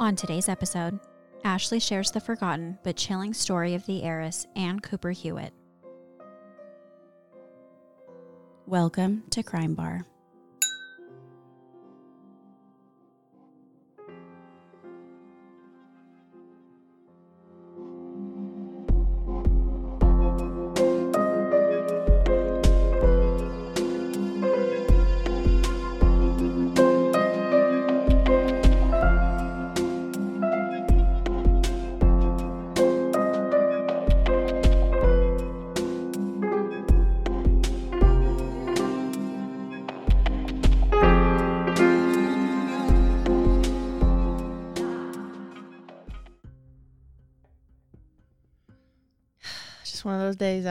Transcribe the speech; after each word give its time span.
On 0.00 0.14
today's 0.14 0.48
episode, 0.48 1.00
Ashley 1.42 1.80
shares 1.80 2.12
the 2.12 2.20
forgotten 2.20 2.78
but 2.84 2.96
chilling 2.96 3.34
story 3.34 3.74
of 3.74 3.84
the 3.86 4.04
heiress 4.04 4.46
Anne 4.54 4.78
Cooper 4.78 5.10
Hewitt. 5.10 5.52
Welcome 8.64 9.24
to 9.30 9.42
Crime 9.42 9.74
Bar. 9.74 10.06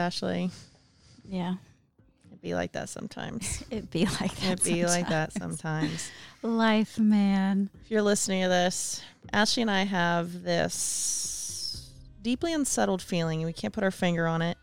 Ashley. 0.08 0.50
Yeah, 1.28 1.56
It'd 2.28 2.40
be 2.40 2.54
like 2.54 2.72
that 2.72 2.88
sometimes. 2.88 3.62
it'd 3.70 3.90
be 3.90 4.06
like 4.06 4.34
that. 4.36 4.52
It'd 4.52 4.64
be 4.64 4.86
like 4.86 5.10
that 5.10 5.34
sometimes. 5.34 5.60
sometimes. 5.60 6.10
Life, 6.40 6.98
man. 6.98 7.68
If 7.84 7.90
you're 7.90 8.00
listening 8.00 8.42
to 8.44 8.48
this, 8.48 9.02
Ashley 9.34 9.60
and 9.60 9.70
I 9.70 9.82
have 9.82 10.44
this 10.44 11.90
deeply 12.22 12.54
unsettled 12.54 13.02
feeling, 13.02 13.44
we 13.44 13.52
can't 13.52 13.74
put 13.74 13.84
our 13.84 13.90
finger 13.90 14.26
on 14.26 14.40
it. 14.40 14.56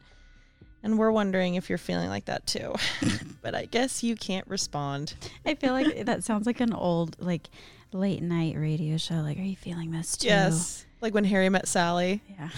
And 0.81 0.97
we're 0.97 1.11
wondering 1.11 1.53
if 1.53 1.69
you're 1.69 1.77
feeling 1.77 2.09
like 2.09 2.25
that 2.25 2.47
too. 2.47 2.73
but 3.43 3.53
I 3.53 3.65
guess 3.65 4.01
you 4.01 4.15
can't 4.15 4.47
respond. 4.47 5.13
I 5.45 5.53
feel 5.53 5.73
like 5.73 6.05
that 6.07 6.23
sounds 6.23 6.47
like 6.47 6.59
an 6.59 6.73
old, 6.73 7.17
like, 7.19 7.49
late 7.91 8.23
night 8.23 8.55
radio 8.57 8.97
show. 8.97 9.15
Like, 9.15 9.37
are 9.37 9.43
you 9.43 9.55
feeling 9.55 9.91
this 9.91 10.17
too? 10.17 10.27
Yes. 10.27 10.87
Like 11.01 11.13
when 11.13 11.25
Harry 11.25 11.49
met 11.49 11.67
Sally 11.67 12.23
Yeah. 12.29 12.49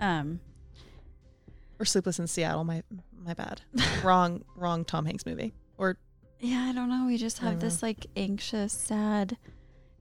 Um. 0.00 0.40
Or 1.82 1.84
Sleepless 1.84 2.18
in 2.18 2.26
Seattle. 2.28 2.64
My 2.64 2.82
my 3.24 3.34
bad. 3.34 3.60
wrong 4.02 4.44
wrong 4.56 4.84
Tom 4.84 5.04
Hanks 5.04 5.26
movie. 5.26 5.52
Or 5.76 5.98
Yeah, 6.38 6.66
I 6.70 6.72
don't 6.72 6.88
know. 6.88 7.06
We 7.06 7.18
just 7.18 7.38
have 7.40 7.60
this 7.60 7.82
like 7.82 8.06
anxious, 8.16 8.72
sad 8.72 9.36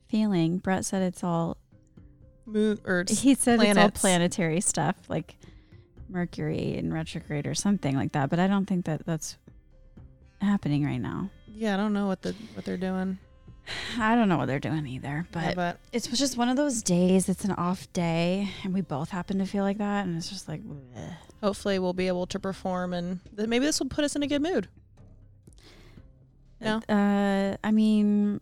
feeling. 0.08 0.60
Brett 0.60 0.86
said 0.86 1.02
it's 1.02 1.24
all. 1.24 1.58
moon 2.46 2.80
or 2.86 3.04
He 3.10 3.34
said 3.36 3.60
it's 3.62 3.78
all 3.78 3.92
planetary 3.92 4.62
stuff, 4.62 4.96
like 5.10 5.38
Mercury 6.08 6.78
in 6.78 6.94
retrograde 6.94 7.48
or 7.48 7.56
something 7.56 7.96
like 7.96 8.12
that. 8.12 8.30
But 8.30 8.40
I 8.40 8.48
don't 8.48 8.66
think 8.66 8.86
that 8.86 9.06
that's 9.06 9.38
happening 10.40 10.86
right 10.86 11.02
now. 11.02 11.30
yeah, 11.48 11.74
I 11.74 11.78
don't 11.78 11.94
know 11.94 12.08
what 12.08 12.22
the 12.22 12.36
what 12.54 12.64
they're 12.64 12.78
doing. 12.78 13.18
I 14.00 14.16
don't 14.16 14.30
know 14.30 14.38
what 14.38 14.48
they're 14.48 14.60
doing 14.60 14.86
either. 14.88 15.26
Yeah, 15.36 15.48
But 15.48 15.56
but 15.56 15.80
it's 15.92 16.08
just 16.08 16.38
one 16.38 16.50
of 16.50 16.58
those 16.58 16.82
days. 16.82 17.28
It's 17.30 17.46
an 17.46 17.52
off 17.52 17.92
day, 17.94 18.50
and 18.64 18.74
we 18.74 18.82
both 18.82 19.10
happen 19.10 19.38
to 19.40 19.46
feel 19.46 19.64
like 19.64 19.78
that, 19.80 20.06
and 20.06 20.18
it's 20.18 20.30
just 20.30 20.48
like. 20.48 20.62
bleh. 20.64 21.16
hopefully 21.42 21.80
we'll 21.80 21.94
be 21.94 22.08
able 22.08 22.28
to 22.28 22.40
perform 22.40 22.94
and 22.94 23.20
th- 23.36 23.50
maybe 23.50 23.66
this 23.66 23.80
will 23.80 23.88
put 23.90 24.04
us 24.06 24.16
in 24.16 24.22
a 24.24 24.28
good 24.28 24.42
mood. 24.42 24.68
No? 26.60 26.78
Uh, 26.88 27.58
I 27.64 27.72
mean, 27.72 28.40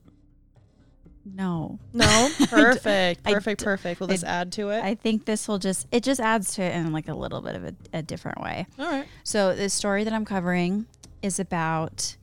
no. 1.26 1.80
No, 1.94 2.30
perfect, 2.50 3.24
perfect, 3.24 3.60
d- 3.60 3.64
perfect. 3.64 4.00
Will 4.00 4.08
this 4.08 4.24
add 4.26 4.52
to 4.54 4.70
it? 4.72 4.84
I 4.84 4.96
think 4.96 5.26
this 5.26 5.48
will 5.48 5.60
just 5.60 5.88
it 5.92 6.04
just 6.04 6.20
adds 6.20 6.54
to 6.56 6.64
it 6.64 6.76
in 6.76 6.92
like 6.92 7.08
a 7.08 7.14
little 7.14 7.42
bit 7.42 7.56
of 7.56 7.64
a, 7.64 7.74
a 7.94 8.02
different 8.02 8.42
way. 8.42 8.66
All 8.78 8.86
right. 8.90 9.08
So 9.24 9.56
the 9.56 9.70
story 9.70 10.04
that 10.04 10.12
I'm 10.14 10.26
covering 10.26 10.86
is 11.22 11.40
about 11.40 12.18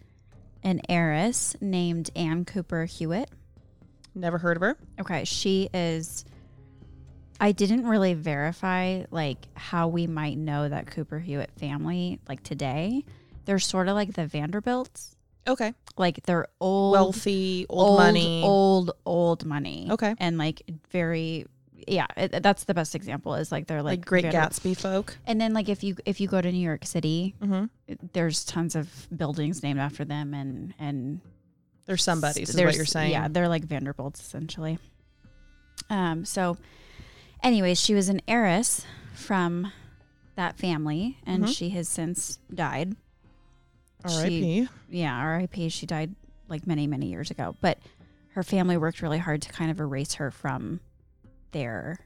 an 0.66 0.80
heiress 0.88 1.54
named 1.60 2.10
Anne 2.16 2.44
Cooper 2.44 2.86
Hewitt. 2.86 3.30
Never 4.16 4.36
heard 4.36 4.56
of 4.56 4.62
her. 4.62 4.76
Okay, 5.00 5.24
she 5.24 5.70
is 5.72 6.24
I 7.40 7.52
didn't 7.52 7.86
really 7.86 8.14
verify 8.14 9.04
like 9.10 9.46
how 9.54 9.88
we 9.88 10.06
might 10.08 10.36
know 10.36 10.68
that 10.68 10.88
Cooper 10.88 11.20
Hewitt 11.20 11.50
family 11.56 12.18
like 12.28 12.42
today. 12.42 13.04
They're 13.44 13.60
sort 13.60 13.88
of 13.88 13.94
like 13.94 14.14
the 14.14 14.26
Vanderbilts. 14.26 15.14
Okay. 15.46 15.72
Like 15.96 16.24
they're 16.24 16.48
old 16.60 16.92
Wealthy, 16.94 17.66
old, 17.68 18.00
money. 18.00 18.42
old 18.42 18.90
old 19.06 19.44
money. 19.44 19.86
Okay. 19.90 20.16
And 20.18 20.36
like 20.36 20.62
very 20.90 21.46
yeah, 21.86 22.06
it, 22.16 22.42
that's 22.42 22.64
the 22.64 22.74
best 22.74 22.94
example 22.94 23.34
is 23.34 23.52
like 23.52 23.66
they're 23.66 23.82
like, 23.82 23.98
like, 24.00 24.06
Great 24.06 24.24
Gatsby 24.26 24.76
folk. 24.76 25.16
And 25.26 25.40
then 25.40 25.52
like 25.54 25.68
if 25.68 25.82
you 25.84 25.96
if 26.04 26.20
you 26.20 26.28
go 26.28 26.40
to 26.40 26.50
New 26.50 26.58
York 26.64 26.84
City, 26.84 27.34
Mm-hmm. 27.42 27.64
there's 28.12 28.44
tons 28.44 28.74
of 28.74 29.08
buildings 29.16 29.62
named 29.62 29.78
after 29.80 30.04
them 30.04 30.34
and 30.34 30.74
and 30.78 31.20
They're 31.86 31.96
somebody's, 31.96 32.48
is 32.48 32.54
what 32.54 32.60
there's- 32.62 32.76
you're 32.76 32.86
saying. 32.86 33.12
Yeah, 33.12 33.28
they're 33.28 33.48
like 33.48 33.64
Vanderbilts 33.64 34.20
essentially. 34.20 34.78
Um 35.90 36.24
so 36.24 36.56
anyways, 37.42 37.80
she 37.80 37.94
was 37.94 38.08
an 38.08 38.20
heiress 38.26 38.84
from 39.14 39.72
that 40.36 40.58
family 40.58 41.18
and 41.26 41.44
Mhm. 41.44 41.56
she 41.56 41.70
has 41.70 41.88
since 41.88 42.38
died. 42.54 42.96
R.I.P. 44.04 44.68
Yeah, 44.90 45.22
RIP, 45.24 45.70
she 45.70 45.86
died 45.86 46.14
like 46.48 46.66
many 46.66 46.86
many 46.86 47.06
years 47.06 47.30
ago, 47.30 47.56
but 47.60 47.78
her 48.34 48.42
family 48.42 48.76
worked 48.76 49.02
really 49.02 49.18
hard 49.18 49.42
to 49.42 49.52
kind 49.52 49.70
of 49.70 49.80
erase 49.80 50.14
her 50.14 50.30
from 50.30 50.80
their 51.56 51.98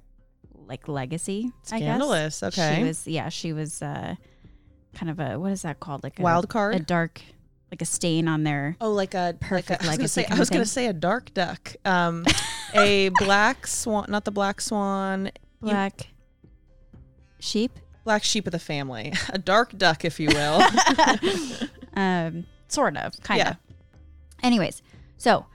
like 0.67 0.87
legacy, 0.87 1.51
I 1.73 1.81
guess. 1.81 1.87
Scandalous. 1.87 2.43
Okay. 2.45 2.77
She 2.77 2.85
was 2.85 3.07
yeah, 3.07 3.29
she 3.29 3.53
was 3.53 3.83
uh 3.83 4.15
kind 4.95 5.11
of 5.11 5.19
a 5.19 5.39
what 5.39 5.51
is 5.53 5.63
that 5.63 5.81
called? 5.81 6.03
Like 6.05 6.19
a 6.21 6.23
Wild 6.23 6.49
card. 6.49 6.75
a 6.77 6.79
dark 6.79 7.21
like 7.71 7.83
a 7.83 7.85
stain 7.85 8.29
on 8.29 8.45
their 8.45 8.77
oh, 8.81 8.93
like 8.93 9.15
a 9.15 9.35
Perfect 9.41 9.71
Like 9.71 9.81
a, 9.81 9.85
I 9.85 9.87
was 9.87 9.97
gonna 9.97 9.99
legacy 9.99 10.23
say. 10.23 10.27
I 10.27 10.39
was 10.39 10.51
gonna 10.51 10.65
say 10.67 10.87
a 10.87 10.93
dark 10.93 11.35
duck. 11.35 11.75
Um, 11.85 12.25
a 12.75 13.09
black 13.19 13.67
swan, 13.67 14.07
not 14.09 14.25
the 14.25 14.31
black 14.31 14.61
swan. 14.61 15.27
you- 15.27 15.33
black 15.61 16.09
sheep. 17.41 17.73
Black 18.05 18.25
sheep 18.25 18.47
of 18.47 18.53
the 18.53 18.59
family. 18.59 19.13
A 19.29 19.39
dark 19.39 19.77
duck, 19.77 20.05
if 20.05 20.19
you 20.19 20.29
will. 20.29 20.63
um 21.95 22.47
sort 22.69 22.97
of, 22.97 23.13
kind 23.23 23.39
Yeah. 23.39 23.51
of. 23.51 23.57
Anyways, 24.43 24.83
so 25.19 25.47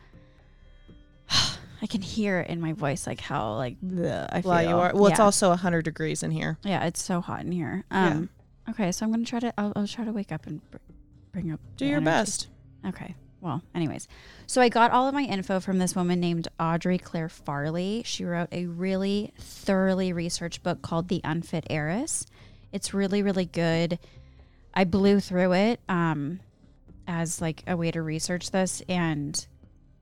I 1.85 1.88
can 1.88 2.01
hear 2.01 2.40
it 2.40 2.50
in 2.50 2.59
my 2.59 2.73
voice 2.73 3.06
like 3.06 3.22
how 3.22 3.53
like 3.57 3.78
bleh 3.79 4.28
I 4.31 4.41
feel. 4.41 4.50
well, 4.50 4.63
you 4.63 4.75
are. 4.78 4.91
Well, 4.96 5.06
it's 5.07 5.19
Yeah. 5.19 5.25
also 5.25 5.53
hundred 5.56 5.84
degrees 5.85 6.23
in 6.23 6.31
here. 6.31 6.57
Yeah, 6.63 6.85
it's 6.85 7.01
so 7.03 7.22
hot 7.22 7.41
in 7.41 7.51
here. 7.51 7.84
Yeah. 7.91 8.07
Um 8.07 8.29
okay, 8.72 8.91
so 8.91 9.06
I'm 9.06 9.12
going 9.12 9.23
to 9.23 9.29
try 9.29 9.40
to 9.40 9.53
I'll, 9.59 9.72
I'll 9.75 9.88
try 9.88 10.03
to 10.06 10.12
wake 10.12 10.31
up 10.31 10.47
and 10.47 10.59
br- 10.72 10.78
bring 11.31 11.51
up 11.51 11.59
Do 11.78 11.85
the 11.85 11.90
your 11.90 11.97
energy. 11.97 12.06
best. 12.06 12.47
Okay. 12.88 13.13
Well, 13.41 13.62
anyways, 13.75 14.07
so 14.47 14.59
I 14.59 14.69
got 14.69 14.90
all 14.90 15.07
of 15.07 15.13
my 15.13 15.22
info 15.22 15.59
from 15.59 15.78
this 15.78 15.95
woman 15.95 16.19
named 16.19 16.47
Audrey 16.59 16.97
Clare 16.97 17.29
Farley. 17.29 18.01
She 18.03 18.25
wrote 18.25 18.47
a 18.51 18.66
really 18.66 19.34
thoroughly 19.40 20.12
researched 20.13 20.63
book 20.63 20.81
called 20.81 21.09
The 21.09 21.22
Unfit 21.24 21.68
Heiress. 21.69 22.25
It's 22.72 22.91
really, 22.95 23.22
really 23.22 23.45
good. 23.45 24.00
I 24.74 24.84
blew 24.85 25.19
through 25.19 25.53
it 25.53 25.79
um, 25.88 26.40
as 27.07 27.40
like 27.40 27.62
a 27.68 27.78
way 27.78 27.91
to 27.91 28.01
research 28.01 28.50
this, 28.50 28.81
and 28.90 29.45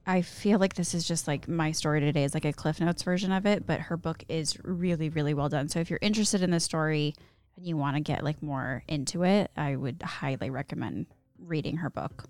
I 0.05 0.21
feel 0.21 0.59
like 0.59 0.73
this 0.73 0.93
is 0.93 1.07
just 1.07 1.27
like 1.27 1.47
my 1.47 1.71
story 1.71 2.01
today 2.01 2.23
is 2.23 2.33
like 2.33 2.45
a 2.45 2.53
Cliff 2.53 2.79
Notes 2.81 3.03
version 3.03 3.31
of 3.31 3.45
it, 3.45 3.65
but 3.65 3.79
her 3.79 3.97
book 3.97 4.23
is 4.27 4.57
really, 4.63 5.09
really 5.09 5.33
well 5.33 5.49
done. 5.49 5.69
So 5.69 5.79
if 5.79 5.89
you're 5.89 5.99
interested 6.01 6.41
in 6.41 6.51
the 6.51 6.59
story 6.59 7.15
and 7.55 7.65
you 7.65 7.77
want 7.77 7.95
to 7.95 8.01
get 8.01 8.23
like 8.23 8.43
more 8.43 8.83
into 8.87 9.23
it, 9.23 9.51
I 9.55 9.75
would 9.75 10.01
highly 10.01 10.49
recommend 10.49 11.07
reading 11.37 11.77
her 11.77 11.89
book. 11.89 12.25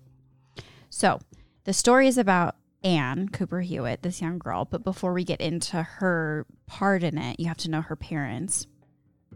So, 0.90 1.18
the 1.64 1.72
story 1.72 2.06
is 2.06 2.18
about 2.18 2.56
Anne 2.84 3.28
Cooper 3.30 3.62
Hewitt, 3.62 4.02
this 4.02 4.20
young 4.20 4.38
girl. 4.38 4.64
But 4.64 4.84
before 4.84 5.12
we 5.12 5.24
get 5.24 5.40
into 5.40 5.82
her 5.82 6.46
part 6.66 7.02
in 7.02 7.18
it, 7.18 7.40
you 7.40 7.46
have 7.48 7.56
to 7.58 7.70
know 7.70 7.80
her 7.80 7.96
parents. 7.96 8.66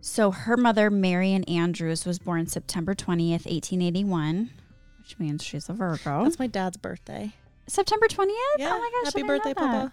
So, 0.00 0.30
her 0.30 0.56
mother, 0.56 0.90
Marion 0.90 1.42
Andrews, 1.44 2.06
was 2.06 2.20
born 2.20 2.46
September 2.46 2.94
20th, 2.94 3.46
1881, 3.46 4.50
which 4.98 5.18
means 5.18 5.42
she's 5.42 5.68
a 5.68 5.72
Virgo. 5.72 6.22
That's 6.22 6.38
my 6.38 6.46
dad's 6.46 6.76
birthday. 6.76 7.32
September 7.68 8.06
20th? 8.08 8.28
Yeah. 8.58 8.74
oh 8.74 8.78
my 8.78 8.90
gosh. 9.04 9.12
Happy 9.12 9.22
birthday, 9.26 9.54
Papa. 9.54 9.92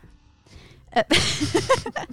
Uh, 0.96 1.04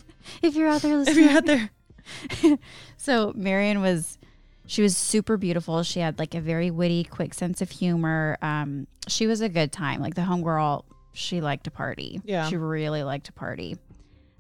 if 0.43 0.55
you're 0.55 0.69
out 0.69 0.83
there 0.83 0.97
listening. 0.99 1.25
If 1.25 1.31
you're 1.31 1.39
out 1.39 1.47
there. 1.47 2.59
so 2.97 3.33
Marion 3.35 3.81
was 3.81 4.19
she 4.67 4.83
was 4.83 4.97
super 4.97 5.37
beautiful. 5.37 5.83
She 5.83 6.01
had 6.01 6.19
like 6.19 6.35
a 6.35 6.41
very 6.41 6.71
witty, 6.71 7.05
quick 7.05 7.35
sense 7.35 7.61
of 7.61 7.71
humor. 7.71 8.39
Um, 8.43 8.87
she 9.09 9.27
was 9.27 9.41
a 9.41 9.49
good 9.49 9.73
time. 9.73 10.01
Like 10.01 10.15
the 10.15 10.23
homegirl, 10.23 10.85
she 11.13 11.41
liked 11.41 11.65
to 11.65 11.71
party. 11.71 12.21
Yeah. 12.25 12.49
She 12.49 12.57
really 12.57 13.03
liked 13.03 13.27
to 13.27 13.33
party. 13.33 13.77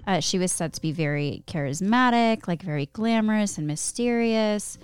Uh, 0.06 0.20
she 0.20 0.38
was 0.38 0.50
said 0.50 0.72
to 0.72 0.80
be 0.80 0.90
very 0.90 1.44
charismatic, 1.46 2.48
like 2.48 2.62
very 2.62 2.86
glamorous 2.86 3.58
and 3.58 3.66
mysterious. 3.66 4.78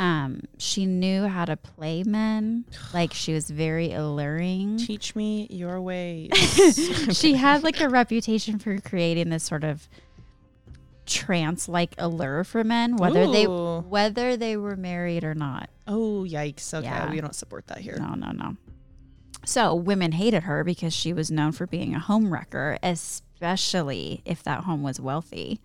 Um, 0.00 0.44
she 0.56 0.86
knew 0.86 1.26
how 1.26 1.44
to 1.44 1.58
play 1.58 2.02
men. 2.04 2.64
Like 2.94 3.12
she 3.12 3.34
was 3.34 3.50
very 3.50 3.92
alluring. 3.92 4.78
Teach 4.78 5.14
me 5.14 5.46
your 5.50 5.78
ways. 5.78 6.30
she 7.18 7.34
had 7.34 7.62
like 7.62 7.82
a 7.82 7.88
reputation 7.90 8.58
for 8.58 8.78
creating 8.80 9.28
this 9.28 9.44
sort 9.44 9.62
of 9.62 9.90
trance 11.04 11.68
like 11.68 11.94
allure 11.98 12.44
for 12.44 12.64
men, 12.64 12.96
whether 12.96 13.30
they 13.30 13.44
whether 13.44 14.38
they 14.38 14.56
were 14.56 14.74
married 14.74 15.22
or 15.22 15.34
not. 15.34 15.68
oh, 15.86 16.24
yikes. 16.26 16.72
Okay. 16.72 16.86
Yeah. 16.86 17.10
We 17.10 17.20
don't 17.20 17.34
support 17.34 17.66
that 17.66 17.78
here. 17.78 17.96
No, 17.98 18.14
no, 18.14 18.30
no. 18.30 18.56
So 19.44 19.74
women 19.74 20.12
hated 20.12 20.44
her 20.44 20.64
because 20.64 20.94
she 20.94 21.12
was 21.12 21.30
known 21.30 21.52
for 21.52 21.66
being 21.66 21.94
a 21.94 21.98
home 21.98 22.32
wrecker, 22.32 22.78
especially 22.82 24.22
if 24.24 24.42
that 24.44 24.64
home 24.64 24.82
was 24.82 24.98
wealthy. 24.98 25.60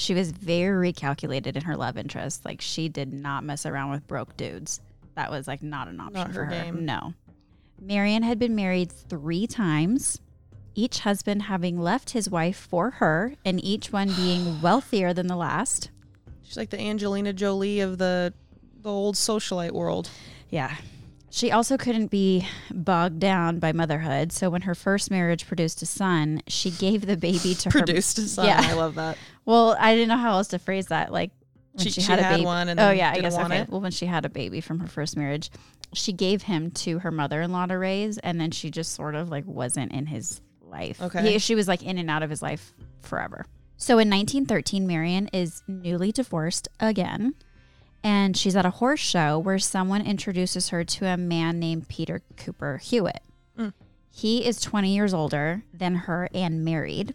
She 0.00 0.14
was 0.14 0.30
very 0.32 0.94
calculated 0.94 1.56
in 1.58 1.64
her 1.64 1.76
love 1.76 1.98
interest. 1.98 2.44
Like 2.46 2.62
she 2.62 2.88
did 2.88 3.12
not 3.12 3.44
mess 3.44 3.66
around 3.66 3.90
with 3.90 4.06
broke 4.06 4.34
dudes. 4.36 4.80
That 5.14 5.30
was 5.30 5.46
like 5.46 5.62
not 5.62 5.88
an 5.88 6.00
option 6.00 6.14
Not 6.14 6.32
for 6.32 6.44
her 6.46 6.54
her. 6.54 6.64
game. 6.64 6.86
No. 6.86 7.12
Marion 7.78 8.22
had 8.22 8.38
been 8.38 8.54
married 8.54 8.90
three 8.90 9.46
times, 9.46 10.18
each 10.74 11.00
husband 11.00 11.42
having 11.42 11.78
left 11.78 12.10
his 12.10 12.30
wife 12.30 12.56
for 12.56 12.92
her, 12.92 13.34
and 13.44 13.62
each 13.62 13.92
one 13.92 14.10
being 14.14 14.60
wealthier 14.62 15.12
than 15.12 15.26
the 15.26 15.36
last. 15.36 15.90
She's 16.42 16.56
like 16.56 16.70
the 16.70 16.80
Angelina 16.80 17.32
Jolie 17.34 17.80
of 17.80 17.98
the 17.98 18.32
the 18.80 18.90
old 18.90 19.16
socialite 19.16 19.72
world. 19.72 20.08
Yeah. 20.48 20.74
She 21.32 21.52
also 21.52 21.76
couldn't 21.76 22.08
be 22.10 22.48
bogged 22.72 23.20
down 23.20 23.60
by 23.60 23.72
motherhood. 23.72 24.32
So 24.32 24.50
when 24.50 24.62
her 24.62 24.74
first 24.74 25.12
marriage 25.12 25.46
produced 25.46 25.80
a 25.80 25.86
son, 25.86 26.42
she 26.48 26.70
gave 26.72 27.06
the 27.06 27.16
baby 27.16 27.54
to 27.54 27.68
her. 27.70 27.70
Produced 27.84 28.18
a 28.18 28.22
son. 28.22 28.46
Yeah. 28.46 28.60
I 28.64 28.72
love 28.72 28.96
that. 28.96 29.16
Well, 29.50 29.76
I 29.78 29.94
didn't 29.94 30.08
know 30.08 30.16
how 30.16 30.32
else 30.34 30.48
to 30.48 30.58
phrase 30.58 30.86
that. 30.86 31.12
Like 31.12 31.30
when 31.72 31.84
She- 31.84 31.90
she, 31.90 32.02
had 32.02 32.18
a 32.18 32.22
had 32.22 32.34
baby. 32.36 32.44
one 32.44 32.68
and 32.68 32.78
oh 32.78 32.90
yeah, 32.90 33.10
I 33.10 33.20
guess 33.20 33.34
want 33.34 33.52
okay. 33.52 33.62
it? 33.62 33.68
Well, 33.68 33.80
when 33.80 33.90
she 33.90 34.06
had 34.06 34.24
a 34.24 34.28
baby 34.28 34.60
from 34.60 34.78
her 34.80 34.86
first 34.86 35.16
marriage, 35.16 35.50
she 35.92 36.12
gave 36.12 36.42
him 36.42 36.70
to 36.72 37.00
her 37.00 37.10
mother-in-law 37.10 37.66
to 37.66 37.78
raise, 37.78 38.18
and 38.18 38.40
then 38.40 38.52
she 38.52 38.70
just 38.70 38.92
sort 38.94 39.14
of 39.16 39.28
like 39.28 39.44
wasn't 39.46 39.90
in 39.92 40.06
his 40.06 40.40
life. 40.62 41.02
Okay. 41.02 41.32
He- 41.32 41.38
she 41.38 41.54
was 41.56 41.66
like 41.66 41.82
in 41.82 41.98
and 41.98 42.08
out 42.10 42.22
of 42.22 42.30
his 42.30 42.42
life 42.42 42.72
forever. 43.00 43.44
So 43.76 43.94
in 43.94 44.08
1913, 44.10 44.86
Marion 44.86 45.28
is 45.32 45.62
newly 45.66 46.12
divorced 46.12 46.68
again. 46.78 47.34
And 48.02 48.36
she's 48.36 48.56
at 48.56 48.64
a 48.64 48.70
horse 48.70 49.00
show 49.00 49.38
where 49.38 49.58
someone 49.58 50.06
introduces 50.06 50.68
her 50.70 50.84
to 50.84 51.06
a 51.06 51.16
man 51.18 51.58
named 51.58 51.88
Peter 51.88 52.22
Cooper 52.36 52.78
Hewitt. 52.78 53.22
Mm. 53.58 53.72
He 54.10 54.46
is 54.46 54.60
20 54.60 54.94
years 54.94 55.12
older 55.12 55.62
than 55.74 55.94
her 55.96 56.28
and 56.34 56.64
married. 56.64 57.14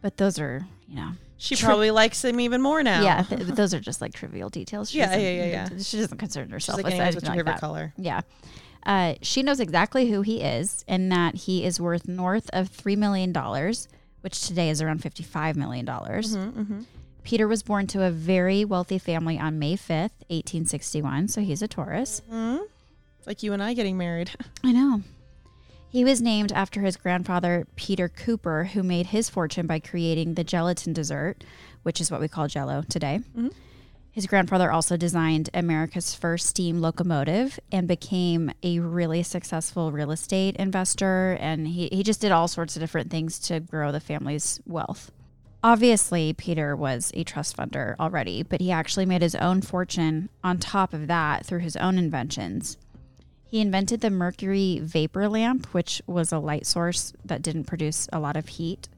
But 0.00 0.16
those 0.18 0.38
are, 0.38 0.66
you 0.88 0.94
know, 0.96 1.12
She 1.44 1.56
Tri- 1.56 1.66
probably 1.68 1.90
likes 1.90 2.24
him 2.24 2.40
even 2.40 2.62
more 2.62 2.82
now. 2.82 3.02
yeah, 3.02 3.22
th- 3.28 3.46
but 3.46 3.56
those 3.56 3.74
are 3.74 3.80
just 3.80 4.00
like 4.00 4.14
trivial 4.14 4.48
details. 4.48 4.90
She 4.90 4.98
Yeah, 4.98 5.14
yeah, 5.16 5.30
yeah, 5.30 5.44
yeah. 5.72 5.78
She 5.78 5.98
doesn't 5.98 6.16
concern 6.16 6.48
herself 6.48 6.78
like, 6.78 6.84
with 6.86 6.94
anyways, 6.94 7.16
anything 7.16 7.16
what's 7.16 7.24
your 7.26 7.30
like 7.30 7.38
favorite 7.38 7.52
that. 7.52 7.60
color? 7.60 7.92
Yeah. 7.98 8.20
Uh, 8.86 9.14
she 9.22 9.42
knows 9.42 9.60
exactly 9.60 10.10
who 10.10 10.22
he 10.22 10.40
is 10.40 10.84
and 10.88 11.10
that 11.12 11.34
he 11.34 11.64
is 11.64 11.80
worth 11.80 12.08
north 12.08 12.48
of 12.52 12.70
$3 12.70 12.96
million, 12.96 13.32
which 14.22 14.46
today 14.46 14.68
is 14.70 14.80
around 14.82 15.02
$55 15.02 15.56
million. 15.56 15.86
Mm-hmm, 15.86 16.80
Peter 17.22 17.48
was 17.48 17.62
born 17.62 17.86
to 17.88 18.02
a 18.04 18.10
very 18.10 18.64
wealthy 18.64 18.98
family 18.98 19.38
on 19.38 19.58
May 19.58 19.74
5th, 19.74 20.12
1861. 20.28 21.28
So 21.28 21.40
he's 21.40 21.62
a 21.62 21.68
Taurus. 21.68 22.20
It's 22.30 23.26
like 23.26 23.42
you 23.42 23.54
and 23.54 23.62
I 23.62 23.72
getting 23.72 23.96
married. 23.96 24.30
I 24.64 24.72
know. 24.72 25.02
He 25.94 26.02
was 26.02 26.20
named 26.20 26.50
after 26.50 26.80
his 26.80 26.96
grandfather, 26.96 27.68
Peter 27.76 28.08
Cooper, 28.08 28.64
who 28.64 28.82
made 28.82 29.06
his 29.06 29.30
fortune 29.30 29.68
by 29.68 29.78
creating 29.78 30.34
the 30.34 30.42
gelatin 30.42 30.92
dessert, 30.92 31.44
which 31.84 32.00
is 32.00 32.10
what 32.10 32.20
we 32.20 32.26
call 32.26 32.48
jello 32.48 32.82
today. 32.88 33.20
Mhm. 33.38 33.52
His 34.10 34.26
grandfather 34.26 34.72
also 34.72 34.96
designed 34.96 35.50
America's 35.54 36.12
first 36.12 36.46
steam 36.46 36.80
locomotive 36.80 37.60
and 37.70 37.86
became 37.86 38.50
a 38.64 38.80
really 38.80 39.22
successful 39.22 39.92
real 39.92 40.10
estate 40.10 40.56
investor. 40.56 41.38
And 41.38 41.68
he, 41.68 41.88
he 41.92 42.02
just 42.02 42.20
did 42.20 42.32
all 42.32 42.48
sorts 42.48 42.74
of 42.74 42.80
different 42.80 43.12
things 43.12 43.38
to 43.46 43.60
grow 43.60 43.92
the 43.92 44.00
family's 44.00 44.60
wealth. 44.66 45.12
Obviously, 45.62 46.32
Peter 46.32 46.74
was 46.74 47.12
a 47.14 47.22
trust 47.22 47.56
funder 47.56 47.94
already, 48.00 48.42
but 48.42 48.60
he 48.60 48.72
actually 48.72 49.06
made 49.06 49.22
his 49.22 49.36
own 49.36 49.62
fortune 49.62 50.28
on 50.42 50.58
top 50.58 50.92
of 50.92 51.06
that 51.06 51.46
through 51.46 51.60
his 51.60 51.76
own 51.76 51.98
inventions. 51.98 52.78
He 53.46 53.60
invented 53.60 54.00
the 54.00 54.10
mercury 54.10 54.80
vapor 54.82 55.28
lamp, 55.28 55.66
which 55.72 56.02
was 56.06 56.32
a 56.32 56.38
light 56.38 56.66
source 56.66 57.12
that 57.24 57.42
didn't 57.42 57.64
produce 57.64 58.08
a 58.12 58.18
lot 58.18 58.36
of 58.36 58.48
heat 58.48 58.88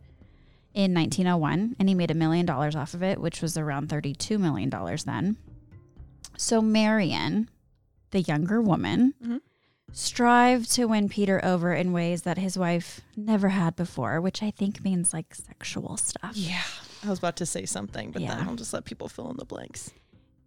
in 0.72 0.94
1901, 0.94 1.76
and 1.78 1.88
he 1.88 1.94
made 1.94 2.10
a 2.10 2.14
million 2.14 2.46
dollars 2.46 2.74
off 2.76 2.94
of 2.94 3.02
it, 3.02 3.20
which 3.20 3.42
was 3.42 3.56
around 3.56 3.88
$32 3.88 4.38
million 4.38 4.70
then. 5.04 5.36
So, 6.38 6.60
Marion, 6.62 7.48
the 8.10 8.20
younger 8.22 8.60
woman, 8.60 9.14
Mhm. 9.22 9.40
strived 9.92 10.70
to 10.72 10.84
win 10.86 11.08
Peter 11.08 11.42
over 11.44 11.72
in 11.74 11.92
ways 11.92 12.22
that 12.22 12.36
his 12.38 12.58
wife 12.58 13.00
never 13.16 13.48
had 13.50 13.74
before, 13.76 14.20
which 14.20 14.42
I 14.42 14.50
think 14.50 14.84
means 14.84 15.12
like 15.14 15.34
sexual 15.34 15.96
stuff. 15.96 16.32
Yeah. 16.36 16.62
I 17.04 17.08
was 17.10 17.18
about 17.18 17.36
to 17.36 17.46
say 17.46 17.64
something, 17.66 18.10
but 18.10 18.20
Yeah. 18.22 18.34
then 18.36 18.48
I'll 18.48 18.56
just 18.56 18.72
let 18.72 18.84
people 18.84 19.08
fill 19.08 19.30
in 19.30 19.36
the 19.38 19.44
blanks. 19.44 19.90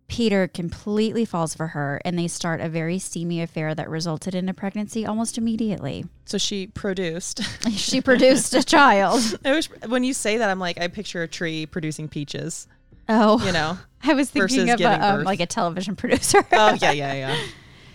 Peter 0.10 0.48
completely 0.48 1.24
falls 1.24 1.54
for 1.54 1.68
her, 1.68 2.02
and 2.04 2.18
they 2.18 2.28
start 2.28 2.60
a 2.60 2.68
very 2.68 2.98
steamy 3.00 3.42
affair 3.42 3.76
that 3.76 3.88
resulted 3.88 4.34
in 4.36 4.50
a 4.50 4.54
pregnancy 4.54 5.06
almost 5.06 5.38
immediately. 5.38 6.04
So 6.26 6.38
she 6.38 6.68
produced. 6.68 7.42
she 7.72 8.02
produced 8.02 8.54
a 8.56 8.64
child. 8.64 9.22
I 9.46 9.52
wish 9.52 9.70
when 9.88 10.04
you 10.04 10.14
say 10.14 10.38
that, 10.38 10.50
I'm 10.50 10.60
like, 10.60 10.82
I 10.82 10.88
picture 10.88 11.22
a 11.22 11.28
tree 11.28 11.66
producing 11.68 12.10
peaches. 12.10 12.68
Oh, 13.08 13.44
You 13.46 13.52
know? 13.54 13.78
I 14.04 14.14
was 14.14 14.30
thinking 14.30 14.70
of 14.70 14.82
a, 14.82 15.06
um, 15.06 15.24
like 15.24 15.40
a 15.40 15.46
television 15.46 15.96
producer. 15.96 16.44
oh 16.54 16.78
yeah, 16.82 16.92
yeah, 16.92 17.14
yeah. 17.14 17.38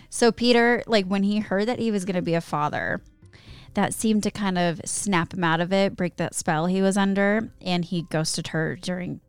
So 0.09 0.31
Peter, 0.31 0.83
like 0.87 1.05
when 1.07 1.23
he 1.23 1.39
heard 1.39 1.67
that 1.67 1.79
he 1.79 1.91
was 1.91 2.05
going 2.05 2.15
to 2.15 2.21
be 2.21 2.35
a 2.35 2.41
father, 2.41 3.01
that 3.73 3.93
seemed 3.93 4.23
to 4.23 4.31
kind 4.31 4.57
of 4.57 4.79
snap 4.85 5.33
him 5.33 5.43
out 5.43 5.59
of 5.59 5.73
it, 5.73 5.95
break 5.95 6.15
that 6.15 6.33
spell 6.33 6.67
he 6.67 6.81
was 6.81 6.95
under, 6.95 7.49
and 7.61 7.83
he 7.83 8.03
ghosted 8.03 8.47
her 8.47 8.77
during 8.77 9.19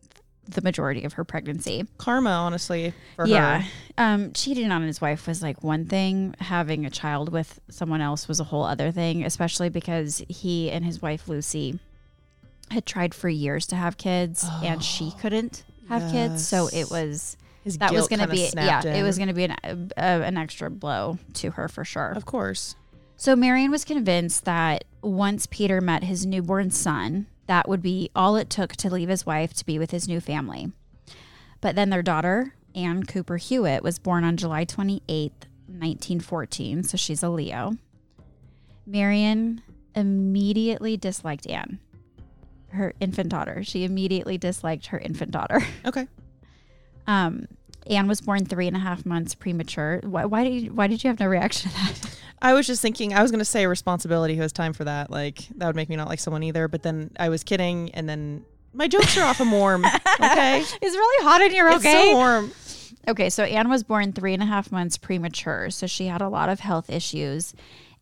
the 0.48 0.62
majority 0.62 1.04
of 1.04 1.14
her 1.14 1.24
pregnancy. 1.24 1.86
Karma, 1.98 2.30
honestly, 2.30 2.92
for 3.16 3.26
yeah. 3.26 3.62
her. 3.62 3.68
Um, 3.98 4.32
cheating 4.32 4.70
on 4.70 4.82
his 4.82 5.00
wife 5.00 5.26
was 5.26 5.42
like 5.42 5.62
one 5.62 5.86
thing. 5.86 6.34
Having 6.40 6.86
a 6.86 6.90
child 6.90 7.32
with 7.32 7.60
someone 7.68 8.00
else 8.00 8.28
was 8.28 8.40
a 8.40 8.44
whole 8.44 8.64
other 8.64 8.90
thing, 8.90 9.24
especially 9.24 9.68
because 9.68 10.22
he 10.28 10.70
and 10.70 10.84
his 10.84 11.02
wife 11.02 11.28
Lucy 11.28 11.78
had 12.70 12.86
tried 12.86 13.14
for 13.14 13.28
years 13.28 13.66
to 13.68 13.76
have 13.76 13.96
kids 13.96 14.44
and 14.62 14.82
she 14.82 15.12
couldn't 15.20 15.64
have 15.88 16.10
kids. 16.10 16.46
So 16.46 16.68
it 16.72 16.90
was 16.90 17.36
His 17.64 17.78
that 17.78 17.92
was 17.92 18.08
going 18.08 18.20
to 18.20 18.28
be 18.28 18.38
yeah, 18.38 18.48
snapped 18.48 18.86
it 18.86 19.02
was 19.02 19.18
going 19.18 19.28
to 19.28 19.34
be 19.34 19.44
an 19.44 19.52
uh, 19.62 19.90
an 19.96 20.36
extra 20.36 20.70
blow 20.70 21.18
to 21.34 21.52
her 21.52 21.68
for 21.68 21.84
sure. 21.84 22.12
Of 22.16 22.26
course. 22.26 22.74
So 23.16 23.34
Marion 23.34 23.70
was 23.70 23.84
convinced 23.84 24.44
that 24.44 24.84
once 25.00 25.46
Peter 25.46 25.80
met 25.80 26.04
his 26.04 26.26
newborn 26.26 26.70
son, 26.70 27.26
that 27.46 27.68
would 27.68 27.82
be 27.82 28.10
all 28.14 28.36
it 28.36 28.50
took 28.50 28.74
to 28.76 28.90
leave 28.90 29.08
his 29.08 29.26
wife 29.26 29.54
to 29.54 29.66
be 29.66 29.78
with 29.78 29.90
his 29.90 30.08
new 30.08 30.20
family. 30.20 30.72
But 31.60 31.74
then 31.74 31.90
their 31.90 32.02
daughter, 32.02 32.54
Anne 32.74 33.04
Cooper 33.04 33.36
Hewitt, 33.36 33.82
was 33.82 33.98
born 33.98 34.24
on 34.24 34.36
July 34.36 34.64
28th, 34.64 35.46
1914, 35.68 36.82
so 36.84 36.96
she's 36.96 37.22
a 37.22 37.28
Leo. 37.28 37.76
Marion 38.86 39.62
immediately 39.94 40.96
disliked 40.96 41.48
Anne, 41.48 41.78
her 42.68 42.94
infant 43.00 43.30
daughter. 43.30 43.64
She 43.64 43.84
immediately 43.84 44.38
disliked 44.38 44.86
her 44.86 44.98
infant 44.98 45.32
daughter. 45.32 45.60
Okay. 45.84 46.06
Um, 47.06 47.46
Anne 47.88 48.08
was 48.08 48.20
born 48.20 48.44
three 48.44 48.66
and 48.66 48.76
a 48.76 48.80
half 48.80 49.06
months 49.06 49.34
premature. 49.34 50.00
Why, 50.02 50.24
why 50.24 50.44
did 50.44 50.62
you, 50.62 50.72
why 50.72 50.86
did 50.86 51.02
you 51.04 51.08
have 51.08 51.20
no 51.20 51.26
reaction 51.26 51.70
to 51.70 51.76
that? 51.76 52.18
I 52.42 52.52
was 52.52 52.66
just 52.66 52.82
thinking, 52.82 53.14
I 53.14 53.22
was 53.22 53.30
going 53.30 53.38
to 53.38 53.44
say 53.44 53.66
responsibility. 53.66 54.36
Who 54.36 54.42
has 54.42 54.52
time 54.52 54.72
for 54.72 54.84
that? 54.84 55.10
Like, 55.10 55.48
that 55.56 55.66
would 55.66 55.76
make 55.76 55.88
me 55.88 55.96
not 55.96 56.08
like 56.08 56.18
someone 56.20 56.42
either. 56.42 56.68
But 56.68 56.82
then 56.82 57.10
I 57.18 57.28
was 57.28 57.42
kidding. 57.42 57.90
And 57.94 58.08
then 58.08 58.44
my 58.74 58.88
jokes 58.88 59.16
are 59.16 59.24
often 59.24 59.50
warm. 59.50 59.84
Okay. 59.84 60.64
It's 60.82 60.96
really 60.96 61.24
hot 61.24 61.40
and 61.40 61.52
you're 61.52 61.68
It's 61.70 61.82
so 61.82 62.14
warm. 62.14 62.52
Okay, 63.08 63.30
so 63.30 63.44
Anne 63.44 63.68
was 63.68 63.84
born 63.84 64.12
three 64.12 64.34
and 64.34 64.42
a 64.42 64.46
half 64.46 64.72
months 64.72 64.98
premature, 64.98 65.70
so 65.70 65.86
she 65.86 66.06
had 66.06 66.20
a 66.20 66.28
lot 66.28 66.48
of 66.48 66.60
health 66.60 66.90
issues. 66.90 67.54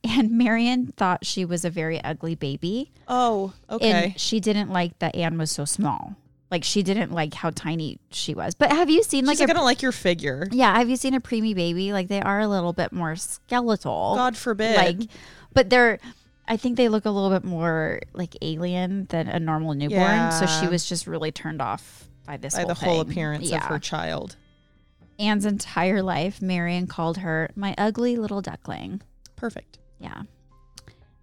And 0.02 0.30
Marion 0.38 0.92
thought 0.96 1.26
she 1.26 1.44
was 1.44 1.64
a 1.64 1.70
very 1.70 2.02
ugly 2.02 2.34
baby. 2.34 2.90
Oh, 3.06 3.52
okay. 3.68 3.90
And 3.90 4.20
she 4.20 4.40
didn't 4.40 4.70
like 4.70 4.98
that 5.00 5.14
Anne 5.14 5.36
was 5.38 5.50
so 5.50 5.64
small. 5.64 6.16
Like 6.54 6.62
she 6.62 6.84
didn't 6.84 7.10
like 7.10 7.34
how 7.34 7.50
tiny 7.50 7.98
she 8.12 8.32
was. 8.32 8.54
But 8.54 8.70
have 8.70 8.88
you 8.88 9.02
seen 9.02 9.24
like 9.26 9.38
She's 9.38 9.50
a 9.50 9.52
don't 9.52 9.64
like 9.64 9.82
your 9.82 9.90
figure. 9.90 10.46
yeah? 10.52 10.78
Have 10.78 10.88
you 10.88 10.94
seen 10.94 11.12
a 11.14 11.20
preemie 11.20 11.52
baby? 11.56 11.92
Like 11.92 12.06
they 12.06 12.20
are 12.22 12.38
a 12.38 12.46
little 12.46 12.72
bit 12.72 12.92
more 12.92 13.16
skeletal. 13.16 14.14
God 14.14 14.36
forbid. 14.36 14.76
like, 14.76 15.10
but 15.52 15.68
they're. 15.68 15.98
I 16.46 16.56
think 16.56 16.76
they 16.76 16.88
look 16.88 17.06
a 17.06 17.10
little 17.10 17.30
bit 17.30 17.42
more 17.42 17.98
like 18.12 18.36
alien 18.40 19.06
than 19.06 19.26
a 19.26 19.40
normal 19.40 19.74
newborn. 19.74 20.30
So 20.30 20.46
she 20.46 20.68
was 20.68 20.88
just 20.88 21.08
really 21.08 21.32
turned 21.32 21.60
off 21.60 22.08
by 22.24 22.36
this 22.36 22.54
by 22.54 22.60
whole 22.60 22.68
the 22.68 22.74
whole 22.74 23.00
appearance 23.00 23.50
Yeah. 23.50 23.56
of 23.56 23.64
her 23.64 23.80
child. 23.80 24.36
Anne's 25.18 25.44
entire 25.46 26.02
life, 26.02 26.40
Marion 26.40 26.86
called 26.86 27.18
her 27.18 27.50
my 27.56 27.74
ugly 27.76 28.14
little 28.16 28.40
duckling. 28.42 29.02
Perfect. 29.34 29.78
Yeah. 29.98 30.22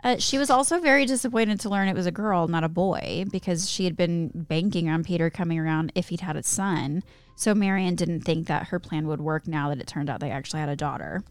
Uh, 0.03 0.17
she 0.17 0.37
was 0.37 0.49
also 0.49 0.79
very 0.79 1.05
disappointed 1.05 1.59
to 1.59 1.69
learn 1.69 1.87
it 1.87 1.95
was 1.95 2.07
a 2.07 2.11
girl, 2.11 2.47
not 2.47 2.63
a 2.63 2.69
boy, 2.69 3.25
because 3.31 3.69
she 3.69 3.83
had 3.83 3.95
been 3.95 4.31
banking 4.33 4.89
on 4.89 5.03
Peter 5.03 5.29
coming 5.29 5.59
around 5.59 5.91
if 5.93 6.09
he'd 6.09 6.21
had 6.21 6.35
a 6.35 6.43
son. 6.43 7.03
So 7.35 7.53
Marion 7.53 7.95
didn't 7.95 8.21
think 8.21 8.47
that 8.47 8.67
her 8.67 8.79
plan 8.79 9.07
would 9.07 9.21
work 9.21 9.47
now 9.47 9.69
that 9.69 9.79
it 9.79 9.87
turned 9.87 10.09
out 10.09 10.19
they 10.19 10.31
actually 10.31 10.59
had 10.59 10.69
a 10.69 10.75
daughter. 10.75 11.23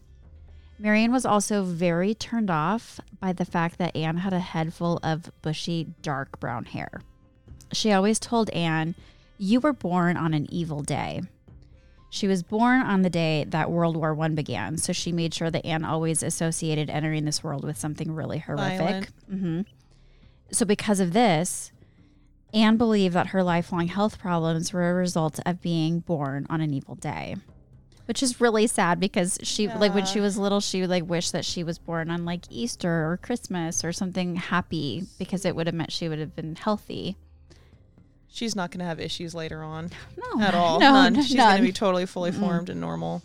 Marion 0.79 1.11
was 1.11 1.25
also 1.25 1.63
very 1.63 2.15
turned 2.15 2.49
off 2.49 2.99
by 3.19 3.33
the 3.33 3.45
fact 3.45 3.77
that 3.77 3.95
Anne 3.95 4.17
had 4.17 4.33
a 4.33 4.39
head 4.39 4.73
full 4.73 4.99
of 5.03 5.31
bushy, 5.41 5.87
dark 6.01 6.39
brown 6.39 6.65
hair. 6.65 7.01
She 7.71 7.91
always 7.91 8.19
told 8.19 8.49
Anne, 8.49 8.95
You 9.37 9.59
were 9.59 9.73
born 9.73 10.17
on 10.17 10.33
an 10.33 10.47
evil 10.49 10.81
day. 10.81 11.21
She 12.13 12.27
was 12.27 12.43
born 12.43 12.81
on 12.81 13.03
the 13.03 13.09
day 13.09 13.45
that 13.47 13.71
World 13.71 13.95
War 13.95 14.13
One 14.13 14.35
began, 14.35 14.77
so 14.77 14.91
she 14.91 15.13
made 15.13 15.33
sure 15.33 15.49
that 15.49 15.65
Anne 15.65 15.85
always 15.85 16.21
associated 16.21 16.89
entering 16.89 17.23
this 17.23 17.41
world 17.41 17.63
with 17.63 17.77
something 17.77 18.11
really 18.11 18.39
horrific. 18.39 18.77
Violent. 18.77 19.09
hmm 19.29 19.61
So, 20.51 20.65
because 20.65 20.99
of 20.99 21.13
this, 21.13 21.71
Anne 22.53 22.75
believed 22.75 23.15
that 23.15 23.27
her 23.27 23.41
lifelong 23.43 23.87
health 23.87 24.19
problems 24.19 24.73
were 24.73 24.91
a 24.91 24.93
result 24.93 25.39
of 25.45 25.61
being 25.61 26.01
born 26.01 26.45
on 26.49 26.59
an 26.59 26.73
evil 26.73 26.95
day, 26.95 27.37
which 28.07 28.21
is 28.21 28.41
really 28.41 28.67
sad 28.67 28.99
because 28.99 29.39
she, 29.41 29.69
like, 29.69 29.95
when 29.95 30.05
she 30.05 30.19
was 30.19 30.37
little, 30.37 30.59
she 30.59 30.81
would 30.81 30.89
like 30.89 31.07
wish 31.07 31.31
that 31.31 31.45
she 31.45 31.63
was 31.63 31.79
born 31.79 32.09
on 32.11 32.25
like 32.25 32.43
Easter 32.49 33.09
or 33.09 33.19
Christmas 33.23 33.85
or 33.85 33.93
something 33.93 34.35
happy 34.35 35.05
because 35.17 35.45
it 35.45 35.55
would 35.55 35.67
have 35.67 35.75
meant 35.75 35.93
she 35.93 36.09
would 36.09 36.19
have 36.19 36.35
been 36.35 36.57
healthy. 36.57 37.15
She's 38.33 38.55
not 38.55 38.71
going 38.71 38.79
to 38.79 38.85
have 38.85 38.99
issues 38.99 39.35
later 39.35 39.61
on 39.61 39.91
No, 40.17 40.41
at 40.41 40.55
all. 40.55 40.79
No, 40.79 40.91
None. 40.93 41.21
She's 41.21 41.35
going 41.35 41.57
to 41.57 41.63
be 41.63 41.73
totally 41.73 42.05
fully 42.05 42.31
formed 42.31 42.69
and 42.69 42.79
normal. 42.79 43.21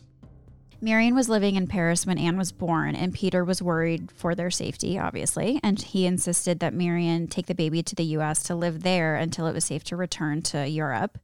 Marion 0.80 1.14
was 1.14 1.28
living 1.28 1.54
in 1.56 1.66
Paris 1.66 2.04
when 2.04 2.18
Anne 2.18 2.36
was 2.36 2.52
born, 2.52 2.94
and 2.94 3.14
Peter 3.14 3.44
was 3.44 3.62
worried 3.62 4.10
for 4.12 4.34
their 4.34 4.50
safety, 4.50 4.98
obviously. 4.98 5.58
And 5.62 5.80
he 5.80 6.06
insisted 6.06 6.60
that 6.60 6.74
Marion 6.74 7.28
take 7.28 7.46
the 7.46 7.54
baby 7.54 7.82
to 7.82 7.94
the 7.94 8.04
U.S. 8.04 8.42
to 8.44 8.54
live 8.54 8.82
there 8.82 9.14
until 9.16 9.46
it 9.46 9.54
was 9.54 9.64
safe 9.64 9.84
to 9.84 9.96
return 9.96 10.42
to 10.42 10.68
Europe. 10.68 11.18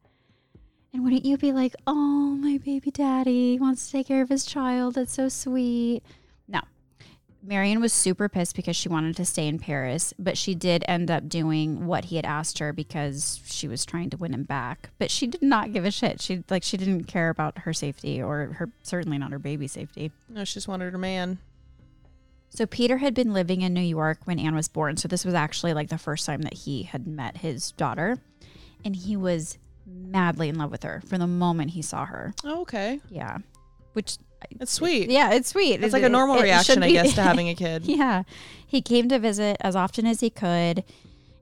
And 0.95 1.05
wouldn't 1.05 1.25
you 1.25 1.37
be 1.37 1.53
like, 1.53 1.75
oh, 1.87 2.37
my 2.41 2.59
baby 2.59 2.91
daddy 2.91 3.59
wants 3.59 3.87
to 3.87 3.93
take 3.93 4.07
care 4.09 4.23
of 4.23 4.29
his 4.29 4.47
child? 4.47 4.95
That's 4.95 5.13
so 5.13 5.29
sweet. 5.29 6.03
Marion 7.45 7.81
was 7.81 7.93
super 7.93 8.29
pissed 8.29 8.55
because 8.55 8.77
she 8.77 8.89
wanted 8.89 9.17
to 9.17 9.25
stay 9.25 9.49
in 9.49 9.59
Paris, 9.59 10.15
but 10.17 10.39
she 10.39 10.55
did 10.55 10.85
end 10.87 11.11
up 11.11 11.29
doing 11.29 11.87
what 11.87 12.07
he 12.07 12.17
had 12.17 12.25
asked 12.25 12.61
her 12.61 12.73
because 12.73 13.41
she 13.45 13.67
was 13.67 13.85
trying 13.85 14.11
to 14.11 14.17
win 14.17 14.33
him 14.33 14.45
back. 14.45 14.91
But 14.99 15.11
she 15.11 15.27
did 15.27 15.43
not 15.43 15.73
give 15.73 15.85
a 15.85 15.91
shit. 15.91 16.21
She 16.21 16.45
like 16.49 16.63
she 16.63 16.77
didn't 16.77 17.05
care 17.05 17.31
about 17.31 17.59
her 17.59 17.73
safety 17.73 18.23
or 18.23 18.55
her 18.59 18.71
certainly 18.83 19.19
not 19.19 19.33
her 19.33 19.41
baby 19.41 19.67
safety. 19.67 20.13
No, 20.29 20.45
she 20.45 20.55
just 20.55 20.69
wanted 20.69 20.93
her 20.93 20.99
man. 20.99 21.39
So 22.51 22.67
Peter 22.67 22.99
had 22.99 23.15
been 23.15 23.33
living 23.33 23.63
in 23.63 23.73
New 23.73 23.81
York 23.81 24.21
when 24.25 24.39
Anne 24.39 24.55
was 24.55 24.69
born. 24.69 24.97
So 24.97 25.09
this 25.09 25.25
was 25.25 25.35
actually 25.35 25.75
like 25.75 25.89
the 25.89 25.99
first 25.99 26.27
time 26.27 26.43
that 26.43 26.55
he 26.55 26.85
had 26.85 27.07
met 27.07 27.39
his 27.39 27.73
daughter. 27.73 28.19
And 28.85 28.95
he 28.95 29.17
was 29.17 29.59
madly 29.87 30.49
in 30.49 30.59
love 30.59 30.71
with 30.71 30.83
her 30.83 31.03
from 31.07 31.19
the 31.19 31.27
moment 31.27 31.71
he 31.71 31.83
saw 31.83 32.05
her. 32.05 32.35
Oh, 32.45 32.61
okay. 32.63 33.01
Yeah. 33.09 33.39
Which 33.95 34.19
That's 34.59 34.73
sweet. 34.73 35.11
yeah, 35.11 35.33
it's 35.33 35.49
sweet. 35.51 35.83
It's 35.83 35.93
like 35.93 36.03
a 36.03 36.09
normal 36.09 36.37
it- 36.37 36.41
it 36.41 36.43
reaction, 36.45 36.75
should 36.77 36.83
I 36.85 36.91
guess, 36.91 37.15
to 37.15 37.23
having 37.23 37.49
a 37.49 37.55
kid. 37.65 37.85
Yeah. 37.87 38.23
He 38.67 38.81
came 38.81 39.09
to 39.11 39.19
visit 39.19 39.57
as 39.61 39.77
often 39.77 40.07
as 40.07 40.21
he 40.21 40.31
could, 40.31 40.85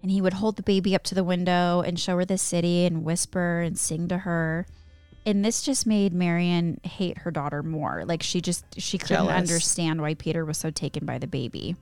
and 0.02 0.11
he 0.11 0.21
would 0.21 0.35
hold 0.35 0.57
the 0.57 0.62
baby 0.62 0.95
up 0.95 1.02
to 1.04 1.14
the 1.14 1.25
window 1.25 1.80
and 1.80 1.99
show 1.99 2.16
her 2.16 2.25
the 2.25 2.38
city 2.38 2.85
and 2.85 3.04
whisper 3.04 3.61
and 3.61 3.78
sing 3.78 4.09
to 4.09 4.19
her. 4.19 4.66
And 5.26 5.45
this 5.45 5.62
just 5.62 5.87
made 5.87 6.12
Marion 6.14 6.80
hate 6.83 7.19
her 7.19 7.30
daughter 7.30 7.62
more. 7.62 8.04
Like 8.07 8.23
she 8.23 8.40
just 8.40 8.64
she 8.80 8.97
couldn't 8.99 9.16
Jealous. 9.26 9.35
understand 9.37 10.00
why 10.00 10.14
Peter 10.14 10.45
was 10.45 10.57
so 10.59 10.71
taken 10.71 11.04
by 11.04 11.19
the 11.19 11.26
baby. 11.26 11.76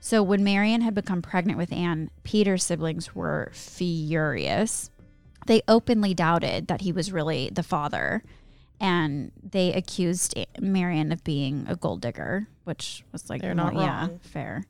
So 0.00 0.22
when 0.22 0.42
Marion 0.42 0.80
had 0.80 0.94
become 0.94 1.22
pregnant 1.22 1.58
with 1.58 1.72
Anne, 1.72 2.10
Peter's 2.24 2.64
siblings 2.64 3.14
were 3.14 3.50
furious. 3.54 4.90
They 5.46 5.62
openly 5.68 6.14
doubted 6.14 6.68
that 6.68 6.80
he 6.80 6.90
was 6.90 7.12
really 7.12 7.50
the 7.52 7.62
father 7.62 8.22
and 8.82 9.30
they 9.42 9.72
accused 9.72 10.34
Marion 10.60 11.12
of 11.12 11.22
being 11.24 11.64
a 11.68 11.76
gold 11.76 12.00
digger, 12.02 12.48
which 12.64 13.04
was 13.12 13.30
like, 13.30 13.40
They're 13.40 13.54
not 13.54 13.74
well, 13.74 13.84
yeah, 13.84 14.08
fair. 14.20 14.64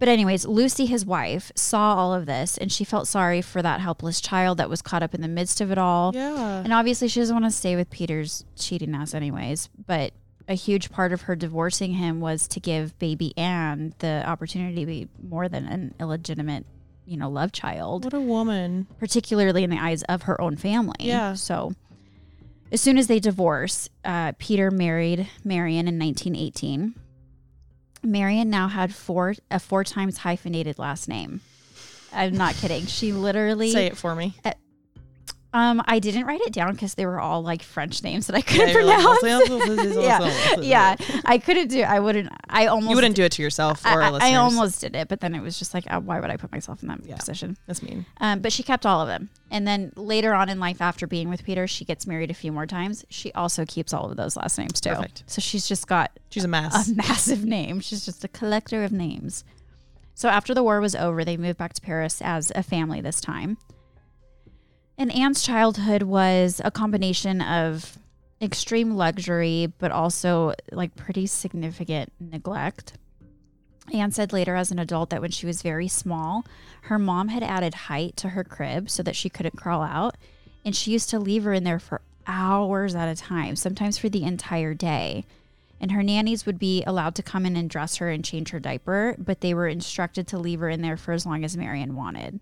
But 0.00 0.08
anyways, 0.08 0.46
Lucy, 0.46 0.86
his 0.86 1.04
wife, 1.06 1.50
saw 1.56 1.94
all 1.96 2.12
of 2.14 2.26
this 2.26 2.56
and 2.58 2.70
she 2.70 2.84
felt 2.84 3.08
sorry 3.08 3.40
for 3.42 3.62
that 3.62 3.80
helpless 3.80 4.20
child 4.20 4.58
that 4.58 4.68
was 4.70 4.82
caught 4.82 5.02
up 5.02 5.14
in 5.14 5.22
the 5.22 5.28
midst 5.28 5.60
of 5.60 5.70
it 5.72 5.78
all. 5.78 6.12
Yeah. 6.14 6.58
And 6.62 6.72
obviously, 6.72 7.08
she 7.08 7.20
doesn't 7.20 7.34
want 7.34 7.46
to 7.46 7.50
stay 7.56 7.74
with 7.74 7.88
Peter's 7.90 8.44
cheating 8.56 8.94
ass, 8.94 9.14
anyways. 9.14 9.68
But 9.86 10.12
a 10.48 10.54
huge 10.54 10.90
part 10.90 11.12
of 11.12 11.22
her 11.22 11.34
divorcing 11.36 11.92
him 11.94 12.20
was 12.20 12.46
to 12.48 12.60
give 12.60 12.96
baby 12.98 13.36
Anne 13.36 13.92
the 13.98 14.22
opportunity 14.26 14.80
to 14.80 14.86
be 14.86 15.08
more 15.28 15.48
than 15.48 15.66
an 15.66 15.94
illegitimate, 16.00 16.64
you 17.04 17.16
know, 17.16 17.28
love 17.28 17.50
child 17.52 18.04
What 18.04 18.14
a 18.14 18.20
woman. 18.20 18.86
particularly 18.98 19.62
in 19.64 19.70
the 19.70 19.78
eyes 19.78 20.04
of 20.04 20.22
her 20.22 20.40
own 20.40 20.56
family. 20.56 20.94
Yeah. 21.00 21.34
So 21.34 21.72
as 22.72 22.80
soon 22.80 22.98
as 22.98 23.06
they 23.06 23.20
divorced, 23.20 23.90
uh, 24.04 24.32
Peter 24.38 24.70
married 24.70 25.28
Marion 25.44 25.88
in 25.88 25.98
1918. 25.98 26.94
Marion 28.02 28.50
now 28.50 28.68
had 28.68 28.94
four 28.94 29.34
a 29.50 29.58
four 29.58 29.84
times 29.84 30.18
hyphenated 30.18 30.78
last 30.78 31.08
name. 31.08 31.40
I'm 32.12 32.36
not 32.36 32.54
kidding. 32.54 32.86
She 32.86 33.12
literally 33.12 33.72
Say 33.72 33.86
it 33.86 33.96
for 33.96 34.14
me. 34.14 34.34
Um 35.58 35.82
I 35.86 35.98
didn't 35.98 36.24
write 36.26 36.40
it 36.42 36.52
down 36.52 36.72
because 36.72 36.94
they 36.94 37.04
were 37.06 37.18
all 37.20 37.42
like 37.42 37.62
French 37.62 38.02
names 38.02 38.26
that 38.28 38.36
I 38.36 38.40
couldn't 38.42 38.86
like, 38.86 39.00
pronounce. 39.00 39.94
yeah, 39.96 40.30
yeah. 40.60 40.96
I 41.24 41.38
couldn't 41.38 41.68
do. 41.68 41.82
I 41.82 41.98
wouldn't. 42.00 42.30
I 42.48 42.66
almost. 42.66 42.90
You 42.90 42.94
wouldn't 42.96 43.16
do 43.16 43.24
it 43.24 43.32
to 43.32 43.42
yourself 43.42 43.84
or 43.84 44.02
I, 44.02 44.10
I- 44.20 44.34
almost 44.36 44.80
did 44.80 44.94
it, 44.94 45.08
but 45.08 45.20
then 45.20 45.34
it 45.34 45.40
was 45.40 45.58
just 45.58 45.74
like, 45.74 45.84
uh, 45.92 46.00
why 46.00 46.20
would 46.20 46.30
I 46.30 46.36
put 46.36 46.52
myself 46.52 46.82
in 46.82 46.88
that 46.88 47.00
Yeah. 47.04 47.16
position? 47.16 47.56
That's 47.66 47.82
mean. 47.82 48.06
Um, 48.20 48.40
but 48.40 48.52
she 48.52 48.62
kept 48.62 48.86
all 48.86 49.00
of 49.00 49.08
them. 49.08 49.30
And 49.50 49.66
then 49.66 49.92
later 49.96 50.34
on 50.34 50.48
in 50.48 50.60
life, 50.60 50.80
after 50.80 51.06
being 51.06 51.28
with 51.28 51.42
Peter, 51.44 51.66
she 51.66 51.84
gets 51.84 52.06
married 52.06 52.30
a 52.30 52.34
few 52.34 52.52
more 52.52 52.66
times. 52.66 53.04
She 53.08 53.32
also 53.32 53.64
keeps 53.64 53.92
all 53.92 54.10
of 54.10 54.16
those 54.16 54.36
last 54.36 54.58
names 54.58 54.80
too. 54.80 54.90
Perfect. 54.90 55.24
So 55.26 55.40
she's 55.40 55.66
just 55.66 55.86
got 55.86 56.10
She's 56.30 56.44
a 56.44 56.48
mass. 56.48 56.88
a 56.90 56.94
massive 57.08 57.44
name. 57.44 57.80
She's 57.80 58.04
just 58.04 58.22
a 58.24 58.28
collector 58.28 58.84
of 58.84 58.92
names. 58.92 59.44
So 60.14 60.28
after 60.28 60.52
the 60.54 60.62
war 60.62 60.80
was 60.80 60.94
over, 60.94 61.24
they 61.24 61.36
moved 61.36 61.58
back 61.58 61.72
to 61.74 61.80
Paris 61.80 62.20
as 62.22 62.52
a 62.54 62.62
family 62.62 63.00
this 63.00 63.20
time. 63.20 63.56
And 64.98 65.14
Anne's 65.14 65.42
childhood 65.42 66.02
was 66.02 66.60
a 66.64 66.72
combination 66.72 67.40
of 67.40 67.98
extreme 68.42 68.96
luxury, 68.96 69.72
but 69.78 69.92
also 69.92 70.54
like 70.72 70.96
pretty 70.96 71.26
significant 71.26 72.12
neglect. 72.18 72.94
Anne 73.92 74.10
said 74.10 74.32
later 74.32 74.56
as 74.56 74.70
an 74.70 74.78
adult 74.78 75.10
that 75.10 75.22
when 75.22 75.30
she 75.30 75.46
was 75.46 75.62
very 75.62 75.88
small, 75.88 76.44
her 76.82 76.98
mom 76.98 77.28
had 77.28 77.42
added 77.44 77.74
height 77.74 78.16
to 78.16 78.30
her 78.30 78.44
crib 78.44 78.90
so 78.90 79.02
that 79.04 79.16
she 79.16 79.30
couldn't 79.30 79.56
crawl 79.56 79.82
out. 79.82 80.16
And 80.64 80.74
she 80.74 80.90
used 80.90 81.08
to 81.10 81.18
leave 81.20 81.44
her 81.44 81.52
in 81.52 81.64
there 81.64 81.78
for 81.78 82.02
hours 82.26 82.94
at 82.94 83.08
a 83.08 83.14
time, 83.14 83.56
sometimes 83.56 83.96
for 83.96 84.08
the 84.08 84.24
entire 84.24 84.74
day. 84.74 85.24
And 85.80 85.92
her 85.92 86.02
nannies 86.02 86.44
would 86.44 86.58
be 86.58 86.82
allowed 86.84 87.14
to 87.14 87.22
come 87.22 87.46
in 87.46 87.56
and 87.56 87.70
dress 87.70 87.96
her 87.96 88.10
and 88.10 88.24
change 88.24 88.50
her 88.50 88.58
diaper, 88.58 89.14
but 89.16 89.40
they 89.40 89.54
were 89.54 89.68
instructed 89.68 90.26
to 90.28 90.38
leave 90.38 90.58
her 90.60 90.68
in 90.68 90.82
there 90.82 90.96
for 90.96 91.12
as 91.12 91.24
long 91.24 91.44
as 91.44 91.56
Marion 91.56 91.94
wanted. 91.94 92.40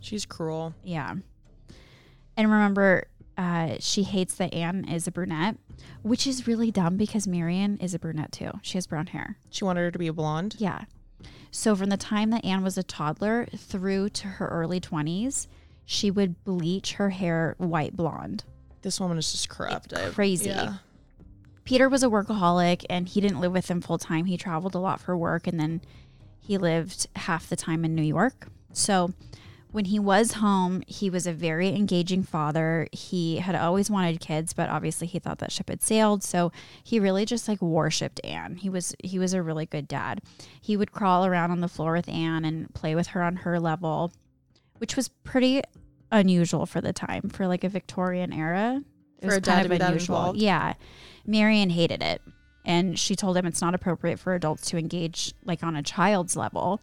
She's 0.00 0.26
cruel. 0.26 0.74
Yeah. 0.84 1.16
And 2.36 2.50
remember, 2.50 3.04
uh, 3.36 3.76
she 3.80 4.02
hates 4.02 4.34
that 4.36 4.52
Anne 4.54 4.86
is 4.88 5.06
a 5.06 5.10
brunette, 5.12 5.56
which 6.02 6.26
is 6.26 6.46
really 6.46 6.70
dumb 6.70 6.96
because 6.96 7.26
Marion 7.26 7.78
is 7.78 7.94
a 7.94 7.98
brunette 7.98 8.32
too. 8.32 8.50
She 8.62 8.76
has 8.78 8.86
brown 8.86 9.08
hair. 9.08 9.36
She 9.50 9.64
wanted 9.64 9.80
her 9.82 9.90
to 9.90 9.98
be 9.98 10.06
a 10.06 10.12
blonde. 10.12 10.56
Yeah. 10.58 10.84
So 11.50 11.76
from 11.76 11.90
the 11.90 11.96
time 11.96 12.30
that 12.30 12.44
Anne 12.44 12.62
was 12.62 12.78
a 12.78 12.82
toddler 12.82 13.46
through 13.56 14.10
to 14.10 14.26
her 14.26 14.48
early 14.48 14.80
20s, 14.80 15.46
she 15.84 16.10
would 16.10 16.42
bleach 16.44 16.94
her 16.94 17.10
hair 17.10 17.54
white 17.58 17.96
blonde. 17.96 18.44
This 18.82 18.98
woman 18.98 19.18
is 19.18 19.30
just 19.30 19.48
corrupt. 19.48 19.92
I- 19.96 20.10
crazy. 20.10 20.48
Yeah. 20.48 20.76
Peter 21.64 21.88
was 21.88 22.02
a 22.02 22.08
workaholic 22.08 22.84
and 22.90 23.08
he 23.08 23.20
didn't 23.20 23.40
live 23.40 23.52
with 23.52 23.68
them 23.68 23.80
full 23.80 23.98
time. 23.98 24.24
He 24.24 24.36
traveled 24.36 24.74
a 24.74 24.78
lot 24.78 25.00
for 25.00 25.16
work 25.16 25.46
and 25.46 25.60
then 25.60 25.80
he 26.40 26.58
lived 26.58 27.06
half 27.14 27.48
the 27.48 27.56
time 27.56 27.84
in 27.84 27.94
New 27.94 28.02
York. 28.02 28.48
So 28.72 29.12
when 29.72 29.86
he 29.86 29.98
was 29.98 30.34
home, 30.34 30.82
he 30.86 31.10
was 31.10 31.26
a 31.26 31.32
very 31.32 31.68
engaging 31.68 32.22
father. 32.22 32.88
He 32.92 33.38
had 33.38 33.54
always 33.54 33.90
wanted 33.90 34.20
kids, 34.20 34.52
but 34.52 34.68
obviously 34.68 35.06
he 35.06 35.18
thought 35.18 35.38
that 35.38 35.50
ship 35.50 35.70
had 35.70 35.82
sailed. 35.82 36.22
So 36.22 36.52
he 36.84 37.00
really 37.00 37.24
just 37.24 37.48
like 37.48 37.60
worshipped 37.60 38.20
Anne. 38.22 38.56
He 38.56 38.68
was 38.68 38.94
he 39.02 39.18
was 39.18 39.32
a 39.32 39.42
really 39.42 39.66
good 39.66 39.88
dad. 39.88 40.20
He 40.60 40.76
would 40.76 40.92
crawl 40.92 41.24
around 41.24 41.50
on 41.50 41.60
the 41.60 41.68
floor 41.68 41.94
with 41.94 42.08
Anne 42.08 42.44
and 42.44 42.72
play 42.74 42.94
with 42.94 43.08
her 43.08 43.22
on 43.22 43.36
her 43.36 43.58
level, 43.58 44.12
which 44.76 44.94
was 44.94 45.08
pretty 45.08 45.62
unusual 46.10 46.66
for 46.66 46.82
the 46.82 46.92
time 46.92 47.30
for 47.30 47.46
like 47.46 47.64
a 47.64 47.68
Victorian 47.70 48.32
era. 48.32 48.82
It 49.18 49.22
For 49.22 49.26
was 49.28 49.36
a 49.36 49.40
dad 49.40 49.68
kind 49.68 49.72
of 49.72 49.88
unusual. 49.88 50.34
Yeah. 50.36 50.74
Marion 51.26 51.70
hated 51.70 52.02
it. 52.02 52.20
And 52.64 52.98
she 52.98 53.16
told 53.16 53.36
him 53.36 53.46
it's 53.46 53.62
not 53.62 53.74
appropriate 53.74 54.18
for 54.18 54.34
adults 54.34 54.68
to 54.70 54.76
engage 54.76 55.32
like 55.44 55.62
on 55.62 55.76
a 55.76 55.82
child's 55.82 56.36
level. 56.36 56.80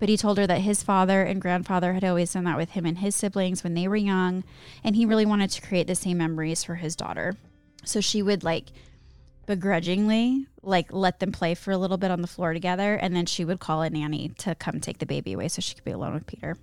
But 0.00 0.08
he 0.08 0.16
told 0.16 0.38
her 0.38 0.46
that 0.46 0.62
his 0.62 0.82
father 0.82 1.22
and 1.22 1.40
grandfather 1.40 1.92
had 1.92 2.04
always 2.04 2.32
done 2.32 2.44
that 2.44 2.56
with 2.56 2.70
him 2.70 2.86
and 2.86 2.98
his 2.98 3.14
siblings 3.14 3.62
when 3.62 3.74
they 3.74 3.86
were 3.86 3.96
young. 3.96 4.42
And 4.82 4.96
he 4.96 5.06
really 5.06 5.26
wanted 5.26 5.50
to 5.50 5.62
create 5.62 5.86
the 5.86 5.94
same 5.94 6.18
memories 6.18 6.64
for 6.64 6.76
his 6.76 6.96
daughter. 6.96 7.36
So 7.84 8.00
she 8.00 8.22
would 8.22 8.42
like 8.42 8.72
begrudgingly 9.46 10.46
like 10.62 10.92
let 10.92 11.20
them 11.20 11.32
play 11.32 11.54
for 11.54 11.70
a 11.70 11.78
little 11.78 11.96
bit 11.96 12.10
on 12.10 12.22
the 12.22 12.26
floor 12.26 12.54
together. 12.54 12.94
And 12.94 13.14
then 13.14 13.26
she 13.26 13.44
would 13.44 13.60
call 13.60 13.82
a 13.82 13.90
nanny 13.90 14.30
to 14.38 14.54
come 14.54 14.80
take 14.80 14.98
the 14.98 15.06
baby 15.06 15.34
away 15.34 15.48
so 15.48 15.60
she 15.60 15.74
could 15.74 15.84
be 15.84 15.90
alone 15.90 16.14
with 16.14 16.26
Peter. 16.26 16.56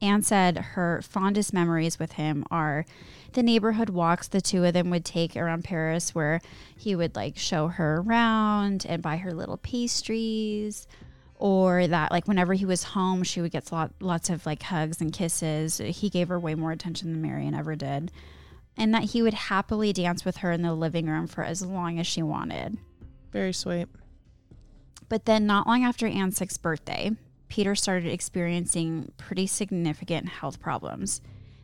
Anne 0.00 0.22
said 0.22 0.58
her 0.58 1.00
fondest 1.02 1.52
memories 1.52 1.98
with 1.98 2.12
him 2.12 2.44
are 2.50 2.86
the 3.32 3.42
neighborhood 3.42 3.90
walks 3.90 4.28
the 4.28 4.40
two 4.40 4.64
of 4.64 4.72
them 4.72 4.90
would 4.90 5.04
take 5.04 5.36
around 5.36 5.64
Paris, 5.64 6.14
where 6.14 6.40
he 6.76 6.94
would 6.94 7.16
like 7.16 7.36
show 7.36 7.68
her 7.68 7.98
around 7.98 8.86
and 8.88 9.02
buy 9.02 9.16
her 9.16 9.32
little 9.32 9.56
pastries. 9.56 10.86
Or 11.40 11.86
that, 11.86 12.10
like, 12.10 12.26
whenever 12.26 12.54
he 12.54 12.64
was 12.64 12.82
home, 12.82 13.22
she 13.22 13.40
would 13.40 13.52
get 13.52 13.70
lot, 13.70 13.92
lots 14.00 14.28
of 14.28 14.44
like 14.44 14.62
hugs 14.64 15.00
and 15.00 15.12
kisses. 15.12 15.78
He 15.78 16.10
gave 16.10 16.28
her 16.28 16.38
way 16.38 16.56
more 16.56 16.72
attention 16.72 17.12
than 17.12 17.22
Marion 17.22 17.54
ever 17.54 17.76
did. 17.76 18.10
And 18.76 18.92
that 18.92 19.04
he 19.04 19.22
would 19.22 19.34
happily 19.34 19.92
dance 19.92 20.24
with 20.24 20.38
her 20.38 20.50
in 20.50 20.62
the 20.62 20.74
living 20.74 21.06
room 21.06 21.28
for 21.28 21.44
as 21.44 21.62
long 21.62 21.98
as 22.00 22.06
she 22.06 22.22
wanted. 22.22 22.78
Very 23.32 23.52
sweet. 23.52 23.86
But 25.08 25.26
then, 25.26 25.46
not 25.46 25.66
long 25.66 25.84
after 25.84 26.06
Anne's 26.06 26.36
sixth 26.36 26.60
birthday, 26.60 27.12
Peter 27.48 27.74
started 27.74 28.12
experiencing 28.12 29.12
pretty 29.16 29.46
significant 29.46 30.28
health 30.28 30.60
problems. 30.60 31.20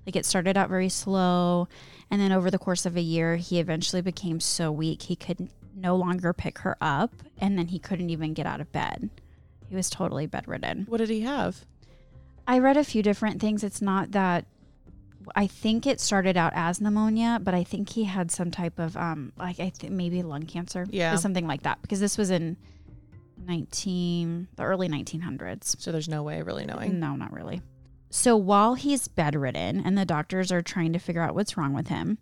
Like 0.06 0.16
it 0.16 0.26
started 0.26 0.56
out 0.56 0.68
very 0.68 0.88
slow, 0.88 1.68
and 2.10 2.20
then 2.20 2.32
over 2.32 2.50
the 2.50 2.58
course 2.58 2.86
of 2.86 2.96
a 2.96 3.00
year, 3.00 3.36
he 3.36 3.58
eventually 3.58 4.02
became 4.02 4.38
so 4.38 4.70
weak 4.70 5.02
he 5.02 5.16
could 5.16 5.48
no 5.74 5.96
longer 5.96 6.32
pick 6.32 6.58
her 6.58 6.76
up, 6.80 7.12
and 7.38 7.58
then 7.58 7.68
he 7.68 7.78
couldn't 7.78 8.10
even 8.10 8.34
get 8.34 8.46
out 8.46 8.60
of 8.60 8.70
bed. 8.70 9.10
He 9.68 9.76
was 9.76 9.90
totally 9.90 10.26
bedridden. 10.26 10.86
What 10.88 10.98
did 10.98 11.10
he 11.10 11.20
have? 11.22 11.64
I 12.46 12.58
read 12.58 12.76
a 12.76 12.84
few 12.84 13.02
different 13.02 13.40
things. 13.40 13.64
It's 13.64 13.80
not 13.80 14.12
that 14.12 14.44
I 15.34 15.46
think 15.46 15.86
it 15.86 16.00
started 16.00 16.36
out 16.36 16.52
as 16.54 16.80
pneumonia, 16.80 17.40
but 17.42 17.54
I 17.54 17.64
think 17.64 17.88
he 17.88 18.04
had 18.04 18.30
some 18.30 18.50
type 18.50 18.78
of 18.78 18.96
um 18.96 19.32
like 19.38 19.60
I 19.60 19.70
think 19.70 19.92
maybe 19.92 20.22
lung 20.22 20.42
cancer. 20.42 20.86
Yeah. 20.90 21.14
Or 21.14 21.16
something 21.16 21.46
like 21.46 21.62
that. 21.62 21.80
Because 21.82 22.00
this 22.00 22.18
was 22.18 22.30
in 22.30 22.56
nineteen 23.46 24.48
the 24.56 24.64
early 24.64 24.88
nineteen 24.88 25.22
hundreds. 25.22 25.76
So 25.78 25.92
there's 25.92 26.08
no 26.08 26.22
way 26.22 26.40
of 26.40 26.46
really 26.46 26.66
knowing. 26.66 27.00
No, 27.00 27.16
not 27.16 27.32
really. 27.32 27.62
So 28.10 28.36
while 28.36 28.74
he's 28.74 29.08
bedridden 29.08 29.80
and 29.84 29.98
the 29.98 30.04
doctors 30.04 30.52
are 30.52 30.62
trying 30.62 30.92
to 30.92 30.98
figure 30.98 31.22
out 31.22 31.34
what's 31.34 31.56
wrong 31.56 31.72
with 31.72 31.88
him, 31.88 32.18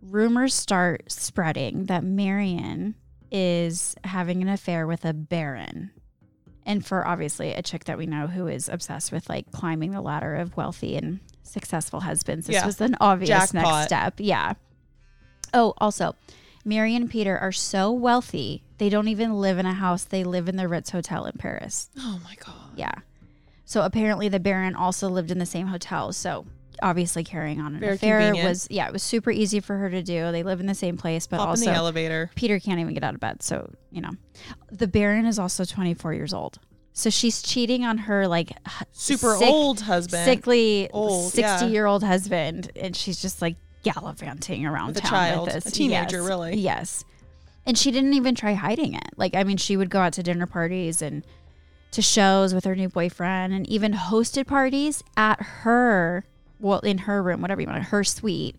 rumors 0.00 0.54
start 0.54 1.10
spreading 1.10 1.84
that 1.86 2.04
Marion 2.04 2.94
is 3.30 3.96
having 4.04 4.40
an 4.40 4.48
affair 4.48 4.86
with 4.86 5.04
a 5.04 5.12
baron. 5.12 5.90
And 6.66 6.84
for 6.84 7.06
obviously 7.06 7.52
a 7.52 7.62
chick 7.62 7.84
that 7.84 7.98
we 7.98 8.06
know 8.06 8.26
who 8.26 8.46
is 8.46 8.68
obsessed 8.68 9.12
with 9.12 9.28
like 9.28 9.50
climbing 9.52 9.90
the 9.92 10.00
ladder 10.00 10.34
of 10.36 10.56
wealthy 10.56 10.96
and 10.96 11.20
successful 11.42 12.00
husbands, 12.00 12.46
this 12.46 12.54
Yeah. 12.54 12.66
was 12.66 12.80
an 12.80 12.96
obvious 13.00 13.52
next 13.52 13.84
step. 13.86 14.14
Yeah. 14.18 14.54
Oh, 15.52 15.74
also, 15.78 16.16
Mary 16.64 16.96
and 16.96 17.10
Peter 17.10 17.38
are 17.38 17.52
so 17.52 17.92
wealthy, 17.92 18.64
they 18.78 18.88
don't 18.88 19.08
even 19.08 19.40
live 19.40 19.58
in 19.58 19.66
a 19.66 19.74
house, 19.74 20.04
they 20.04 20.24
live 20.24 20.48
in 20.48 20.56
the 20.56 20.66
Ritz 20.66 20.90
Hotel 20.90 21.26
in 21.26 21.32
Paris. 21.38 21.90
Oh 21.98 22.18
my 22.24 22.34
god. 22.44 22.54
Yeah. 22.76 22.94
So 23.66 23.82
apparently 23.82 24.28
the 24.28 24.40
Baron 24.40 24.74
also 24.74 25.08
lived 25.08 25.30
in 25.30 25.38
the 25.38 25.46
same 25.46 25.66
hotel. 25.66 26.12
So 26.12 26.46
obviously 26.84 27.24
carrying 27.24 27.60
on 27.60 27.74
an 27.74 27.80
Very 27.80 27.94
affair 27.94 28.20
convenient. 28.20 28.48
was 28.48 28.68
yeah, 28.70 28.86
it 28.86 28.92
was 28.92 29.02
super 29.02 29.30
easy 29.32 29.58
for 29.58 29.76
her 29.78 29.90
to 29.90 30.02
do. 30.02 30.30
They 30.30 30.42
live 30.44 30.60
in 30.60 30.66
the 30.66 30.74
same 30.74 30.96
place, 30.96 31.26
but 31.26 31.38
Hop 31.38 31.46
in 31.46 31.50
also 31.50 31.64
the 31.64 31.72
elevator. 31.72 32.30
Peter 32.36 32.60
can't 32.60 32.78
even 32.78 32.94
get 32.94 33.02
out 33.02 33.14
of 33.14 33.20
bed. 33.20 33.42
So, 33.42 33.72
you 33.90 34.00
know. 34.00 34.12
The 34.70 34.86
Baron 34.86 35.26
is 35.26 35.38
also 35.38 35.64
24 35.64 36.14
years 36.14 36.32
old. 36.32 36.58
So 36.92 37.10
she's 37.10 37.42
cheating 37.42 37.84
on 37.84 37.98
her 37.98 38.28
like 38.28 38.52
Super 38.92 39.34
sick- 39.36 39.48
old 39.48 39.80
husband. 39.80 40.24
sickly 40.24 40.88
Old, 40.92 41.32
60 41.32 41.40
yeah. 41.42 41.64
year 41.66 41.86
old 41.86 42.04
husband 42.04 42.70
and 42.76 42.94
she's 42.94 43.20
just 43.20 43.42
like 43.42 43.56
gallivanting 43.82 44.64
around 44.64 44.88
With 44.88 44.98
a 44.98 45.00
town 45.00 45.10
child, 45.10 45.46
with 45.46 45.54
this 45.54 45.66
a 45.66 45.70
teenager, 45.72 46.18
Yes. 46.18 46.26
really. 46.28 46.56
yes 46.56 47.04
and 47.66 47.76
she 47.78 47.90
didn't 47.90 48.14
even 48.14 48.34
try 48.34 48.52
hiding 48.54 48.94
it 48.94 49.08
like 49.16 49.34
i 49.34 49.42
mean 49.44 49.56
she 49.56 49.76
would 49.76 49.90
go 49.90 49.98
out 50.00 50.12
to 50.14 50.22
dinner 50.22 50.46
parties 50.46 51.00
and 51.02 51.24
to 51.90 52.00
shows 52.02 52.54
with 52.54 52.64
her 52.64 52.74
new 52.76 52.88
boyfriend 52.88 53.52
and 53.52 53.68
even 53.68 53.92
hosted 53.92 54.46
parties 54.46 55.02
at 55.16 55.40
her 55.42 56.24
well 56.60 56.80
in 56.80 56.98
her 56.98 57.22
room 57.22 57.40
whatever 57.40 57.60
you 57.60 57.66
want 57.66 57.82
her 57.84 58.04
suite 58.04 58.56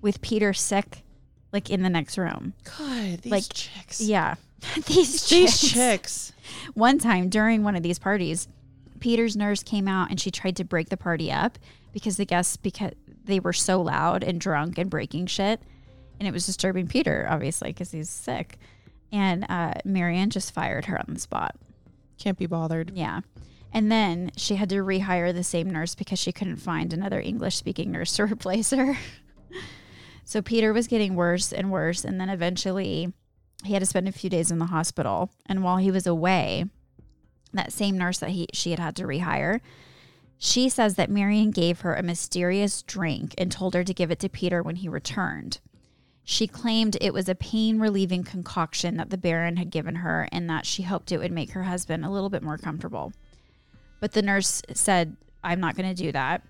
with 0.00 0.20
peter 0.22 0.52
sick 0.52 1.02
like 1.52 1.70
in 1.70 1.82
the 1.82 1.88
next 1.90 2.18
room 2.18 2.52
God, 2.78 3.20
these 3.22 3.30
Like, 3.32 3.44
chicks. 3.52 4.00
yeah 4.00 4.34
these 4.86 5.28
These 5.28 5.28
chicks. 5.28 5.60
chicks. 5.72 6.32
One 6.72 6.98
time 6.98 7.28
during 7.28 7.62
one 7.64 7.76
of 7.76 7.82
these 7.82 7.98
parties, 7.98 8.48
Peter's 8.98 9.36
nurse 9.36 9.62
came 9.62 9.86
out 9.86 10.08
and 10.08 10.18
she 10.18 10.30
tried 10.30 10.56
to 10.56 10.64
break 10.64 10.88
the 10.88 10.96
party 10.96 11.30
up 11.30 11.58
because 11.92 12.16
the 12.16 12.24
guests 12.24 12.56
because 12.56 12.92
they 13.24 13.40
were 13.40 13.52
so 13.52 13.82
loud 13.82 14.24
and 14.24 14.40
drunk 14.40 14.78
and 14.78 14.88
breaking 14.88 15.26
shit, 15.26 15.60
and 16.18 16.26
it 16.26 16.32
was 16.32 16.46
disturbing 16.46 16.86
Peter 16.88 17.26
obviously 17.28 17.68
because 17.70 17.90
he's 17.92 18.08
sick. 18.08 18.58
And 19.12 19.44
uh, 19.50 19.74
Marion 19.84 20.30
just 20.30 20.52
fired 20.54 20.86
her 20.86 20.98
on 20.98 21.12
the 21.12 21.20
spot. 21.20 21.54
Can't 22.18 22.38
be 22.38 22.46
bothered. 22.46 22.92
Yeah. 22.94 23.20
And 23.74 23.90
then 23.90 24.30
she 24.36 24.54
had 24.54 24.68
to 24.68 24.76
rehire 24.76 25.34
the 25.34 25.42
same 25.42 25.68
nurse 25.68 25.96
because 25.96 26.20
she 26.20 26.30
couldn't 26.30 26.58
find 26.58 26.92
another 26.92 27.20
English 27.20 27.56
speaking 27.56 27.90
nurse 27.90 28.14
to 28.16 28.22
replace 28.32 28.70
her. 28.70 28.96
so 30.24 30.40
Peter 30.40 30.72
was 30.72 30.86
getting 30.86 31.16
worse 31.16 31.52
and 31.52 31.72
worse. 31.72 32.04
And 32.04 32.20
then 32.20 32.30
eventually 32.30 33.12
he 33.64 33.72
had 33.72 33.80
to 33.80 33.86
spend 33.86 34.06
a 34.06 34.12
few 34.12 34.30
days 34.30 34.52
in 34.52 34.60
the 34.60 34.66
hospital. 34.66 35.30
And 35.46 35.64
while 35.64 35.78
he 35.78 35.90
was 35.90 36.06
away, 36.06 36.66
that 37.52 37.72
same 37.72 37.98
nurse 37.98 38.18
that 38.18 38.30
he 38.30 38.46
she 38.52 38.70
had 38.70 38.78
had 38.78 38.96
to 38.96 39.04
rehire, 39.04 39.60
she 40.38 40.68
says 40.68 40.94
that 40.94 41.10
Marion 41.10 41.50
gave 41.50 41.80
her 41.80 41.94
a 41.94 42.02
mysterious 42.02 42.82
drink 42.82 43.34
and 43.38 43.50
told 43.50 43.74
her 43.74 43.82
to 43.82 43.94
give 43.94 44.10
it 44.10 44.20
to 44.20 44.28
Peter 44.28 44.62
when 44.62 44.76
he 44.76 44.88
returned. 44.88 45.58
She 46.22 46.46
claimed 46.46 46.96
it 47.00 47.12
was 47.12 47.28
a 47.28 47.34
pain 47.34 47.78
relieving 47.80 48.24
concoction 48.24 48.96
that 48.96 49.10
the 49.10 49.18
Baron 49.18 49.56
had 49.56 49.70
given 49.70 49.96
her 49.96 50.28
and 50.32 50.48
that 50.48 50.64
she 50.64 50.82
hoped 50.82 51.12
it 51.12 51.18
would 51.18 51.32
make 51.32 51.50
her 51.50 51.64
husband 51.64 52.04
a 52.04 52.10
little 52.10 52.30
bit 52.30 52.42
more 52.42 52.56
comfortable. 52.56 53.12
But 54.04 54.12
the 54.12 54.20
nurse 54.20 54.60
said, 54.74 55.16
I'm 55.42 55.60
not 55.60 55.76
going 55.76 55.88
to 55.88 55.94
do 55.94 56.12
that. 56.12 56.42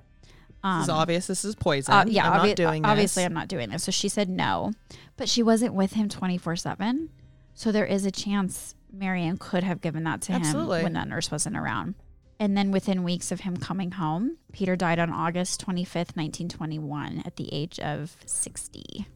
Um, 0.64 0.80
this 0.80 0.86
is 0.86 0.90
obvious. 0.90 1.26
This 1.28 1.44
is 1.44 1.54
poison. 1.54 1.94
uh, 1.94 2.04
yeah, 2.08 2.28
I'm 2.28 2.40
obvi- 2.40 2.48
not 2.48 2.56
doing 2.56 2.82
this. 2.82 2.90
obviously, 2.90 3.22
I'm 3.22 3.32
not 3.32 3.46
doing 3.46 3.70
this. 3.70 3.84
So 3.84 3.92
she 3.92 4.08
said 4.08 4.28
no, 4.28 4.72
but 5.16 5.28
she 5.28 5.40
wasn't 5.40 5.72
with 5.72 5.92
him 5.92 6.08
24 6.08 6.56
7. 6.56 7.10
So 7.54 7.70
there 7.70 7.86
is 7.86 8.04
a 8.04 8.10
chance 8.10 8.74
Marion 8.92 9.36
could 9.36 9.62
have 9.62 9.80
given 9.80 10.02
that 10.02 10.20
to 10.22 10.32
Absolutely. 10.32 10.78
him 10.78 10.82
when 10.82 10.92
that 10.94 11.06
nurse 11.06 11.30
wasn't 11.30 11.56
around. 11.56 11.94
And 12.40 12.56
then 12.58 12.72
within 12.72 13.04
weeks 13.04 13.30
of 13.30 13.42
him 13.42 13.56
coming 13.56 13.92
home, 13.92 14.36
Peter 14.52 14.74
died 14.74 14.98
on 14.98 15.12
August 15.12 15.64
25th, 15.64 16.16
1921, 16.16 17.22
at 17.24 17.36
the 17.36 17.54
age 17.54 17.78
of 17.78 18.16
60. 18.26 19.06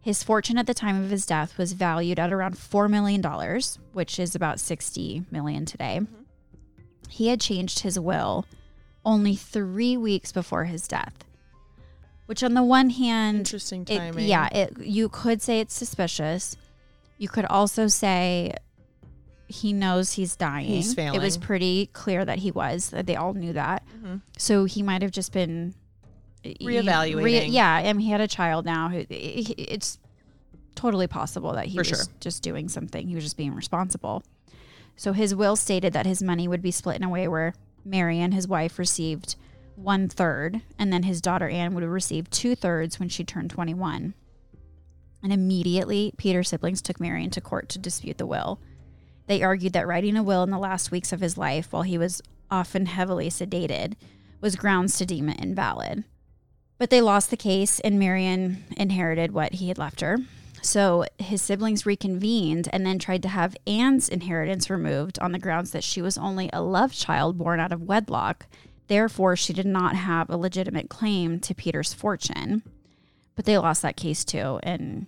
His 0.00 0.22
fortune 0.22 0.58
at 0.58 0.68
the 0.68 0.74
time 0.74 1.02
of 1.02 1.10
his 1.10 1.26
death 1.26 1.58
was 1.58 1.72
valued 1.72 2.20
at 2.20 2.32
around 2.32 2.54
$4 2.54 2.88
million, 2.88 3.20
which 3.94 4.20
is 4.20 4.36
about 4.36 4.60
60 4.60 5.24
million 5.32 5.64
today. 5.64 6.02
He 7.08 7.28
had 7.28 7.40
changed 7.40 7.80
his 7.80 7.98
will 7.98 8.46
only 9.04 9.34
three 9.34 9.96
weeks 9.96 10.32
before 10.32 10.64
his 10.64 10.86
death. 10.86 11.24
Which, 12.26 12.42
on 12.42 12.52
the 12.54 12.62
one 12.62 12.90
hand, 12.90 13.38
Interesting 13.38 13.82
it, 13.88 13.96
timing. 13.96 14.26
yeah, 14.28 14.48
it, 14.52 14.78
you 14.80 15.08
could 15.08 15.40
say 15.40 15.60
it's 15.60 15.74
suspicious. 15.74 16.56
You 17.16 17.28
could 17.28 17.46
also 17.46 17.86
say 17.86 18.52
he 19.46 19.72
knows 19.72 20.12
he's 20.12 20.36
dying. 20.36 20.66
He's 20.66 20.92
failing. 20.92 21.18
It 21.18 21.24
was 21.24 21.38
pretty 21.38 21.86
clear 21.94 22.22
that 22.26 22.38
he 22.40 22.50
was. 22.50 22.90
That 22.90 23.06
they 23.06 23.16
all 23.16 23.32
knew 23.32 23.54
that. 23.54 23.82
Mhm. 24.04 24.20
So 24.36 24.66
he 24.66 24.82
might 24.82 25.00
have 25.00 25.10
just 25.10 25.32
been 25.32 25.74
Reevaluating. 26.44 27.46
yeah, 27.50 27.74
I 27.76 27.92
mean, 27.94 28.00
he 28.04 28.10
had 28.10 28.20
a 28.20 28.28
child 28.28 28.64
now. 28.66 28.88
Who 28.90 29.04
it's 29.08 29.98
totally 30.74 31.06
possible 31.06 31.52
that 31.54 31.66
he 31.66 31.76
For 31.76 31.80
was 31.80 31.88
sure. 31.88 31.98
just 32.20 32.42
doing 32.42 32.68
something. 32.68 33.08
He 33.08 33.14
was 33.14 33.24
just 33.24 33.36
being 33.36 33.54
responsible. 33.54 34.22
So 34.98 35.12
his 35.12 35.32
will 35.32 35.54
stated 35.54 35.92
that 35.92 36.06
his 36.06 36.24
money 36.24 36.48
would 36.48 36.60
be 36.60 36.72
split 36.72 36.96
in 36.96 37.04
a 37.04 37.08
way 37.08 37.28
where 37.28 37.54
Marion, 37.84 38.32
his 38.32 38.48
wife, 38.48 38.80
received 38.80 39.36
one 39.76 40.08
third, 40.08 40.60
and 40.76 40.92
then 40.92 41.04
his 41.04 41.20
daughter 41.20 41.48
Anne 41.48 41.72
would 41.74 41.84
receive 41.84 42.28
two 42.28 42.56
thirds 42.56 42.98
when 42.98 43.08
she 43.08 43.22
turned 43.22 43.48
21. 43.50 44.12
And 45.22 45.32
immediately, 45.32 46.12
Peter's 46.16 46.48
siblings 46.48 46.82
took 46.82 47.00
Marion 47.00 47.30
to 47.30 47.40
court 47.40 47.68
to 47.70 47.78
dispute 47.78 48.18
the 48.18 48.26
will. 48.26 48.60
They 49.28 49.40
argued 49.40 49.72
that 49.74 49.86
writing 49.86 50.16
a 50.16 50.22
will 50.22 50.42
in 50.42 50.50
the 50.50 50.58
last 50.58 50.90
weeks 50.90 51.12
of 51.12 51.20
his 51.20 51.38
life, 51.38 51.72
while 51.72 51.82
he 51.82 51.96
was 51.96 52.20
often 52.50 52.86
heavily 52.86 53.30
sedated, 53.30 53.94
was 54.40 54.56
grounds 54.56 54.98
to 54.98 55.06
deem 55.06 55.28
it 55.28 55.40
invalid. 55.40 56.02
But 56.76 56.90
they 56.90 57.00
lost 57.00 57.30
the 57.30 57.36
case, 57.36 57.78
and 57.80 58.00
Marion 58.00 58.64
inherited 58.76 59.30
what 59.30 59.54
he 59.54 59.68
had 59.68 59.78
left 59.78 60.00
her. 60.00 60.18
So 60.62 61.04
his 61.18 61.40
siblings 61.40 61.86
reconvened 61.86 62.68
and 62.72 62.84
then 62.84 62.98
tried 62.98 63.22
to 63.22 63.28
have 63.28 63.56
Anne's 63.66 64.08
inheritance 64.08 64.68
removed 64.68 65.18
on 65.20 65.32
the 65.32 65.38
grounds 65.38 65.70
that 65.70 65.84
she 65.84 66.02
was 66.02 66.18
only 66.18 66.50
a 66.52 66.62
love 66.62 66.92
child 66.92 67.38
born 67.38 67.60
out 67.60 67.72
of 67.72 67.82
wedlock. 67.82 68.46
Therefore, 68.88 69.36
she 69.36 69.52
did 69.52 69.66
not 69.66 69.94
have 69.96 70.28
a 70.30 70.36
legitimate 70.36 70.88
claim 70.88 71.40
to 71.40 71.54
Peter's 71.54 71.92
fortune. 71.92 72.62
But 73.36 73.44
they 73.44 73.56
lost 73.58 73.82
that 73.82 73.96
case 73.96 74.24
too, 74.24 74.58
and 74.62 75.06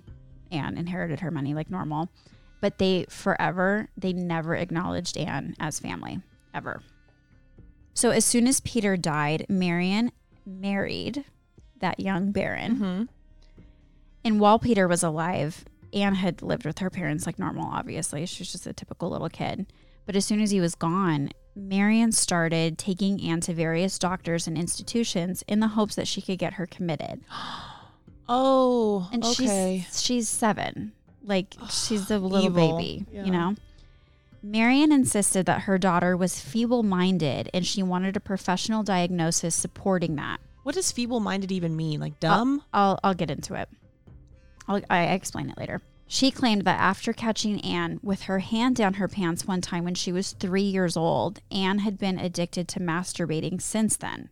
Anne 0.53 0.79
inherited 0.79 1.21
her 1.21 1.31
money 1.31 1.55
like 1.55 1.71
normal. 1.71 2.11
But 2.61 2.79
they 2.79 3.07
forever, 3.09 3.89
they 3.97 4.13
never 4.13 4.55
acknowledged 4.55 5.17
Anne 5.17 5.57
as 5.59 5.81
family, 5.81 6.21
ever. 6.55 6.83
So 7.95 8.11
as 8.11 8.25
soon 8.25 8.47
as 8.47 8.61
Peter 8.61 8.97
died, 8.97 9.47
Marion 9.49 10.13
married 10.47 11.25
that 11.81 11.99
young 12.01 12.33
baron. 12.33 12.77
Mhm. 12.77 13.09
And 14.25 14.41
while 14.41 14.59
Peter 14.59 14.87
was 14.87 15.03
alive, 15.03 15.65
Anne 15.93 16.15
had 16.17 16.43
lived 16.43 16.65
with 16.67 16.79
her 16.79 16.91
parents 16.91 17.27
like 17.27 17.39
normal, 17.39 17.67
obviously. 17.71 18.25
She 18.27 18.43
was 18.43 18.53
just 18.53 18.67
a 18.67 18.73
typical 18.73 19.11
little 19.11 19.29
kid. 19.29 19.67
But 20.07 20.17
as 20.17 20.25
soon 20.25 20.41
as 20.41 20.51
he 20.51 20.61
was 20.61 20.75
gone, 20.75 21.31
Marion 21.57 22.13
started 22.13 22.79
taking 22.79 23.21
Anne 23.23 23.41
to 23.43 23.55
various 23.55 23.99
doctors 23.99 24.47
and 24.47 24.57
institutions 24.59 25.43
in 25.49 25.61
the 25.61 25.69
hopes 25.69 25.95
that 25.95 26.07
she 26.09 26.21
could 26.23 26.39
get 26.39 26.55
her 26.55 26.67
committed. 26.67 27.21
Oh, 28.33 29.09
And 29.13 29.25
okay. 29.25 29.85
she's 29.89 30.01
she's 30.03 30.29
seven. 30.29 30.93
Like 31.25 31.55
she's 31.69 32.11
a 32.13 32.19
little 32.19 32.47
Evil. 32.47 32.77
baby, 32.79 33.05
Yeah. 33.13 33.25
you 33.25 33.33
know? 33.33 33.57
Marion 34.43 34.93
insisted 34.93 35.47
that 35.47 35.63
her 35.63 35.79
daughter 35.79 36.17
was 36.17 36.41
feeble 36.41 36.83
minded 36.85 37.51
and 37.53 37.67
she 37.67 37.83
wanted 37.83 38.17
a 38.17 38.21
professional 38.21 38.83
diagnosis 38.83 39.55
supporting 39.57 40.15
that. 40.17 40.39
What 40.63 40.75
does 40.77 40.93
feeble-minded 40.93 41.51
even 41.51 41.75
mean? 41.75 41.99
Like 42.01 42.21
dumb? 42.21 42.63
I'll 42.73 43.01
I'll 43.03 43.15
get 43.15 43.31
into 43.31 43.55
it. 43.55 43.69
I'll 44.71 44.81
I 44.89 45.07
explain 45.07 45.51
it 45.51 45.59
later. 45.59 45.83
She 46.07 46.31
claimed 46.31 46.65
that 46.65 46.81
after 46.81 47.13
catching 47.13 47.61
Anne 47.61 47.99
with 48.03 48.23
her 48.23 48.39
hand 48.39 48.77
down 48.77 48.95
her 48.95 49.09
pants 49.09 49.45
one 49.45 49.61
time 49.61 49.85
when 49.85 49.97
she 49.97 50.13
was 50.13 50.33
three 50.33 50.63
years 50.63 50.97
old, 50.97 51.41
Anne 51.51 51.81
had 51.81 51.99
been 51.99 52.19
addicted 52.19 52.69
to 52.69 52.81
masturbating 52.81 53.61
since 53.61 53.97
then. 53.97 54.29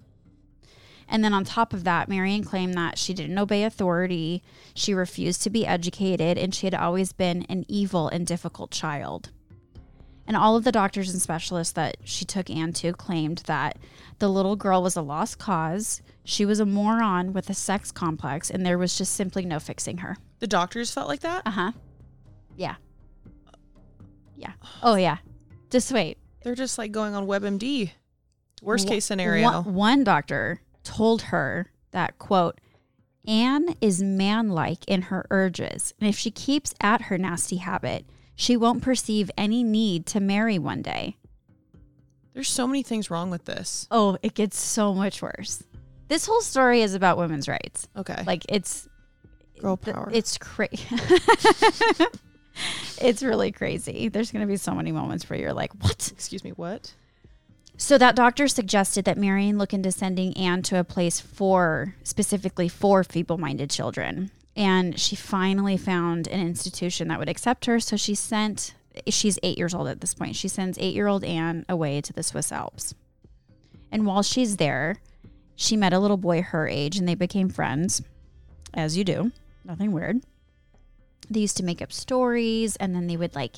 And 1.09 1.25
then 1.25 1.35
on 1.35 1.45
top 1.45 1.73
of 1.73 1.85
that, 1.85 2.09
Marion 2.09 2.45
claimed 2.45 2.75
that 2.75 2.99
she 2.99 3.15
didn't 3.15 3.39
obey 3.39 3.65
authority, 3.65 4.43
she 4.75 4.95
refused 4.95 5.43
to 5.43 5.51
be 5.51 5.67
educated, 5.67 6.39
and 6.39 6.55
she 6.55 6.67
had 6.67 6.75
always 6.75 7.13
been 7.13 7.45
an 7.49 7.65
evil 7.67 8.09
and 8.09 8.27
difficult 8.27 8.71
child. 8.71 9.31
And 10.27 10.37
all 10.37 10.57
of 10.57 10.65
the 10.65 10.73
doctors 10.73 11.11
and 11.11 11.23
specialists 11.23 11.73
that 11.73 11.97
she 12.05 12.25
took 12.25 12.51
Anne 12.51 12.75
to 12.75 12.93
claimed 12.93 13.39
that 13.47 13.79
the 14.19 14.29
little 14.29 14.57
girl 14.57 14.83
was 14.83 14.95
a 14.95 15.03
lost 15.03 15.39
cause, 15.39 16.03
she 16.23 16.45
was 16.45 16.61
a 16.61 16.67
moron 16.67 17.33
with 17.33 17.49
a 17.49 17.55
sex 17.55 17.91
complex, 17.91 18.51
and 18.51 18.65
there 18.65 18.79
was 18.79 18.99
just 18.99 19.15
simply 19.15 19.45
no 19.45 19.59
fixing 19.59 19.99
her. 19.99 20.19
The 20.39 20.47
doctors 20.47 20.93
felt 20.93 21.09
like 21.09 21.21
that? 21.21 21.43
Uh 21.47 21.51
huh. 21.51 21.73
Yeah. 22.57 22.77
Yeah. 24.37 24.53
Oh, 24.83 24.95
yeah. 24.95 25.19
Just 25.71 25.93
wait. 25.93 26.19
They're 26.43 26.55
just 26.55 26.79
like 26.79 26.93
going 26.93 27.15
on 27.15 27.27
WebMD. 27.27 27.91
Worst 28.63 28.89
case 28.89 29.05
scenario. 29.05 29.63
One, 29.63 29.75
one 29.75 30.05
doctor 30.05 30.61
told 30.83 31.23
her 31.23 31.71
that, 31.93 32.19
quote, 32.19 32.61
Anne 33.27 33.77
is 33.81 34.03
manlike 34.03 34.85
in 34.87 35.03
her 35.03 35.27
urges, 35.31 35.93
and 36.01 36.09
if 36.09 36.17
she 36.17 36.31
keeps 36.31 36.75
at 36.81 37.03
her 37.03 37.19
nasty 37.19 37.57
habit, 37.57 38.07
she 38.35 38.57
won't 38.57 38.83
perceive 38.83 39.31
any 39.37 39.63
need 39.63 40.07
to 40.07 40.21
marry 40.21 40.59
one 40.59 40.81
day. 40.81 41.17
There's 42.33 42.49
so 42.49 42.67
many 42.67 42.83
things 42.83 43.11
wrong 43.11 43.31
with 43.31 43.45
this. 43.45 43.87
Oh, 43.91 44.17
it 44.23 44.35
gets 44.35 44.59
so 44.59 44.95
much 44.95 45.21
worse. 45.21 45.63
This 46.09 46.25
whole 46.25 46.41
story 46.41 46.81
is 46.81 46.95
about 46.95 47.19
women's 47.19 47.49
rights. 47.49 47.89
Okay. 47.97 48.23
Like 48.27 48.47
it's 48.49 48.89
Girl 49.61 49.77
power. 49.77 50.11
It's 50.13 50.39
crazy. 50.39 50.85
it's 53.01 53.23
really 53.23 53.53
crazy. 53.53 54.09
There's 54.09 54.31
going 54.31 54.43
to 54.43 54.47
be 54.47 54.57
so 54.57 54.75
many 54.75 54.93
moments 54.93 55.29
where 55.29 55.39
you're 55.39 55.53
like, 55.53 55.73
"What?" 55.83 56.11
Excuse 56.13 56.45
me, 56.45 56.51
what? 56.51 56.95
So 57.81 57.97
that 57.97 58.17
doctor 58.17 58.49
suggested 58.49 59.05
that 59.05 59.17
Marion 59.17 59.57
look 59.57 59.73
into 59.73 59.93
sending 59.93 60.37
Anne 60.37 60.63
to 60.63 60.81
a 60.81 60.85
place 60.85 61.21
for 61.21 61.95
specifically 62.03 62.69
for 62.69 63.05
feeble-minded 63.05 63.71
children. 63.71 64.33
And 64.57 64.99
she 64.99 65.15
finally 65.15 65.77
found 65.77 66.27
an 66.27 66.41
institution 66.41 67.07
that 67.07 67.21
would 67.21 67.29
accept 67.29 67.67
her. 67.67 67.79
So 67.79 67.97
she 67.97 68.17
sent 68.17 68.75
she's 69.07 69.39
8 69.45 69.57
years 69.57 69.75
old 69.75 69.87
at 69.87 70.01
this 70.01 70.15
point. 70.15 70.35
She 70.35 70.49
sends 70.49 70.77
8-year-old 70.77 71.23
Anne 71.23 71.65
away 71.69 72.01
to 72.01 72.13
the 72.13 72.25
Swiss 72.25 72.51
Alps. 72.51 72.95
And 73.93 74.05
while 74.07 74.25
she's 74.25 74.57
there, 74.57 74.97
she 75.55 75.77
met 75.77 75.93
a 75.93 76.01
little 76.01 76.17
boy 76.17 76.43
her 76.43 76.67
age 76.67 76.97
and 76.97 77.09
they 77.09 77.15
became 77.15 77.49
friends, 77.49 78.03
as 78.75 78.97
you 78.97 79.05
do. 79.05 79.31
Nothing 79.69 79.93
weird. 79.93 80.23
They 81.31 81.41
used 81.41 81.59
to 81.59 81.63
make 81.65 81.83
up 81.83 81.93
stories 81.93 82.75
and 82.77 82.95
then 82.95 83.07
they 83.07 83.17
would 83.17 83.35
like 83.35 83.57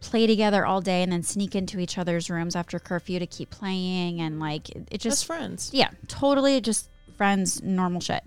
play 0.00 0.26
together 0.26 0.64
all 0.66 0.80
day 0.80 1.02
and 1.02 1.12
then 1.12 1.22
sneak 1.22 1.54
into 1.54 1.78
each 1.78 1.98
other's 1.98 2.28
rooms 2.30 2.56
after 2.56 2.78
curfew 2.80 3.18
to 3.20 3.26
keep 3.26 3.50
playing 3.50 4.20
and 4.20 4.40
like 4.40 4.70
it, 4.70 4.88
it 4.90 4.98
Just 5.00 5.18
just 5.18 5.26
friends. 5.26 5.70
yeah, 5.72 5.90
totally 6.08 6.60
just 6.60 6.88
friends, 7.16 7.62
normal 7.62 8.00
shit. 8.00 8.24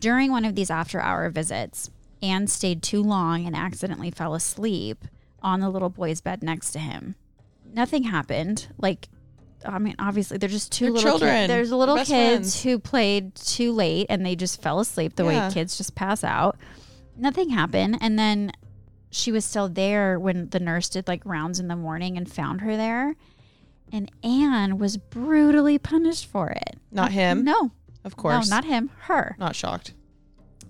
During 0.00 0.32
one 0.32 0.44
of 0.44 0.54
these 0.56 0.70
after 0.70 1.00
hour 1.00 1.28
visits, 1.28 1.90
Anne 2.22 2.46
stayed 2.46 2.82
too 2.82 3.02
long 3.02 3.46
and 3.46 3.54
accidentally 3.54 4.10
fell 4.10 4.34
asleep 4.34 5.04
on 5.42 5.60
the 5.60 5.68
little 5.68 5.90
boy's 5.90 6.20
bed 6.20 6.42
next 6.42 6.70
to 6.72 6.78
him. 6.78 7.14
Nothing 7.72 8.04
happened. 8.04 8.68
Like, 8.78 9.08
I 9.66 9.78
mean, 9.78 9.94
obviously, 9.98 10.38
they're 10.38 10.48
just 10.48 10.72
2 10.72 10.84
They're 10.84 10.92
little 10.92 11.10
children. 11.10 11.30
kids. 11.34 11.48
There's 11.48 11.72
little 11.72 11.96
kids 11.96 12.08
friends. 12.08 12.62
who 12.62 12.78
played 12.78 13.34
too 13.34 13.72
late 13.72 14.06
and 14.10 14.24
they 14.24 14.36
just 14.36 14.60
fell 14.62 14.80
asleep 14.80 15.16
the 15.16 15.24
Yeah. 15.24 15.48
way 15.48 15.54
kids 15.54 15.76
just 15.76 15.94
pass 15.94 16.22
out. 16.24 16.56
Nothing 17.16 17.50
happened. 17.50 17.98
And 18.00 18.18
then 18.18 18.52
she 19.10 19.30
was 19.32 19.44
still 19.44 19.68
there 19.68 20.18
when 20.18 20.48
the 20.50 20.60
nurse 20.60 20.88
did 20.88 21.06
like 21.08 21.24
rounds 21.26 21.60
in 21.60 21.68
the 21.68 21.76
morning 21.76 22.16
and 22.16 22.30
found 22.30 22.62
her 22.62 22.76
there. 22.76 23.14
And 23.92 24.10
Anne 24.24 24.78
was 24.78 24.96
brutally 24.96 25.78
punished 25.78 26.24
for 26.26 26.48
it. 26.50 26.78
Not 26.90 27.12
him? 27.12 27.44
No, 27.44 27.72
Of 28.04 28.16
course. 28.16 28.48
no, 28.48 28.56
not 28.56 28.64
him. 28.64 28.90
Her. 29.00 29.36
Not 29.38 29.54
shocked. 29.54 29.92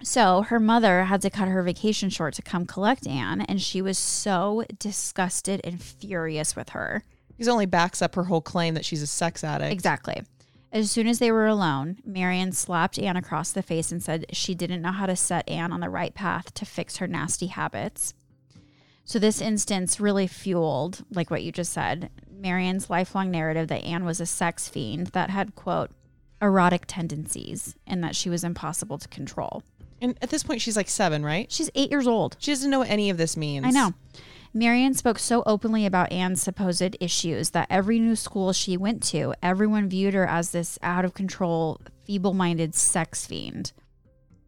So 0.03 0.43
her 0.43 0.59
mother 0.59 1.05
had 1.05 1.23
to 1.23 1.31
cut 1.31 1.47
her 1.47 1.63
vacation 1.63 2.11
short 2.11 2.35
to 2.35 2.43
come 2.43 2.67
collect 2.67 3.07
Anne, 3.07 3.43
and 3.43 3.63
she 3.63 3.81
was 3.81 3.97
so 3.97 4.65
disgusted 4.81 5.61
and 5.63 5.81
furious 5.81 6.57
with 6.57 6.71
her. 6.71 7.05
He's 7.43 7.49
only 7.49 7.67
backs 7.67 8.01
up 8.01 8.15
her 8.15 8.23
whole 8.23 8.41
claim 8.41 8.75
that 8.75 8.85
she's 8.85 9.03
a 9.03 9.07
sex 9.09 9.43
addict. 9.43 9.73
Exactly. 9.73 10.23
As 10.71 10.93
soon 10.93 11.09
as 11.09 11.19
they 11.19 11.33
were 11.33 11.49
alone, 11.49 11.99
Marion 12.05 12.53
slapped 12.53 13.01
Anne 13.01 13.17
across 13.17 13.51
the 13.51 13.65
face 13.65 13.91
and 13.91 14.01
said 14.01 14.27
she 14.33 14.55
didn't 14.55 14.81
know 14.81 14.93
how 14.93 15.07
to 15.07 15.17
set 15.17 15.49
Anne 15.49 15.73
on 15.73 15.81
the 15.81 15.91
right 15.91 16.15
path 16.15 16.55
to 16.55 16.65
fix 16.65 16.99
her 16.99 17.09
nasty 17.09 17.49
habits. 17.49 18.15
So 19.05 19.19
this 19.19 19.41
instance 19.41 19.99
really 19.99 20.29
fueled, 20.29 21.05
like 21.11 21.33
what 21.33 21.43
you 21.43 21.51
just 21.51 21.73
said, 21.73 22.11
Marion's 22.31 22.89
lifelong 22.89 23.33
narrative 23.33 23.67
that 23.67 23.83
Anne 23.83 24.05
was 24.05 24.21
a 24.21 24.27
sex 24.27 24.69
fiend 24.69 25.09
that 25.09 25.31
had 25.31 25.57
quote 25.57 25.91
erotic 26.41 26.85
tendencies 26.87 27.75
and 27.89 28.05
that 28.05 28.15
she 28.15 28.31
was 28.31 28.45
impossible 28.45 28.99
to 28.99 29.09
control. 29.09 29.65
And 30.01 30.17
at 30.23 30.31
this 30.31 30.45
point, 30.45 30.61
she's 30.61 30.77
like 30.77 30.89
seven, 30.89 31.25
right? 31.25 31.51
She's 31.51 31.71
8 31.75 31.91
years 31.91 32.07
old. 32.07 32.37
She 32.39 32.53
doesn't 32.53 32.71
know 32.71 32.79
what 32.79 32.89
any 32.89 33.11
of 33.11 33.17
this 33.17 33.37
means. 33.37 33.67
I 33.67 33.71
know. 33.71 33.95
Marion 34.55 34.93
spoke 34.93 35.19
so 35.19 35.43
openly 35.47 35.87
about 35.87 36.13
Anne's 36.13 36.43
supposed 36.43 36.97
issues 37.01 37.51
that 37.51 37.67
every 37.71 37.99
new 37.99 38.15
school 38.15 38.53
she 38.53 38.77
went 38.77 39.03
to, 39.05 39.33
everyone 39.43 39.89
viewed 39.89 40.13
her 40.13 40.27
as 40.27 40.51
this 40.51 40.79
out 40.83 41.07
of 41.07 41.15
control, 41.15 41.81
feeble 42.05 42.35
minded 42.35 42.75
sex 42.75 43.27
fiend. 43.27 43.73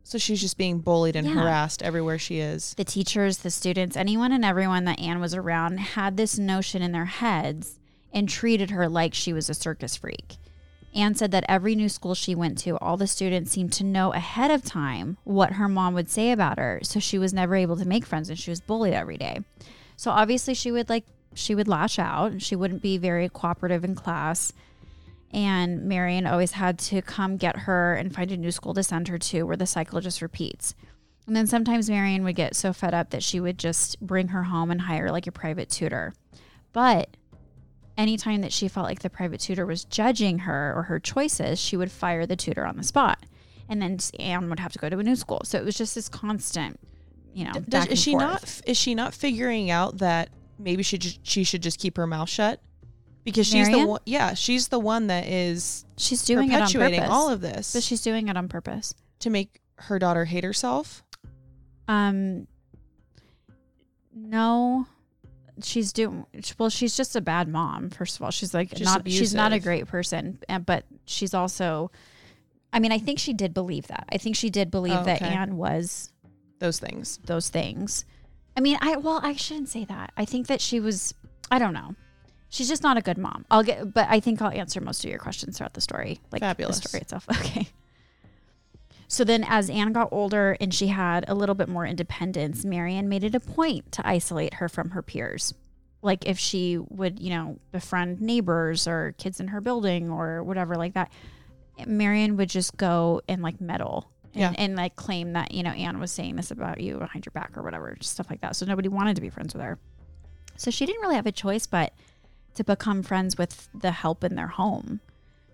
So 0.03 0.19
she's 0.19 0.43
just 0.43 0.59
being 0.59 0.81
bullied 0.81 1.17
and 1.17 1.27
Yeah. 1.27 1.33
harassed 1.35 1.83
everywhere 1.83 2.19
she 2.19 2.39
is. 2.39 2.75
The 2.77 2.85
teachers, 2.85 3.39
the 3.39 3.51
students, 3.51 3.97
anyone 3.97 4.33
and 4.33 4.45
everyone 4.45 4.85
that 4.85 5.01
Anne 5.01 5.21
was 5.21 5.35
around 5.35 5.79
had 5.81 6.19
this 6.19 6.39
notion 6.39 6.83
in 6.83 6.93
their 6.93 7.07
heads 7.07 7.79
and 8.13 8.29
treated 8.29 8.71
her 8.71 8.87
like 8.87 9.15
she 9.15 9.33
was 9.33 9.49
a 9.49 9.55
circus 9.55 9.97
freak. 9.97 10.37
Anne 10.95 11.15
said 11.15 11.31
that 11.31 11.47
every 11.49 11.75
new 11.75 11.89
school 11.89 12.15
she 12.15 12.35
went 12.35 12.59
to, 12.59 12.77
all 12.79 12.99
the 12.99 13.07
students 13.07 13.51
seemed 13.51 13.73
to 13.73 13.83
know 13.85 14.13
ahead 14.13 14.51
of 14.51 14.63
time 14.63 15.17
what 15.25 15.53
her 15.55 15.67
mom 15.69 15.95
would 15.95 16.11
say 16.11 16.31
about 16.31 16.59
her. 16.59 16.81
So 16.83 17.01
she 17.01 17.19
was 17.19 17.33
never 17.33 17.57
able 17.57 17.77
to 17.79 17.89
make 17.89 18.05
friends 18.05 18.29
and 18.29 18.39
she 18.39 18.51
was 18.51 18.61
bullied 18.61 18.93
every 18.93 19.17
day. 19.17 19.41
So 19.97 20.11
obviously 20.11 20.55
she 20.55 20.71
would 20.73 20.89
like, 20.89 21.05
she 21.35 21.55
would 21.55 21.69
lash 21.69 21.99
out 21.99 22.33
and 22.33 22.43
she 22.43 22.57
wouldn't 22.57 22.83
be 22.83 22.99
very 22.99 23.29
cooperative 23.29 23.85
in 23.85 23.95
class. 23.95 24.53
And 25.33 25.85
Marion 25.85 26.27
always 26.27 26.53
had 26.53 26.79
to 26.81 27.03
come 27.03 27.37
get 27.37 27.61
her 27.61 27.95
and 27.95 28.15
find 28.15 28.31
a 28.31 28.37
new 28.37 28.53
school 28.53 28.75
to 28.75 28.83
send 28.83 29.09
her 29.09 29.19
to 29.19 29.43
where 29.43 29.57
the 29.57 29.67
cycle 29.67 30.01
just 30.01 30.23
repeats. 30.23 30.75
And 31.27 31.35
then 31.35 31.47
sometimes 31.47 31.89
Marion 31.89 32.23
would 32.25 32.37
get 32.37 32.55
so 32.55 32.73
fed 32.73 32.95
up 32.95 33.11
that 33.11 33.23
she 33.23 33.41
would 33.41 33.59
just 33.59 33.99
bring 34.01 34.29
her 34.29 34.45
home 34.45 34.71
and 34.71 34.83
hire 34.83 35.11
like 35.11 35.27
a 35.27 35.33
private 35.33 35.71
tutor. 35.71 36.13
But 36.73 37.17
anytime 37.97 38.43
that 38.43 38.53
she 38.53 38.69
felt 38.69 38.87
like 38.87 39.01
the 39.01 39.11
private 39.11 39.41
tutor 39.41 39.65
was 39.65 39.85
judging 39.85 40.41
her 40.41 40.73
or 40.77 40.83
her 40.85 41.01
choices, 41.01 41.59
she 41.59 41.77
would 41.77 41.91
fire 41.91 42.27
the 42.27 42.37
tutor 42.37 42.67
on 42.67 42.77
the 42.77 42.83
spot. 42.83 43.25
And 43.69 43.81
then 43.81 43.99
Anne 44.19 44.51
would 44.51 44.61
have 44.61 44.73
to 44.73 44.79
go 44.79 44.89
to 44.89 44.99
a 44.99 45.03
new 45.03 45.17
school. 45.17 45.41
So 45.45 45.59
it 45.59 45.65
was 45.65 45.77
just 45.77 45.95
this 45.95 46.09
constant, 46.09 46.79
you 47.35 47.45
know, 47.45 47.53
Does, 47.69 47.87
is 47.89 47.99
she 48.01 48.13
forth. 48.13 48.23
not? 48.23 48.61
Is 48.67 48.77
she 48.77 48.95
not 48.95 49.13
figuring 49.13 49.71
out 49.71 49.99
that 49.99 50.31
maybe 50.59 50.83
she 50.83 50.97
just, 50.99 51.19
she 51.27 51.45
should 51.45 51.63
just 51.63 51.79
keep 51.81 51.97
her 51.97 52.07
mouth 52.07 52.29
shut? 52.29 52.61
Because 53.25 53.47
she's 53.47 53.69
the 53.71 53.87
one. 53.87 54.01
Yeah, 54.07 54.35
she's 54.35 54.69
the 54.69 54.79
one 54.79 55.07
that 55.09 55.27
is 55.27 55.85
She's 55.97 56.23
doing 56.25 56.51
it 56.51 56.55
on 56.55 56.61
perpetuating 56.61 57.01
purpose. 57.01 57.13
all 57.15 57.31
of 57.31 57.41
this 57.41 57.73
but 57.73 57.83
she's 57.83 58.03
doing 58.03 58.29
it 58.29 58.37
on 58.37 58.49
purpose. 58.49 58.95
to 59.21 59.31
make 59.31 59.61
her 59.77 59.99
daughter 59.99 60.25
hate 60.27 60.45
herself. 60.45 61.03
Um, 61.89 62.47
no, 64.15 64.87
she's 65.63 65.93
doing 65.93 66.27
well. 66.59 66.69
She's 66.71 66.97
just 66.97 67.17
a 67.17 67.21
bad 67.21 67.49
mom. 67.49 67.91
First 67.91 68.17
of 68.17 68.23
all, 68.23 68.31
she's 68.31 68.55
like 68.55 68.71
Just 68.71 68.85
not. 68.85 69.09
She's 69.11 69.35
not 69.35 69.53
a 69.53 69.59
great 69.61 69.87
person, 69.87 70.39
but 70.67 70.85
she's 71.07 71.35
also. 71.35 71.91
I 72.73 72.81
mean, 72.81 72.93
I 72.93 72.99
think 72.99 73.19
she 73.21 73.33
did 73.33 73.55
believe 73.55 73.87
that. 73.87 74.05
I 74.13 74.19
think 74.19 74.35
she 74.37 74.51
did 74.51 74.71
believe 74.71 74.99
Oh, 74.99 75.05
that. 75.05 75.23
Anne 75.23 75.57
was 75.57 76.13
Those 76.59 76.79
things. 76.79 77.19
those 77.27 77.49
things. 77.49 78.05
I 78.57 78.61
mean, 78.61 78.79
I 78.81 78.97
well, 78.97 79.21
I 79.23 79.35
shouldn't 79.35 79.69
say 79.69 79.85
that. 79.87 80.13
I 80.17 80.25
think 80.25 80.47
that 80.47 80.61
she 80.61 80.81
was. 80.81 81.15
I 81.51 81.59
don't 81.59 81.75
know. 81.75 81.95
She's 82.49 82.69
just 82.69 82.83
not 82.85 82.97
a 82.97 83.01
good 83.03 83.19
mom. 83.19 83.45
I'll 83.51 83.65
get, 83.65 83.93
but 83.93 84.07
I 84.09 84.21
think 84.21 84.41
I'll 84.41 84.51
answer 84.53 84.81
most 84.81 85.05
of 85.05 85.11
your 85.11 85.19
questions 85.19 85.59
throughout 85.59 85.75
the 85.75 85.81
story, 85.81 86.21
like 86.31 86.41
Fabulous. 86.41 86.79
the 86.81 86.89
story 86.89 87.01
itself. 87.03 87.27
Okay. 87.41 87.69
So 89.09 89.23
then, 89.25 89.45
as 89.47 89.69
Anne 89.71 89.93
got 89.93 90.09
older 90.13 90.57
and 90.61 90.73
she 90.73 90.87
had 90.89 91.25
a 91.29 91.35
little 91.35 91.55
bit 91.55 91.69
more 91.69 91.85
independence, 91.87 92.65
Marion 92.65 93.09
made 93.09 93.23
it 93.23 93.35
a 93.35 93.41
point 93.41 93.93
to 93.93 94.07
isolate 94.07 94.55
her 94.55 94.69
from 94.69 94.91
her 94.91 95.03
peers. 95.03 95.53
like 96.03 96.27
if 96.27 96.39
she 96.39 96.79
would, 96.79 97.21
you 97.21 97.31
know, 97.31 97.59
befriend 97.73 98.21
neighbors 98.21 98.87
or 98.89 99.15
kids 99.19 99.41
in 99.41 99.49
her 99.49 99.61
building 99.61 100.11
or 100.11 100.43
whatever 100.43 100.77
like 100.77 100.95
that, 100.95 101.11
Marion 101.87 102.37
would 102.37 102.49
just 102.49 102.77
go 102.77 103.21
and 103.29 103.43
like 103.43 103.61
meddle 103.61 104.11
and, 104.35 104.41
Yeah. 104.41 104.55
and 104.65 104.77
like 104.77 104.97
claim 104.97 105.33
that, 105.33 105.53
you 105.53 105.63
know, 105.63 105.71
Anne 105.71 105.99
was 106.01 106.11
saying 106.13 106.37
this 106.37 106.51
about 106.51 106.81
you 106.81 106.99
behind 106.99 107.25
your 107.25 107.31
back 107.33 107.57
or 107.57 107.63
whatever, 107.63 107.97
stuff 108.01 108.29
like 108.31 108.41
that. 108.43 108.57
So 108.57 108.67
nobody 108.67 108.89
wanted 108.89 109.17
to 109.17 109.23
be 109.23 109.31
friends 109.31 109.55
with 109.55 109.63
her. 109.63 109.79
So 110.57 110.71
she 110.71 110.87
didn't 110.87 111.01
really 111.03 111.17
have 111.17 111.27
a 111.27 111.33
choice 111.33 111.67
but 111.67 111.93
to 112.55 112.65
become 112.65 113.03
friends 113.03 113.37
with 113.37 113.69
the 113.75 113.91
help 113.91 114.23
in 114.23 114.35
their 114.37 114.47
home. 114.49 115.01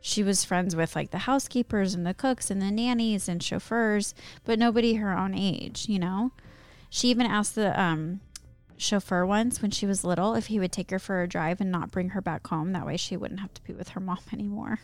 She 0.03 0.23
was 0.23 0.45
friends 0.45 0.75
with 0.75 0.97
like 0.97 1.11
the 1.11 1.19
housekeepers 1.19 1.95
and 1.95 2.07
the 2.07 2.15
cooks 2.15 2.51
and 2.51 2.61
the 2.61 2.71
nannies 2.71 3.29
and 3.29 3.43
chauffeurs, 3.43 4.15
but 4.45 4.59
nobody 4.59 4.95
her 4.95 5.17
own 5.17 5.35
age, 5.35 5.87
you 5.89 5.99
know? 5.99 6.33
She 6.89 7.09
even 7.09 7.27
asked 7.27 7.55
the 7.55 7.79
um, 7.81 8.21
chauffeur 8.77 9.25
once 9.27 9.61
when 9.63 9.71
she 9.71 9.87
was 9.87 10.03
little 10.05 10.35
if 10.35 10.47
he 10.47 10.59
would 10.59 10.73
take 10.73 10.91
her 10.91 10.99
for 10.99 11.23
a 11.23 11.29
drive 11.29 11.61
and 11.61 11.71
not 11.71 11.91
bring 11.91 12.11
her 12.11 12.21
back 12.23 12.47
home. 12.47 12.73
That 12.73 12.87
way 12.87 12.97
she 12.97 13.17
wouldn't 13.17 13.41
have 13.41 13.53
to 13.55 13.63
be 13.63 13.73
with 13.75 13.91
her 13.91 14.01
mom 14.01 14.19
anymore. 14.33 14.81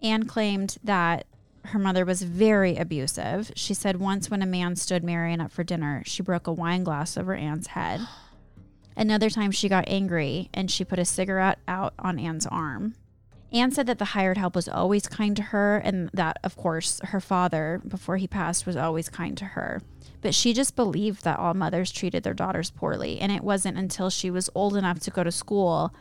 Anne 0.00 0.24
claimed 0.24 0.76
that 0.82 1.26
her 1.66 1.78
mother 1.78 2.04
was 2.04 2.22
very 2.22 2.76
abusive. 2.76 3.52
She 3.54 3.74
said 3.74 4.00
once 4.00 4.30
when 4.30 4.42
a 4.42 4.46
man 4.46 4.76
stood 4.76 5.04
Marion 5.04 5.40
up 5.40 5.52
for 5.52 5.64
dinner, 5.64 6.02
she 6.04 6.22
broke 6.22 6.46
a 6.46 6.52
wine 6.52 6.84
glass 6.84 7.16
over 7.16 7.34
Anne's 7.34 7.68
head. 7.68 8.00
Another 8.96 9.30
time 9.30 9.50
she 9.50 9.68
got 9.68 9.88
angry 9.88 10.50
and 10.52 10.70
she 10.70 10.84
put 10.84 10.98
a 10.98 11.04
cigarette 11.04 11.58
out 11.66 11.94
on 11.98 12.18
Anne's 12.18 12.46
arm. 12.46 12.94
Anne 13.52 13.70
said 13.70 13.86
that 13.86 13.98
the 13.98 14.06
hired 14.06 14.38
help 14.38 14.54
was 14.54 14.68
always 14.68 15.06
kind 15.06 15.36
to 15.36 15.42
her 15.42 15.78
and 15.78 16.08
that, 16.14 16.38
of 16.42 16.56
course, 16.56 17.00
her 17.04 17.20
father, 17.20 17.82
before 17.86 18.16
he 18.16 18.26
passed, 18.26 18.66
was 18.66 18.76
always 18.76 19.08
kind 19.08 19.36
to 19.36 19.44
her. 19.44 19.82
But 20.22 20.34
she 20.34 20.54
just 20.54 20.74
believed 20.74 21.24
that 21.24 21.38
all 21.38 21.52
mothers 21.52 21.92
treated 21.92 22.22
their 22.22 22.32
daughters 22.32 22.70
poorly. 22.70 23.18
And 23.20 23.30
it 23.30 23.42
wasn't 23.42 23.76
until 23.76 24.08
she 24.08 24.30
was 24.30 24.48
old 24.54 24.76
enough 24.76 25.00
to 25.00 25.10
go 25.10 25.22
to 25.22 25.32
school 25.32 25.94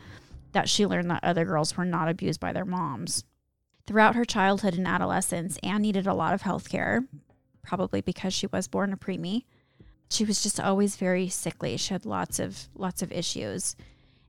that 0.53 0.69
she 0.69 0.85
learned 0.85 1.09
that 1.11 1.23
other 1.23 1.43
girls 1.43 1.75
were 1.75 1.85
not 1.85 2.07
abused 2.07 2.39
by 2.39 2.53
their 2.53 2.65
moms. 2.65 3.23
Throughout 3.87 4.15
her 4.15 4.25
childhood 4.25 4.75
and 4.75 4.87
adolescence, 4.87 5.57
Anne 5.63 5.81
needed 5.81 6.07
a 6.07 6.13
lot 6.13 6.33
of 6.33 6.43
health 6.43 6.69
care, 6.69 7.05
probably 7.63 8.01
because 8.01 8.33
she 8.33 8.47
was 8.47 8.67
born 8.67 8.93
a 8.93 8.97
preemie. 8.97 9.43
She 10.09 10.25
was 10.25 10.43
just 10.43 10.59
always 10.59 10.95
very 10.95 11.29
sickly. 11.29 11.77
She 11.77 11.93
had 11.93 12.05
lots 12.05 12.39
of 12.39 12.67
lots 12.75 13.01
of 13.01 13.11
issues. 13.11 13.75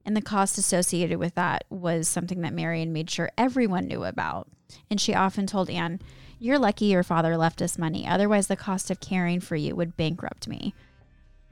And 0.04 0.16
the 0.16 0.22
cost 0.22 0.58
associated 0.58 1.18
with 1.18 1.34
that 1.36 1.64
was 1.70 2.08
something 2.08 2.40
that 2.40 2.52
Marion 2.52 2.92
made 2.92 3.10
sure 3.10 3.30
everyone 3.38 3.86
knew 3.86 4.04
about. 4.04 4.48
And 4.90 5.00
she 5.00 5.14
often 5.14 5.46
told 5.46 5.70
Anne, 5.70 6.00
You're 6.38 6.58
lucky 6.58 6.86
your 6.86 7.02
father 7.02 7.36
left 7.36 7.62
us 7.62 7.78
money. 7.78 8.06
Otherwise, 8.06 8.46
the 8.46 8.56
cost 8.56 8.90
of 8.90 9.00
caring 9.00 9.40
for 9.40 9.56
you 9.56 9.76
would 9.76 9.96
bankrupt 9.96 10.48
me. 10.48 10.74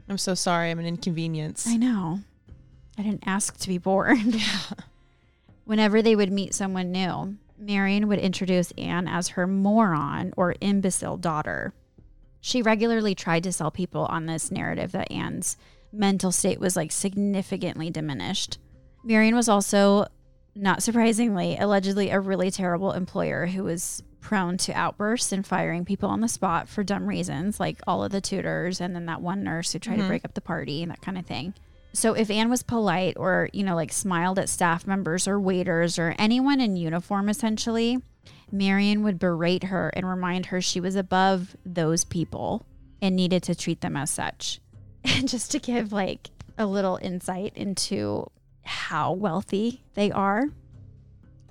I'm 0.09 0.19
so 0.19 0.35
sorry. 0.35 0.71
I'm 0.71 0.81
an 0.81 0.87
inconvenience. 0.87 1.67
I 1.67 1.77
know. 1.77 2.21
I 2.99 3.03
didn't 3.03 3.27
ask 3.27 3.57
to 3.59 3.69
be 3.69 3.79
born. 3.79 4.35
Whenever 5.65 6.03
they 6.03 6.17
would 6.17 6.33
meet 6.33 6.53
someone 6.53 6.91
new, 6.91 7.37
Marion 7.61 8.09
would 8.09 8.19
introduce 8.19 8.73
Anne 8.79 9.07
as 9.07 9.29
her 9.29 9.47
moron 9.47 10.33
or 10.37 10.55
imbecile 10.61 11.17
daughter. 11.17 11.75
She 12.41 12.63
regularly 12.63 13.15
tried 13.15 13.45
to 13.45 13.53
sell 13.53 13.71
people 13.71 14.07
on 14.07 14.27
this 14.27 14.51
narrative 14.51 14.93
that 14.93 15.13
Anne's 15.13 15.57
mental 15.93 16.33
state 16.33 16.59
was 16.59 16.75
like 16.75 16.91
significantly 16.91 17.91
diminished. 17.91 18.59
Marion 19.05 19.35
was 19.35 19.49
also, 19.49 20.07
not 20.55 20.83
surprisingly, 20.83 21.57
allegedly 21.59 22.11
a 22.11 22.21
really 22.21 22.51
terrible 22.51 22.93
employer 22.93 23.47
who 23.47 23.65
was 23.65 24.03
prone 24.21 24.57
to 24.59 24.73
outbursts 24.73 25.33
and 25.33 25.47
firing 25.47 25.85
people 25.85 26.09
on 26.09 26.21
the 26.21 26.29
spot 26.29 26.69
for 26.69 26.83
dumb 26.83 27.07
reasons, 27.07 27.61
like 27.61 27.81
all 27.87 28.05
of 28.05 28.13
the 28.13 28.21
tutors 28.21 28.81
and 28.81 28.95
then 28.95 29.07
that 29.07 29.21
one 29.21 29.43
nurse 29.43 29.73
who 29.73 29.79
tried 29.79 29.97
to 29.97 30.01
mm-hmm. 30.01 30.09
break 30.09 30.25
up 30.25 30.35
the 30.35 30.41
party 30.41 30.83
and 30.83 30.91
that 30.91 31.03
kind 31.03 31.19
of 31.19 31.27
thing. 31.27 31.55
So 31.93 32.15
if 32.15 32.31
Anne 32.31 32.51
was 32.51 32.63
polite 32.63 33.17
or, 33.17 33.49
you 33.53 33.65
know, 33.65 33.75
like 33.75 33.93
smiled 33.93 34.39
at 34.39 34.49
staff 34.49 34.87
members 34.87 35.27
or 35.27 35.41
waiters 35.41 35.99
or 35.99 36.15
anyone 36.19 36.61
in 36.61 36.77
uniform 36.77 37.29
essentially, 37.29 37.99
Marion 38.53 39.03
would 39.03 39.19
berate 39.19 39.65
her 39.65 39.91
and 39.95 40.09
remind 40.09 40.47
her 40.47 40.61
she 40.61 40.81
was 40.81 40.97
above 40.97 41.57
those 41.65 42.05
people 42.05 42.65
and 43.03 43.17
needed 43.17 43.43
to 43.45 43.55
treat 43.55 43.81
them 43.81 43.97
as 43.97 44.11
such. 44.11 44.61
And 45.03 45.29
just 45.29 45.51
to 45.53 45.59
give 45.59 45.93
like 45.93 46.29
a 46.59 46.67
little 46.67 46.99
insight 47.01 47.57
into 47.57 48.31
how 48.63 49.13
wealthy 49.13 49.83
they 49.95 50.11
are, 50.11 50.45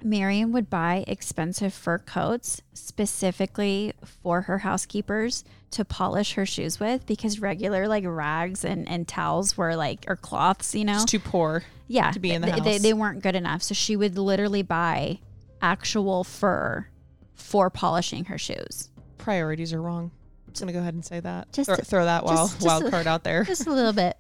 Marion 0.04 0.52
would 0.52 0.70
buy 0.70 1.04
expensive 1.08 1.74
fur 1.74 1.98
coats 1.98 2.62
specifically 2.74 3.94
for 4.24 4.42
her 4.42 4.60
housekeepers 4.60 5.44
to 5.72 5.86
polish 5.86 6.34
her 6.34 6.46
shoes 6.46 6.80
with 6.80 7.06
because 7.06 7.40
regular 7.40 7.88
like 7.88 8.04
rags 8.06 8.66
and, 8.66 8.88
and 8.90 9.08
towels 9.08 9.56
were 9.58 9.76
like 9.76 10.06
or 10.08 10.16
cloths, 10.16 10.74
you 10.76 10.86
know. 10.86 10.96
It's 10.96 11.06
too 11.06 11.20
poor. 11.20 11.64
yeah. 11.88 12.12
to 12.12 12.20
be 12.20 12.32
in 12.32 12.42
the 12.42 12.48
they, 12.52 12.60
They, 12.60 12.72
house. 12.74 12.82
they 12.82 12.94
weren't 12.94 13.22
good 13.24 13.36
enough. 13.36 13.62
So 13.64 13.74
she 13.74 13.96
would 13.96 14.18
literally 14.18 14.62
buy 14.64 15.20
actual 15.62 16.24
fur 16.24 16.88
for 17.36 17.70
polishing 17.70 18.26
her 18.26 18.38
shoes. 18.38 18.90
Priorities 19.18 19.74
are 19.74 19.82
wrong. 19.82 20.12
I'm 20.48 20.54
just 20.54 20.62
gonna 20.62 20.74
go 20.74 20.80
ahead 20.80 20.94
and 20.96 21.06
say 21.06 21.20
that. 21.20 21.52
Just 21.54 21.68
throw, 21.68 21.76
throw 21.78 22.06
that 22.06 22.24
wild, 22.26 22.38
just- 22.50 22.54
just 22.56 22.66
wild 22.66 22.84
a- 22.86 22.92
card 22.92 23.08
out 23.08 23.24
there. 23.24 23.44
Just 23.46 23.68
a 23.68 23.72
little 23.72 23.94
bit. 23.94 24.18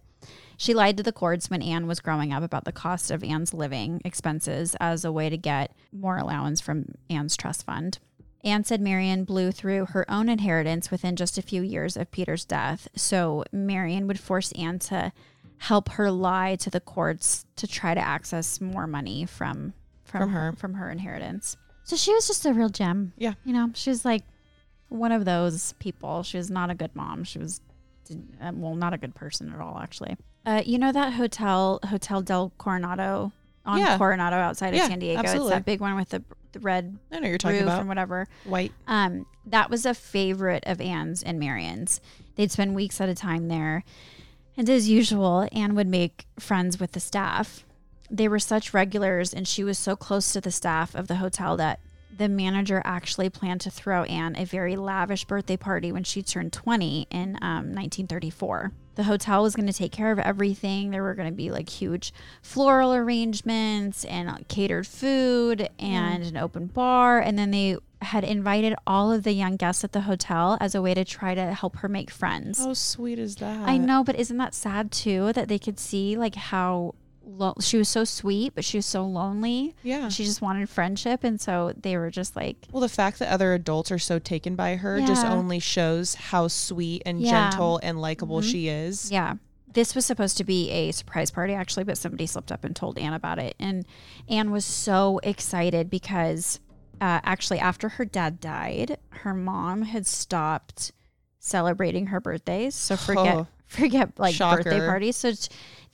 She 0.58 0.74
lied 0.74 0.98
to 0.98 1.04
the 1.04 1.14
courts 1.14 1.50
when 1.50 1.62
Anne 1.62 1.88
was 1.88 2.02
growing 2.02 2.34
up 2.34 2.44
about 2.44 2.66
the 2.66 2.74
cost 2.74 3.12
of 3.12 3.24
Anne's 3.24 3.54
living 3.54 4.02
expenses 4.04 4.76
as 4.82 5.06
a 5.06 5.12
way 5.12 5.30
to 5.30 5.38
get 5.38 5.72
more 5.94 6.18
allowance 6.18 6.60
from 6.60 6.96
Anne's 7.10 7.38
trust 7.38 7.66
fund. 7.66 7.98
Anne 8.44 8.64
said 8.64 8.80
Marion 8.80 9.24
blew 9.26 9.52
through 9.52 9.88
her 9.88 10.10
own 10.10 10.30
inheritance 10.30 10.90
within 10.90 11.16
just 11.16 11.38
a 11.38 11.42
few 11.42 11.62
years 11.62 11.98
of 11.98 12.12
Peter's 12.12 12.46
death. 12.46 12.88
So 12.96 13.44
Marion 13.52 14.08
would 14.08 14.20
force 14.20 14.52
Anne 14.54 14.80
to 14.80 15.12
help 15.58 15.90
her 15.90 16.10
lie 16.10 16.56
to 16.56 16.70
the 16.70 16.80
courts 16.80 17.46
to 17.58 17.68
try 17.68 17.94
to 17.94 18.00
access 18.00 18.62
more 18.62 18.88
money 18.88 19.26
from 19.26 19.74
from, 20.06 20.22
From 20.22 20.30
her 20.32 20.52
from 20.54 20.74
her 20.76 20.90
inheritance. 20.90 21.56
So 21.84 21.96
she 21.96 22.14
was 22.14 22.28
just 22.28 22.46
a 22.46 22.54
real 22.54 22.70
gem. 22.70 23.14
Yeah. 23.18 23.34
You 23.46 23.54
know, 23.54 23.72
she 23.76 23.90
was 23.90 24.06
like 24.06 24.24
one 24.88 25.12
of 25.12 25.26
those 25.26 25.74
people. 25.74 26.24
She 26.24 26.38
was 26.38 26.50
not 26.50 26.70
a 26.70 26.76
good 26.76 26.96
mom. 26.96 27.24
She 27.24 27.38
was 27.40 27.62
uh, 28.42 28.52
well, 28.54 28.76
not 28.76 28.94
a 28.94 28.98
good 28.98 29.14
person 29.14 29.54
at 29.54 29.60
all, 29.60 29.78
actually. 29.80 30.18
Uh, 30.46 30.64
you 30.66 30.80
know 30.80 30.92
that 30.92 31.14
hotel, 31.14 31.80
Hotel 31.84 32.22
del 32.22 32.52
Coronado 32.58 33.32
on 33.70 33.80
Yeah. 33.80 33.98
Coronado 33.98 34.36
outside 34.38 34.74
of 34.74 34.82
San 34.82 35.00
Diego. 35.00 35.20
absolutely. 35.20 35.48
It's 35.54 35.56
that 35.58 35.66
big 35.66 35.80
one 35.82 35.96
with 35.96 36.10
the, 36.10 36.24
the 36.52 36.60
red 36.60 36.98
I 37.12 37.20
know 37.20 37.28
you're 37.28 37.38
talking 37.38 37.58
roof 37.58 37.64
about. 37.68 37.80
and 37.80 37.88
whatever. 37.88 38.28
White. 38.46 38.72
Um, 38.88 39.26
that 39.46 39.70
was 39.70 39.86
a 39.86 39.94
favorite 39.94 40.64
of 40.68 40.80
Anne's 40.82 41.24
and 41.24 41.40
Marion's. 41.40 42.02
They'd 42.36 42.52
spend 42.52 42.76
weeks 42.76 43.00
at 43.02 43.10
a 43.10 43.16
time 43.16 43.48
there. 43.48 43.84
And 44.58 44.70
as 44.70 44.90
usual, 44.90 45.48
Anne 45.52 45.76
would 45.76 45.88
make 45.88 46.26
friends 46.40 46.80
with 46.80 46.92
the 46.94 47.00
staff. 47.00 47.66
They 48.12 48.28
were 48.28 48.40
such 48.40 48.74
regulars, 48.74 49.34
and 49.34 49.48
she 49.48 49.64
was 49.64 49.78
so 49.78 49.96
close 49.96 50.34
to 50.34 50.42
the 50.42 50.52
staff 50.52 50.96
of 50.96 51.08
the 51.08 51.16
hotel 51.18 51.56
that 51.58 51.80
the 52.16 52.28
manager 52.28 52.82
actually 52.86 53.30
planned 53.30 53.62
to 53.62 53.72
throw 53.72 54.04
Anne 54.04 54.36
a 54.38 54.46
very 54.46 54.76
lavish 54.76 55.26
birthday 55.26 55.58
party 55.58 55.92
when 55.92 56.04
she 56.04 56.22
turned 56.22 56.52
20 56.54 57.08
in 57.10 57.38
um, 57.42 57.74
1934. 57.74 58.72
The 58.96 59.04
hotel 59.04 59.44
was 59.44 59.56
going 59.56 59.68
to 59.68 59.74
take 59.74 59.94
care 59.94 60.12
of 60.12 60.20
everything. 60.20 60.92
There 60.92 61.04
were 61.04 61.14
going 61.14 61.30
to 61.30 61.36
be 61.36 61.52
like 61.52 61.70
huge 61.70 62.14
floral 62.42 62.94
arrangements 62.94 64.04
and 64.04 64.30
uh, 64.30 64.38
catered 64.50 64.88
food 64.88 65.70
and 65.80 66.24
an 66.24 66.36
open 66.36 66.68
bar. 66.68 67.20
And 67.20 67.40
then 67.40 67.52
they 67.52 67.78
had 68.02 68.26
invited 68.26 68.76
all 68.86 69.12
of 69.12 69.24
the 69.24 69.32
young 69.32 69.56
guests 69.56 69.84
at 69.84 69.94
the 69.94 70.02
hotel 70.02 70.58
as 70.60 70.76
a 70.76 70.82
way 70.82 70.94
to 70.94 71.06
try 71.06 71.34
to 71.34 71.54
help 71.54 71.78
her 71.78 71.88
make 71.88 72.12
friends. 72.12 72.60
How 72.60 72.74
sweet 72.74 73.20
is 73.20 73.38
that? 73.38 73.68
I 73.68 73.78
know, 73.78 74.04
but 74.04 74.18
isn't 74.18 74.38
that 74.38 74.54
sad 74.54 74.92
too 74.92 75.32
that 75.34 75.48
they 75.48 75.60
could 75.60 75.80
see 75.80 76.18
like 76.18 76.36
how 76.36 76.96
lo- 77.30 77.54
she 77.62 77.78
was 77.78 77.88
so 77.90 78.04
sweet, 78.04 78.54
but 78.56 78.66
she 78.66 78.78
was 78.78 78.86
so 78.86 79.06
lonely. 79.06 79.76
Yeah. 79.84 80.10
She 80.10 80.24
just 80.26 80.42
wanted 80.42 80.68
friendship, 80.70 81.24
and 81.24 81.40
so 81.40 81.74
they 81.80 81.96
were 81.98 82.10
just 82.10 82.36
like, 82.36 82.68
Well, 82.72 82.82
the 82.82 82.90
fact 82.90 83.20
that 83.20 83.32
other 83.32 83.54
adults 83.54 83.92
are 83.92 84.00
so 84.00 84.20
taken 84.20 84.56
by 84.56 84.76
her 84.78 85.00
just 85.02 85.26
only 85.26 85.60
shows 85.60 86.16
how 86.16 86.48
sweet 86.48 87.04
and 87.06 87.22
Yeah. 87.22 87.50
gentle 87.52 87.80
and 87.84 88.02
likable 88.02 88.42
Mhm. 88.42 88.52
she 88.52 88.68
is. 88.68 89.12
yeah. 89.12 89.36
This 89.72 89.94
was 89.94 90.04
supposed 90.04 90.36
to 90.38 90.44
be 90.44 90.72
a 90.72 90.92
surprise 90.92 91.30
party, 91.30 91.54
actually, 91.54 91.84
but 91.84 91.96
somebody 91.98 92.26
slipped 92.26 92.52
up 92.52 92.66
and 92.66 92.76
told 92.76 92.98
Anne 92.98 93.14
about 93.14 93.38
it. 93.38 93.56
And 93.60 93.86
Anne 94.28 94.50
was 94.50 94.66
so 94.66 95.20
excited 95.24 95.90
because 95.92 96.60
uh, 97.02 97.22
actually, 97.24 97.60
after 97.60 97.88
her 97.88 98.04
dad 98.04 98.42
died, 98.42 98.98
her 99.10 99.34
mom 99.34 99.84
had 99.84 100.06
stopped 100.06 100.92
celebrating 101.40 102.08
her 102.08 102.20
birthdays. 102.20 102.76
So 102.76 102.98
forget, 102.98 103.36
Oh. 103.38 103.48
forget 103.68 104.10
like 104.20 104.38
birthday 104.38 104.80
parties. 104.80 105.16
So 105.16 105.32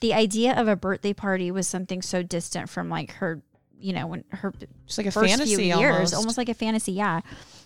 the 0.00 0.12
idea 0.14 0.54
of 0.54 0.68
a 0.68 0.76
birthday 0.76 1.12
party 1.12 1.50
was 1.50 1.66
something 1.66 2.02
so 2.02 2.22
distant 2.22 2.68
from 2.68 2.88
like 2.88 3.12
her, 3.14 3.40
you 3.80 3.92
know, 3.92 4.06
when 4.06 4.24
her 4.30 4.52
Just 4.86 4.98
like 4.98 5.06
a 5.06 5.10
first 5.10 5.30
fantasy 5.30 5.56
few 5.56 5.64
years, 5.64 5.94
almost. 5.94 6.14
almost 6.14 6.38
like 6.38 6.48
a 6.48 6.54
fantasy. 6.54 6.92
Yeah. 6.92 7.20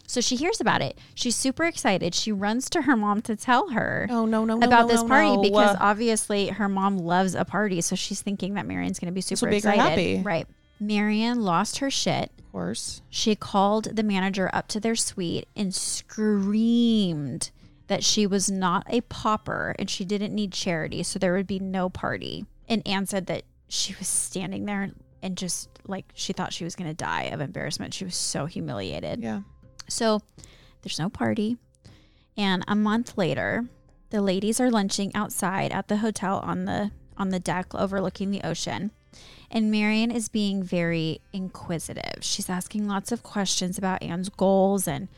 So 0.07 0.21
she 0.21 0.35
hears 0.35 0.61
about 0.61 0.83
it. 0.83 0.99
She's 1.14 1.37
super 1.37 1.64
excited. 1.64 2.14
She 2.16 2.33
runs 2.33 2.69
to 2.71 2.83
her 2.83 2.97
mom 2.97 3.23
to 3.23 3.37
tell 3.37 3.69
her 3.71 4.07
No, 4.09 4.27
no, 4.27 4.45
no, 4.45 4.57
no, 4.57 4.66
about 4.66 4.83
no, 4.83 4.88
this 4.88 5.03
no, 5.03 5.09
party 5.09 5.49
because 5.49 5.77
obviously 5.79 6.49
her 6.49 6.69
mom 6.69 6.99
loves 6.99 7.35
a 7.37 7.45
party. 7.45 7.81
So 7.81 7.95
she's 7.95 8.21
thinking 8.21 8.55
that 8.55 8.66
Marion's 8.66 8.99
going 8.99 9.07
to 9.07 9.14
be 9.14 9.21
super 9.21 9.47
will 9.47 9.53
make 9.53 9.62
her 9.64 9.71
excited. 9.71 9.88
happy. 9.90 10.23
Right. 10.23 10.47
Marion 10.81 11.43
lost 11.43 11.79
her 11.79 11.90
shit. 11.90 12.33
of 12.38 12.51
course. 12.53 13.03
She 13.11 13.37
called 13.37 13.95
the 13.97 14.03
manager 14.03 14.51
up 14.53 14.66
to 14.69 14.81
their 14.81 14.97
suite 14.97 15.47
and 15.55 15.73
screamed 15.75 17.51
that 17.90 18.05
she 18.05 18.24
was 18.24 18.48
not 18.48 18.87
a 18.88 19.00
pauper 19.00 19.74
and 19.76 19.90
she 19.90 20.05
didn't 20.05 20.33
need 20.33 20.53
charity, 20.53 21.03
so 21.03 21.18
there 21.18 21.35
would 21.35 21.48
be 21.48 21.59
no 21.59 21.90
party. 21.90 22.46
And 22.68 22.87
Anne 22.87 23.05
said 23.05 23.26
that 23.26 23.42
she 23.66 23.96
was 23.98 24.07
standing 24.07 24.64
there 24.64 24.92
and 25.24 25.37
just 25.37 25.68
like 25.88 26.05
she 26.14 26.33
thought 26.33 26.53
she 26.53 26.62
was 26.62 26.76
going 26.76 26.88
to 26.88 26.94
die 26.94 27.24
of 27.24 27.40
embarrassment. 27.40 27.92
She 27.92 28.05
was 28.05 28.14
so 28.14 28.46
humiliated. 28.46 29.24
Yeah. 29.24 29.40
So 29.88 30.20
there's 30.83 31.00
no 31.00 31.09
party. 31.09 31.57
And 32.37 32.64
a 32.68 32.76
month 32.76 33.18
later, 33.18 33.66
the 34.11 34.22
ladies 34.22 34.61
are 34.61 34.70
lunching 34.70 35.12
outside 35.16 35.72
at 35.72 35.88
the 35.88 35.96
hotel 35.96 36.38
on 36.44 36.66
the 36.66 36.92
on 37.16 37.31
the 37.31 37.40
deck 37.40 37.74
overlooking 37.74 38.31
the 38.31 38.42
ocean. 38.44 38.92
And 39.50 39.68
Marion 39.68 40.12
is 40.12 40.29
being 40.29 40.62
very 40.62 41.22
inquisitive. 41.33 42.20
She's 42.20 42.48
asking 42.48 42.87
lots 42.87 43.11
of 43.11 43.24
questions 43.24 43.76
about 43.76 44.00
Anne's 44.00 44.29
goals 44.29 44.87
and 44.87 45.09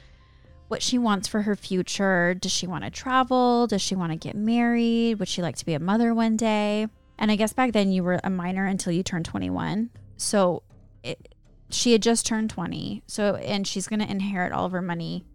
what 0.72 0.82
she 0.82 0.96
wants 0.96 1.28
for 1.28 1.42
her 1.42 1.54
future. 1.54 2.32
Does 2.32 2.50
she 2.50 2.66
want 2.66 2.82
to 2.82 2.90
travel? 2.90 3.66
Does 3.66 3.82
she 3.82 3.94
want 3.94 4.10
to 4.10 4.16
get 4.16 4.34
married? 4.34 5.18
Would 5.18 5.28
she 5.28 5.42
like 5.42 5.56
to 5.56 5.66
be 5.66 5.74
a 5.74 5.78
mother 5.78 6.14
one 6.14 6.34
day? 6.38 6.88
And 7.18 7.30
I 7.30 7.36
guess 7.36 7.52
back 7.52 7.72
then 7.72 7.92
you 7.92 8.02
were 8.02 8.18
a 8.24 8.30
minor 8.30 8.64
until 8.64 8.90
you 8.90 9.02
turned 9.02 9.26
21. 9.26 9.90
So 10.16 10.62
it, 11.04 11.34
she 11.68 11.92
had 11.92 12.00
just 12.02 12.24
turned 12.24 12.48
20. 12.48 13.02
So, 13.06 13.34
and 13.34 13.66
she's 13.66 13.86
going 13.86 14.00
to 14.00 14.10
inherit 14.10 14.50
all 14.50 14.64
of 14.64 14.72
her 14.72 14.80
money 14.80 15.26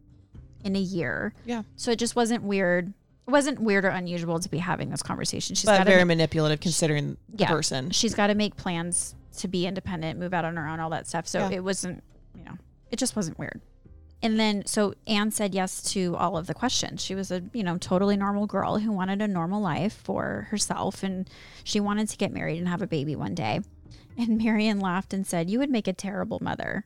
in 0.63 0.75
a 0.75 0.79
year. 0.79 1.35
Yeah. 1.45 1.61
So 1.75 1.91
it 1.91 1.99
just 1.99 2.15
wasn't 2.15 2.41
weird. 2.41 2.91
It 3.27 3.29
wasn't 3.31 3.59
weird 3.59 3.85
or 3.85 3.89
unusual 3.89 4.39
to 4.39 4.49
be 4.49 4.57
having 4.57 4.89
this 4.89 5.03
conversation. 5.03 5.55
She's 5.55 5.65
but 5.67 5.85
very 5.85 5.99
to, 5.99 6.05
manipulative 6.05 6.61
considering 6.61 7.15
the 7.29 7.43
Yeah. 7.43 7.47
person. 7.49 7.91
she's 7.91 8.15
got 8.15 8.27
to 8.27 8.35
make 8.35 8.55
plans 8.55 9.13
to 9.37 9.47
be 9.47 9.67
independent, 9.67 10.17
move 10.17 10.33
out 10.33 10.45
on 10.45 10.57
her 10.57 10.67
own, 10.67 10.79
all 10.79 10.89
that 10.89 11.05
stuff. 11.05 11.27
So 11.27 11.41
Yeah. 11.47 11.57
it 11.57 11.63
wasn't, 11.63 12.03
you 12.35 12.43
know, 12.43 12.57
it 12.89 12.95
just 12.97 13.15
wasn't 13.15 13.37
weird. 13.37 13.61
And 14.27 14.37
then, 14.37 14.65
so 14.65 14.93
Anne 15.07 15.31
said 15.31 15.55
yes 15.55 15.81
to 15.93 16.13
all 16.17 16.35
of 16.35 16.47
the 16.47 16.53
questions. 16.53 17.01
She 17.01 17.15
was 17.15 17.31
a, 17.31 17.41
you 17.53 17.63
know, 17.63 17.77
totally 17.77 18.17
normal 18.17 18.45
girl 18.45 18.77
who 18.77 18.91
wanted 18.91 19.21
a 19.21 19.27
normal 19.27 19.61
life 19.61 19.93
for 20.03 20.47
herself 20.51 21.01
and 21.01 21.29
she 21.63 21.79
wanted 21.79 22.09
to 22.09 22.17
get 22.17 22.33
married 22.33 22.57
and 22.57 22.67
have 22.67 22.81
a 22.81 22.87
baby 22.87 23.15
one 23.15 23.33
day. 23.33 23.61
And 24.17 24.37
Marion 24.43 24.81
laughed 24.81 25.13
and 25.13 25.25
said, 25.25 25.49
You 25.49 25.59
would 25.59 25.69
make 25.69 25.87
a 25.87 25.93
terrible 25.93 26.39
mother. 26.41 26.83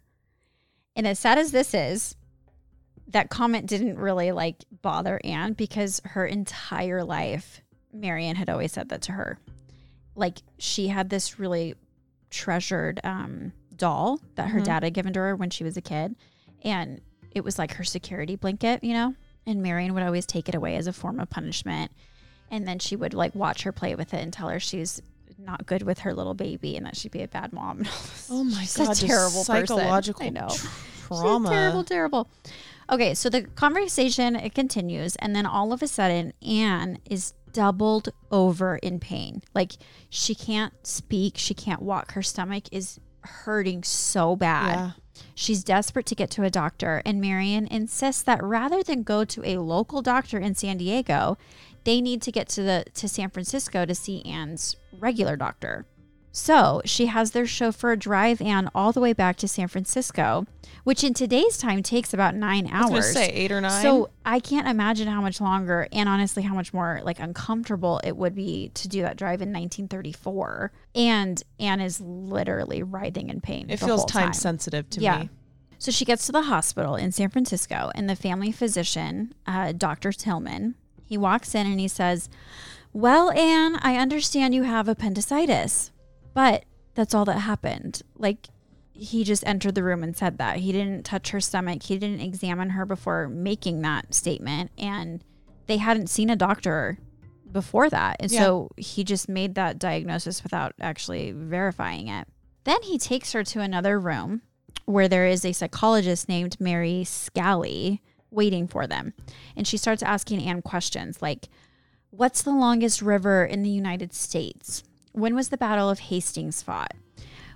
And 0.95 1.07
as 1.07 1.17
sad 1.17 1.39
as 1.39 1.51
this 1.51 1.73
is, 1.73 2.15
that 3.07 3.31
comment 3.31 3.65
didn't 3.65 3.97
really 3.97 4.31
like 4.31 4.63
bother 4.83 5.19
Anne 5.23 5.53
because 5.53 5.99
her 6.05 6.27
entire 6.27 7.03
life, 7.03 7.61
Marion 7.91 8.35
had 8.35 8.51
always 8.51 8.71
said 8.71 8.89
that 8.89 9.01
to 9.01 9.13
her. 9.13 9.39
Like 10.13 10.43
she 10.59 10.89
had 10.89 11.09
this 11.09 11.39
really 11.39 11.73
treasured 12.29 12.99
um, 13.03 13.51
doll 13.75 14.19
that 14.35 14.49
her 14.49 14.59
Mhm. 14.59 14.65
dad 14.65 14.83
had 14.83 14.93
given 14.93 15.13
to 15.13 15.19
her 15.21 15.35
when 15.35 15.49
she 15.49 15.63
was 15.63 15.75
a 15.75 15.81
kid. 15.81 16.15
And 16.63 17.01
it 17.31 17.43
was 17.43 17.57
like 17.59 17.73
her 17.75 17.83
security 17.83 18.35
blanket, 18.35 18.83
you 18.83 18.93
know? 18.93 19.15
And 19.45 19.61
Marion 19.63 19.93
would 19.93 20.03
always 20.03 20.25
take 20.25 20.47
it 20.49 20.55
away 20.55 20.75
as 20.75 20.87
a 20.87 20.93
form 20.93 21.19
of 21.19 21.29
punishment. 21.29 21.91
And 22.49 22.67
then 22.67 22.79
she 22.79 22.95
would 22.95 23.13
like 23.13 23.33
watch 23.33 23.63
her 23.63 23.71
play 23.71 23.95
with 23.95 24.13
it 24.13 24.21
and 24.21 24.31
tell 24.31 24.49
her 24.49 24.59
she's 24.59 25.01
not 25.37 25.65
good 25.65 25.81
with 25.81 25.99
her 25.99 26.13
little 26.13 26.33
baby 26.35 26.75
and 26.77 26.85
that 26.85 26.95
she'd 26.95 27.11
be 27.11 27.23
a 27.23 27.27
bad 27.27 27.51
mom. 27.53 27.79
and 27.79 27.87
all 27.87 27.93
this. 27.93 28.27
Oh 28.31 28.43
my 28.43 28.61
She's 28.61 28.77
god, 28.77 28.91
a 28.91 29.07
terrible 29.07 29.43
person. 29.43 29.67
psychological 29.67 30.25
I 30.25 30.29
know. 30.29 30.47
tr- 30.49 30.53
She's 30.67 31.07
trauma. 31.07 31.49
terrible, 31.49 31.83
terrible. 31.83 32.27
Okay, 32.91 33.13
so 33.13 33.29
the 33.29 33.43
conversation 33.43 34.35
it 34.35 34.53
continues, 34.53 35.15
and 35.17 35.35
then 35.35 35.45
all 35.45 35.71
of 35.73 35.81
a 35.81 35.87
sudden, 35.87 36.33
Anne 36.45 36.99
is 37.09 37.33
doubled 37.53 38.09
over 38.31 38.75
in 38.77 38.99
pain. 38.99 39.41
Like 39.55 39.73
she 40.09 40.35
can't 40.35 40.73
speak, 40.85 41.37
she 41.37 41.53
can't 41.53 41.81
walk. 41.81 42.11
Her 42.13 42.21
stomach 42.21 42.65
is 42.71 42.99
hurting 43.21 43.83
so 43.83 44.35
bad. 44.35 44.75
Yeah. 44.75 44.91
She's 45.35 45.63
desperate 45.63 46.05
to 46.07 46.15
get 46.15 46.29
to 46.31 46.43
a 46.43 46.49
doctor, 46.49 47.01
and 47.05 47.19
Marion 47.19 47.67
insists 47.67 48.23
that 48.23 48.43
rather 48.43 48.83
than 48.83 49.03
go 49.03 49.25
to 49.25 49.45
a 49.45 49.57
local 49.57 50.01
doctor 50.01 50.37
in 50.37 50.55
San 50.55 50.77
Diego, 50.77 51.37
they 51.83 52.01
need 52.01 52.21
to 52.21 52.31
get 52.31 52.47
to 52.49 52.63
the 52.63 52.85
to 52.93 53.07
San 53.07 53.29
Francisco 53.29 53.85
to 53.85 53.95
see 53.95 54.23
Anne's 54.23 54.75
regular 54.91 55.35
doctor. 55.35 55.85
So 56.31 56.81
she 56.85 57.07
has 57.07 57.31
their 57.31 57.45
chauffeur 57.45 57.95
drive 57.95 58.41
Anne 58.41 58.69
all 58.73 58.91
the 58.93 59.01
way 59.01 59.11
back 59.13 59.35
to 59.37 59.47
San 59.47 59.67
Francisco, 59.67 60.45
which 60.85 61.03
in 61.03 61.13
today's 61.13 61.57
time 61.57 61.83
takes 61.83 62.13
about 62.13 62.35
nine 62.35 62.67
hours. 62.71 63.11
say 63.11 63.27
eight 63.27 63.51
or 63.51 63.59
nine. 63.59 63.81
So 63.81 64.09
I 64.25 64.39
can't 64.39 64.67
imagine 64.67 65.07
how 65.09 65.19
much 65.21 65.41
longer 65.41 65.87
and 65.91 66.07
honestly 66.07 66.43
how 66.43 66.53
much 66.55 66.73
more 66.73 67.01
like 67.03 67.19
uncomfortable 67.19 67.99
it 68.03 68.15
would 68.15 68.33
be 68.33 68.71
to 68.75 68.87
do 68.87 69.01
that 69.01 69.17
drive 69.17 69.41
in 69.41 69.49
1934. 69.51 70.71
And 70.95 71.43
Anne 71.59 71.81
is 71.81 71.99
literally 71.99 72.81
writhing 72.81 73.29
in 73.29 73.41
pain. 73.41 73.69
it 73.69 73.79
the 73.81 73.85
feels 73.85 74.01
whole 74.01 74.07
time, 74.07 74.23
time. 74.27 74.33
sensitive 74.33 74.89
to 74.91 75.01
Yeah. 75.01 75.19
me. 75.23 75.29
So 75.79 75.91
she 75.91 76.05
gets 76.05 76.25
to 76.27 76.31
the 76.31 76.43
hospital 76.43 76.95
in 76.95 77.11
San 77.11 77.29
Francisco, 77.29 77.91
and 77.95 78.07
the 78.07 78.15
family 78.15 78.51
physician, 78.51 79.33
uh, 79.47 79.71
Dr. 79.71 80.11
Tillman, 80.11 80.75
he 81.03 81.17
walks 81.17 81.55
in 81.55 81.65
and 81.65 81.79
he 81.79 81.87
says, 81.87 82.29
Well, 82.93 83.31
Anne, 83.31 83.77
I 83.81 83.95
understand 83.97 84.53
you 84.53 84.61
have 84.63 84.87
appendicitis, 84.87 85.90
but 86.33 86.65
that's 86.93 87.13
all 87.13 87.25
that 87.25 87.39
happened. 87.39 88.01
Like, 88.15 88.49
he 88.93 89.23
just 89.23 89.45
entered 89.47 89.75
the 89.75 89.83
room 89.83 90.03
and 90.03 90.15
said 90.15 90.37
that. 90.37 90.57
He 90.57 90.71
didn't 90.71 91.03
touch 91.03 91.29
her 91.31 91.39
stomach, 91.39 91.83
he 91.83 91.97
didn't 91.97 92.21
examine 92.21 92.71
her 92.71 92.85
before 92.85 93.27
making 93.27 93.81
that 93.81 94.13
statement, 94.13 94.71
and 94.77 95.23
they 95.67 95.77
hadn't 95.77 96.07
seen 96.07 96.29
a 96.29 96.35
doctor 96.35 96.97
before 97.51 97.89
that. 97.89 98.17
And 98.19 98.31
so 98.31 98.69
he 98.77 99.03
just 99.03 99.29
made 99.29 99.55
that 99.55 99.79
diagnosis 99.79 100.43
without 100.43 100.73
actually 100.79 101.31
verifying 101.31 102.07
it. 102.07 102.27
Then 102.63 102.81
he 102.83 102.97
takes 102.97 103.33
her 103.33 103.43
to 103.45 103.61
another 103.61 103.99
room 103.99 104.41
where 104.85 105.07
there 105.07 105.27
is 105.27 105.45
a 105.45 105.51
psychologist 105.51 106.29
named 106.29 106.59
Mary 106.59 107.03
Scally 107.03 108.01
waiting 108.29 108.67
for 108.67 108.87
them. 108.87 109.13
And 109.55 109.67
she 109.67 109.77
starts 109.77 110.03
asking 110.03 110.43
Anne 110.43 110.61
questions 110.61 111.21
like, 111.21 111.49
What's 112.09 112.41
the 112.41 112.53
longest 112.53 113.01
river 113.01 113.45
in 113.45 113.63
the 113.63 113.69
United 113.69 114.13
States? 114.13 114.83
When 115.13 115.35
was 115.35 115.49
the 115.49 115.57
Battle 115.57 115.89
of 115.89 115.99
Hastings 115.99 116.61
fought? 116.61 116.93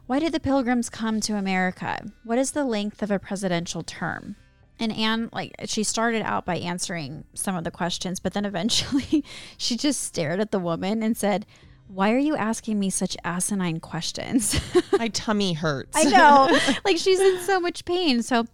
Why 0.07 0.19
did 0.19 0.33
the 0.33 0.39
Pilgrims 0.39 0.89
come 0.89 1.19
to 1.21 1.35
America? 1.35 2.05
What 2.23 2.37
is 2.37 2.51
the 2.51 2.65
length 2.65 3.01
of 3.01 3.09
a 3.09 3.19
presidential 3.19 3.81
term? 3.81 4.35
And 4.79 4.91
Anne, 4.91 5.29
like, 5.31 5.55
she 5.65 5.83
started 5.83 6.21
out 6.21 6.45
by 6.45 6.57
answering 6.57 7.23
some 7.33 7.55
of 7.55 7.63
the 7.63 7.71
questions, 7.71 8.19
but 8.19 8.33
then 8.33 8.45
eventually 8.45 9.23
she 9.57 9.77
just 9.77 10.03
stared 10.03 10.39
at 10.39 10.51
the 10.51 10.59
woman 10.59 11.01
and 11.01 11.15
said, 11.15 11.45
Why 11.87 12.11
are 12.11 12.19
you 12.19 12.35
asking 12.35 12.77
me 12.77 12.89
such 12.89 13.15
asinine 13.23 13.79
questions? 13.79 14.59
My 14.97 15.07
tummy 15.07 15.53
hurts. 15.53 15.95
I 15.95 16.03
know. 16.03 16.59
like 16.85 16.97
she's 16.97 17.19
in 17.19 17.39
so 17.39 17.59
much 17.59 17.85
pain. 17.85 18.21
So 18.21 18.45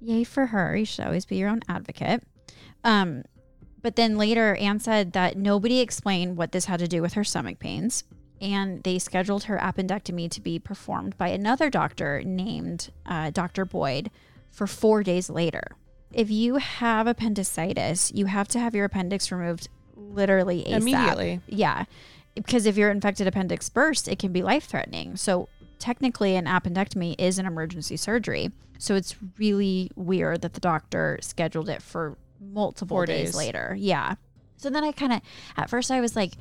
yay 0.00 0.24
for 0.24 0.46
her. 0.46 0.76
You 0.76 0.84
should 0.84 1.06
always 1.06 1.24
be 1.24 1.36
your 1.36 1.48
own 1.48 1.62
advocate. 1.68 2.22
Um, 2.84 3.24
but 3.84 3.96
then 3.96 4.16
later 4.16 4.54
Anne 4.54 4.80
said 4.80 5.12
that 5.12 5.36
nobody 5.36 5.80
explained 5.80 6.38
what 6.38 6.52
this 6.52 6.64
had 6.64 6.80
to 6.80 6.88
do 6.88 7.02
with 7.02 7.12
her 7.12 7.22
stomach 7.22 7.58
pains. 7.58 8.02
And 8.40 8.82
they 8.82 8.98
scheduled 8.98 9.44
her 9.44 9.58
appendectomy 9.58 10.30
to 10.30 10.40
be 10.40 10.58
performed 10.58 11.18
by 11.18 11.28
another 11.28 11.68
doctor 11.68 12.22
named 12.24 12.90
uh, 13.04 13.28
Dr. 13.28 13.66
Boyd 13.66 14.10
for 14.50 14.66
four 14.66 15.02
days 15.02 15.28
later. 15.28 15.62
If 16.12 16.30
you 16.30 16.56
have 16.56 17.06
appendicitis, 17.06 18.10
you 18.14 18.24
have 18.24 18.48
to 18.48 18.58
have 18.58 18.74
your 18.74 18.86
appendix 18.86 19.30
removed 19.30 19.68
literally 19.94 20.64
ASAP. 20.64 20.76
Immediately. 20.76 21.40
Yeah. 21.46 21.84
Because 22.34 22.64
if 22.64 22.78
your 22.78 22.90
infected 22.90 23.26
appendix 23.26 23.68
bursts, 23.68 24.08
it 24.08 24.18
can 24.18 24.32
be 24.32 24.42
life 24.42 24.64
threatening. 24.64 25.16
So 25.16 25.50
technically, 25.78 26.36
an 26.36 26.46
appendectomy 26.46 27.16
is 27.18 27.38
an 27.38 27.44
emergency 27.44 27.98
surgery. 27.98 28.50
So 28.78 28.94
it's 28.94 29.14
really 29.36 29.90
weird 29.94 30.40
that 30.40 30.54
the 30.54 30.60
doctor 30.60 31.18
scheduled 31.20 31.68
it 31.68 31.82
for 31.82 32.16
multiple 32.52 32.96
Four 32.96 33.06
days, 33.06 33.28
days. 33.28 33.36
later. 33.36 33.76
Yeah. 33.78 34.14
So 34.56 34.70
then 34.70 34.84
I 34.84 34.92
kind 34.92 35.12
of, 35.12 35.20
at 35.56 35.68
first, 35.70 35.90
I 35.90 36.00
was 36.00 36.14
like, 36.16 36.32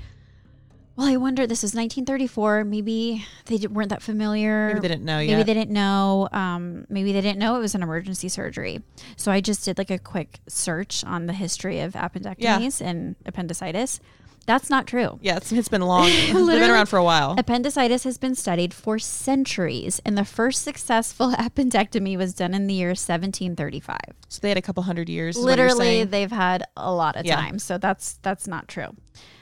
well, 0.96 1.08
I 1.08 1.18
wonder, 1.18 1.48
this 1.48 1.64
is 1.64 1.74
1934. 1.74 2.66
Maybe 2.66 3.26
they 3.46 3.66
weren't 3.68 3.90
that 3.90 4.04
familiar. 4.04 4.68
Maybe 4.68 4.80
they 4.82 4.88
didn't 4.90 5.06
know 5.06 5.18
Maybe 5.18 5.32
yet. 5.32 5.46
they 5.48 5.54
didn't 5.56 5.72
know. 5.72 6.30
Um, 6.32 6.86
maybe 6.88 7.12
they 7.14 7.22
didn't 7.22 7.40
know 7.40 7.56
it 7.56 7.60
was 7.60 7.74
an 7.74 7.82
emergency 7.82 8.30
surgery. 8.30 8.80
So 9.18 9.32
I 9.32 9.42
just 9.42 9.66
did 9.66 9.80
like 9.80 9.90
a 9.90 9.98
quick 9.98 10.40
search 10.48 11.04
on 11.04 11.26
the 11.26 11.34
history 11.34 11.80
of 11.80 11.94
appendectomies 11.94 12.80
and 12.80 13.16
appendicitis. 13.26 14.00
That's 14.46 14.70
not 14.70 14.88
true. 14.88 15.20
yeah, 15.22 15.38
it's, 15.38 15.52
it's 15.54 15.70
been 15.70 15.82
long. 15.82 16.08
They've 16.28 16.34
been 16.34 16.70
around 16.70 16.88
for 16.88 16.98
a 16.98 17.04
while. 17.04 17.36
Appendicitis 17.38 18.04
has 18.04 18.18
been 18.18 18.36
studied 18.36 18.74
for 18.74 19.00
centuries, 19.00 20.02
and 20.06 20.18
the 20.18 20.26
first 20.26 20.64
successful 20.64 21.32
appendectomy 21.40 22.18
was 22.18 22.34
done 22.34 22.54
in 22.54 22.68
the 22.68 22.74
year 22.74 22.90
1735. 22.90 23.98
So 24.28 24.40
they 24.42 24.50
had 24.50 24.58
a 24.58 24.62
couple 24.62 24.84
hundred 24.84 25.08
years. 25.10 25.38
is 25.38 25.44
what 25.46 25.58
you're 25.58 25.68
Literally, 25.70 26.04
they've 26.04 26.32
had 26.32 26.64
a 26.76 26.92
lot 26.94 27.16
of 27.16 27.26
Yeah. 27.26 27.38
time, 27.38 27.58
so 27.60 27.78
that's 27.78 28.20
that's 28.22 28.48
not 28.48 28.68
true. 28.68 28.96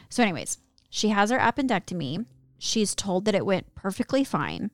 So, 0.10 0.22
anyways, 0.22 0.60
she 0.90 1.10
has 1.10 1.32
her 1.32 1.40
appendectomy. 1.40 2.26
She's 2.60 2.94
told 2.94 3.26
that 3.26 3.34
it 3.34 3.46
went 3.46 3.74
perfectly 3.74 4.24
fine, 4.24 4.70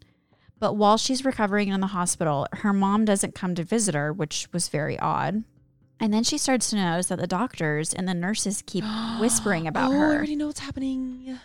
but 0.59 0.73
while 0.73 0.97
she's 0.97 1.23
recovering 1.23 1.69
in 1.69 1.79
the 1.79 1.87
hospital, 1.87 2.47
her 2.51 2.73
mom 2.73 3.05
doesn't 3.05 3.33
come 3.35 3.55
to 3.55 3.63
visit 3.63 3.95
her, 3.95 4.11
which 4.11 4.49
was 4.51 4.67
very 4.67 4.99
odd. 4.99 5.43
And 5.99 6.13
then 6.13 6.23
she 6.23 6.37
starts 6.37 6.69
to 6.69 6.75
notice 6.75 7.07
that 7.07 7.19
the 7.19 7.27
doctors 7.27 7.93
and 7.93 8.07
the 8.07 8.13
nurses 8.13 8.63
keep 8.65 8.83
whispering 9.19 9.67
about 9.67 9.91
oh, 9.91 9.95
I 9.95 9.97
already 10.15 10.35
know 10.35 10.47
what's 10.47 10.59
happening. 10.59 11.39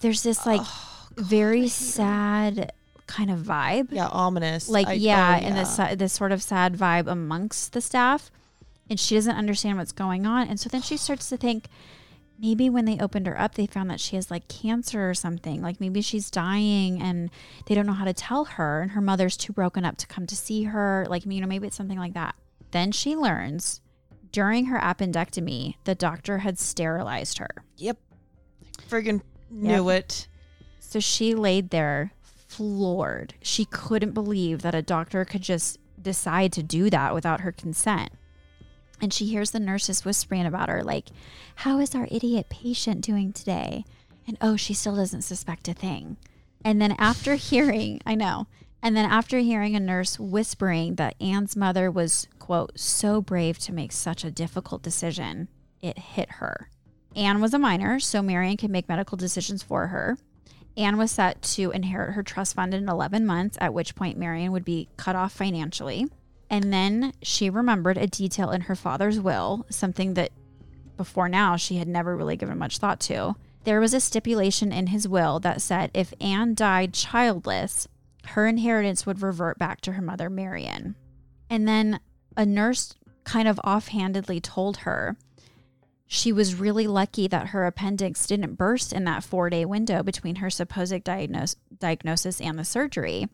There's 0.00 0.22
this 0.22 0.46
like 0.46 0.60
Oh, 0.62 1.08
God, 1.16 1.26
very 1.26 1.62
her. 1.62 1.68
sad 1.68 2.72
kind 3.06 3.30
of 3.30 3.40
vibe. 3.40 3.88
Yeah, 3.90 4.08
ominous. 4.08 4.68
Like 4.68 4.86
I- 4.88 4.92
oh, 4.92 4.94
yeah, 4.94 5.38
oh, 5.40 5.44
and 5.46 5.56
this 5.56 5.76
this 5.98 6.12
sort 6.12 6.32
of 6.32 6.42
sad 6.42 6.74
vibe 6.76 7.06
amongst 7.06 7.72
the 7.72 7.80
staff, 7.80 8.30
and 8.90 8.98
she 8.98 9.14
doesn't 9.14 9.36
understand 9.36 9.78
what's 9.78 9.92
going 9.92 10.26
on, 10.26 10.48
and 10.48 10.58
so 10.58 10.68
then 10.68 10.82
she 10.82 10.96
starts 10.96 11.28
to 11.28 11.36
think, 11.36 11.68
maybe 12.38 12.68
when 12.68 12.84
they 12.84 12.98
opened 12.98 13.26
her 13.26 13.38
up, 13.40 13.54
they 13.54 13.66
found 13.66 13.90
that 13.90 14.00
she 14.00 14.16
has 14.16 14.30
like 14.30 14.48
cancer 14.48 15.08
or 15.08 15.14
something. 15.14 15.62
Like 15.62 15.80
maybe 15.80 16.00
she's 16.02 16.30
dying 16.30 17.00
and 17.00 17.30
they 17.66 17.74
don't 17.74 17.86
know 17.86 17.92
how 17.94 18.04
to 18.04 18.12
tell 18.14 18.44
her, 18.44 18.82
and 18.82 18.90
her 18.92 19.00
mother's 19.00 19.36
too 19.36 19.52
broken 19.52 19.84
up 19.84 19.96
to 19.98 20.06
come 20.06 20.26
to 20.26 20.36
see 20.36 20.64
her. 20.64 21.06
Like, 21.08 21.24
you 21.26 21.40
know, 21.40 21.46
maybe 21.46 21.66
it's 21.66 21.76
something 21.76 21.98
like 21.98 22.14
that. 22.14 22.34
Then 22.76 22.92
she 22.92 23.16
learns 23.16 23.80
during 24.32 24.66
her 24.66 24.78
appendectomy, 24.78 25.76
the 25.84 25.94
doctor 25.94 26.36
had 26.36 26.58
sterilized 26.58 27.38
her. 27.38 27.48
Yep. 27.78 27.96
Friggin' 28.86 29.22
knew 29.50 29.88
it. 29.88 30.28
So 30.78 31.00
she 31.00 31.34
laid 31.34 31.70
there 31.70 32.12
floored. 32.46 33.32
She 33.40 33.64
couldn't 33.64 34.12
believe 34.12 34.60
that 34.60 34.74
a 34.74 34.82
doctor 34.82 35.24
could 35.24 35.40
just 35.40 35.78
decide 36.02 36.52
to 36.52 36.62
do 36.62 36.90
that 36.90 37.14
without 37.14 37.40
her 37.40 37.50
consent. 37.50 38.10
And 39.00 39.10
she 39.10 39.24
hears 39.24 39.52
the 39.52 39.58
nurses 39.58 40.04
whispering 40.04 40.44
about 40.44 40.68
her, 40.68 40.84
like, 40.84 41.08
How 41.54 41.78
is 41.78 41.94
our 41.94 42.06
idiot 42.10 42.50
patient 42.50 43.00
doing 43.00 43.32
today? 43.32 43.86
And 44.26 44.36
oh, 44.42 44.56
she 44.56 44.74
still 44.74 44.96
doesn't 44.96 45.22
suspect 45.22 45.66
a 45.68 45.72
thing. 45.72 46.18
And 46.62 46.78
then 46.82 46.94
after 46.98 47.34
hearing, 47.36 48.02
I 48.04 48.16
know, 48.16 48.48
and 48.86 48.96
then 48.96 49.10
after 49.10 49.40
hearing 49.40 49.74
a 49.74 49.80
nurse 49.80 50.16
whispering 50.16 50.94
that 50.94 51.20
Anne's 51.20 51.56
mother 51.56 51.90
was, 51.90 52.28
quote, 52.38 52.78
so 52.78 53.20
brave 53.20 53.58
to 53.58 53.72
make 53.72 53.90
such 53.90 54.22
a 54.22 54.30
difficult 54.30 54.80
decision, 54.80 55.48
it 55.82 55.98
hit 55.98 56.30
her. 56.34 56.70
Anne 57.16 57.40
was 57.40 57.52
a 57.52 57.58
minor, 57.58 57.98
so 57.98 58.22
Marion 58.22 58.56
could 58.56 58.70
make 58.70 58.88
medical 58.88 59.16
decisions 59.16 59.60
for 59.60 59.88
her. 59.88 60.16
Anne 60.76 60.98
was 60.98 61.10
set 61.10 61.42
to 61.42 61.72
inherit 61.72 62.14
her 62.14 62.22
trust 62.22 62.54
fund 62.54 62.72
in 62.74 62.88
11 62.88 63.26
months, 63.26 63.58
at 63.60 63.74
which 63.74 63.96
point 63.96 64.18
Marion 64.18 64.52
would 64.52 64.64
be 64.64 64.88
cut 64.96 65.16
off 65.16 65.32
financially. 65.32 66.06
And 66.48 66.72
then 66.72 67.12
she 67.22 67.50
remembered 67.50 67.98
a 67.98 68.06
detail 68.06 68.52
in 68.52 68.60
her 68.60 68.76
father's 68.76 69.18
will, 69.18 69.66
something 69.68 70.14
that 70.14 70.30
before 70.96 71.28
now 71.28 71.56
she 71.56 71.78
had 71.78 71.88
never 71.88 72.16
really 72.16 72.36
given 72.36 72.56
much 72.56 72.78
thought 72.78 73.00
to. 73.00 73.34
There 73.64 73.80
was 73.80 73.94
a 73.94 73.98
stipulation 73.98 74.70
in 74.70 74.86
his 74.86 75.08
will 75.08 75.40
that 75.40 75.60
said 75.60 75.90
if 75.92 76.14
Anne 76.20 76.54
died 76.54 76.94
childless, 76.94 77.88
her 78.28 78.46
inheritance 78.46 79.06
would 79.06 79.22
revert 79.22 79.58
back 79.58 79.80
to 79.82 79.92
her 79.92 80.02
mother, 80.02 80.28
Marion. 80.28 80.94
And 81.48 81.66
then 81.66 82.00
a 82.36 82.44
nurse 82.44 82.94
kind 83.24 83.48
of 83.48 83.60
offhandedly 83.64 84.40
told 84.40 84.78
her 84.78 85.16
she 86.06 86.32
was 86.32 86.54
really 86.54 86.86
lucky 86.86 87.26
that 87.26 87.48
her 87.48 87.66
appendix 87.66 88.26
didn't 88.26 88.54
burst 88.54 88.92
in 88.92 89.04
that 89.04 89.24
four 89.24 89.50
day 89.50 89.64
window 89.64 90.02
between 90.02 90.36
her 90.36 90.50
supposed 90.50 91.02
diagnose, 91.02 91.56
diagnosis 91.78 92.40
and 92.40 92.58
the 92.58 92.64
surgery. 92.64 93.28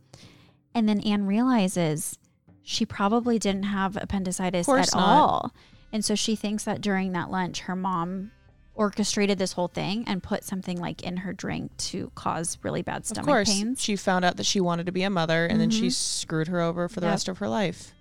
And 0.75 0.89
then 0.89 1.01
Anne 1.01 1.27
realizes 1.27 2.19
she 2.63 2.87
probably 2.87 3.39
didn't 3.39 3.65
have 3.65 3.97
appendicitis 3.97 4.69
at 4.69 4.95
not. 4.95 4.95
all. 4.95 5.55
And 5.93 6.03
so 6.03 6.15
she 6.15 6.35
thinks 6.35 6.65
that 6.65 6.81
during 6.81 7.13
that 7.13 7.31
lunch, 7.31 7.61
her 7.61 7.77
mom 7.77 8.31
orchestrated 8.75 9.39
this 9.39 9.53
whole 9.53 9.69
thing 9.69 10.05
and 10.07 10.23
put 10.23 10.45
something 10.45 10.79
like 10.81 11.03
in 11.03 11.19
her 11.19 11.33
drink 11.33 11.77
to 11.77 12.11
cause 12.15 12.59
really 12.63 12.83
bad 12.83 12.99
Of 13.03 13.07
stomach 13.07 13.27
course, 13.27 13.49
pains. 13.49 13.83
she 13.83 13.97
found 13.97 14.25
out 14.25 14.37
that 14.37 14.47
she 14.47 14.61
wanted 14.61 14.87
to 14.87 14.93
be 14.93 15.03
a 15.03 15.11
mother, 15.11 15.47
and 15.47 15.61
then 15.61 15.71
she 15.71 15.89
Mhm. 15.89 15.93
screwed 15.93 16.49
her 16.49 16.61
over 16.61 16.89
for 16.89 17.01
the 17.01 17.07
Yep. 17.07 17.13
rest 17.13 17.29
of 17.29 17.39
her 17.39 17.49
life. 17.49 17.93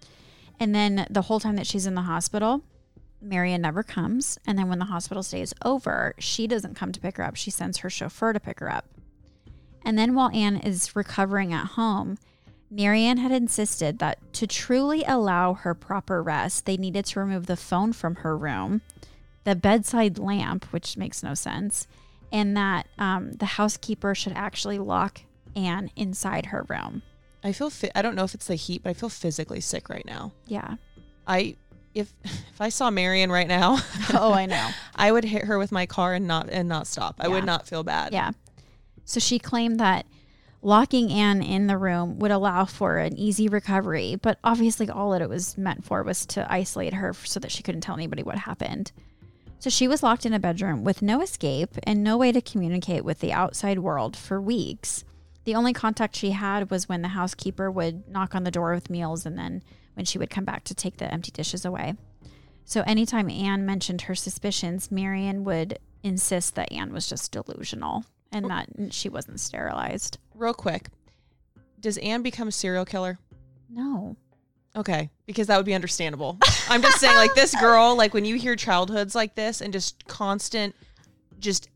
And 0.59 0.73
then 0.73 1.07
the 1.09 1.23
whole 1.23 1.39
time 1.39 1.55
that 1.55 1.67
she's 1.67 1.85
in 1.85 1.95
the 1.95 2.03
hospital, 2.03 2.61
Marion 3.21 3.61
never 3.61 3.83
comes. 3.83 4.37
And 4.47 4.57
then 4.57 4.69
when 4.69 4.79
the 4.79 4.85
hospital 4.85 5.23
stay 5.23 5.41
is 5.41 5.53
over, 5.63 6.13
she 6.17 6.47
doesn't 6.47 6.75
come 6.75 6.91
to 6.91 6.99
pick 6.99 7.17
her 7.17 7.23
up. 7.23 7.35
She 7.35 7.51
sends 7.51 7.79
her 7.79 7.89
chauffeur 7.89 8.33
to 8.33 8.39
pick 8.39 8.59
her 8.59 8.71
up. 8.71 8.85
And 9.83 9.97
then 9.97 10.13
while 10.15 10.29
Anne 10.33 10.57
is 10.57 10.95
recovering 10.95 11.51
at 11.53 11.69
home, 11.71 12.17
Marion 12.69 13.17
had 13.17 13.31
insisted 13.31 13.99
that 13.99 14.19
to 14.33 14.47
truly 14.47 15.03
allow 15.03 15.53
her 15.55 15.73
proper 15.73 16.23
rest, 16.23 16.65
they 16.65 16.77
needed 16.77 17.05
to 17.05 17.19
remove 17.19 17.47
the 17.47 17.57
phone 17.57 17.91
from 17.91 18.15
her 18.17 18.37
room, 18.37 18.81
the 19.43 19.55
bedside 19.55 20.17
lamp, 20.19 20.65
which 20.71 20.97
makes 20.97 21.23
no 21.23 21.33
sense, 21.33 21.87
and 22.31 22.55
that 22.55 22.87
um, 22.97 23.33
the 23.33 23.45
housekeeper 23.45 24.13
should 24.15 24.33
actually 24.33 24.79
lock 24.79 25.21
Anne 25.55 25.89
inside 25.95 26.47
her 26.47 26.65
room. 26.69 27.01
I 27.43 27.51
feel. 27.51 27.69
Fi- 27.69 27.91
I 27.95 28.01
don't 28.01 28.15
know 28.15 28.23
if 28.23 28.33
it's 28.35 28.47
the 28.47 28.55
heat, 28.55 28.83
but 28.83 28.91
I 28.91 28.93
feel 28.93 29.09
physically 29.09 29.61
sick 29.61 29.89
right 29.89 30.05
now. 30.05 30.31
Yeah. 30.45 30.75
I 31.27 31.55
if 31.93 32.13
if 32.23 32.61
I 32.61 32.69
saw 32.69 32.89
Marion 32.91 33.31
right 33.31 33.47
now, 33.47 33.79
oh, 34.13 34.31
I 34.33 34.45
know. 34.45 34.69
I 34.95 35.11
would 35.11 35.23
hit 35.25 35.45
her 35.45 35.57
with 35.57 35.71
my 35.71 35.85
car 35.85 36.13
and 36.13 36.27
not 36.27 36.49
and 36.49 36.69
not 36.69 36.87
stop. 36.87 37.15
I 37.19 37.27
Yeah. 37.27 37.33
would 37.33 37.45
not 37.45 37.67
feel 37.67 37.83
bad. 37.83 38.13
Yeah. 38.13 38.31
So 39.05 39.19
she 39.19 39.39
claimed 39.39 39.79
that 39.79 40.05
locking 40.61 41.11
Anne 41.11 41.41
in 41.41 41.65
the 41.65 41.77
room 41.77 42.19
would 42.19 42.29
allow 42.31 42.65
for 42.65 42.97
an 42.99 43.17
easy 43.17 43.47
recovery, 43.47 44.15
but 44.21 44.37
obviously 44.43 44.87
all 44.89 45.09
that 45.11 45.21
it 45.21 45.27
was 45.29 45.57
meant 45.57 45.83
for 45.83 46.03
was 46.03 46.25
to 46.27 46.49
isolate 46.53 46.93
her 46.93 47.13
so 47.13 47.39
that 47.39 47.51
she 47.51 47.63
couldn't 47.63 47.81
tell 47.81 47.95
anybody 47.95 48.21
what 48.21 48.37
happened. 48.37 48.91
So 49.61 49.69
she 49.69 49.87
was 49.87 50.01
locked 50.01 50.25
in 50.25 50.33
a 50.33 50.39
bedroom 50.39 50.83
with 50.83 51.03
no 51.03 51.21
escape 51.21 51.77
and 51.83 52.03
no 52.03 52.17
way 52.17 52.31
to 52.31 52.41
communicate 52.41 53.05
with 53.05 53.19
the 53.19 53.31
outside 53.31 53.77
world 53.77 54.17
for 54.17 54.41
weeks. 54.41 55.05
The 55.43 55.53
only 55.53 55.71
contact 55.71 56.15
she 56.15 56.31
had 56.31 56.71
was 56.71 56.89
when 56.89 57.03
the 57.03 57.09
housekeeper 57.09 57.69
would 57.69 58.07
knock 58.07 58.33
on 58.33 58.43
the 58.43 58.49
door 58.49 58.73
with 58.73 58.89
meals 58.89 59.23
and 59.23 59.37
then 59.37 59.61
when 59.93 60.07
she 60.07 60.17
would 60.17 60.31
come 60.31 60.45
back 60.45 60.63
to 60.63 60.73
take 60.73 60.97
the 60.97 61.13
empty 61.13 61.29
dishes 61.29 61.63
away. 61.63 61.93
So 62.65 62.81
anytime 62.87 63.29
Anne 63.29 63.63
mentioned 63.63 64.01
her 64.01 64.15
suspicions, 64.15 64.89
Marion 64.89 65.43
would 65.43 65.77
insist 66.01 66.55
that 66.55 66.71
Anne 66.71 66.91
was 66.91 67.07
just 67.07 67.31
delusional 67.31 68.03
and 68.31 68.49
that 68.49 68.67
she 68.89 69.09
wasn't 69.09 69.39
sterilized. 69.39 70.17
Real 70.33 70.55
quick, 70.55 70.87
does 71.79 71.99
Anne 71.99 72.23
become 72.23 72.47
a 72.47 72.51
serial 72.51 72.85
killer? 72.85 73.19
No. 73.69 74.15
Okay, 74.75 75.09
because 75.25 75.47
that 75.47 75.57
would 75.57 75.65
be 75.65 75.73
understandable. 75.73 76.37
I'm 76.69 76.81
just 76.81 76.99
saying, 76.99 77.15
like 77.17 77.33
this 77.35 77.53
girl, 77.59 77.95
like 77.97 78.13
when 78.13 78.23
you 78.23 78.35
hear 78.35 78.55
childhoods 78.55 79.15
like 79.15 79.35
this 79.35 79.59
and 79.61 79.73
just 79.73 80.07
constant, 80.07 80.75
just, 81.39 81.69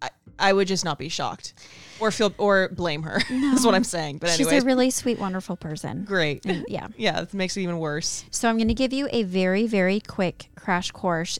I, 0.00 0.08
I 0.38 0.52
would 0.54 0.66
just 0.66 0.82
not 0.84 0.98
be 0.98 1.10
shocked, 1.10 1.52
or 2.00 2.10
feel 2.10 2.32
or 2.38 2.70
blame 2.70 3.02
her. 3.02 3.20
That's 3.28 3.66
what 3.66 3.74
I'm 3.74 3.84
saying. 3.84 4.18
But 4.18 4.30
She's 4.30 4.50
a 4.50 4.62
really 4.62 4.90
sweet, 4.90 5.18
wonderful 5.18 5.56
person. 5.56 6.04
great. 6.04 6.46
And 6.46 6.64
yeah. 6.68 6.88
Yeah, 6.96 7.20
it 7.22 7.34
makes 7.34 7.56
it 7.56 7.60
even 7.62 7.78
worse. 7.78 8.24
So 8.30 8.48
I'm 8.48 8.56
going 8.56 8.68
to 8.68 8.74
give 8.74 8.92
you 8.94 9.08
a 9.12 9.22
very, 9.24 9.66
very 9.66 10.00
quick 10.00 10.50
crash 10.56 10.90
course. 10.92 11.38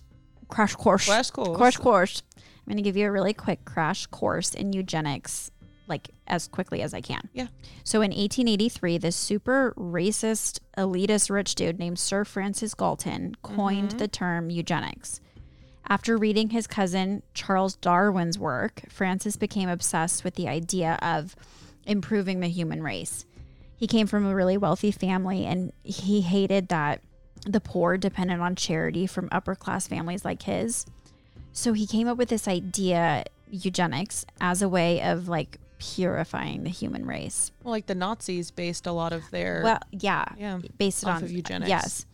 Crash 0.49 0.75
course. 0.75 1.07
Crash 1.07 1.31
course. 1.31 1.57
Crash 1.57 1.77
course. 1.79 2.23
I'm 2.37 2.71
going 2.71 2.77
to 2.77 2.83
give 2.83 2.97
you 2.97 3.07
a 3.07 3.11
really 3.11 3.33
quick 3.33 3.65
crash 3.65 4.07
course 4.07 4.53
in 4.53 4.73
eugenics, 4.73 5.51
like 5.87 6.11
as 6.27 6.49
quickly 6.49 6.83
as 6.83 6.93
I 6.95 7.01
can. 7.01 7.29
Yeah. 7.33 7.49
So 7.85 7.99
in 8.01 8.11
1883, 8.11 8.99
this 8.99 9.17
super 9.17 9.73
racist, 9.77 10.61
elitist 10.77 11.31
rich 11.31 11.55
dude 11.55 11.79
named 11.79 11.99
Sir 11.99 12.25
Francis 12.25 12.75
Galton 12.75 13.37
coined 13.43 13.91
Mm-hmm. 13.91 13.99
the 13.99 14.09
term 14.09 14.51
eugenics. 14.51 15.21
After 15.89 16.17
reading 16.17 16.51
his 16.51 16.67
cousin 16.67 17.23
Charles 17.35 17.77
Darwin's 17.77 18.39
work, 18.39 18.83
Francis 18.89 19.37
became 19.37 19.69
obsessed 19.69 20.25
with 20.25 20.35
the 20.35 20.49
idea 20.49 20.99
of 21.01 21.37
improving 21.85 22.41
the 22.41 22.49
human 22.49 22.83
race. 22.83 23.25
He 23.77 23.87
came 23.87 24.07
from 24.09 24.27
a 24.27 24.35
really 24.35 24.57
wealthy 24.57 24.91
family 24.91 25.45
and 25.45 25.73
he 25.85 26.23
hated 26.23 26.69
that 26.69 27.03
the 27.47 27.61
poor 27.61 27.97
depended 27.97 28.41
on 28.41 28.57
charity 28.57 29.07
from 29.07 29.29
upper 29.31 29.55
class 29.55 29.87
families 29.87 30.25
like 30.25 30.43
his. 30.43 30.87
So 31.53 31.73
he 31.73 31.87
came 31.87 32.09
up 32.09 32.19
with 32.19 32.31
this 32.31 32.49
idea, 32.49 33.25
eugenics, 33.51 34.27
as 34.41 34.63
a 34.63 34.69
way 34.69 35.01
of 35.03 35.29
like 35.29 35.59
purifying 35.79 36.65
the 36.65 36.71
human 36.71 37.07
race. 37.07 37.53
Well, 37.63 37.73
like 37.73 37.87
the 37.87 37.95
Nazis 37.95 38.51
based 38.51 38.87
a 38.87 38.93
lot 38.93 39.13
of 39.13 39.31
their. 39.31 39.63
Well, 39.65 39.81
yeah, 39.91 40.25
yeah. 40.39 40.61
based 40.79 41.05
off 41.05 41.17
on 41.19 41.25
of 41.25 41.31
eugenics. 41.31 41.69
Yes. 41.69 42.07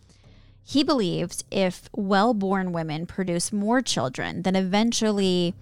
He 0.65 0.83
believed 0.83 1.43
if 1.51 1.89
well 1.93 2.33
born 2.33 2.71
women 2.71 3.05
produce 3.05 3.51
more 3.51 3.81
children, 3.81 4.43
then 4.43 4.55
eventually 4.55 5.55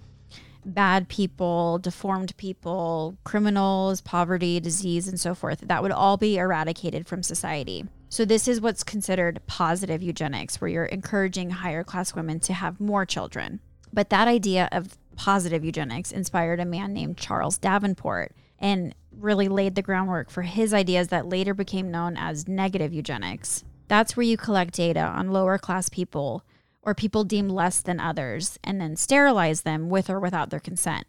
bad 0.64 1.08
people, 1.08 1.78
deformed 1.78 2.36
people, 2.36 3.16
criminals, 3.24 4.00
poverty, 4.00 4.60
disease, 4.60 5.08
and 5.08 5.18
so 5.18 5.34
forth, 5.34 5.60
that 5.60 5.82
would 5.82 5.90
all 5.92 6.16
be 6.16 6.38
eradicated 6.38 7.06
from 7.06 7.22
society. 7.22 7.84
So, 8.08 8.24
this 8.24 8.46
is 8.46 8.60
what's 8.60 8.84
considered 8.84 9.40
positive 9.46 10.02
eugenics, 10.02 10.60
where 10.60 10.68
you're 10.68 10.84
encouraging 10.84 11.50
higher 11.50 11.82
class 11.82 12.14
women 12.14 12.40
to 12.40 12.52
have 12.52 12.80
more 12.80 13.06
children. 13.06 13.60
But 13.92 14.10
that 14.10 14.28
idea 14.28 14.68
of 14.70 14.98
positive 15.16 15.64
eugenics 15.64 16.12
inspired 16.12 16.60
a 16.60 16.64
man 16.64 16.92
named 16.92 17.18
Charles 17.18 17.58
Davenport 17.58 18.34
and 18.58 18.94
really 19.10 19.48
laid 19.48 19.74
the 19.74 19.82
groundwork 19.82 20.30
for 20.30 20.42
his 20.42 20.72
ideas 20.72 21.08
that 21.08 21.28
later 21.28 21.54
became 21.54 21.90
known 21.90 22.16
as 22.16 22.48
negative 22.48 22.92
eugenics. 22.92 23.64
That's 23.88 24.16
where 24.16 24.24
you 24.24 24.36
collect 24.36 24.74
data 24.74 25.00
on 25.00 25.32
lower 25.32 25.58
class 25.58 25.88
people 25.88 26.44
or 26.82 26.94
people 26.94 27.24
deemed 27.24 27.50
less 27.50 27.80
than 27.80 28.00
others 28.00 28.58
and 28.64 28.80
then 28.80 28.96
sterilize 28.96 29.62
them 29.62 29.88
with 29.88 30.08
or 30.08 30.18
without 30.18 30.50
their 30.50 30.60
consent. 30.60 31.06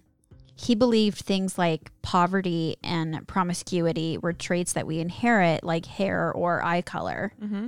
He 0.56 0.76
believed 0.76 1.18
things 1.18 1.58
like 1.58 1.92
poverty 2.02 2.76
and 2.84 3.28
promiscuity 3.28 4.18
were 4.18 4.34
traits 4.34 4.74
that 4.74 4.86
we 4.86 5.00
inherit, 5.00 5.64
like 5.64 5.86
hair 5.86 6.32
or 6.32 6.64
eye 6.64 6.82
color. 6.82 7.34
Mm-hmm. 7.42 7.68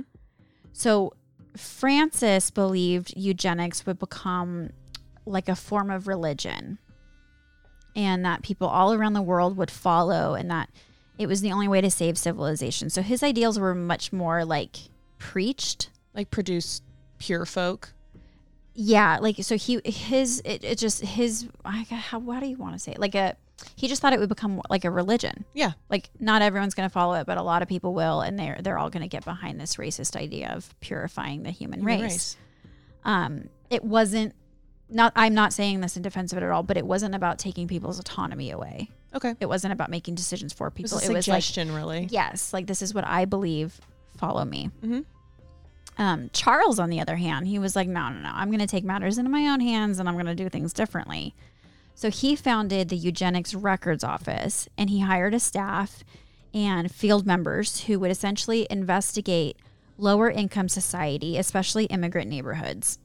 So 0.72 1.14
Francis 1.56 2.50
believed 2.50 3.14
eugenics 3.16 3.86
would 3.86 3.98
become 3.98 4.70
like 5.26 5.48
a 5.48 5.56
form 5.56 5.90
of 5.90 6.08
religion 6.08 6.78
and 7.94 8.24
that 8.24 8.42
people 8.42 8.68
all 8.68 8.92
around 8.92 9.14
the 9.14 9.22
world 9.22 9.56
would 9.56 9.70
follow 9.70 10.34
and 10.34 10.50
that 10.50 10.70
it 11.18 11.26
was 11.26 11.40
the 11.40 11.52
only 11.52 11.66
way 11.66 11.80
to 11.80 11.90
save 11.90 12.18
civilization. 12.18 12.90
So 12.90 13.02
his 13.02 13.22
ideals 13.22 13.58
were 13.58 13.74
much 13.74 14.12
more 14.12 14.44
like 14.44 14.76
preached. 15.18 15.90
Like 16.14 16.30
produce 16.30 16.80
pure 17.18 17.44
folk. 17.44 17.92
yeah, 18.74 19.18
like 19.20 19.36
so 19.40 19.56
he 19.56 19.80
his 19.84 20.40
it, 20.44 20.64
it 20.64 20.78
just 20.78 21.02
his 21.02 21.48
I, 21.64 21.82
how 21.90 22.18
what 22.18 22.40
do 22.40 22.46
you 22.46 22.56
want 22.56 22.74
to 22.74 22.78
say 22.78 22.94
like 22.98 23.14
a 23.14 23.36
he 23.74 23.88
just 23.88 24.02
thought 24.02 24.12
it 24.12 24.20
would 24.20 24.28
become 24.28 24.60
like 24.68 24.84
a 24.84 24.90
religion. 24.90 25.44
Yeah. 25.54 25.72
Like 25.88 26.10
not 26.20 26.42
everyone's 26.42 26.74
going 26.74 26.88
to 26.88 26.92
follow 26.92 27.14
it, 27.14 27.26
but 27.26 27.38
a 27.38 27.42
lot 27.42 27.62
of 27.62 27.68
people 27.68 27.94
will, 27.94 28.20
and 28.20 28.38
they're 28.38 28.58
they're 28.60 28.78
all 28.78 28.90
going 28.90 29.02
to 29.02 29.08
get 29.08 29.24
behind 29.24 29.60
this 29.60 29.76
racist 29.76 30.16
idea 30.16 30.50
of 30.50 30.78
purifying 30.80 31.42
the 31.42 31.50
human, 31.50 31.80
Human 31.80 32.02
race. 32.02 32.36
Um, 33.04 33.48
it 33.70 33.82
wasn't 33.84 34.34
not. 34.88 35.12
I'm 35.16 35.34
not 35.34 35.52
saying 35.52 35.80
this 35.80 35.96
in 35.96 36.02
defense 36.02 36.32
of 36.32 36.38
it 36.38 36.44
at 36.44 36.50
all, 36.50 36.62
but 36.62 36.76
it 36.76 36.86
wasn't 36.86 37.14
about 37.14 37.38
taking 37.38 37.66
people's 37.68 37.98
autonomy 37.98 38.50
away. 38.50 38.90
Okay. 39.14 39.34
It 39.40 39.46
wasn't 39.46 39.72
about 39.72 39.90
making 39.90 40.14
decisions 40.14 40.52
for 40.52 40.68
It 40.68 40.74
people. 40.74 40.96
was 40.96 41.02
a 41.08 41.10
It 41.10 41.14
was 41.14 41.26
like 41.28 41.42
suggestion, 41.42 41.72
really. 41.74 42.08
yes, 42.10 42.52
like 42.52 42.66
this 42.66 42.82
is 42.82 42.92
what 42.94 43.06
I 43.06 43.24
believe. 43.24 43.80
Follow 44.18 44.44
me. 44.44 44.70
Mhm. 44.84 45.04
Um, 45.98 46.30
Charles, 46.34 46.78
on 46.78 46.90
the 46.90 47.00
other 47.00 47.16
hand, 47.16 47.46
he 47.48 47.58
was 47.58 47.74
like, 47.74 47.88
no, 47.88 48.10
no, 48.10 48.20
no, 48.20 48.30
I'm 48.32 48.48
going 48.48 48.60
to 48.60 48.66
take 48.66 48.84
matters 48.84 49.16
into 49.16 49.30
my 49.30 49.46
own 49.48 49.60
hands 49.60 49.98
and 49.98 50.08
I'm 50.08 50.14
going 50.14 50.26
to 50.26 50.34
do 50.34 50.48
things 50.50 50.72
differently. 50.74 51.34
So 51.94 52.10
he 52.10 52.36
founded 52.36 52.90
the 52.90 52.96
Eugenics 52.96 53.54
Records 53.54 54.04
Office 54.04 54.68
and 54.76 54.90
he 54.90 55.00
hired 55.00 55.32
a 55.32 55.40
staff 55.40 56.04
and 56.52 56.90
field 56.92 57.24
members 57.26 57.84
who 57.84 57.98
would 58.00 58.10
essentially 58.10 58.66
investigate 58.68 59.56
lower 59.96 60.30
income 60.30 60.68
society, 60.68 61.38
especially 61.38 61.86
immigrant 61.86 62.28
neighborhoods. 62.28 62.98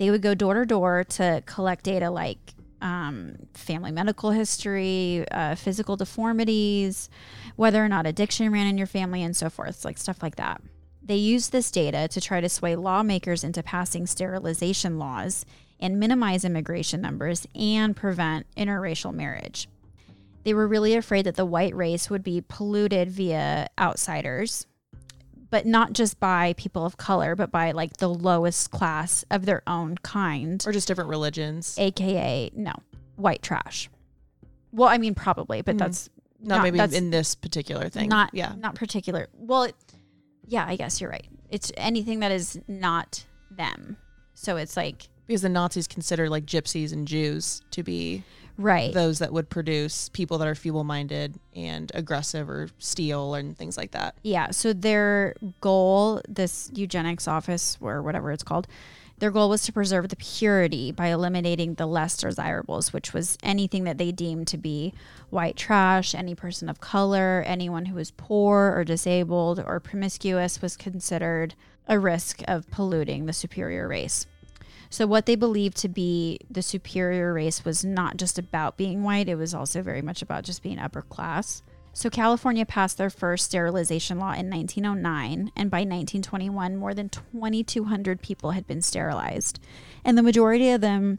They 0.00 0.10
would 0.10 0.22
go 0.22 0.34
door 0.34 0.54
to 0.54 0.64
door 0.64 1.04
to 1.04 1.42
collect 1.44 1.84
data 1.84 2.08
like 2.10 2.54
um, 2.80 3.36
family 3.52 3.92
medical 3.92 4.30
history, 4.30 5.26
uh, 5.30 5.56
physical 5.56 5.94
deformities, 5.94 7.10
whether 7.56 7.84
or 7.84 7.88
not 7.90 8.06
addiction 8.06 8.50
ran 8.50 8.66
in 8.66 8.78
your 8.78 8.86
family, 8.86 9.22
and 9.22 9.36
so 9.36 9.50
forth, 9.50 9.84
like 9.84 9.98
stuff 9.98 10.22
like 10.22 10.36
that. 10.36 10.62
They 11.02 11.16
used 11.16 11.52
this 11.52 11.70
data 11.70 12.08
to 12.08 12.18
try 12.18 12.40
to 12.40 12.48
sway 12.48 12.76
lawmakers 12.76 13.44
into 13.44 13.62
passing 13.62 14.06
sterilization 14.06 14.98
laws 14.98 15.44
and 15.78 16.00
minimize 16.00 16.46
immigration 16.46 17.02
numbers 17.02 17.46
and 17.54 17.94
prevent 17.94 18.46
interracial 18.56 19.12
marriage. 19.12 19.68
They 20.44 20.54
were 20.54 20.66
really 20.66 20.94
afraid 20.94 21.26
that 21.26 21.36
the 21.36 21.44
white 21.44 21.76
race 21.76 22.08
would 22.08 22.22
be 22.22 22.40
polluted 22.40 23.10
via 23.10 23.68
outsiders, 23.78 24.66
but 25.50 25.66
not 25.66 25.92
just 25.92 26.18
by 26.20 26.54
people 26.56 26.84
of 26.86 26.96
color, 26.96 27.34
but 27.36 27.50
by 27.50 27.72
like 27.72 27.96
the 27.98 28.08
lowest 28.08 28.70
class 28.70 29.24
of 29.30 29.46
their 29.46 29.62
own 29.66 29.96
kind, 29.98 30.62
Or 30.66 30.72
just 30.72 30.88
different 30.88 31.10
religions. 31.10 31.76
aka 31.78 32.50
no, 32.54 32.72
white 33.16 33.42
trash. 33.42 33.90
Well, 34.72 34.88
I 34.88 34.98
mean 34.98 35.14
probably, 35.14 35.62
but 35.62 35.74
Mhm. 35.76 35.78
that's 35.78 36.08
Not, 36.40 36.56
not- 36.58 36.62
maybe 36.62 36.78
that's 36.78 36.94
in 36.94 37.10
this 37.10 37.34
particular 37.34 37.88
thing. 37.88 38.08
not 38.08 38.30
yeah. 38.32 38.54
not 38.56 38.74
particular. 38.76 39.28
Well, 39.36 39.64
it, 39.64 39.74
yeah, 40.46 40.64
I 40.66 40.76
guess 40.76 41.00
you're 41.00 41.10
right. 41.10 41.26
It's 41.50 41.72
anything 41.76 42.20
that 42.20 42.30
is 42.32 42.58
not 42.68 43.24
them. 43.50 43.96
So 44.34 44.56
it's 44.56 44.76
like 44.76 45.08
Because 45.26 45.42
the 45.42 45.48
Nazis 45.48 45.86
consider 45.86 46.28
like 46.30 46.46
gypsies 46.46 46.92
and 46.92 47.06
Jews 47.06 47.60
to 47.72 47.82
be 47.82 48.22
right. 48.60 48.92
those 48.92 49.18
that 49.18 49.32
would 49.32 49.48
produce 49.48 50.08
people 50.10 50.38
that 50.38 50.48
are 50.48 50.54
feeble 50.54 50.84
minded 50.84 51.34
and 51.54 51.90
aggressive 51.94 52.48
or 52.48 52.68
steal 52.78 53.34
and 53.34 53.56
things 53.56 53.76
like 53.76 53.92
that. 53.92 54.14
Yeah. 54.22 54.50
So 54.50 54.72
their 54.72 55.34
goal, 55.60 56.20
this 56.28 56.70
eugenics 56.74 57.26
office 57.26 57.78
or 57.80 58.02
whatever 58.02 58.30
it's 58.32 58.42
called, 58.42 58.66
their 59.18 59.30
goal 59.30 59.50
was 59.50 59.62
to 59.64 59.72
preserve 59.72 60.08
the 60.08 60.16
purity 60.16 60.92
by 60.92 61.08
eliminating 61.08 61.74
the 61.74 61.86
less 61.86 62.16
desirables, 62.16 62.92
which 62.92 63.12
was 63.12 63.36
anything 63.42 63.84
that 63.84 63.98
they 63.98 64.12
deemed 64.12 64.46
to 64.48 64.56
be 64.56 64.94
white 65.28 65.56
trash, 65.56 66.14
any 66.14 66.34
person 66.34 66.70
of 66.70 66.80
color, 66.80 67.44
anyone 67.46 67.84
who 67.84 67.96
was 67.96 68.12
poor 68.12 68.72
or 68.74 68.82
disabled 68.82 69.62
or 69.64 69.78
promiscuous 69.78 70.62
was 70.62 70.74
considered 70.76 71.54
a 71.86 71.98
risk 71.98 72.42
of 72.48 72.70
polluting 72.70 73.26
the 73.26 73.32
superior 73.34 73.86
race. 73.86 74.26
So, 74.92 75.06
what 75.06 75.26
they 75.26 75.36
believed 75.36 75.76
to 75.78 75.88
be 75.88 76.40
the 76.50 76.62
superior 76.62 77.32
race 77.32 77.64
was 77.64 77.84
not 77.84 78.16
just 78.16 78.38
about 78.38 78.76
being 78.76 79.04
white, 79.04 79.28
it 79.28 79.36
was 79.36 79.54
also 79.54 79.82
very 79.82 80.02
much 80.02 80.20
about 80.20 80.42
just 80.44 80.62
being 80.64 80.78
upper 80.80 81.02
class. 81.02 81.62
So, 81.92 82.10
California 82.10 82.66
passed 82.66 82.98
their 82.98 83.08
first 83.10 83.44
sterilization 83.46 84.18
law 84.18 84.32
in 84.32 84.50
1909, 84.50 85.52
and 85.56 85.70
by 85.70 85.78
1921, 85.78 86.76
more 86.76 86.92
than 86.92 87.08
2,200 87.08 88.20
people 88.20 88.50
had 88.50 88.66
been 88.66 88.82
sterilized. 88.82 89.60
And 90.04 90.18
the 90.18 90.22
majority 90.24 90.70
of 90.70 90.80
them 90.80 91.18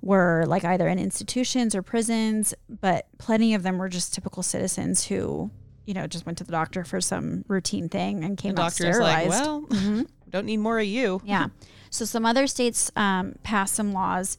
were 0.00 0.44
like 0.46 0.64
either 0.64 0.86
in 0.86 0.98
institutions 1.00 1.74
or 1.74 1.82
prisons, 1.82 2.54
but 2.68 3.06
plenty 3.18 3.52
of 3.52 3.64
them 3.64 3.78
were 3.78 3.88
just 3.88 4.14
typical 4.14 4.44
citizens 4.44 5.06
who, 5.06 5.50
you 5.86 5.94
know, 5.94 6.06
just 6.06 6.24
went 6.24 6.38
to 6.38 6.44
the 6.44 6.52
doctor 6.52 6.84
for 6.84 7.00
some 7.00 7.44
routine 7.48 7.88
thing 7.88 8.22
and 8.22 8.36
came 8.38 8.54
The 8.54 8.62
out 8.62 8.72
sterilized. 8.74 9.28
like, 9.30 9.40
well, 9.40 9.62
Mhm. 9.62 10.06
don't 10.30 10.46
need 10.46 10.58
more 10.58 10.78
of 10.78 10.86
you. 10.86 11.20
Yeah. 11.24 11.48
So 11.90 12.04
some 12.04 12.26
other 12.26 12.46
states 12.46 12.90
um, 12.96 13.34
passed 13.42 13.74
some 13.74 13.92
laws 13.92 14.38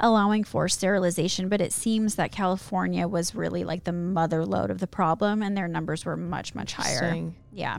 allowing 0.00 0.44
for 0.44 0.68
sterilization, 0.68 1.48
but 1.48 1.60
it 1.60 1.72
seems 1.72 2.16
that 2.16 2.32
California 2.32 3.06
was 3.06 3.34
really 3.34 3.64
like 3.64 3.84
the 3.84 3.92
mother 3.92 4.44
lode 4.44 4.70
of 4.70 4.78
the 4.80 4.86
problem, 4.86 5.42
and 5.42 5.56
their 5.56 5.68
numbers 5.68 6.04
were 6.04 6.16
much 6.16 6.54
much 6.54 6.74
higher. 6.74 7.00
Yeah. 7.52 7.78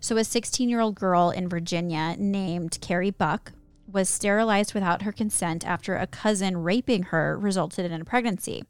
So 0.00 0.16
a 0.16 0.24
16 0.24 0.68
year 0.68 0.80
old 0.80 0.94
girl 0.94 1.30
in 1.30 1.48
Virginia 1.48 2.14
named 2.18 2.78
Carrie 2.80 3.10
Buck 3.10 3.52
was 3.90 4.08
sterilized 4.08 4.74
without 4.74 5.02
her 5.02 5.12
consent 5.12 5.66
after 5.66 5.96
a 5.96 6.06
cousin 6.06 6.58
raping 6.58 7.04
her 7.04 7.38
resulted 7.38 7.90
in 7.90 8.00
a 8.00 8.04
pregnancy. 8.04 8.64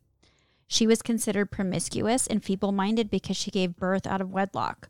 She 0.66 0.86
was 0.86 1.02
considered 1.02 1.50
promiscuous 1.50 2.26
and 2.26 2.42
feeble 2.42 2.72
minded 2.72 3.10
because 3.10 3.36
she 3.36 3.50
gave 3.50 3.76
birth 3.76 4.06
out 4.06 4.20
of 4.20 4.30
wedlock. 4.30 4.88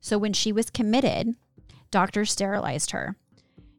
So 0.00 0.16
when 0.16 0.32
she 0.32 0.52
was 0.52 0.70
committed, 0.70 1.34
doctors 1.90 2.32
sterilized 2.32 2.92
her. 2.92 3.16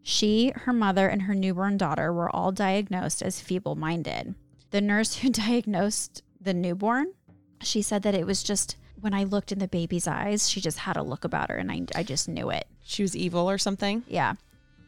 She, 0.10 0.52
her 0.56 0.74
mother, 0.74 1.08
and 1.08 1.22
her 1.22 1.36
newborn 1.36 1.78
daughter 1.78 2.12
were 2.12 2.36
all 2.36 2.52
diagnosed 2.52 3.22
as 3.22 3.40
feeble 3.40 3.76
minded. 3.76 4.34
The 4.72 4.82
nurse 4.82 5.18
who 5.20 5.30
diagnosed 5.30 6.24
the 6.42 6.54
newborn, 6.54 7.14
she 7.62 7.84
said 7.84 8.02
that 8.02 8.16
it 8.16 8.26
was 8.26 8.42
just 8.42 8.76
when 9.00 9.14
I 9.14 9.24
looked 9.24 9.52
in 9.52 9.60
the 9.60 9.68
baby's 9.68 10.08
eyes, 10.08 10.50
she 10.50 10.62
just 10.62 10.80
had 10.80 10.98
a 10.98 11.04
look 11.04 11.26
about 11.26 11.52
her 11.52 11.58
and 11.58 11.72
I, 11.72 11.84
I 11.96 12.02
just 12.02 12.28
knew 12.28 12.50
it. 12.50 12.66
She 12.82 13.04
was 13.04 13.16
evil 13.16 13.48
or 13.48 13.60
something. 13.60 14.02
Yeah. 14.08 14.34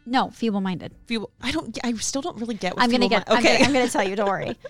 No, 0.08 0.32
feeble 0.32 0.60
minded. 0.60 0.96
Feeble. 1.06 1.30
I 1.40 1.52
don't. 1.52 1.78
I 1.84 1.94
still 1.94 2.24
don't 2.24 2.40
really 2.40 2.56
get. 2.56 2.76
What 2.76 2.84
I'm 2.84 2.90
gonna 2.90 3.08
get. 3.08 3.30
mi- 3.30 3.36
I'm 3.36 3.44
gonna, 3.44 3.60
I'm 3.60 3.74
gonna 3.74 3.90
tell 3.90 4.08
you. 4.08 4.16
Don't 4.16 4.28
worry. 4.28 4.58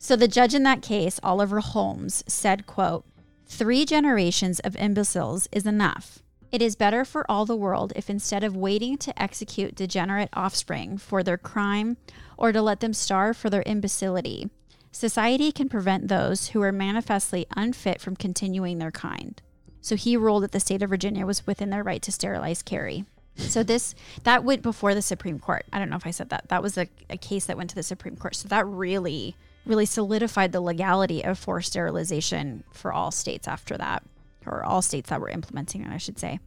So 0.00 0.14
the 0.14 0.28
judge 0.28 0.54
in 0.54 0.62
that 0.62 0.80
case, 0.80 1.18
Oliver 1.24 1.58
Holmes, 1.58 2.22
said, 2.28 2.66
"quote 2.66 3.04
Three 3.46 3.84
generations 3.84 4.60
of 4.60 4.76
imbeciles 4.76 5.48
is 5.50 5.66
enough. 5.66 6.20
It 6.50 6.62
is 6.62 6.76
better 6.76 7.04
for 7.04 7.30
all 7.30 7.44
the 7.44 7.56
world 7.56 7.92
if 7.94 8.08
instead 8.08 8.42
of 8.42 8.56
waiting 8.56 8.96
to 8.98 9.22
execute 9.22 9.74
degenerate 9.74 10.30
offspring 10.32 10.96
for 10.96 11.22
their 11.22 11.36
crime 11.36 11.98
or 12.38 12.52
to 12.52 12.62
let 12.62 12.80
them 12.80 12.94
starve 12.94 13.36
for 13.36 13.50
their 13.50 13.62
imbecility, 13.66 14.48
society 14.90 15.52
can 15.52 15.68
prevent 15.68 16.08
those 16.08 16.48
who 16.48 16.62
are 16.62 16.72
manifestly 16.72 17.46
unfit 17.54 18.00
from 18.00 18.16
continuing 18.16 18.78
their 18.78 18.90
kind." 18.90 19.42
So 19.80 19.94
he 19.94 20.16
ruled 20.16 20.42
that 20.42 20.52
the 20.52 20.60
state 20.60 20.82
of 20.82 20.90
Virginia 20.90 21.26
was 21.26 21.46
within 21.46 21.70
their 21.70 21.84
right 21.84 22.02
to 22.02 22.12
sterilize 22.12 22.62
Carrie. 22.62 23.04
So 23.36 23.62
this 23.62 23.94
that 24.24 24.42
went 24.42 24.62
before 24.62 24.94
the 24.94 25.02
Supreme 25.02 25.38
Court. 25.38 25.64
I 25.72 25.78
don't 25.78 25.90
know 25.90 25.96
if 25.96 26.06
I 26.06 26.10
said 26.10 26.30
that. 26.30 26.48
That 26.48 26.62
was 26.62 26.76
a, 26.76 26.88
a 27.08 27.16
case 27.16 27.46
that 27.46 27.56
went 27.56 27.70
to 27.70 27.76
the 27.76 27.82
Supreme 27.82 28.16
Court. 28.16 28.34
So 28.34 28.48
that 28.48 28.66
really, 28.66 29.36
really 29.64 29.86
solidified 29.86 30.52
the 30.52 30.60
legality 30.60 31.22
of 31.22 31.38
forced 31.38 31.72
sterilization 31.72 32.64
for 32.72 32.92
all 32.92 33.10
states 33.10 33.46
after 33.46 33.76
that, 33.76 34.02
or 34.48 34.64
all 34.64 34.82
states 34.82 35.10
that 35.10 35.20
were 35.20 35.28
implementing 35.28 35.82
it, 35.82 35.92
I 35.92 35.98
should 35.98 36.18
say, 36.18 36.40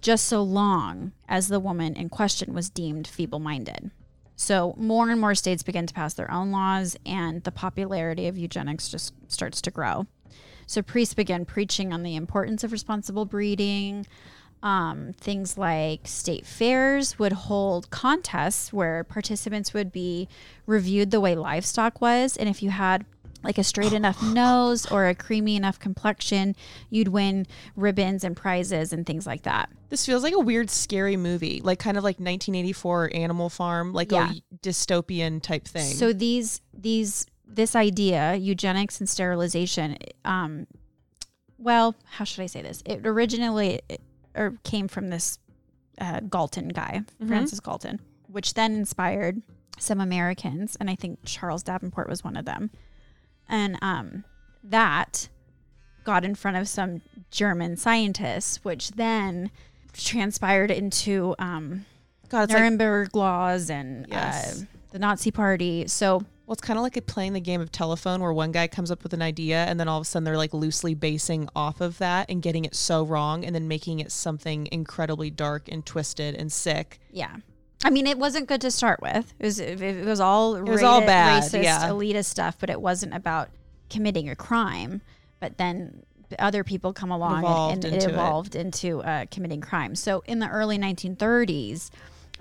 just 0.00 0.26
so 0.26 0.42
long 0.42 1.12
as 1.28 1.48
the 1.48 1.60
woman 1.60 1.96
in 1.96 2.08
question 2.08 2.54
was 2.54 2.70
deemed 2.70 3.06
feeble-minded. 3.06 3.90
So 4.36 4.74
more 4.76 5.08
and 5.10 5.20
more 5.20 5.34
states 5.34 5.62
begin 5.62 5.86
to 5.86 5.94
pass 5.94 6.14
their 6.14 6.30
own 6.30 6.50
laws, 6.50 6.96
and 7.06 7.42
the 7.44 7.50
popularity 7.50 8.28
of 8.28 8.36
eugenics 8.36 8.88
just 8.88 9.14
starts 9.28 9.62
to 9.62 9.70
grow. 9.70 10.06
So 10.66 10.82
priests 10.82 11.14
began 11.14 11.44
preaching 11.44 11.92
on 11.92 12.02
the 12.02 12.16
importance 12.16 12.62
of 12.62 12.72
responsible 12.72 13.24
breeding. 13.24 14.06
Um, 14.62 15.12
things 15.18 15.56
like 15.56 16.08
state 16.08 16.44
fairs 16.44 17.18
would 17.18 17.32
hold 17.32 17.90
contests 17.90 18.72
where 18.72 19.04
participants 19.04 19.72
would 19.72 19.92
be 19.92 20.28
reviewed 20.66 21.12
the 21.12 21.20
way 21.20 21.34
livestock 21.34 22.00
was. 22.00 22.36
And 22.36 22.48
if 22.48 22.62
you 22.62 22.70
had 22.70 23.04
like 23.46 23.58
a 23.58 23.64
straight 23.64 23.92
enough 23.92 24.20
nose 24.22 24.86
or 24.90 25.06
a 25.06 25.14
creamy 25.14 25.54
enough 25.56 25.78
complexion, 25.78 26.56
you'd 26.90 27.08
win 27.08 27.46
ribbons 27.76 28.24
and 28.24 28.36
prizes 28.36 28.92
and 28.92 29.06
things 29.06 29.24
like 29.26 29.42
that. 29.44 29.70
This 29.88 30.04
feels 30.04 30.24
like 30.24 30.34
a 30.34 30.40
weird, 30.40 30.68
scary 30.68 31.16
movie, 31.16 31.60
like 31.62 31.78
kind 31.78 31.96
of 31.96 32.02
like 32.02 32.16
1984 32.16 33.12
Animal 33.14 33.48
Farm, 33.48 33.92
like 33.92 34.10
Yeah. 34.10 34.32
a 34.32 34.56
dystopian 34.56 35.40
type 35.40 35.64
thing. 35.66 35.94
So 35.94 36.12
these 36.12 36.60
these 36.74 37.24
this 37.48 37.76
idea, 37.76 38.34
eugenics 38.34 38.98
and 38.98 39.08
sterilization, 39.08 39.96
um, 40.24 40.66
well, 41.58 41.94
how 42.04 42.24
should 42.24 42.42
I 42.42 42.46
say 42.46 42.60
this? 42.62 42.82
It 42.84 43.06
originally 43.06 43.80
or 44.34 44.58
came 44.64 44.88
from 44.88 45.08
this 45.10 45.38
uh, 45.98 46.20
Galton 46.20 46.68
guy, 46.68 47.02
Mhm. 47.22 47.28
Francis 47.28 47.60
Galton, 47.60 48.00
which 48.26 48.54
then 48.54 48.74
inspired 48.74 49.40
some 49.78 50.00
Americans, 50.00 50.76
and 50.80 50.90
I 50.90 50.94
think 50.96 51.20
Charles 51.24 51.62
Davenport 51.62 52.08
was 52.08 52.24
one 52.24 52.36
of 52.36 52.44
them. 52.44 52.70
And 53.48 53.78
um, 53.82 54.24
that 54.64 55.28
got 56.04 56.24
in 56.24 56.34
front 56.34 56.56
of 56.56 56.68
some 56.68 57.02
German 57.30 57.76
scientists, 57.76 58.64
which 58.64 58.92
then 58.92 59.50
transpired 59.92 60.70
into 60.70 61.34
um, 61.38 61.84
God, 62.28 62.44
it's 62.44 62.52
like 62.52 62.60
Nuremberg 62.60 63.14
laws 63.16 63.70
and 63.70 64.06
Yes. 64.10 64.62
uh, 64.62 64.64
the 64.92 64.98
Nazi 64.98 65.30
Party. 65.30 65.86
So 65.88 66.18
Well, 66.46 66.52
it's 66.52 66.62
kind 66.62 66.78
of 66.78 66.82
like 66.82 67.04
playing 67.06 67.32
the 67.32 67.40
game 67.40 67.60
of 67.60 67.72
telephone 67.72 68.20
where 68.20 68.32
one 68.32 68.52
guy 68.52 68.66
comes 68.68 68.90
up 68.90 69.02
with 69.02 69.12
an 69.14 69.22
idea 69.22 69.64
and 69.64 69.78
then 69.80 69.88
all 69.88 69.98
of 69.98 70.02
a 70.02 70.04
sudden 70.04 70.24
they're 70.24 70.36
like 70.36 70.54
loosely 70.54 70.94
basing 70.94 71.48
off 71.56 71.80
of 71.80 71.98
that 71.98 72.30
and 72.30 72.42
getting 72.42 72.64
it 72.64 72.74
so 72.74 73.04
wrong 73.04 73.44
and 73.44 73.54
then 73.54 73.66
making 73.68 74.00
it 74.00 74.12
something 74.12 74.68
incredibly 74.70 75.30
dark 75.30 75.68
and 75.70 75.84
twisted 75.86 76.34
and 76.34 76.52
sick. 76.52 77.00
yeah. 77.10 77.36
I 77.84 77.90
mean, 77.90 78.06
it 78.06 78.18
wasn't 78.18 78.48
good 78.48 78.60
to 78.62 78.70
start 78.70 79.00
with. 79.02 79.32
It 79.38 79.44
was 79.44 79.60
it, 79.60 79.80
it 79.80 80.04
was 80.04 80.20
all 80.20 80.56
it 80.56 80.64
was 80.64 80.82
all 80.82 81.00
bad, 81.00 81.42
racist, 81.42 81.62
yeah. 81.62 81.88
elitist 81.88 82.26
stuff, 82.26 82.56
but 82.58 82.70
it 82.70 82.80
wasn't 82.80 83.14
about 83.14 83.50
committing 83.90 84.28
a 84.28 84.36
crime. 84.36 85.02
But 85.40 85.58
then 85.58 86.02
other 86.38 86.64
people 86.64 86.92
come 86.92 87.10
along 87.10 87.40
Evolved 87.40 87.84
and, 87.84 87.84
and 87.84 87.94
it 87.94 88.08
it. 88.08 88.10
evolved 88.10 88.56
into 88.56 89.00
uh, 89.02 89.26
committing 89.30 89.60
crimes. 89.60 90.00
So 90.00 90.24
in 90.26 90.38
the 90.38 90.48
early 90.48 90.78
1930s, 90.78 91.90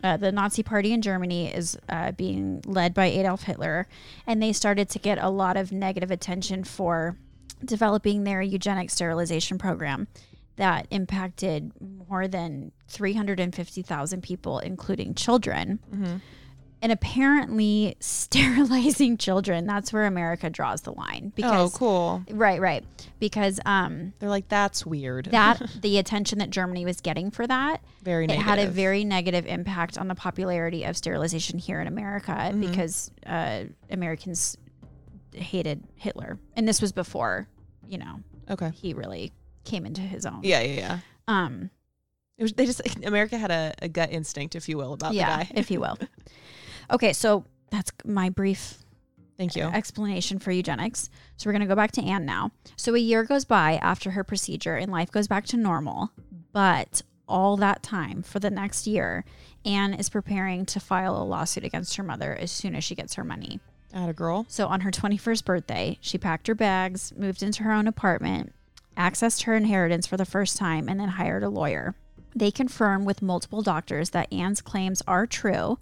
uh, 0.03 0.17
the 0.17 0.31
Nazi 0.31 0.63
Party 0.63 0.91
in 0.91 1.01
Germany 1.01 1.53
is 1.53 1.77
uh, 1.89 2.11
being 2.13 2.61
led 2.65 2.93
by 2.93 3.05
Adolf 3.05 3.43
Hitler, 3.43 3.87
and 4.25 4.41
they 4.41 4.53
started 4.53 4.89
to 4.89 4.99
get 4.99 5.17
a 5.17 5.29
lot 5.29 5.57
of 5.57 5.71
negative 5.71 6.11
attention 6.11 6.63
for 6.63 7.15
developing 7.63 8.23
their 8.23 8.41
eugenic 8.41 8.89
sterilization 8.89 9.57
program 9.57 10.07
that 10.57 10.87
impacted 10.91 11.71
more 12.07 12.27
than 12.27 12.71
350,000 12.87 14.21
people, 14.23 14.59
including 14.59 15.13
children. 15.15 15.79
Mm-hmm. 15.93 16.15
And 16.81 16.91
apparently, 16.91 17.95
sterilizing 17.99 19.17
children, 19.17 19.65
that's 19.65 19.91
where 19.91 20.05
America 20.05 20.49
draws 20.49 20.81
the 20.81 20.91
line. 20.91 21.31
Because, 21.35 21.51
oh, 21.51 21.65
Because, 21.65 21.77
cool. 21.77 22.23
right, 22.31 22.61
right. 22.61 22.83
Because 23.19 23.59
um, 23.65 24.13
They're 24.19 24.29
like, 24.29 24.49
that's 24.49 24.85
weird. 24.85 25.25
that, 25.31 25.61
the 25.81 25.97
attention 25.97 26.39
that 26.39 26.51
Germany 26.51 26.85
was 26.85 27.01
getting 27.01 27.31
for 27.31 27.47
that, 27.47 27.81
very 28.03 28.25
it 28.25 28.27
negative. 28.27 28.45
had 28.47 28.59
a 28.59 28.67
very 28.67 29.03
negative 29.03 29.47
impact 29.47 29.97
on 29.97 30.07
the 30.07 30.15
popularity 30.15 30.83
of 30.83 30.95
sterilization 30.95 31.57
here 31.59 31.81
in 31.81 31.87
America 31.87 32.31
Mm-hmm. 32.31 32.61
because 32.61 33.09
uh, 33.25 33.63
Americans 33.89 34.55
hated 35.31 35.83
Hitler. 35.95 36.37
And 36.55 36.67
this 36.67 36.81
was 36.81 36.91
before, 36.91 37.47
you 37.87 37.97
know, 37.97 38.19
okay. 38.49 38.71
he 38.75 38.93
really 38.93 39.33
came 39.65 39.85
into 39.85 40.01
his 40.01 40.25
own. 40.25 40.39
Yeah, 40.43 40.61
yeah, 40.61 40.73
yeah. 40.79 40.99
Um, 41.27 41.69
It 42.37 42.43
was, 42.43 42.53
they 42.53 42.65
just 42.65 42.81
America 43.05 43.37
had 43.37 43.51
a, 43.51 43.73
a 43.81 43.87
gut 43.89 44.11
instinct, 44.11 44.55
if 44.55 44.69
you 44.69 44.77
will, 44.77 44.93
about 44.93 45.13
yeah, 45.13 45.39
the 45.39 45.43
guy. 45.45 45.51
if 45.55 45.71
you 45.71 45.79
will. 45.79 45.97
Okay, 46.91 47.13
so 47.13 47.45
that's 47.71 47.91
my 48.05 48.29
brief 48.29 48.77
Thank 49.37 49.55
you. 49.55 49.63
explanation 49.63 50.37
for 50.37 50.51
eugenics. 50.51 51.09
So 51.35 51.47
we're 51.49 51.53
going 51.53 51.61
to 51.63 51.67
go 51.67 51.75
back 51.75 51.91
to 51.93 52.03
Anne 52.03 52.25
now. 52.27 52.51
So 52.75 52.93
a 52.93 52.99
year 52.99 53.23
goes 53.23 53.43
by 53.43 53.77
after 53.77 54.11
her 54.11 54.23
procedure 54.23 54.75
and 54.75 54.91
life 54.91 55.11
goes 55.11 55.27
back 55.27 55.45
to 55.47 55.57
normal. 55.57 56.11
But 56.53 57.01
all 57.27 57.57
that 57.57 57.81
time 57.81 58.21
for 58.21 58.39
the 58.39 58.51
next 58.51 58.85
year, 58.85 59.25
Anne 59.65 59.95
is 59.95 60.09
preparing 60.09 60.63
to 60.67 60.79
file 60.79 61.19
a 61.19 61.25
lawsuit 61.25 61.63
against 61.63 61.95
her 61.95 62.03
mother 62.03 62.35
as 62.35 62.51
soon 62.51 62.75
as 62.75 62.83
she 62.83 62.93
gets 62.93 63.15
her 63.15 63.23
money. 63.23 63.59
At 63.91 64.07
a 64.09 64.13
girl. 64.13 64.45
So 64.47 64.67
on 64.67 64.81
her 64.81 64.91
21st 64.91 65.43
birthday, 65.43 65.97
she 66.01 66.19
packed 66.19 66.45
her 66.45 66.53
bags, 66.55 67.13
moved 67.17 67.41
into 67.41 67.63
her 67.63 67.71
own 67.71 67.87
apartment, 67.87 68.53
accessed 68.95 69.43
her 69.43 69.55
inheritance 69.55 70.07
for 70.07 70.17
the 70.17 70.25
first 70.25 70.57
time, 70.57 70.87
and 70.89 70.99
then 70.99 71.09
hired 71.09 71.43
a 71.43 71.49
lawyer. 71.49 71.95
They 72.35 72.51
confirm 72.51 73.05
with 73.05 73.21
multiple 73.21 73.61
doctors 73.61 74.09
that 74.11 74.31
Anne's 74.31 74.61
claims 74.61 75.01
are 75.07 75.25
true, 75.25 75.79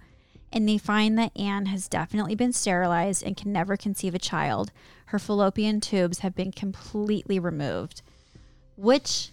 and 0.51 0.70
they 0.70 0.78
find 0.78 1.18
that 1.18 1.36
Anne 1.36 1.66
has 1.68 1.88
definitely 1.88 2.36
been 2.36 2.53
sterilized 2.53 3.24
and 3.24 3.36
can 3.36 3.51
never 3.51 3.76
conceive 3.76 4.14
a 4.14 4.20
child. 4.20 4.72
Her 5.07 5.20
fallopian 5.20 5.82
tubes 5.82 6.20
have 6.20 6.36
been 6.36 6.51
completely 6.51 7.39
removed, 7.39 8.03
which 8.76 9.30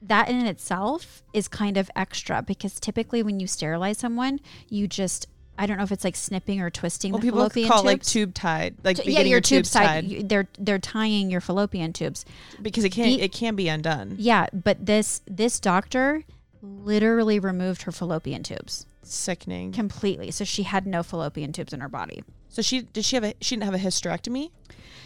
that 0.00 0.28
in 0.28 0.46
itself 0.46 1.22
is 1.32 1.48
kind 1.48 1.76
of 1.76 1.90
extra 1.96 2.42
because 2.42 2.78
typically 2.78 3.22
when 3.22 3.40
you 3.40 3.46
sterilize 3.46 3.98
someone, 3.98 4.40
you 4.68 4.86
just 4.86 5.26
I 5.58 5.66
don't 5.66 5.76
know 5.78 5.82
if 5.84 5.92
it's 5.92 6.04
like 6.04 6.16
snipping 6.16 6.60
or 6.60 6.70
twisting 6.70 7.12
Well, 7.12 7.20
the 7.20 7.26
people 7.26 7.38
fallopian 7.40 7.68
call 7.68 7.80
it 7.82 7.86
like 7.86 8.02
tube 8.02 8.34
tied, 8.34 8.76
like 8.84 8.98
yeah, 9.04 9.20
your, 9.20 9.26
your 9.28 9.40
tubes 9.40 9.70
tubes 9.70 9.72
tied. 9.72 10.08
tied 10.10 10.28
They're 10.28 10.48
they're 10.58 10.78
tying 10.78 11.30
your 11.30 11.40
fallopian 11.40 11.92
tubes. 11.92 12.24
because 12.62 12.84
it 12.84 12.90
can 12.92 13.04
the- 13.06 13.22
it 13.22 13.32
can 13.32 13.54
be 13.56 13.68
undone. 13.68 14.16
Yeah, 14.18 14.46
but 14.52 14.84
this 14.84 15.22
this 15.26 15.58
doctor 15.60 16.22
literally 16.62 17.38
removed 17.38 17.82
her 17.82 17.92
fallopian 17.92 18.42
tubes 18.42 18.86
Sickening. 19.02 19.72
completely, 19.72 20.30
so 20.30 20.44
she 20.44 20.64
had 20.64 20.86
no 20.86 21.02
fallopian 21.02 21.52
tubes 21.52 21.72
in 21.72 21.80
her 21.80 21.88
body. 21.88 22.22
So 22.48 22.62
she 22.62 22.82
did 22.82 23.04
she 23.04 23.16
have 23.16 23.24
a 23.24 23.34
she 23.40 23.54
didn't 23.56 23.64
have 23.70 23.74
a 23.74 23.78
hysterectomy? 23.84 24.50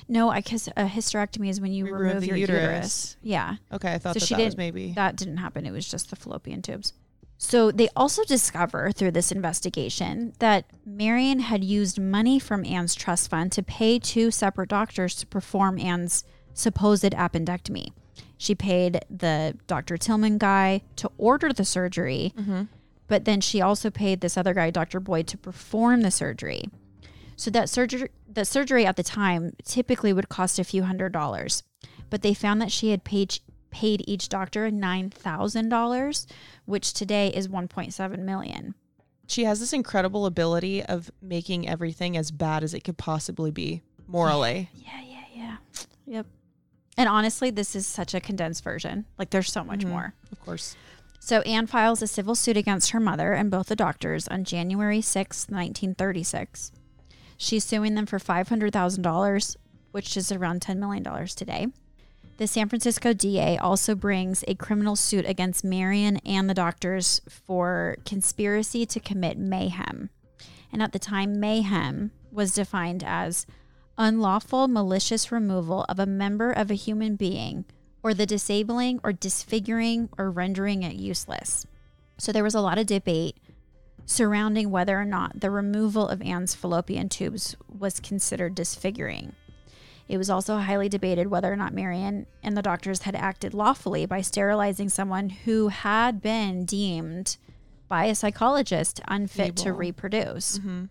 No, 0.08 0.30
I 0.30 0.40
guess 0.40 0.66
a 0.68 0.86
hysterectomy 0.86 1.48
is 1.50 1.60
when 1.60 1.72
you 1.72 1.84
Remove 1.84 2.00
remove, 2.00 2.20
the 2.22 2.26
your 2.28 2.36
uterus. 2.36 2.62
uterus. 2.62 3.16
Yeah, 3.22 3.56
Okay, 3.72 3.92
I 3.94 3.98
thought 3.98 4.14
So 4.14 4.20
that, 4.20 4.26
she 4.26 4.34
that 4.34 4.40
was 4.44 4.54
didn't- 4.54 4.58
maybe. 4.58 4.92
that 4.94 5.14
didn't 5.16 5.36
happen. 5.36 5.66
It 5.66 5.70
was 5.70 5.88
just 5.88 6.10
the 6.10 6.16
fallopian 6.16 6.62
tubes. 6.62 6.94
So 7.42 7.70
they 7.72 7.88
also 7.96 8.22
discover 8.24 8.92
through 8.92 9.12
this 9.12 9.32
investigation 9.32 10.34
that 10.40 10.66
Marion 10.84 11.40
had 11.40 11.64
used 11.64 11.98
money 11.98 12.38
from 12.38 12.66
Anne's 12.66 12.94
trust 12.94 13.30
fund 13.30 13.50
to 13.52 13.62
pay 13.62 13.98
two 13.98 14.30
separate 14.30 14.68
doctors 14.68 15.14
to 15.16 15.26
perform 15.26 15.78
Anne's 15.78 16.22
supposed 16.52 17.02
appendectomy. 17.02 17.92
She 18.36 18.54
paid 18.54 19.00
the 19.08 19.56
Dr. 19.66 19.96
Tillman 19.96 20.36
guy 20.36 20.82
to 20.96 21.10
order 21.16 21.50
the 21.50 21.64
surgery, 21.64 22.34
mm-hmm. 22.36 22.64
but 23.08 23.24
then 23.24 23.40
she 23.40 23.62
also 23.62 23.88
paid 23.90 24.20
this 24.20 24.36
other 24.36 24.52
guy, 24.52 24.68
Dr. 24.68 25.00
Boyd, 25.00 25.26
to 25.28 25.38
perform 25.38 26.02
the 26.02 26.10
surgery. 26.10 26.64
So 27.36 27.50
that 27.52 27.70
surgery, 27.70 28.10
the 28.30 28.44
surgery 28.44 28.84
at 28.84 28.96
the 28.96 29.02
time 29.02 29.56
typically 29.64 30.12
would 30.12 30.28
cost 30.28 30.58
a 30.58 30.64
few 30.64 30.82
hundred 30.82 31.12
dollars, 31.12 31.62
but 32.10 32.20
they 32.20 32.34
found 32.34 32.60
that 32.60 32.70
she 32.70 32.90
had 32.90 33.02
paid 33.02 33.40
paid 33.70 34.02
each 34.06 34.28
doctor 34.28 34.70
nine 34.70 35.10
thousand 35.10 35.68
dollars, 35.68 36.26
which 36.64 36.92
today 36.92 37.28
is 37.28 37.48
one 37.48 37.68
point 37.68 37.92
seven 37.94 38.24
million. 38.24 38.74
she 39.26 39.44
has 39.44 39.60
this 39.60 39.72
incredible 39.72 40.26
ability 40.26 40.82
of 40.82 41.10
making 41.22 41.68
everything 41.68 42.16
as 42.16 42.30
bad 42.32 42.64
as 42.64 42.74
it 42.74 42.80
could 42.82 42.98
possibly 42.98 43.50
be 43.52 43.80
morally. 44.08 44.68
Yeah, 44.74 45.00
yeah, 45.02 45.24
yeah. 45.34 45.56
Yep. 46.06 46.26
And 46.96 47.08
honestly, 47.08 47.50
this 47.50 47.76
is 47.76 47.86
such 47.86 48.12
a 48.12 48.20
condensed 48.20 48.64
version. 48.64 49.06
Like, 49.18 49.30
there's 49.30 49.50
so 49.52 49.62
much 49.62 49.80
Mhm. 49.84 49.90
more. 49.90 50.14
Of 50.32 50.40
course. 50.44 50.76
So 51.20 51.40
Anne 51.42 51.66
files 51.68 52.02
a 52.02 52.06
civil 52.08 52.34
suit 52.34 52.56
against 52.56 52.90
her 52.90 52.98
mother 52.98 53.32
and 53.32 53.50
both 53.50 53.68
the 53.68 53.76
doctors 53.76 54.26
on 54.28 54.42
January 54.42 55.00
sixth, 55.00 55.48
1936. 55.50 56.72
She's 57.36 57.62
suing 57.64 57.94
them 57.94 58.06
for 58.06 58.18
$500,000, 58.18 59.56
which 59.92 60.16
is 60.16 60.32
around 60.32 60.60
$10 60.60 60.78
million 60.78 61.04
today. 61.28 61.68
The 62.40 62.46
San 62.46 62.70
Francisco 62.70 63.12
DA 63.12 63.58
also 63.58 63.94
brings 63.94 64.44
a 64.48 64.54
criminal 64.54 64.96
suit 64.96 65.26
against 65.28 65.62
Marion 65.62 66.16
and 66.24 66.48
the 66.48 66.54
doctors 66.54 67.20
for 67.28 67.98
conspiracy 68.06 68.86
to 68.86 68.98
commit 68.98 69.36
mayhem. 69.36 70.08
And 70.72 70.82
at 70.82 70.92
the 70.92 70.98
time, 70.98 71.38
mayhem 71.38 72.12
was 72.32 72.54
defined 72.54 73.04
as 73.04 73.44
unlawful 73.98 74.68
malicious 74.68 75.30
removal 75.30 75.84
of 75.90 75.98
a 75.98 76.06
member 76.06 76.50
of 76.50 76.70
a 76.70 76.74
human 76.76 77.14
being 77.14 77.66
or 78.02 78.14
the 78.14 78.24
disabling 78.24 79.00
or 79.04 79.12
disfiguring 79.12 80.08
or 80.16 80.30
rendering 80.30 80.82
it 80.82 80.94
useless. 80.94 81.66
So 82.16 82.32
there 82.32 82.42
was 82.42 82.54
a 82.54 82.62
lot 82.62 82.78
of 82.78 82.86
debate 82.86 83.36
surrounding 84.06 84.70
whether 84.70 84.98
or 84.98 85.04
not 85.04 85.40
the 85.40 85.50
removal 85.50 86.08
of 86.08 86.22
Anne's 86.22 86.54
fallopian 86.54 87.10
tubes 87.10 87.54
was 87.68 88.00
considered 88.00 88.54
disfiguring. 88.54 89.34
It 90.10 90.18
was 90.18 90.28
also 90.28 90.56
highly 90.56 90.88
debated 90.88 91.28
whether 91.28 91.52
or 91.52 91.56
not 91.56 91.72
Marion 91.72 92.26
and 92.42 92.56
the 92.56 92.62
doctors 92.62 93.02
had 93.02 93.14
acted 93.14 93.54
lawfully 93.54 94.06
by 94.06 94.22
sterilizing 94.22 94.88
someone 94.88 95.30
who 95.30 95.68
had 95.68 96.20
been 96.20 96.64
deemed 96.64 97.36
by 97.88 98.06
a 98.06 98.16
psychologist 98.16 99.00
unfit 99.06 99.54
to 99.58 99.64
Feeble. 99.66 99.78
reproduce. 99.78 100.58
hmm 100.58 100.86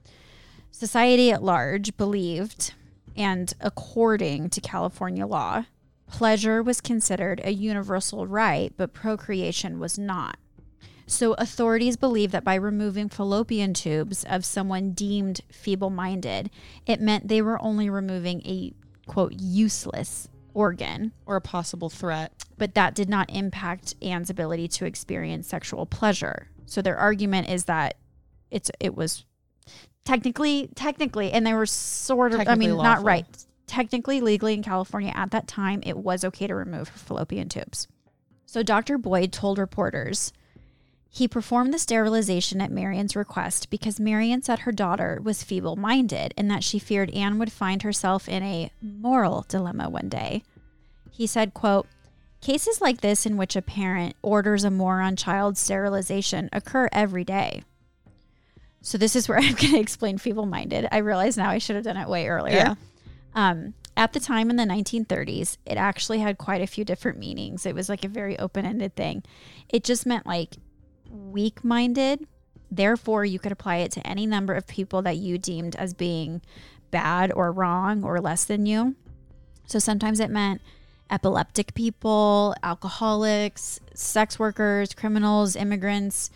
Society 0.72 1.32
at 1.32 1.44
large 1.44 1.98
believed, 1.98 2.74
and 3.18 3.54
according 3.60 4.52
to 4.52 4.62
California 4.62 5.28
law, 5.28 5.66
pleasure 6.08 6.64
was 6.64 6.80
considered 6.80 7.42
a 7.44 7.52
universal 7.52 8.26
right, 8.26 8.72
but 8.78 8.94
procreation 8.94 9.80
was 9.80 10.00
not. 10.00 10.38
So 11.08 11.34
authorities 11.34 11.98
believed 11.98 12.32
that 12.32 12.46
by 12.46 12.56
removing 12.56 13.10
fallopian 13.10 13.74
tubes 13.74 14.24
of 14.24 14.46
someone 14.46 14.92
deemed 14.92 15.42
feeble 15.52 15.90
minded, 15.90 16.50
it 16.86 17.02
meant 17.02 17.28
they 17.28 17.42
were 17.42 17.62
only 17.62 17.90
removing 17.90 18.42
a 18.46 18.72
quote 19.10 19.34
useless 19.38 20.30
organ, 20.54 21.12
Or 21.26 21.36
a 21.36 21.42
possible 21.42 21.90
threat. 21.90 22.32
but 22.58 22.76
that 22.76 22.94
did 22.94 23.10
not 23.10 23.30
impact 23.30 23.96
Anne's 24.02 24.30
ability 24.30 24.68
to 24.70 24.86
experience 24.86 25.48
sexual 25.48 25.86
pleasure. 25.86 26.50
So 26.66 26.82
their 26.82 26.98
argument 26.98 27.50
is 27.50 27.66
that 27.66 27.96
it's 28.52 28.70
it 28.80 28.96
was 28.96 29.26
technically 30.06 30.70
technically 30.76 31.32
and 31.32 31.46
they 31.46 31.54
were 31.54 31.66
sort 31.66 32.34
of 32.34 32.48
I 32.48 32.56
mean 32.56 32.78
not 32.78 33.04
right. 33.04 33.26
Technically 33.68 34.22
legally 34.22 34.54
in 34.54 34.64
California 34.64 35.12
at 35.16 35.32
that 35.32 35.48
time 35.48 35.82
it 35.86 35.98
was 35.98 36.24
okay 36.24 36.48
to 36.48 36.56
remove 36.56 36.90
her 36.90 36.98
fallopian 36.98 37.50
tubes. 37.50 37.88
So 38.46 38.64
Dr. 38.64 38.98
Boyd 38.98 39.32
told 39.32 39.58
reporters 39.60 40.34
he 41.12 41.28
performed 41.28 41.74
the 41.74 41.80
sterilization 41.80 42.62
at 42.62 42.72
Marion's 42.72 43.16
request 43.16 43.70
because 43.72 44.00
Marion 44.00 44.44
said 44.44 44.60
her 44.60 44.72
daughter 44.72 45.20
was 45.24 45.44
feeble 45.44 45.76
minded 45.76 46.34
and 46.38 46.50
that 46.52 46.64
she 46.64 46.78
feared 46.78 47.10
Anne 47.12 47.40
would 47.40 47.52
find 47.52 47.82
herself 47.82 48.30
in 48.30 48.44
a 48.44 48.72
moral 48.82 49.44
dilemma 49.48 49.90
one 49.90 50.08
day. 50.08 50.44
He 51.12 51.26
said, 51.26 51.54
quote, 51.54 51.88
Cases 52.42 52.80
like 52.80 53.02
this 53.02 53.26
in 53.26 53.36
which 53.36 53.56
a 53.56 53.62
parent 53.62 54.16
orders 54.22 54.64
a 54.64 54.72
moron 54.72 55.16
child 55.16 55.58
sterilization 55.58 56.48
occur 56.54 56.88
every 56.94 57.26
day. 57.26 57.64
So 58.82 58.98
this 58.98 59.16
is 59.16 59.28
where 59.28 59.38
I'm 59.42 59.56
going 59.56 59.74
to 59.74 59.80
explain 59.80 60.20
feeble-minded. 60.20 60.88
I 60.92 61.00
realize 61.00 61.38
now 61.38 61.50
I 61.50 61.58
should 61.58 61.76
have 61.76 61.84
done 61.84 61.98
it 61.98 62.08
way 62.08 62.28
earlier. 62.28 62.56
Yeah. 62.56 62.76
Um, 63.34 63.74
at 63.98 64.14
the 64.14 64.20
time 64.20 64.50
in 64.50 64.56
the 64.56 64.64
1930s, 64.64 65.58
it 65.66 65.76
actually 65.76 66.20
had 66.20 66.38
quite 66.38 66.62
a 66.62 66.68
few 66.68 66.86
different 66.86 67.18
meanings. 67.18 67.66
It 67.66 67.76
was 67.76 67.90
like 67.90 68.06
a 68.06 68.10
very 68.10 68.40
open-ended 68.40 68.96
thing. 68.96 69.24
It 69.68 69.84
just 69.84 70.06
meant 70.06 70.26
like 70.26 70.56
weak-minded. 71.10 72.28
Therefore, 72.72 73.26
you 73.26 73.40
could 73.40 73.52
apply 73.52 73.78
it 73.78 73.92
to 73.94 74.08
any 74.08 74.26
number 74.26 74.54
of 74.54 74.68
people 74.68 75.02
that 75.02 75.18
you 75.18 75.38
deemed 75.38 75.76
as 75.76 75.94
being 75.94 76.42
bad 76.92 77.32
or 77.32 77.52
wrong 77.52 78.04
or 78.04 78.22
less 78.22 78.46
than 78.46 78.66
you. 78.66 78.96
So 79.66 79.80
sometimes 79.80 80.20
it 80.20 80.30
meant 80.30 80.62
epileptic 81.10 81.74
people, 81.74 82.56
alcoholics, 82.64 83.80
sex 83.94 84.38
workers, 84.38 84.94
criminals, 84.94 85.56
immigrants, 85.56 86.30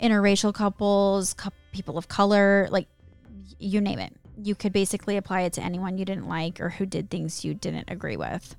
interracial 0.00 0.54
couples, 0.54 1.34
cou- 1.34 1.50
people 1.72 1.98
of 1.98 2.08
color, 2.08 2.68
like 2.70 2.88
you 3.58 3.80
name 3.80 3.98
it. 3.98 4.12
You 4.40 4.54
could 4.54 4.72
basically 4.72 5.16
apply 5.16 5.42
it 5.42 5.52
to 5.54 5.62
anyone 5.62 5.98
you 5.98 6.04
didn't 6.04 6.28
like 6.28 6.60
or 6.60 6.70
who 6.70 6.86
did 6.86 7.10
things 7.10 7.44
you 7.44 7.54
didn't 7.54 7.90
agree 7.90 8.16
with. 8.16 8.54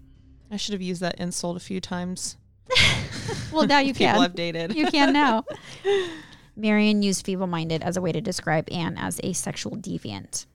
I 0.52 0.58
should 0.58 0.74
have 0.74 0.82
used 0.82 1.02
that 1.02 1.20
insult 1.20 1.56
a 1.58 1.62
few 1.62 1.80
times. 1.80 2.38
Well, 3.52 3.68
now 3.68 3.80
you 3.80 3.94
can. 3.96 4.18
I've 4.18 4.36
dated. 4.36 4.76
you 4.76 4.88
can 4.88 5.14
now. 5.14 5.46
Marion 6.56 7.02
used 7.02 7.26
feeble 7.26 7.48
minded 7.48 7.82
as 7.82 7.96
a 7.98 8.02
way 8.02 8.12
to 8.12 8.22
describe 8.22 8.70
Anne 8.72 8.98
as 8.98 9.20
a 9.24 9.34
sexual 9.34 9.78
deviant. 9.78 10.46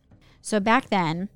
So 0.43 0.61
back 0.61 0.91
then, 0.91 1.29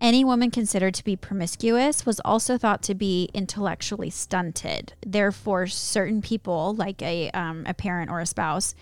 any 0.00 0.24
woman 0.24 0.50
considered 0.52 0.94
to 0.94 1.04
be 1.04 1.16
promiscuous 1.16 2.06
was 2.06 2.20
also 2.20 2.56
thought 2.56 2.82
to 2.82 2.94
be 2.94 3.28
intellectually 3.34 4.10
stunted. 4.10 4.92
Therefore, 5.04 5.66
certain 5.66 6.22
people, 6.22 6.74
like 6.74 7.02
a, 7.02 7.30
um, 7.32 7.64
a 7.66 7.74
parent 7.74 8.10
or 8.10 8.20
a 8.20 8.26
spouse, 8.26 8.76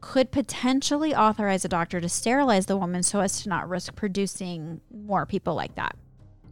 could 0.00 0.30
potentially 0.30 1.14
authorize 1.14 1.64
a 1.64 1.68
doctor 1.68 2.00
to 2.00 2.08
sterilize 2.08 2.66
the 2.66 2.76
woman 2.76 3.02
so 3.02 3.20
as 3.20 3.42
to 3.42 3.48
not 3.48 3.68
risk 3.68 3.96
producing 3.96 4.80
more 4.92 5.26
people 5.26 5.54
like 5.54 5.74
that. 5.74 5.96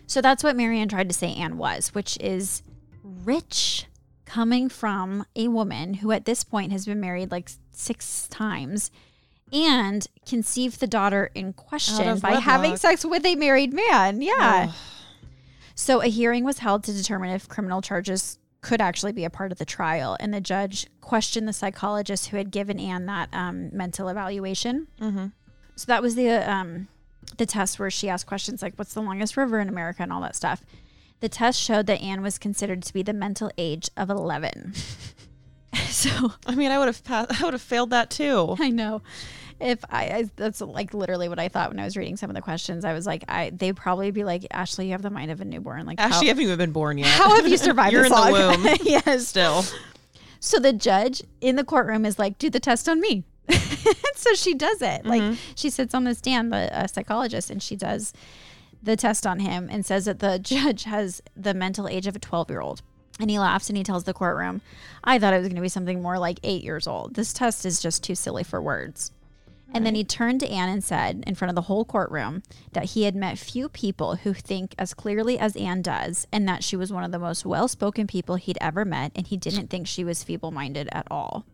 So 0.08 0.20
that's 0.20 0.42
what 0.42 0.56
Marion 0.56 0.88
tried 0.88 1.08
to 1.08 1.14
say 1.14 1.32
Anne 1.34 1.56
was, 1.56 1.94
which 1.94 2.18
is 2.20 2.62
rich 3.04 3.86
coming 4.30 4.68
from 4.68 5.24
a 5.34 5.48
woman 5.48 5.94
who 5.94 6.12
at 6.12 6.24
this 6.24 6.44
point 6.44 6.70
has 6.70 6.86
been 6.86 7.00
married 7.00 7.32
like 7.32 7.50
six 7.72 8.28
times 8.28 8.92
and 9.52 10.06
conceived 10.24 10.78
the 10.78 10.86
daughter 10.86 11.32
in 11.34 11.52
question 11.52 12.16
by 12.20 12.34
having 12.34 12.76
sex 12.76 13.04
with 13.04 13.26
a 13.26 13.34
married 13.34 13.72
man. 13.72 14.22
Yeah. 14.22 14.68
Ugh. 14.68 14.74
So 15.74 16.00
a 16.00 16.06
hearing 16.06 16.44
was 16.44 16.58
held 16.58 16.84
to 16.84 16.92
determine 16.92 17.30
if 17.30 17.48
criminal 17.48 17.82
charges 17.82 18.38
could 18.60 18.80
actually 18.80 19.10
be 19.10 19.24
a 19.24 19.30
part 19.30 19.50
of 19.50 19.58
the 19.58 19.64
trial, 19.64 20.16
and 20.20 20.32
the 20.32 20.40
judge 20.40 20.86
questioned 21.00 21.48
the 21.48 21.52
psychologist 21.52 22.28
who 22.28 22.36
had 22.36 22.52
given 22.52 22.78
Anne 22.78 23.06
that 23.06 23.30
um, 23.32 23.74
mental 23.74 24.08
evaluation. 24.08 24.86
Mm-hmm. 25.00 25.26
So 25.74 25.86
that 25.86 26.02
was 26.02 26.14
the 26.14 26.28
um, 26.28 26.86
the 27.38 27.46
test 27.46 27.80
where 27.80 27.90
she 27.90 28.08
asked 28.08 28.26
questions 28.26 28.62
like, 28.62 28.74
"What's 28.76 28.94
the 28.94 29.02
longest 29.02 29.36
river 29.36 29.58
in 29.58 29.68
America?" 29.68 30.02
and 30.02 30.12
all 30.12 30.20
that 30.20 30.36
stuff. 30.36 30.62
The 31.20 31.28
test 31.28 31.60
showed 31.60 31.86
that 31.86 32.00
Anne 32.00 32.22
was 32.22 32.38
considered 32.38 32.82
to 32.82 32.92
be 32.92 33.02
the 33.02 33.12
mental 33.12 33.50
age 33.58 33.90
of 33.96 34.10
eleven. 34.10 34.74
so 35.88 36.32
I 36.46 36.54
mean, 36.54 36.70
I 36.70 36.78
would 36.78 36.86
have 36.86 37.04
passed. 37.04 37.40
I 37.40 37.44
would 37.44 37.54
have 37.54 37.62
failed 37.62 37.90
that 37.90 38.10
too. 38.10 38.56
I 38.58 38.70
know. 38.70 39.02
If 39.60 39.84
I, 39.90 40.04
I, 40.06 40.30
that's 40.36 40.62
like 40.62 40.94
literally 40.94 41.28
what 41.28 41.38
I 41.38 41.48
thought 41.48 41.68
when 41.68 41.78
I 41.78 41.84
was 41.84 41.94
reading 41.94 42.16
some 42.16 42.30
of 42.30 42.34
the 42.34 42.40
questions. 42.40 42.82
I 42.82 42.94
was 42.94 43.04
like, 43.04 43.24
I, 43.28 43.50
they'd 43.50 43.76
probably 43.76 44.10
be 44.10 44.24
like, 44.24 44.46
Ashley, 44.50 44.86
you 44.86 44.92
have 44.92 45.02
the 45.02 45.10
mind 45.10 45.30
of 45.30 45.42
a 45.42 45.44
newborn. 45.44 45.84
Like, 45.84 46.00
Actually, 46.00 46.14
how, 46.14 46.22
you 46.22 46.28
haven't 46.28 46.44
even 46.44 46.56
been 46.56 46.72
born 46.72 46.96
yet. 46.96 47.08
how 47.08 47.36
have 47.36 47.46
you 47.46 47.58
survived 47.58 47.92
You're 47.92 48.06
in 48.06 48.10
long? 48.10 48.32
the 48.32 48.56
womb 48.62 48.76
yes. 48.84 49.28
still. 49.28 49.62
So 50.40 50.58
the 50.58 50.72
judge 50.72 51.22
in 51.42 51.56
the 51.56 51.64
courtroom 51.64 52.06
is 52.06 52.18
like, 52.18 52.38
do 52.38 52.48
the 52.48 52.58
test 52.58 52.88
on 52.88 53.02
me. 53.02 53.24
so 54.14 54.34
she 54.34 54.54
does 54.54 54.80
it. 54.80 55.04
Like 55.04 55.36
she 55.54 55.68
sits 55.68 55.94
on 55.94 56.04
the 56.04 56.14
stand, 56.14 56.52
the 56.52 56.74
uh, 56.74 56.86
psychologist, 56.86 57.50
and 57.50 57.62
she 57.62 57.76
does 57.76 58.14
the 58.82 58.96
test 58.96 59.26
on 59.26 59.40
him 59.40 59.68
and 59.70 59.84
says 59.84 60.04
that 60.06 60.20
the 60.20 60.38
judge 60.42 60.84
has 60.84 61.22
the 61.36 61.54
mental 61.54 61.88
age 61.88 62.06
of 62.06 62.16
a 62.16 62.20
12 62.20 62.50
year 62.50 62.60
old. 62.60 62.82
And 63.18 63.30
he 63.30 63.38
laughs 63.38 63.68
and 63.68 63.76
he 63.76 63.84
tells 63.84 64.04
the 64.04 64.14
courtroom, 64.14 64.62
I 65.04 65.18
thought 65.18 65.34
it 65.34 65.38
was 65.38 65.48
going 65.48 65.56
to 65.56 65.62
be 65.62 65.68
something 65.68 66.00
more 66.00 66.18
like 66.18 66.40
eight 66.42 66.64
years 66.64 66.86
old. 66.86 67.14
This 67.14 67.34
test 67.34 67.66
is 67.66 67.80
just 67.80 68.02
too 68.02 68.14
silly 68.14 68.42
for 68.42 68.62
words. 68.62 69.12
And 69.72 69.86
then 69.86 69.94
he 69.94 70.04
turned 70.04 70.40
to 70.40 70.50
Anne 70.50 70.68
and 70.68 70.82
said, 70.82 71.22
in 71.26 71.34
front 71.34 71.50
of 71.50 71.54
the 71.54 71.62
whole 71.62 71.84
courtroom, 71.84 72.42
that 72.72 72.86
he 72.86 73.04
had 73.04 73.14
met 73.14 73.38
few 73.38 73.68
people 73.68 74.16
who 74.16 74.34
think 74.34 74.74
as 74.78 74.94
clearly 74.94 75.38
as 75.38 75.54
Anne 75.56 75.82
does, 75.82 76.26
and 76.32 76.48
that 76.48 76.64
she 76.64 76.76
was 76.76 76.92
one 76.92 77.04
of 77.04 77.12
the 77.12 77.18
most 77.18 77.46
well 77.46 77.68
spoken 77.68 78.06
people 78.06 78.34
he'd 78.34 78.58
ever 78.60 78.84
met, 78.84 79.12
and 79.14 79.28
he 79.28 79.36
didn't 79.36 79.68
think 79.68 79.86
she 79.86 80.02
was 80.02 80.24
feeble 80.24 80.50
minded 80.50 80.88
at 80.90 81.06
all. 81.10 81.46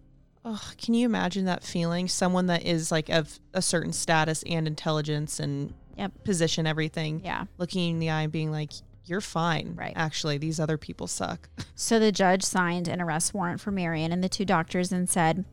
Oh, 0.45 0.70
can 0.79 0.95
you 0.95 1.05
imagine 1.05 1.45
that 1.45 1.64
feeling? 1.64 2.09
Someone 2.09 2.47
that 2.47 2.64
is 2.64 2.91
like 2.91 3.09
of 3.09 3.39
a 3.53 3.61
certain 3.61 3.93
status 3.93 4.43
and 4.45 4.66
intelligence 4.66 5.39
and 5.41 5.74
Yep. 5.97 6.25
position, 6.25 6.67
everything, 6.67 7.23
Yeah. 7.25 7.45
looking 7.59 7.91
in 7.93 7.99
the 7.99 8.11
eye 8.11 8.23
and 8.23 8.33
being 8.33 8.51
like, 8.51 8.73
"You're 9.05 9.21
fine." 9.21 9.75
Right. 9.77 9.93
Actually, 9.97 10.39
these 10.39 10.61
other 10.61 10.77
people 10.79 11.07
suck. 11.07 11.49
So 11.75 11.99
the 11.99 12.11
judge 12.13 12.43
signed 12.43 12.89
an 12.89 13.01
arrest 13.03 13.35
warrant 13.35 13.61
for 13.61 13.71
Marion 13.71 14.11
and 14.13 14.23
the 14.25 14.29
two 14.29 14.45
doctors 14.47 14.93
and 14.93 15.09
said, 15.09 15.45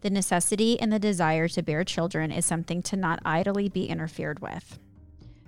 The 0.00 0.10
necessity 0.10 0.78
and 0.80 0.92
the 0.92 0.98
desire 1.00 1.48
to 1.48 1.62
bear 1.62 1.82
children 1.84 2.30
is 2.32 2.44
something 2.46 2.82
to 2.82 2.96
not 2.96 3.20
idly 3.24 3.68
be 3.68 3.86
interfered 3.86 4.40
with. 4.40 4.78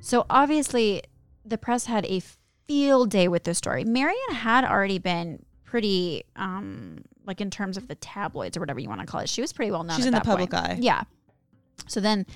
So 0.01 0.27
obviously, 0.31 1.03
the 1.45 1.59
press 1.59 1.87
had 1.87 2.05
a 2.07 2.21
field 2.67 3.11
day 3.11 3.29
with 3.29 3.45
this 3.45 3.59
story. 3.59 3.85
Marion 3.85 4.19
had 4.33 4.65
already 4.65 4.99
been 4.99 5.45
pretty, 5.65 6.25
um, 6.37 7.05
like 7.27 7.41
in 7.41 7.51
terms 7.51 7.77
of 7.77 7.87
the 7.89 7.95
tabloids 7.97 8.57
or 8.57 8.61
whatever 8.61 8.81
you 8.81 8.89
want 8.89 9.01
to 9.01 9.07
call 9.07 9.21
it, 9.21 9.29
she 9.29 9.41
was 9.41 9.53
pretty 9.53 9.71
well 9.71 9.85
known. 9.85 9.97
She's 9.97 10.07
in 10.07 10.15
the 10.15 10.21
public 10.21 10.51
point. 10.51 10.65
eye. 10.65 10.79
Yeah. 10.81 11.03
So 11.87 12.01
then 12.01 12.27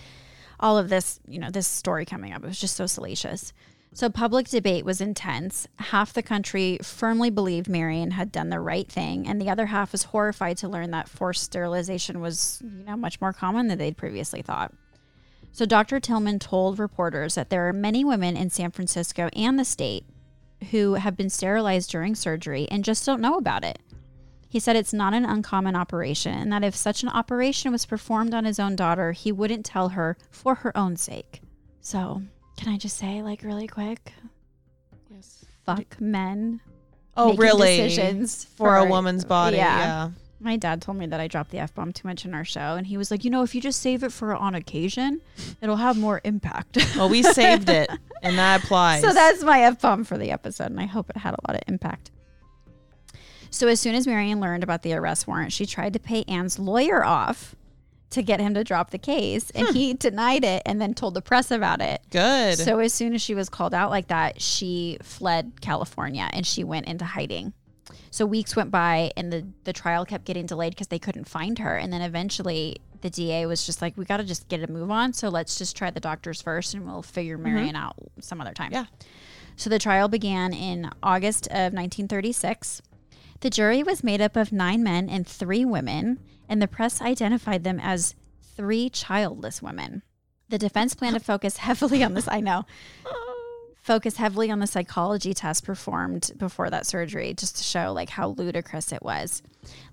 all 0.61 0.78
of 0.78 0.88
this, 0.88 1.20
you 1.26 1.38
know, 1.38 1.50
this 1.50 1.66
story 1.66 2.05
coming 2.05 2.32
up, 2.32 2.42
it 2.42 2.46
was 2.46 2.61
just 2.61 2.76
so 2.76 2.86
salacious. 2.86 3.52
So 3.92 4.11
public 4.11 4.48
debate 4.48 4.84
was 4.84 5.00
intense. 5.00 5.68
Half 5.78 6.14
the 6.14 6.22
country 6.22 6.78
firmly 6.82 7.30
believed 7.30 7.68
Marion 7.68 8.11
had 8.11 8.32
done 8.32 8.50
the 8.50 8.59
right 8.59 8.90
thing, 8.90 9.26
and 9.28 9.40
the 9.40 9.48
other 9.48 9.66
half 9.66 9.92
was 9.92 10.05
horrified 10.05 10.57
to 10.59 10.68
learn 10.68 10.90
that 10.90 11.09
forced 11.09 11.44
sterilization 11.44 12.20
was, 12.20 12.61
you 12.62 12.84
know, 12.84 12.96
much 12.96 13.20
more 13.20 13.32
common 13.32 13.68
than 13.68 13.78
they'd 13.78 13.96
previously 13.96 14.42
thought. 14.42 14.72
So 15.52 15.64
Dr. 15.64 16.00
Tillman 16.00 16.40
told 16.40 16.80
reporters 16.80 17.36
that 17.36 17.50
there 17.50 17.68
are 17.68 17.72
many 17.72 18.05
women 18.05 18.36
in 18.36 18.50
San 18.50 18.72
Francisco 18.72 19.28
and 19.36 19.57
the 19.57 19.64
state 19.64 20.05
who 20.72 20.94
have 20.94 21.16
been 21.16 21.30
sterilized 21.30 21.90
during 21.90 22.16
surgery 22.16 22.66
and 22.72 22.82
just 22.82 23.07
don't 23.07 23.20
know 23.20 23.36
about 23.36 23.62
it. 23.62 23.78
He 24.55 24.61
said 24.61 24.76
it's 24.76 24.92
not 24.92 25.14
an 25.14 25.24
uncommon 25.24 25.74
operation 25.74 26.32
and 26.32 26.52
that 26.52 26.62
if 26.62 26.76
such 26.76 27.02
an 27.02 27.09
operation 27.09 27.72
was 27.72 27.84
performed 27.84 28.32
on 28.32 28.44
his 28.44 28.61
own 28.61 28.76
daughter, 28.76 29.11
he 29.11 29.32
wouldn't 29.32 29.66
tell 29.66 29.88
her 29.88 30.16
for 30.30 30.55
her 30.55 30.76
own 30.78 30.94
sake. 30.94 31.40
So, 31.80 32.22
can 32.57 32.72
I 32.72 32.78
just 32.78 32.96
say, 32.96 33.20
like, 33.20 33.42
really 33.42 33.66
quick? 33.66 34.12
Yes. 35.11 35.44
Fuck 35.66 36.00
men. 36.00 36.61
Oh, 37.16 37.34
really? 37.34 37.78
Decisions 37.78 38.44
For 38.44 38.76
a 38.76 38.84
woman's 38.84 39.24
body. 39.24 39.57
Yeah. 39.57 39.78
Yeah. 39.78 40.11
My 40.38 40.57
dad 40.57 40.80
told 40.80 40.98
me 40.98 41.07
that 41.07 41.18
I 41.18 41.26
dropped 41.26 41.50
the 41.50 41.59
F 41.59 41.74
bomb 41.74 41.92
too 41.92 42.07
much 42.07 42.24
in 42.24 42.32
our 42.32 42.44
show, 42.44 42.76
and 42.76 42.86
he 42.86 42.96
was 42.96 43.11
like, 43.11 43.24
you 43.24 43.30
know, 43.30 43.42
if 43.42 43.57
you 43.57 43.61
just 43.61 43.80
save 43.80 44.05
it 44.05 44.12
for 44.12 44.36
on 44.36 44.55
occasion, 44.55 45.20
it'll 45.62 45.74
have 45.74 45.98
more 45.98 46.20
impact. 46.22 46.78
Well, 46.94 47.09
we 47.09 47.24
saved 47.24 47.68
it, 47.68 47.90
and 48.22 48.38
that 48.38 48.62
applies. 48.64 49.02
So 49.02 49.12
that's 49.12 49.42
my 49.42 49.62
F 49.62 49.80
bomb 49.80 50.05
for 50.05 50.16
the 50.16 50.30
episode, 50.30 50.70
and 50.70 50.78
I 50.78 50.86
hope 50.86 51.11
it 51.11 51.16
had 51.16 51.34
a 51.34 51.42
lot 51.48 51.57
of 51.57 51.62
impact. 51.66 52.12
So 53.55 53.68
as 53.68 53.78
soon 53.78 53.94
as 53.94 54.05
Marion 54.05 54.40
learned 54.40 54.64
about 54.64 54.82
the 54.82 54.94
arrest 54.94 55.28
warrant, 55.28 55.52
she 55.52 55.64
tried 55.64 55.92
to 55.92 56.00
pay 56.00 56.24
Anne's 56.26 56.59
lawyer 56.59 57.05
off 57.05 57.55
to 58.11 58.20
get 58.20 58.40
him 58.40 58.52
to 58.55 58.64
drop 58.64 58.90
the 58.90 58.98
case, 58.98 59.50
and 59.50 59.68
hmm. 59.68 59.72
he 59.72 59.94
denied 59.94 60.42
it 60.42 60.62
and 60.66 60.80
then 60.80 60.92
told 60.92 61.14
the 61.14 61.22
press 61.22 61.52
about 61.52 61.80
it. 61.80 62.02
good. 62.11 62.59
So 62.59 62.80
as 62.80 62.92
soon 62.92 63.14
as 63.14 63.22
she 63.22 63.32
was 63.36 63.48
called 63.48 63.72
out 63.72 63.90
like 63.90 64.09
that, 64.09 64.42
she 64.42 64.98
fled 65.05 65.61
California 65.61 66.28
and 66.32 66.44
she 66.44 66.64
went 66.64 66.86
into 66.86 67.05
hiding. 67.05 67.52
So 68.11 68.26
weeks 68.26 68.57
went 68.57 68.72
by 68.72 69.12
and 69.16 69.32
the, 69.32 69.46
the 69.62 69.72
trial 69.72 70.05
kept 70.05 70.24
getting 70.24 70.46
delayed 70.46 70.72
because 70.72 70.88
they 70.88 70.98
couldn't 70.98 71.28
find 71.28 71.61
her. 71.61 71.76
And 71.76 71.92
then 71.92 72.02
eventually 72.02 72.78
the 73.02 73.11
DA 73.11 73.46
was 73.46 73.64
just 73.64 73.80
like, 73.80 73.96
we 73.96 74.05
got 74.05 74.16
to 74.16 74.24
just 74.24 74.48
get 74.48 74.68
a 74.68 74.72
move 74.72 74.90
on. 74.90 75.12
So 75.12 75.28
let's 75.28 75.57
just 75.57 75.76
try 75.76 75.90
the 75.90 76.00
doctors 76.00 76.42
first 76.42 76.74
and 76.74 76.84
we'll 76.84 77.02
figure 77.02 77.36
mm-hmm. 77.36 77.55
Marion 77.55 77.76
out 77.76 77.94
some 78.20 78.40
other 78.40 78.52
time. 78.52 78.72
Yeah. 78.72 78.86
So 79.55 79.70
the 79.70 79.78
trial 79.78 80.09
began 80.09 80.52
in 80.52 80.90
August 81.05 81.46
of 81.48 81.72
1936. 81.72 82.82
The 83.45 83.51
jury 83.51 83.82
was 83.82 84.03
made 84.03 84.22
up 84.22 84.36
of 84.36 84.53
nine 84.53 84.82
men 84.82 85.11
and 85.11 85.26
three 85.26 85.66
women, 85.66 86.18
and 86.49 86.62
the 86.62 86.66
press 86.66 87.03
identified 87.03 87.62
them 87.62 87.78
as 87.78 88.14
three 88.57 88.88
childless 88.88 89.61
women. 89.61 90.01
The 90.49 90.57
defense 90.57 90.95
planned 90.95 91.18
to 91.18 91.20
focus 91.20 91.59
heavily 91.59 92.03
on 92.03 92.14
this. 92.14 92.26
I 92.26 92.40
know 92.40 92.64
focus 93.82 94.16
heavily 94.16 94.51
on 94.51 94.61
the 94.61 94.66
psychology 94.66 95.34
test 95.34 95.62
performed 95.62 96.32
before 96.38 96.70
that 96.70 96.86
surgery 96.86 97.34
just 97.34 97.59
to 97.59 97.62
show 97.62 97.92
like 97.92 98.09
how 98.09 98.28
ludicrous 98.28 98.92
it 98.92 99.03
was. 99.03 99.42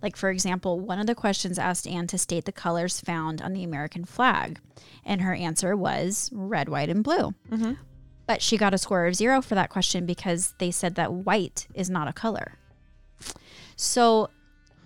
Like 0.02 0.16
for 0.16 0.30
example, 0.30 0.80
one 0.80 1.00
of 1.00 1.08
the 1.08 1.14
questions 1.14 1.60
asked 1.60 1.86
Anne 1.86 2.08
to 2.08 2.18
state 2.18 2.46
the 2.46 2.54
colors 2.54 3.02
found 3.02 3.42
on 3.42 3.52
the 3.52 3.66
American 3.66 4.06
flag, 4.06 4.62
and 5.04 5.20
her 5.20 5.34
answer 5.34 5.76
was 5.76 6.30
red, 6.32 6.70
white, 6.70 6.88
and 6.88 7.04
blue. 7.04 7.34
Mm-hmm. 7.50 7.74
But 8.28 8.42
she 8.42 8.56
got 8.56 8.74
a 8.74 8.78
score 8.78 9.08
of 9.08 9.16
zero 9.16 9.42
for 9.42 9.56
that 9.56 9.70
question 9.70 10.06
because 10.06 10.54
they 10.58 10.72
said 10.72 10.96
that 10.96 11.12
white 11.12 11.68
is 11.74 11.90
not 11.90 12.08
a 12.08 12.14
color. 12.14 12.54
So 13.82 14.30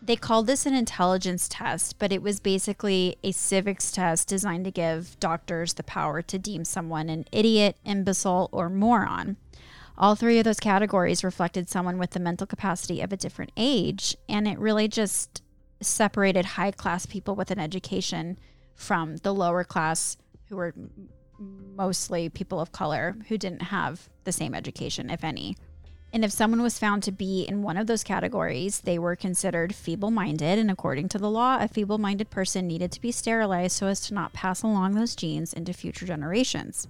They 0.06 0.16
called 0.16 0.46
this 0.46 0.68
an 0.68 0.76
intelligence 0.76 1.48
test, 1.50 1.98
but 1.98 2.12
it 2.12 2.22
was 2.22 2.40
basically 2.40 3.18
a 3.24 3.32
civics 3.32 3.92
test 3.92 4.28
designed 4.28 4.66
to 4.66 4.72
give 4.72 5.20
doctors 5.20 5.74
the 5.74 5.84
power 5.84 6.22
to 6.22 6.38
deem 6.38 6.64
someone 6.64 7.10
an 7.10 7.26
idiot, 7.32 7.78
imbecile, 7.84 8.50
or 8.52 8.70
moron. 8.70 9.38
All 9.98 10.14
three 10.14 10.38
of 10.38 10.44
those 10.44 10.60
categories 10.60 11.24
reflected 11.24 11.70
someone 11.70 11.98
with 11.98 12.12
the 12.12 12.20
mental 12.20 12.46
capacity 12.46 13.02
of 13.02 13.12
a 13.12 13.18
different 13.18 13.52
age, 13.58 14.16
and 14.30 14.48
it 14.48 14.60
really 14.60 14.88
just 14.88 15.42
separated 15.82 16.46
high 16.46 16.72
class 16.72 17.08
people 17.08 17.36
with 17.36 17.50
an 17.50 17.60
education 17.60 18.38
from 18.76 19.18
the 19.18 19.34
lower 19.34 19.64
class 19.64 20.18
who 20.50 20.58
were 20.58 20.76
mostly 21.40 22.30
people 22.30 22.60
of 22.60 22.72
color 22.72 23.16
who 23.28 23.40
didn't 23.40 23.64
have 23.64 24.08
the 24.24 24.32
same 24.32 24.54
education, 24.54 25.10
if 25.10 25.24
any. 25.24 25.56
And 26.16 26.24
if 26.24 26.32
someone 26.32 26.62
was 26.62 26.80
found 26.80 27.04
to 27.04 27.12
be 27.12 27.42
in 27.42 27.62
one 27.62 27.76
of 27.76 27.88
those 27.88 28.02
categories, 28.02 28.80
they 28.80 28.98
were 28.98 29.18
considered 29.18 29.76
feeble 29.76 30.12
minded. 30.12 30.58
And 30.58 30.72
according 30.72 31.10
to 31.10 31.18
the 31.18 31.30
law, 31.30 31.58
a 31.60 31.68
feeble 31.68 31.98
minded 31.98 32.30
person 32.30 32.66
needed 32.66 32.94
to 32.94 33.02
be 33.02 33.12
sterilized 33.12 33.76
so 33.76 33.88
as 33.88 34.00
to 34.08 34.14
not 34.14 34.32
pass 34.32 34.64
along 34.64 34.94
those 34.94 35.14
genes 35.14 35.52
into 35.52 35.74
future 35.74 36.06
generations. 36.06 36.88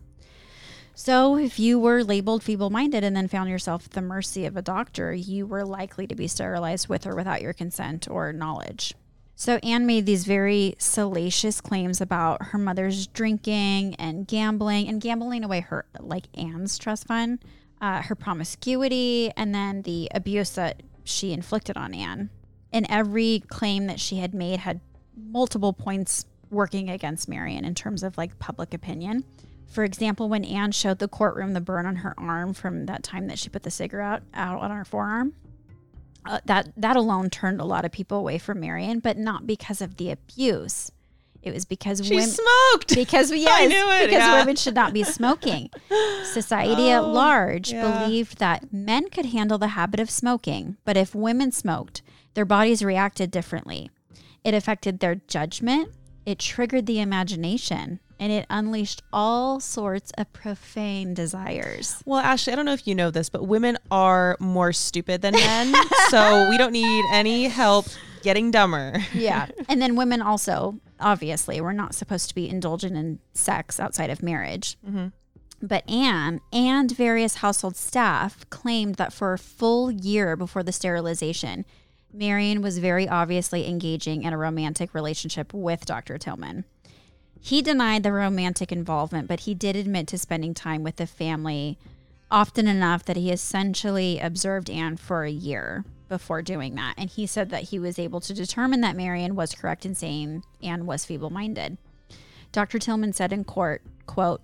So, 0.94 1.38
if 1.40 1.58
you 1.58 1.80
were 1.80 2.04
labeled 2.04 2.44
feeble 2.44 2.70
minded 2.70 3.04
and 3.04 3.16
then 3.16 3.28
found 3.28 3.50
yourself 3.50 3.88
at 3.88 3.94
the 3.94 4.02
mercy 4.04 4.46
of 4.46 4.56
a 4.56 4.62
doctor, 4.62 5.12
you 5.12 5.48
were 5.48 5.66
likely 5.66 6.06
to 6.06 6.14
be 6.14 6.28
sterilized 6.28 6.88
with 6.88 7.08
or 7.08 7.16
without 7.16 7.42
your 7.42 7.52
consent 7.52 8.08
or 8.08 8.32
knowledge. 8.32 8.94
So, 9.36 9.56
Anne 9.64 9.88
made 9.88 10.06
these 10.06 10.26
very 10.26 10.76
salacious 10.78 11.62
claims 11.62 12.00
about 12.00 12.44
her 12.44 12.60
mother's 12.60 13.08
drinking 13.08 13.96
and 13.96 14.28
gambling 14.28 14.88
and 14.88 15.02
gambling 15.02 15.44
away 15.44 15.62
her, 15.62 15.88
like 16.00 16.28
Anne's 16.36 16.78
trust 16.78 17.08
fund, 17.08 17.40
uh, 17.82 18.02
her 18.04 18.16
promiscuity, 18.16 19.32
and 19.36 19.54
then 19.54 19.82
the 19.84 20.10
abuse 20.14 20.52
that 20.52 20.84
she 21.04 21.34
inflicted 21.34 21.78
on 21.78 21.94
Anne. 21.94 22.30
And 22.72 22.86
every 22.90 23.44
claim 23.48 23.88
that 23.88 24.00
she 24.00 24.18
had 24.18 24.34
made 24.34 24.60
had 24.60 24.82
multiple 25.16 25.74
points 25.74 26.26
working 26.50 26.90
against 26.90 27.30
Marion 27.30 27.66
in 27.66 27.76
terms 27.76 28.04
of 28.04 28.18
like 28.18 28.40
public 28.40 28.74
opinion. 28.74 29.24
For 29.68 29.84
example, 29.84 30.30
when 30.30 30.46
Anne 30.46 30.72
showed 30.72 31.00
the 31.00 31.08
courtroom 31.08 31.54
the 31.54 31.62
burn 31.62 31.86
on 31.86 31.98
her 31.98 32.14
arm 32.18 32.54
from 32.54 32.86
that 32.86 33.04
time 33.04 33.28
that 33.28 33.40
she 33.40 33.50
put 33.50 33.64
the 33.64 33.72
cigarette 33.72 34.24
out 34.34 34.62
on 34.62 34.72
her 34.72 34.86
forearm, 34.86 35.34
uh, 36.26 36.40
that 36.46 36.72
that 36.78 36.96
alone 36.96 37.30
turned 37.30 37.60
a 37.60 37.66
lot 37.66 37.86
of 37.86 37.92
people 37.92 38.18
away 38.18 38.38
from 38.38 38.60
Marion, 38.60 39.00
but 39.00 39.18
not 39.18 39.46
because 39.46 39.82
of 39.82 39.98
the 39.98 40.12
abuse. 40.12 40.92
It 41.46 41.54
was 41.54 41.64
because 41.64 42.02
She 42.04 42.16
women 42.16 42.30
smoked. 42.30 42.96
because 42.96 43.32
yes, 43.34 43.70
knew 43.70 43.92
it, 44.02 44.08
because 44.08 44.20
yeah. 44.24 44.40
women 44.40 44.56
should 44.56 44.76
not 44.76 44.92
be 44.94 45.04
smoking. 45.04 45.70
Society 46.24 46.90
at 46.92 47.04
Oh, 47.04 47.12
large 47.12 47.72
yeah. 47.72 48.00
believed 48.04 48.40
that 48.40 48.74
men 48.74 49.10
could 49.10 49.28
handle 49.28 49.58
the 49.58 49.70
habit 49.70 50.00
of 50.00 50.10
smoking, 50.10 50.78
but 50.86 50.98
if 50.98 51.14
women 51.16 51.52
smoked, 51.52 52.02
their 52.34 52.46
bodies 52.46 52.84
reacted 52.84 53.32
differently. 53.32 53.90
It 54.44 54.54
affected 54.54 55.00
their 55.00 55.16
judgment, 55.16 55.90
it 56.26 56.40
triggered 56.40 56.86
the 56.88 57.00
imagination, 57.00 58.00
and 58.20 58.32
it 58.32 58.46
unleashed 58.50 59.04
all 59.14 59.60
sorts 59.60 60.12
of 60.18 60.32
profane 60.34 61.14
desires. 61.14 62.02
Well, 62.06 62.20
Ashley, 62.20 62.54
I 62.54 62.56
don't 62.56 62.66
know 62.66 62.74
if 62.74 62.88
you 62.88 62.96
know 62.96 63.12
this, 63.12 63.30
but 63.30 63.46
women 63.46 63.78
are 63.92 64.38
more 64.40 64.72
stupid 64.74 65.22
than 65.22 65.34
men, 65.34 65.74
so 66.10 66.50
we 66.50 66.58
don't 66.58 66.72
need 66.72 67.04
any 67.12 67.46
help 67.46 67.86
getting 68.24 68.52
dumber. 68.52 68.94
Yeah. 69.14 69.48
and 69.70 69.82
then 69.82 69.96
women 69.96 70.22
also, 70.22 70.80
obviously, 71.00 71.62
we're 71.62 71.74
not 71.74 71.96
supposed 71.96 72.30
to 72.30 72.36
be 72.36 72.50
indulgent 72.50 72.96
in 72.96 73.20
sex 73.34 73.80
outside 73.80 74.10
of 74.10 74.24
marriage. 74.24 74.78
Mm-hmm. 74.86 75.08
But 75.62 75.90
Anne 75.90 76.42
and 76.52 76.92
various 76.92 77.36
household 77.36 77.76
staff 77.76 78.48
claimed 78.50 78.96
that 78.96 79.14
for 79.14 79.34
a 79.34 79.40
full 79.40 79.90
year 79.90 80.36
before 80.36 80.64
the 80.64 80.72
sterilization, 80.72 81.66
Marion 82.14 82.62
was 82.62 82.78
very 82.78 83.08
obviously 83.08 83.68
engaging 83.68 84.24
in 84.24 84.34
a 84.34 84.38
romantic 84.38 84.94
relationship 84.94 85.54
with 85.54 85.86
Dr. 85.86 86.18
Tillman. 86.18 86.66
He 87.40 87.62
denied 87.62 88.04
the 88.04 88.12
romantic 88.12 88.72
involvement, 88.72 89.28
but 89.28 89.42
he 89.42 89.54
did 89.54 89.76
admit 89.76 90.08
to 90.08 90.18
spending 90.18 90.54
time 90.54 90.84
with 90.84 90.96
the 90.96 91.08
family 91.08 91.78
often 92.32 92.68
enough 92.68 93.06
that 93.06 93.18
he 93.18 93.32
essentially 93.32 94.20
observed 94.20 94.70
Anne 94.70 94.98
for 94.98 95.24
a 95.24 95.32
year 95.32 95.86
before 96.08 96.42
doing 96.42 96.76
that. 96.76 96.96
And 96.98 97.10
he 97.10 97.26
said 97.26 97.50
that 97.50 97.64
he 97.64 97.80
was 97.80 98.00
able 98.00 98.20
to 98.22 98.34
determine 98.34 98.82
that 98.82 98.96
Marion 98.96 99.36
was 99.36 99.56
correct 99.56 99.86
in 99.86 99.96
saying 99.96 100.44
Anne 100.62 100.86
was 100.86 101.06
feeble 101.06 101.30
minded. 101.30 101.78
Dr. 102.52 102.80
Tillman 102.80 103.14
said 103.14 103.34
in 103.34 103.44
court, 103.44 103.82
quote, 104.06 104.42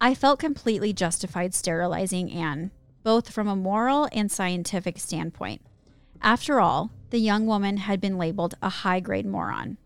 I 0.00 0.14
felt 0.14 0.38
completely 0.38 0.92
justified 0.92 1.54
sterilizing 1.54 2.30
Anne, 2.30 2.70
both 3.02 3.30
from 3.30 3.48
a 3.48 3.56
moral 3.56 4.08
and 4.12 4.30
scientific 4.30 4.98
standpoint. 4.98 5.62
After 6.20 6.60
all, 6.60 6.90
the 7.10 7.18
young 7.18 7.46
woman 7.46 7.78
had 7.78 8.00
been 8.00 8.18
labeled 8.18 8.54
a 8.62 8.68
high 8.68 9.00
grade 9.00 9.26
moron. 9.26 9.78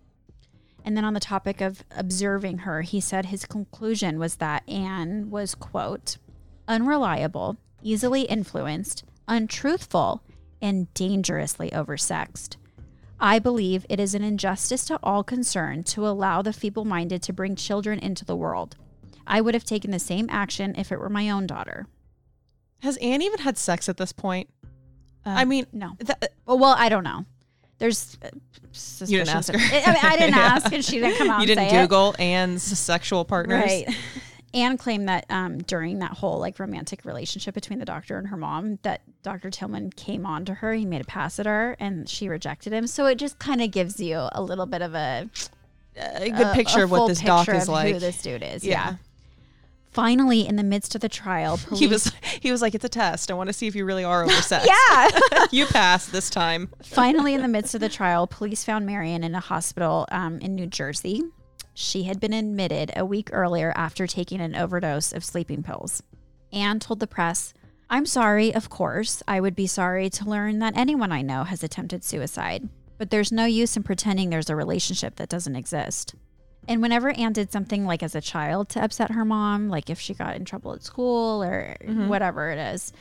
And 0.84 0.96
then 0.96 1.04
on 1.04 1.14
the 1.14 1.20
topic 1.20 1.60
of 1.60 1.84
observing 1.90 2.58
her, 2.58 2.82
he 2.82 3.00
said 3.00 3.26
his 3.26 3.44
conclusion 3.44 4.18
was 4.18 4.36
that 4.36 4.66
Anne 4.68 5.30
was, 5.30 5.54
quote, 5.54 6.16
unreliable, 6.66 7.56
easily 7.82 8.22
influenced, 8.22 9.04
untruthful, 9.26 10.22
and 10.60 10.92
dangerously 10.94 11.70
oversexed. 11.70 12.56
I 13.20 13.38
believe 13.38 13.84
it 13.88 13.98
is 13.98 14.14
an 14.14 14.22
injustice 14.22 14.84
to 14.86 14.98
all 15.02 15.24
concerned 15.24 15.86
to 15.86 16.06
allow 16.06 16.40
the 16.42 16.52
feeble 16.52 16.84
minded 16.84 17.22
to 17.24 17.32
bring 17.32 17.56
children 17.56 17.98
into 17.98 18.24
the 18.24 18.36
world. 18.36 18.76
I 19.26 19.40
would 19.40 19.54
have 19.54 19.64
taken 19.64 19.90
the 19.90 19.98
same 19.98 20.26
action 20.30 20.74
if 20.76 20.92
it 20.92 21.00
were 21.00 21.08
my 21.08 21.28
own 21.28 21.46
daughter. 21.46 21.86
Has 22.82 22.96
Anne 22.98 23.22
even 23.22 23.40
had 23.40 23.58
sex 23.58 23.88
at 23.88 23.96
this 23.96 24.12
point? 24.12 24.48
Uh, 25.26 25.30
I 25.30 25.44
mean, 25.44 25.66
no. 25.72 25.96
that, 25.98 26.32
Well, 26.46 26.58
well, 26.58 26.74
I 26.78 26.88
don't 26.88 27.04
know. 27.04 27.24
There's 27.78 28.16
uh, 28.22 28.28
You 29.06 29.18
didn't 29.18 29.34
ask 29.34 29.52
her. 29.52 29.58
I, 29.58 29.92
mean, 29.92 29.96
I 30.02 30.16
didn't 30.16 30.34
Yeah. 30.36 30.40
ask, 30.40 30.72
and 30.72 30.84
she 30.84 30.98
didn't 31.00 31.18
come 31.18 31.30
out. 31.30 31.40
you 31.40 31.46
didn't 31.46 31.70
say 31.70 31.76
it. 31.78 31.82
Google 31.82 32.14
Anne's 32.18 32.62
sexual 32.62 33.24
partners. 33.24 33.64
Right. 33.64 33.88
Anne 34.54 34.78
claimed 34.78 35.08
that 35.08 35.26
um, 35.28 35.58
during 35.58 35.98
that 35.98 36.12
whole 36.12 36.38
like 36.38 36.58
romantic 36.58 37.04
relationship 37.04 37.54
between 37.54 37.78
the 37.80 37.84
doctor 37.84 38.16
and 38.16 38.28
her 38.28 38.36
mom, 38.36 38.78
that 38.82 39.02
Dr. 39.28 39.50
Tillman 39.50 39.90
came 39.90 40.24
on 40.24 40.46
to 40.46 40.54
her. 40.54 40.72
He 40.72 40.86
made 40.86 41.02
a 41.02 41.04
pass 41.04 41.38
at 41.38 41.44
her, 41.44 41.76
and 41.78 42.08
she 42.08 42.30
rejected 42.30 42.72
him. 42.72 42.86
So 42.86 43.04
it 43.04 43.16
just 43.16 43.38
kind 43.38 43.60
of 43.60 43.70
gives 43.70 44.00
you 44.00 44.26
a 44.32 44.40
little 44.40 44.64
bit 44.64 44.80
of 44.80 44.94
a, 44.94 45.28
A 45.96 46.30
good 46.30 46.46
a- 46.46 46.54
picture 46.54 46.80
a 46.80 46.84
of 46.84 46.90
what 46.90 47.08
this 47.08 47.20
doc 47.20 47.46
is 47.50 47.64
of 47.64 47.68
like. 47.68 47.92
Who 47.92 48.00
this 48.00 48.22
dude 48.22 48.42
is? 48.42 48.64
Yeah. 48.64 48.72
Yeah. 48.72 48.94
Finally, 49.90 50.46
in 50.46 50.56
the 50.56 50.62
midst 50.62 50.94
of 50.94 51.02
the 51.02 51.08
trial, 51.10 51.58
police. 51.58 51.80
He 51.80 51.86
was 51.88 52.12
he 52.40 52.50
was 52.52 52.62
like, 52.62 52.74
it's 52.74 52.84
a 52.84 52.88
test. 52.88 53.30
I 53.30 53.34
want 53.34 53.48
to 53.48 53.52
see 53.52 53.66
if 53.66 53.74
you 53.74 53.84
really 53.84 54.04
are 54.04 54.24
oversexed. 54.24 54.66
yeah. 54.90 55.46
you 55.50 55.66
passed 55.66 56.10
this 56.12 56.30
time. 56.30 56.70
Finally, 56.82 57.34
in 57.34 57.42
the 57.42 57.48
midst 57.48 57.74
of 57.74 57.80
the 57.82 57.88
trial, 57.90 58.26
police 58.26 58.64
found 58.64 58.86
Marion 58.86 59.24
in 59.24 59.34
a 59.34 59.40
hospital 59.40 60.06
um, 60.10 60.38
in 60.38 60.54
New 60.54 60.66
Jersey. 60.66 61.22
She 61.74 62.04
had 62.04 62.18
been 62.18 62.32
admitted 62.32 62.92
a 62.96 63.04
week 63.04 63.28
earlier 63.32 63.72
after 63.76 64.06
taking 64.06 64.40
an 64.40 64.54
overdose 64.54 65.12
of 65.12 65.22
sleeping 65.24 65.62
pills. 65.62 66.02
Anne 66.52 66.78
told 66.80 66.98
the 67.00 67.06
press, 67.06 67.52
I'm 67.90 68.06
sorry, 68.06 68.54
of 68.54 68.68
course. 68.68 69.22
I 69.26 69.40
would 69.40 69.54
be 69.54 69.66
sorry 69.66 70.10
to 70.10 70.28
learn 70.28 70.58
that 70.58 70.76
anyone 70.76 71.12
I 71.12 71.22
know 71.22 71.44
has 71.44 71.62
attempted 71.62 72.04
suicide, 72.04 72.68
but 72.98 73.10
there's 73.10 73.32
no 73.32 73.46
use 73.46 73.76
in 73.76 73.82
pretending 73.82 74.30
there's 74.30 74.50
a 74.50 74.56
relationship 74.56 75.16
that 75.16 75.28
doesn't 75.28 75.56
exist. 75.56 76.14
And 76.66 76.82
whenever 76.82 77.10
Anne 77.10 77.32
did 77.32 77.50
something 77.50 77.86
like 77.86 78.02
as 78.02 78.14
a 78.14 78.20
child 78.20 78.68
to 78.70 78.84
upset 78.84 79.12
her 79.12 79.24
mom, 79.24 79.70
like 79.70 79.88
if 79.88 79.98
she 79.98 80.12
got 80.12 80.36
in 80.36 80.44
trouble 80.44 80.74
at 80.74 80.84
school 80.84 81.42
or 81.42 81.76
mm-hmm. 81.82 82.08
whatever 82.08 82.50
it 82.50 82.58
is, 82.58 82.92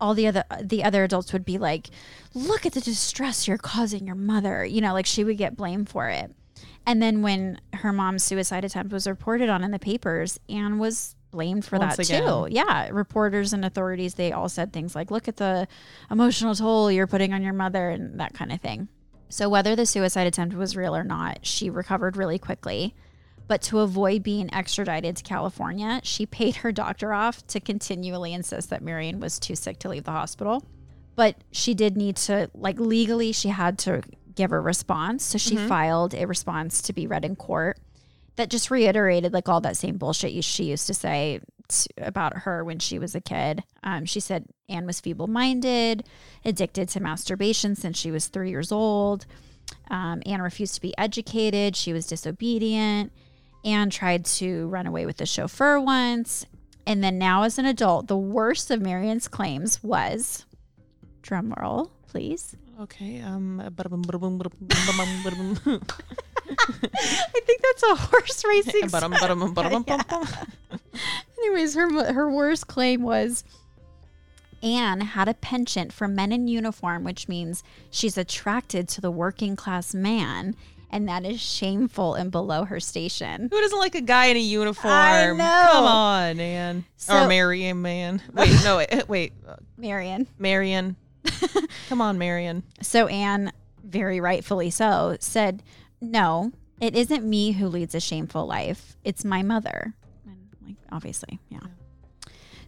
all 0.00 0.14
the 0.14 0.28
other 0.28 0.44
the 0.62 0.84
other 0.84 1.02
adults 1.02 1.32
would 1.32 1.44
be 1.44 1.58
like, 1.58 1.90
"Look 2.32 2.64
at 2.64 2.74
the 2.74 2.80
distress 2.80 3.48
you're 3.48 3.58
causing 3.58 4.06
your 4.06 4.14
mother." 4.14 4.64
You 4.64 4.80
know, 4.80 4.92
like 4.92 5.06
she 5.06 5.24
would 5.24 5.36
get 5.36 5.56
blamed 5.56 5.88
for 5.88 6.08
it. 6.08 6.32
And 6.86 7.02
then 7.02 7.22
when 7.22 7.60
her 7.74 7.92
mom's 7.92 8.22
suicide 8.22 8.64
attempt 8.64 8.92
was 8.92 9.08
reported 9.08 9.48
on 9.48 9.64
in 9.64 9.72
the 9.72 9.78
papers, 9.80 10.38
Anne 10.48 10.78
was 10.78 11.16
blamed 11.30 11.64
for 11.64 11.78
Once 11.78 11.96
that 11.96 12.08
again. 12.08 12.22
too. 12.22 12.46
Yeah, 12.50 12.88
reporters 12.90 13.52
and 13.52 13.64
authorities 13.64 14.14
they 14.14 14.32
all 14.32 14.48
said 14.48 14.72
things 14.72 14.94
like, 14.94 15.10
"Look 15.10 15.28
at 15.28 15.36
the 15.36 15.68
emotional 16.10 16.54
toll 16.54 16.90
you're 16.90 17.06
putting 17.06 17.32
on 17.32 17.42
your 17.42 17.52
mother" 17.52 17.90
and 17.90 18.18
that 18.20 18.34
kind 18.34 18.52
of 18.52 18.60
thing. 18.60 18.88
So 19.28 19.48
whether 19.48 19.76
the 19.76 19.86
suicide 19.86 20.26
attempt 20.26 20.56
was 20.56 20.76
real 20.76 20.96
or 20.96 21.04
not, 21.04 21.40
she 21.44 21.70
recovered 21.70 22.16
really 22.16 22.38
quickly. 22.38 22.94
But 23.46 23.62
to 23.62 23.80
avoid 23.80 24.22
being 24.22 24.52
extradited 24.52 25.16
to 25.16 25.22
California, 25.22 26.00
she 26.02 26.26
paid 26.26 26.56
her 26.56 26.72
doctor 26.72 27.12
off 27.12 27.46
to 27.48 27.60
continually 27.60 28.32
insist 28.34 28.70
that 28.70 28.82
Marion 28.82 29.20
was 29.20 29.38
too 29.38 29.56
sick 29.56 29.78
to 29.80 29.88
leave 29.88 30.04
the 30.04 30.12
hospital. 30.12 30.64
But 31.16 31.36
she 31.50 31.74
did 31.74 31.96
need 31.96 32.16
to, 32.16 32.50
like 32.54 32.78
legally, 32.78 33.32
she 33.32 33.48
had 33.48 33.78
to 33.80 34.02
give 34.34 34.52
a 34.52 34.60
response. 34.60 35.24
So 35.24 35.38
she 35.38 35.56
mm-hmm. 35.56 35.66
filed 35.66 36.14
a 36.14 36.26
response 36.26 36.82
to 36.82 36.92
be 36.92 37.06
read 37.06 37.24
in 37.24 37.36
court 37.36 37.78
that 38.38 38.50
just 38.50 38.70
reiterated 38.70 39.32
like 39.32 39.48
all 39.48 39.60
that 39.60 39.76
same 39.76 39.98
bullshit 39.98 40.44
she 40.44 40.64
used 40.64 40.86
to 40.86 40.94
say 40.94 41.40
t- 41.68 41.90
about 41.98 42.38
her 42.38 42.64
when 42.64 42.78
she 42.78 42.98
was 42.98 43.14
a 43.14 43.20
kid. 43.20 43.62
Um, 43.82 44.04
she 44.04 44.20
said 44.20 44.46
Anne 44.68 44.86
was 44.86 45.00
feeble 45.00 45.26
minded, 45.26 46.04
addicted 46.44 46.88
to 46.90 47.00
masturbation 47.00 47.74
since 47.74 47.98
she 47.98 48.10
was 48.10 48.28
three 48.28 48.50
years 48.50 48.72
old. 48.72 49.26
Um, 49.90 50.22
Anne 50.24 50.40
refused 50.40 50.76
to 50.76 50.80
be 50.80 50.96
educated. 50.96 51.76
She 51.76 51.92
was 51.92 52.06
disobedient. 52.06 53.12
Anne 53.64 53.90
tried 53.90 54.24
to 54.24 54.68
run 54.68 54.86
away 54.86 55.04
with 55.04 55.16
the 55.16 55.26
chauffeur 55.26 55.80
once. 55.80 56.46
And 56.86 57.02
then 57.02 57.18
now, 57.18 57.42
as 57.42 57.58
an 57.58 57.66
adult, 57.66 58.06
the 58.06 58.16
worst 58.16 58.70
of 58.70 58.80
Marion's 58.80 59.28
claims 59.28 59.82
was 59.82 60.46
drumroll, 61.22 61.90
please. 62.06 62.56
Okay. 62.80 63.20
Um. 63.20 63.60
I 66.84 67.40
think 67.46 67.62
that's 67.62 67.82
a 67.84 67.94
horse 67.94 68.42
racing. 68.46 68.88
Ba-dum, 68.90 69.12
ba-dum, 69.12 69.54
ba-da-bum, 69.54 69.84
Yeah. 69.88 70.02
bum, 70.08 70.26
bum. 70.70 70.80
Anyways, 71.38 71.74
her 71.74 72.12
her 72.12 72.30
worst 72.30 72.66
claim 72.66 73.02
was 73.02 73.44
Anne 74.62 75.00
had 75.00 75.28
a 75.28 75.34
penchant 75.34 75.92
for 75.92 76.08
men 76.08 76.32
in 76.32 76.48
uniform, 76.48 77.04
which 77.04 77.28
means 77.28 77.62
she's 77.90 78.18
attracted 78.18 78.88
to 78.88 79.00
the 79.00 79.10
working 79.10 79.54
class 79.54 79.94
man, 79.94 80.56
and 80.90 81.08
that 81.08 81.24
is 81.24 81.40
shameful 81.40 82.14
and 82.14 82.32
below 82.32 82.64
her 82.64 82.80
station. 82.80 83.48
Who 83.52 83.60
doesn't 83.60 83.78
like 83.78 83.94
a 83.94 84.00
guy 84.00 84.26
in 84.26 84.36
a 84.36 84.40
uniform? 84.40 84.92
I 84.92 85.26
know. 85.26 85.68
Come 85.72 85.84
on, 85.84 86.40
Anne. 86.40 86.84
So- 86.96 87.24
or 87.24 87.28
Marion, 87.28 87.80
man. 87.82 88.20
Wait, 88.34 88.52
no, 88.64 88.78
wait, 88.78 89.08
wait. 89.08 89.32
Marion. 89.76 90.26
Marion. 90.38 90.96
Come 91.88 92.00
on, 92.00 92.18
Marion. 92.18 92.64
So 92.82 93.06
Anne, 93.06 93.52
very 93.84 94.20
rightfully 94.20 94.70
so, 94.70 95.16
said, 95.20 95.62
No, 96.00 96.52
it 96.80 96.94
isn't 96.94 97.24
me 97.24 97.52
who 97.52 97.68
leads 97.68 97.94
a 97.94 98.00
shameful 98.00 98.46
life. 98.46 98.96
It's 99.04 99.24
my 99.24 99.42
mother. 99.42 99.94
And 100.26 100.36
like 100.64 100.76
obviously, 100.92 101.38
yeah. 101.48 101.60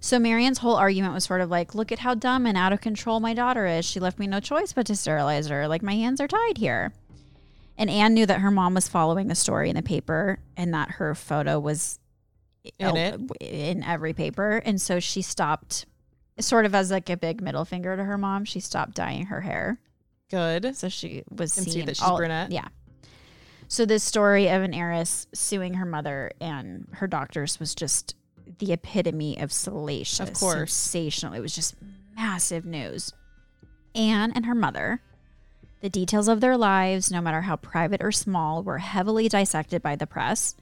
So 0.00 0.18
Marion's 0.18 0.58
whole 0.58 0.76
argument 0.76 1.12
was 1.12 1.24
sort 1.24 1.42
of 1.42 1.50
like, 1.50 1.74
look 1.74 1.92
at 1.92 1.98
how 1.98 2.14
dumb 2.14 2.46
and 2.46 2.56
out 2.56 2.72
of 2.72 2.80
control 2.80 3.20
my 3.20 3.34
daughter 3.34 3.66
is. 3.66 3.84
She 3.84 4.00
left 4.00 4.18
me 4.18 4.26
no 4.26 4.40
choice 4.40 4.72
but 4.72 4.86
to 4.86 4.96
sterilize 4.96 5.48
her. 5.48 5.68
Like 5.68 5.82
my 5.82 5.94
hands 5.94 6.20
are 6.20 6.28
tied 6.28 6.56
here. 6.56 6.92
And 7.76 7.88
Anne 7.90 8.14
knew 8.14 8.26
that 8.26 8.40
her 8.40 8.50
mom 8.50 8.74
was 8.74 8.88
following 8.88 9.28
the 9.28 9.34
story 9.34 9.68
in 9.70 9.76
the 9.76 9.82
paper 9.82 10.38
and 10.56 10.74
that 10.74 10.90
her 10.92 11.14
photo 11.14 11.58
was 11.58 11.98
In 12.78 12.96
it? 12.96 13.20
in 13.40 13.82
every 13.84 14.12
paper. 14.12 14.62
And 14.64 14.80
so 14.80 15.00
she 15.00 15.22
stopped 15.22 15.86
sort 16.38 16.64
of 16.64 16.74
as 16.74 16.90
like 16.90 17.10
a 17.10 17.16
big 17.16 17.42
middle 17.42 17.64
finger 17.64 17.96
to 17.96 18.04
her 18.04 18.18
mom. 18.18 18.44
She 18.44 18.60
stopped 18.60 18.94
dyeing 18.94 19.26
her 19.26 19.42
hair. 19.42 19.78
Good. 20.30 20.76
So 20.76 20.88
she 20.88 21.24
was 21.30 21.54
Can 21.54 21.64
see 21.64 21.70
seen 21.72 21.86
that 21.86 21.96
she's 21.96 22.10
brunette. 22.10 22.52
Yeah. 22.52 22.68
So 23.70 23.86
this 23.86 24.02
story 24.02 24.48
of 24.48 24.62
an 24.62 24.74
heiress 24.74 25.28
suing 25.32 25.74
her 25.74 25.86
mother 25.86 26.32
and 26.40 26.88
her 26.94 27.06
doctors 27.06 27.60
was 27.60 27.72
just 27.72 28.16
the 28.58 28.72
epitome 28.72 29.38
of 29.38 29.52
salacious, 29.52 30.18
Of 30.18 30.32
course. 30.34 30.72
sensational. 30.72 31.34
It 31.34 31.40
was 31.40 31.54
just 31.54 31.76
massive 32.16 32.64
news. 32.64 33.12
Anne 33.94 34.32
and 34.34 34.44
her 34.46 34.56
mother, 34.56 35.02
the 35.82 35.88
details 35.88 36.26
of 36.26 36.40
their 36.40 36.56
lives, 36.56 37.12
no 37.12 37.20
matter 37.20 37.42
how 37.42 37.54
private 37.54 38.02
or 38.02 38.10
small, 38.10 38.64
were 38.64 38.78
heavily 38.78 39.28
dissected 39.28 39.82
by 39.82 39.94
the 39.94 40.06
press. 40.06 40.56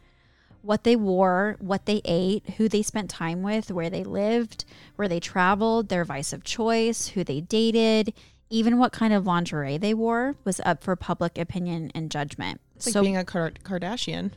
What 0.61 0.85
they 0.85 0.95
wore, 0.95 1.57
what 1.61 1.87
they 1.87 2.03
ate, 2.05 2.47
who 2.59 2.69
they 2.69 2.83
spent 2.83 3.09
time 3.09 3.43
with, 3.43 3.71
where 3.71 3.89
they 3.89 4.05
lived, 4.05 4.67
where 4.97 5.09
they 5.09 5.19
traveled, 5.19 5.89
their 5.89 6.05
vice 6.05 6.35
of 6.35 6.45
choice, 6.45 7.09
who 7.09 7.25
they 7.25 7.41
dated, 7.41 8.13
even 8.51 8.77
what 8.77 8.93
kind 8.93 9.15
of 9.15 9.27
lingerie 9.27 9.79
they 9.79 9.95
wore 9.95 10.37
was 10.45 10.61
up 10.67 10.85
for 10.85 10.95
public 10.95 11.39
opinion 11.39 11.91
and 11.95 12.11
judgment. 12.11 12.61
It's 12.79 12.87
like 12.87 12.93
so, 12.95 13.03
being 13.03 13.17
a 13.17 13.25
Kar- 13.25 13.53
Kardashian. 13.65 14.31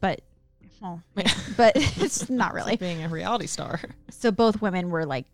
but, 0.00 0.20
well, 0.80 1.02
but 1.56 1.72
it's 1.76 2.28
not 2.30 2.48
It's 2.50 2.54
really. 2.54 2.70
like 2.72 2.80
being 2.80 3.02
a 3.02 3.08
reality 3.08 3.46
star. 3.46 3.80
So 4.10 4.30
both 4.30 4.62
women 4.62 4.88
were 4.90 5.04
like 5.04 5.26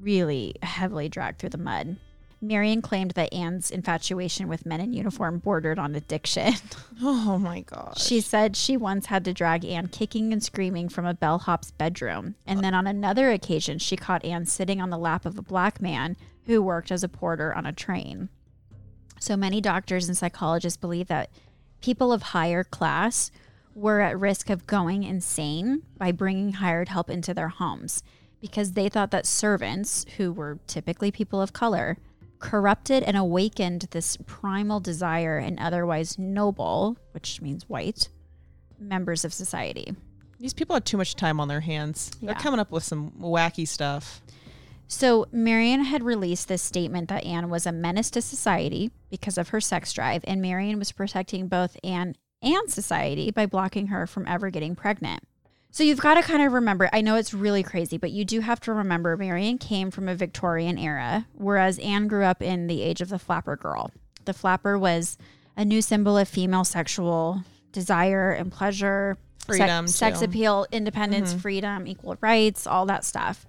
really 0.00 0.56
heavily 0.62 1.08
dragged 1.08 1.38
through 1.38 1.50
the 1.50 1.58
mud. 1.58 1.96
Marion 2.40 2.82
claimed 2.82 3.12
that 3.12 3.32
Anne's 3.32 3.70
infatuation 3.70 4.48
with 4.48 4.66
men 4.66 4.80
in 4.80 4.92
uniform 4.92 5.38
bordered 5.38 5.78
on 5.78 5.94
addiction. 5.94 6.52
Oh 7.00 7.38
my 7.38 7.60
gosh. 7.60 8.02
She 8.02 8.20
said 8.20 8.56
she 8.56 8.76
once 8.76 9.06
had 9.06 9.24
to 9.26 9.32
drag 9.32 9.64
Anne 9.64 9.86
kicking 9.88 10.32
and 10.32 10.42
screaming 10.42 10.88
from 10.88 11.06
a 11.06 11.14
bellhop's 11.14 11.70
bedroom. 11.70 12.34
And 12.46 12.60
then 12.64 12.74
on 12.74 12.86
another 12.88 13.30
occasion, 13.30 13.78
she 13.78 13.96
caught 13.96 14.24
Anne 14.24 14.46
sitting 14.46 14.80
on 14.80 14.90
the 14.90 14.98
lap 14.98 15.24
of 15.24 15.38
a 15.38 15.42
black 15.42 15.80
man 15.80 16.16
who 16.46 16.60
worked 16.60 16.90
as 16.90 17.04
a 17.04 17.08
porter 17.08 17.54
on 17.54 17.64
a 17.66 17.72
train. 17.72 18.28
So 19.20 19.36
many 19.36 19.60
doctors 19.60 20.08
and 20.08 20.16
psychologists 20.16 20.76
believe 20.76 21.06
that 21.06 21.30
people 21.84 22.14
of 22.14 22.22
higher 22.22 22.64
class 22.64 23.30
were 23.74 24.00
at 24.00 24.18
risk 24.18 24.48
of 24.48 24.66
going 24.66 25.02
insane 25.02 25.82
by 25.98 26.10
bringing 26.10 26.54
hired 26.54 26.88
help 26.88 27.10
into 27.10 27.34
their 27.34 27.50
homes 27.50 28.02
because 28.40 28.72
they 28.72 28.88
thought 28.88 29.10
that 29.10 29.26
servants, 29.26 30.06
who 30.16 30.32
were 30.32 30.58
typically 30.66 31.10
people 31.10 31.42
of 31.42 31.52
color, 31.52 31.98
corrupted 32.38 33.02
and 33.02 33.18
awakened 33.18 33.82
this 33.90 34.16
primal 34.24 34.80
desire 34.80 35.38
in 35.38 35.58
otherwise 35.58 36.18
noble, 36.18 36.96
which 37.12 37.42
means 37.42 37.68
white, 37.68 38.08
members 38.78 39.22
of 39.22 39.34
society. 39.34 39.94
These 40.40 40.54
people 40.54 40.74
have 40.74 40.84
too 40.84 40.96
much 40.96 41.16
time 41.16 41.38
on 41.38 41.48
their 41.48 41.60
hands. 41.60 42.10
They're 42.22 42.34
coming 42.34 42.60
up 42.60 42.70
with 42.70 42.82
some 42.82 43.10
wacky 43.20 43.68
stuff. 43.68 44.22
So, 44.86 45.26
Marion 45.32 45.84
had 45.84 46.02
released 46.02 46.48
this 46.48 46.62
statement 46.62 47.08
that 47.08 47.24
Anne 47.24 47.48
was 47.48 47.66
a 47.66 47.72
menace 47.72 48.10
to 48.10 48.22
society 48.22 48.90
because 49.10 49.38
of 49.38 49.48
her 49.48 49.60
sex 49.60 49.92
drive, 49.92 50.22
and 50.26 50.42
Marion 50.42 50.78
was 50.78 50.92
protecting 50.92 51.48
both 51.48 51.76
Anne 51.82 52.16
and 52.42 52.70
society 52.70 53.30
by 53.30 53.46
blocking 53.46 53.88
her 53.88 54.06
from 54.06 54.26
ever 54.26 54.50
getting 54.50 54.76
pregnant. 54.76 55.24
So, 55.70 55.82
you've 55.82 56.00
got 56.00 56.14
to 56.14 56.22
kind 56.22 56.42
of 56.42 56.52
remember 56.52 56.90
I 56.92 57.00
know 57.00 57.16
it's 57.16 57.34
really 57.34 57.62
crazy, 57.62 57.96
but 57.96 58.10
you 58.10 58.24
do 58.24 58.40
have 58.40 58.60
to 58.60 58.72
remember 58.72 59.16
Marion 59.16 59.58
came 59.58 59.90
from 59.90 60.08
a 60.08 60.14
Victorian 60.14 60.78
era, 60.78 61.26
whereas 61.34 61.78
Anne 61.78 62.06
grew 62.06 62.24
up 62.24 62.42
in 62.42 62.66
the 62.66 62.82
age 62.82 63.00
of 63.00 63.08
the 63.08 63.18
flapper 63.18 63.56
girl. 63.56 63.90
The 64.24 64.34
flapper 64.34 64.78
was 64.78 65.18
a 65.56 65.64
new 65.64 65.82
symbol 65.82 66.18
of 66.18 66.28
female 66.28 66.64
sexual 66.64 67.42
desire 67.72 68.30
and 68.32 68.52
pleasure, 68.52 69.16
Freedom, 69.46 69.86
sex 69.86 70.22
appeal, 70.22 70.66
independence, 70.72 71.30
mm-hmm. 71.30 71.40
freedom, 71.40 71.86
equal 71.86 72.16
rights, 72.20 72.66
all 72.66 72.86
that 72.86 73.04
stuff. 73.04 73.44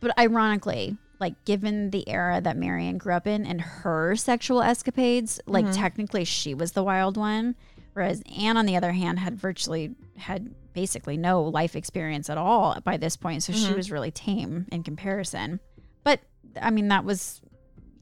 But 0.00 0.18
ironically, 0.18 0.96
like 1.20 1.44
given 1.44 1.90
the 1.90 2.08
era 2.08 2.40
that 2.40 2.56
Marion 2.56 2.98
grew 2.98 3.14
up 3.14 3.26
in 3.26 3.46
and 3.46 3.60
her 3.60 4.16
sexual 4.16 4.62
escapades, 4.62 5.40
like 5.46 5.64
mm-hmm. 5.64 5.74
technically 5.74 6.24
she 6.24 6.54
was 6.54 6.72
the 6.72 6.84
wild 6.84 7.16
one, 7.16 7.54
whereas 7.94 8.22
Anne, 8.38 8.56
on 8.56 8.66
the 8.66 8.76
other 8.76 8.92
hand, 8.92 9.18
had 9.18 9.34
virtually 9.34 9.94
had 10.16 10.54
basically 10.74 11.16
no 11.16 11.42
life 11.42 11.74
experience 11.74 12.28
at 12.28 12.36
all 12.36 12.78
by 12.84 12.96
this 12.96 13.16
point, 13.16 13.42
so 13.42 13.52
she 13.52 13.66
mm-hmm. 13.66 13.76
was 13.76 13.90
really 13.90 14.10
tame 14.10 14.66
in 14.70 14.82
comparison. 14.82 15.58
But 16.04 16.20
I 16.60 16.70
mean, 16.70 16.88
that 16.88 17.04
was 17.04 17.40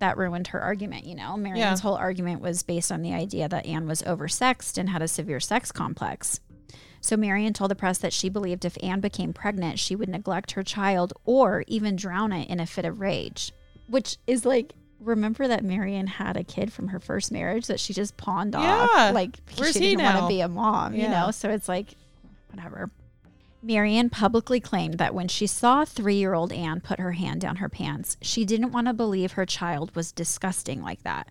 that 0.01 0.19
ruined 0.19 0.49
her 0.49 0.61
argument. 0.61 1.07
You 1.07 1.15
know, 1.15 1.37
Marion's 1.37 1.81
whole 1.81 1.95
argument 1.95 2.41
was 2.41 2.63
based 2.63 2.91
on 2.91 3.03
the 3.03 3.15
idea 3.15 3.49
that 3.49 3.65
Anne 3.65 3.87
was 3.87 4.03
oversexed 4.03 4.77
and 4.77 4.91
had 4.91 5.03
a 5.03 5.09
severe 5.09 5.41
sex 5.41 5.71
complex. 5.73 6.41
So 7.05 7.19
Marion 7.19 7.53
told 7.53 7.71
the 7.71 7.75
press 7.75 7.99
that 7.99 8.15
she 8.15 8.31
believed 8.31 8.65
if 8.65 8.83
Anne 8.83 9.01
became 9.01 9.35
pregnant, 9.35 9.79
she 9.79 9.95
would 9.95 10.09
neglect 10.09 10.53
her 10.53 10.63
child 10.63 11.13
or 11.27 11.63
even 11.67 11.97
drown 11.97 12.33
it 12.33 12.49
in 12.49 12.61
a 12.61 12.67
fit 12.67 12.87
of 12.87 12.99
rage. 12.99 13.53
Which 13.89 14.17
is 14.27 14.47
like, 14.47 14.73
remember 15.01 15.47
that 15.47 15.63
Marion 15.63 16.07
had 16.07 16.39
a 16.39 16.43
kid 16.43 16.73
from 16.73 16.89
her 16.89 16.99
first 16.99 17.31
marriage 17.31 17.67
that 17.67 17.79
she 17.79 17.93
just 17.93 18.17
pawned 18.17 18.55
Yeah. 18.55 18.89
off, 18.91 19.13
like 19.15 19.39
Where's 19.59 19.75
she 19.75 19.81
he 19.81 19.89
didn't 19.91 20.05
want 20.07 20.19
to 20.21 20.29
be 20.29 20.41
a 20.41 20.49
mom, 20.49 20.95
you 20.95 21.07
know. 21.07 21.31
So 21.31 21.51
it's 21.51 21.69
like, 21.69 21.95
whatever. 22.51 22.91
Marion 23.63 24.09
publicly 24.09 24.59
claimed 24.59 24.95
that 24.95 25.15
when 25.15 25.29
she 25.29 25.47
saw 25.47 25.85
three 25.85 26.17
year 26.17 26.33
old 26.33 26.55
Anne 26.55 26.81
put 26.81 27.01
her 27.01 27.13
hand 27.13 27.43
down 27.43 27.57
her 27.57 27.69
pants, 27.69 28.17
she 28.23 28.47
didn't 28.47 28.73
want 28.73 28.87
to 28.87 28.95
believe 28.95 29.33
her 29.33 29.45
child 29.45 29.95
was 29.95 30.11
disgusting 30.11 30.81
like 30.83 31.03
that. 31.03 31.29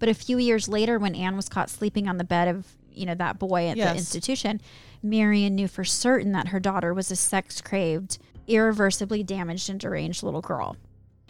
But 0.00 0.08
a 0.08 0.14
few 0.14 0.38
years 0.38 0.66
later, 0.66 0.98
when 0.98 1.14
Anne 1.14 1.36
was 1.36 1.48
caught 1.48 1.70
sleeping 1.70 2.08
on 2.08 2.18
the 2.18 2.24
bed 2.24 2.48
of, 2.48 2.66
you 2.94 3.06
know, 3.06 3.14
that 3.14 3.38
boy 3.38 3.68
at 3.68 3.76
Yes. 3.76 3.92
the 3.92 3.98
institution, 3.98 4.60
Marion 5.02 5.54
knew 5.54 5.68
for 5.68 5.84
certain 5.84 6.32
that 6.32 6.48
her 6.48 6.60
daughter 6.60 6.94
was 6.94 7.10
a 7.10 7.16
sex 7.16 7.60
craved, 7.60 8.18
irreversibly 8.46 9.22
damaged 9.22 9.68
and 9.70 9.78
deranged 9.80 10.22
little 10.22 10.40
girl. 10.40 10.76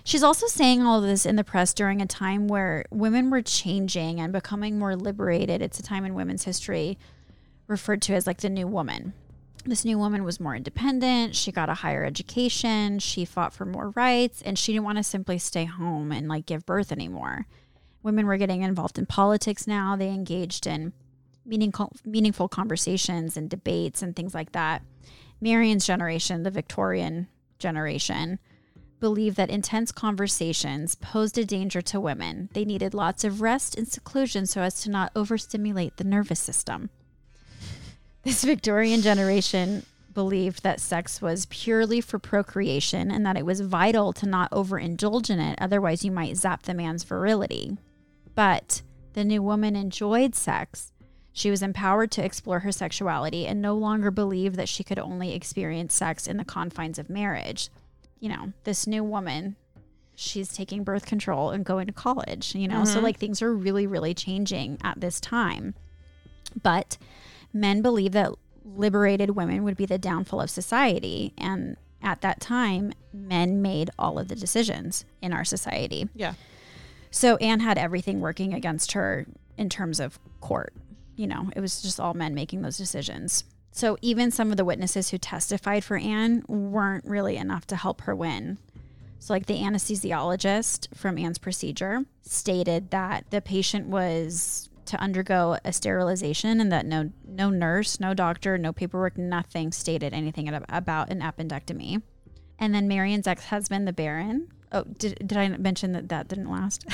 She's 0.05 0.23
also 0.23 0.47
saying 0.47 0.83
all 0.83 0.99
of 0.99 1.05
this 1.09 1.25
in 1.25 1.37
the 1.37 1.45
press 1.45 1.73
during 1.73 2.03
a 2.03 2.07
time 2.07 2.47
where 2.47 2.85
women 2.91 3.31
were 3.31 3.41
changing 3.41 4.21
and 4.21 4.33
becoming 4.33 4.79
more 4.79 4.95
liberated. 4.97 5.62
It's 5.62 5.79
a 5.79 5.83
time 5.83 6.05
in 6.05 6.15
women's 6.15 6.45
history 6.45 6.99
referred 7.67 8.03
to 8.03 8.15
as 8.15 8.27
like 8.27 8.43
the 8.43 8.51
new 8.51 8.67
woman. 8.67 9.15
This 9.65 9.83
new 9.83 9.97
woman 9.97 10.23
was 10.25 10.39
more 10.39 10.55
independent. 10.55 11.35
She 11.35 11.51
got 11.51 11.71
a 11.71 11.75
higher 11.75 12.05
education. 12.05 12.99
She 12.99 13.25
fought 13.25 13.55
for 13.55 13.65
more 13.65 13.91
rights 13.97 14.43
and 14.43 14.59
she 14.59 14.75
didn't 14.75 14.85
want 14.85 14.99
to 14.99 15.03
simply 15.03 15.39
stay 15.39 15.65
home 15.65 16.12
and 16.12 16.29
like 16.29 16.45
give 16.45 16.67
birth 16.67 16.93
anymore. 16.93 17.47
Women 18.03 18.27
were 18.27 18.37
getting 18.37 18.61
involved 18.61 18.99
in 18.99 19.07
politics 19.07 19.67
now. 19.67 19.97
They 19.97 20.11
engaged 20.11 20.67
in 20.67 20.93
meaningful, 21.45 21.92
meaningful 22.05 22.49
conversations 22.49 23.36
and 23.36 23.51
debates 23.51 24.03
and 24.03 24.14
things 24.14 24.34
like 24.34 24.53
that. 24.53 24.82
Marion's 25.40 25.86
generation, 25.86 26.42
the 26.42 26.51
Victorian 26.51 27.28
generation, 27.59 28.38
believed 29.01 29.36
that 29.36 29.51
intense 29.51 29.92
conversations 29.92 30.95
posed 30.95 31.36
a 31.36 31.45
danger 31.45 31.82
to 31.82 32.01
women. 32.01 32.49
They 32.55 32.64
needed 32.64 32.95
lots 32.95 33.24
of 33.24 33.42
rest 33.42 33.76
and 33.76 33.86
seclusion 33.86 34.47
so 34.47 34.62
as 34.62 34.80
to 34.82 34.90
not 34.90 35.12
overstimulate 35.14 35.97
the 35.97 36.05
nervous 36.05 36.40
system. 36.40 36.88
This 38.22 38.45
Victorian 38.45 39.03
generation 39.03 39.84
believed 40.14 40.62
that 40.62 40.80
sex 40.80 41.20
was 41.20 41.45
purely 41.47 42.01
for 42.01 42.18
procreation 42.18 43.11
and 43.11 43.26
that 43.26 43.36
it 43.36 43.45
was 43.45 43.61
vital 43.61 44.14
to 44.14 44.26
not 44.26 44.51
overindulge 44.53 45.28
in 45.28 45.40
it, 45.40 45.59
otherwise, 45.61 46.05
you 46.05 46.11
might 46.11 46.38
zap 46.38 46.62
the 46.62 46.72
man's 46.72 47.05
virility. 47.05 47.76
But 48.34 48.80
the 49.12 49.24
new 49.24 49.42
woman 49.42 49.76
enjoyed 49.76 50.34
sex. 50.34 50.92
She 51.35 51.51
was 51.51 51.62
empowered 51.62 52.11
to 52.12 52.24
explore 52.24 52.61
her 52.61 52.72
sexuality 52.72 53.47
and 53.47 53.61
no 53.61 53.74
longer 53.74 54.11
believed 54.11 54.55
that 54.57 54.68
she 54.68 54.85
could 54.85 54.99
only 54.99 55.35
experience 55.35 55.93
sex 55.93 56.26
in 56.26 56.39
the 56.39 56.45
confines 56.45 56.99
of 56.99 57.11
marriage. 57.11 57.68
You 58.20 58.30
know, 58.30 58.53
this 58.62 58.87
new 58.87 59.05
woman 59.05 59.57
she's 60.16 60.53
taking 60.53 60.85
birth 60.85 61.07
control 61.07 61.51
and 61.51 61.64
going 61.64 61.87
to 61.87 61.93
college, 61.93 62.55
you 62.55 62.68
know? 62.68 62.85
So, 62.85 62.95
mm-hmm. 62.95 63.05
like, 63.05 63.18
things 63.18 63.43
are 63.43 63.53
really, 63.53 63.87
really 63.87 64.14
changing 64.14 64.78
at 64.82 65.01
this 65.01 65.20
time. 65.20 65.74
But 66.62 66.99
men 67.53 67.82
believe 67.82 68.12
that 68.12 68.32
liberated 68.64 69.30
women 69.30 69.64
would 69.64 69.76
be 69.76 69.87
the 69.87 69.99
downfall 69.99 70.41
of 70.41 70.51
society. 70.51 71.32
And 71.37 71.76
at 72.01 72.20
that 72.20 72.41
time, 72.41 72.93
men 73.12 73.61
made 73.61 73.91
all 73.99 74.18
of 74.18 74.28
the 74.28 74.37
decisions 74.37 75.05
in 75.20 75.32
our 75.32 75.45
society. 75.45 76.09
Yeah. 76.14 76.35
So 77.11 77.37
Anne 77.37 77.61
had 77.61 77.78
everything 77.78 78.20
working 78.20 78.55
against 78.55 78.93
her 78.93 79.26
in 79.57 79.68
terms 79.68 80.01
of 80.01 80.18
court. 80.41 80.72
You 81.17 81.27
know, 81.27 81.51
it 81.55 81.61
was 81.61 81.83
just 81.83 82.01
all 82.01 82.15
men 82.15 82.35
making 82.35 82.62
those 82.62 82.77
decisions. 82.77 83.45
So 83.71 83.97
even 84.03 84.31
some 84.31 84.51
of 84.51 84.57
the 84.57 84.65
witnesses 84.65 85.11
who 85.11 85.19
testified 85.19 85.85
for 85.85 85.97
Anne 85.97 86.45
weren't 86.47 87.05
really 87.05 87.37
enough 87.37 87.67
to 87.69 87.77
help 87.77 88.03
her 88.03 88.15
win. 88.15 88.59
So, 89.19 89.33
like 89.33 89.47
the 89.47 89.62
anesthesiologist 89.62 90.95
from 90.95 91.17
Anne's 91.17 91.39
procedure 91.39 92.05
stated 92.23 92.91
that 92.91 93.25
the 93.31 93.41
patient 93.41 93.89
was 93.89 94.69
to 94.85 95.01
undergo 95.01 95.57
a 95.65 95.73
sterilization 95.73 96.61
and 96.61 96.71
that 96.71 96.85
no 96.85 97.11
no 97.27 97.49
nurse, 97.51 97.99
no 97.99 98.12
doctor, 98.12 98.59
no 98.59 98.73
paperwork, 98.73 99.17
nothing 99.17 99.73
stated 99.73 100.12
anything 100.12 100.49
about 100.49 101.11
an 101.11 101.21
appendectomy. 101.21 102.03
And 102.59 102.75
then 102.75 102.87
Marion's 102.87 103.27
ex-husband, 103.27 103.89
the 103.89 103.93
Baron. 103.93 104.49
Oh, 104.73 104.85
did, 104.85 105.27
did 105.27 105.39
I 105.39 105.49
mention 105.49 105.93
that 105.93 106.09
that 106.11 106.29
didn't 106.29 106.51
last? 106.51 106.85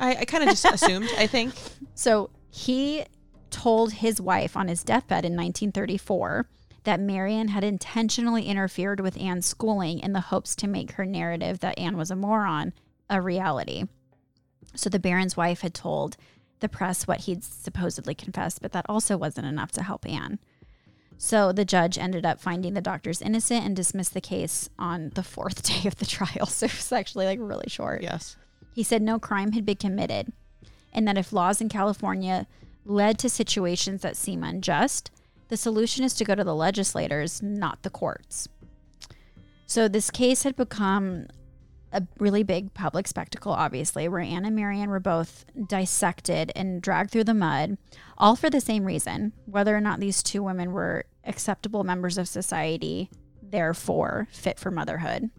I, 0.00 0.16
I 0.16 0.24
kind 0.24 0.44
of 0.44 0.50
just 0.50 0.64
assumed, 0.64 1.08
I 1.18 1.26
think. 1.26 1.52
So 1.94 2.30
he 2.50 3.04
told 3.62 3.92
his 3.92 4.20
wife 4.20 4.56
on 4.56 4.66
his 4.66 4.82
deathbed 4.82 5.24
in 5.24 5.36
1934 5.36 6.48
that 6.82 6.98
Marion 6.98 7.46
had 7.46 7.62
intentionally 7.62 8.46
interfered 8.46 8.98
with 8.98 9.16
Anne's 9.20 9.46
schooling 9.46 10.00
in 10.00 10.12
the 10.12 10.20
hopes 10.20 10.56
to 10.56 10.66
make 10.66 10.92
her 10.92 11.06
narrative 11.06 11.60
that 11.60 11.78
Anne 11.78 11.96
was 11.96 12.10
a 12.10 12.16
moron 12.16 12.72
a 13.08 13.20
reality. 13.20 13.84
So 14.74 14.90
the 14.90 14.98
Baron's 14.98 15.36
wife 15.36 15.60
had 15.60 15.74
told 15.74 16.16
the 16.58 16.68
press 16.68 17.06
what 17.06 17.20
he'd 17.20 17.44
supposedly 17.44 18.16
confessed, 18.16 18.60
but 18.62 18.72
that 18.72 18.86
also 18.88 19.16
wasn't 19.16 19.46
enough 19.46 19.70
to 19.72 19.84
help 19.84 20.08
Anne. 20.08 20.40
So 21.16 21.52
the 21.52 21.64
judge 21.64 21.98
ended 21.98 22.26
up 22.26 22.40
finding 22.40 22.74
the 22.74 22.80
doctors 22.80 23.22
innocent 23.22 23.64
and 23.64 23.76
dismissed 23.76 24.14
the 24.14 24.20
case 24.20 24.70
on 24.76 25.12
the 25.14 25.22
fourth 25.22 25.62
day 25.82 25.86
of 25.86 25.96
the 25.96 26.06
trial. 26.06 26.46
So 26.46 26.66
it 26.66 26.72
was 26.72 26.90
actually 26.90 27.26
like 27.26 27.38
really 27.40 27.68
short. 27.68 28.02
Yes. 28.02 28.36
He 28.74 28.82
said 28.82 29.02
no 29.02 29.20
crime 29.20 29.52
had 29.52 29.64
been 29.64 29.76
committed, 29.76 30.32
and 30.92 31.06
that 31.06 31.18
if 31.18 31.32
laws 31.32 31.60
in 31.60 31.68
California 31.68 32.48
led 32.84 33.18
to 33.18 33.28
situations 33.28 34.02
that 34.02 34.16
seem 34.16 34.42
unjust, 34.42 35.10
the 35.48 35.56
solution 35.56 36.04
is 36.04 36.14
to 36.14 36.24
go 36.24 36.34
to 36.34 36.44
the 36.44 36.54
legislators, 36.54 37.42
not 37.42 37.82
the 37.82 37.90
courts. 37.90 38.48
So 39.66 39.88
this 39.88 40.10
case 40.10 40.42
had 40.42 40.56
become 40.56 41.26
a 41.92 42.02
really 42.18 42.42
big 42.42 42.72
public 42.74 43.06
spectacle, 43.06 43.52
obviously, 43.52 44.08
where 44.08 44.20
Anne 44.20 44.44
and 44.44 44.56
Marion 44.56 44.88
were 44.88 45.00
both 45.00 45.44
dissected 45.68 46.50
and 46.56 46.80
dragged 46.80 47.10
through 47.10 47.24
the 47.24 47.34
mud, 47.34 47.76
all 48.16 48.34
for 48.34 48.48
the 48.50 48.60
same 48.60 48.84
reason 48.84 49.32
whether 49.46 49.76
or 49.76 49.80
not 49.80 50.00
these 50.00 50.22
two 50.22 50.42
women 50.42 50.72
were 50.72 51.04
acceptable 51.24 51.84
members 51.84 52.18
of 52.18 52.28
society, 52.28 53.10
therefore 53.42 54.26
fit 54.32 54.58
for 54.58 54.70
motherhood. 54.70 55.30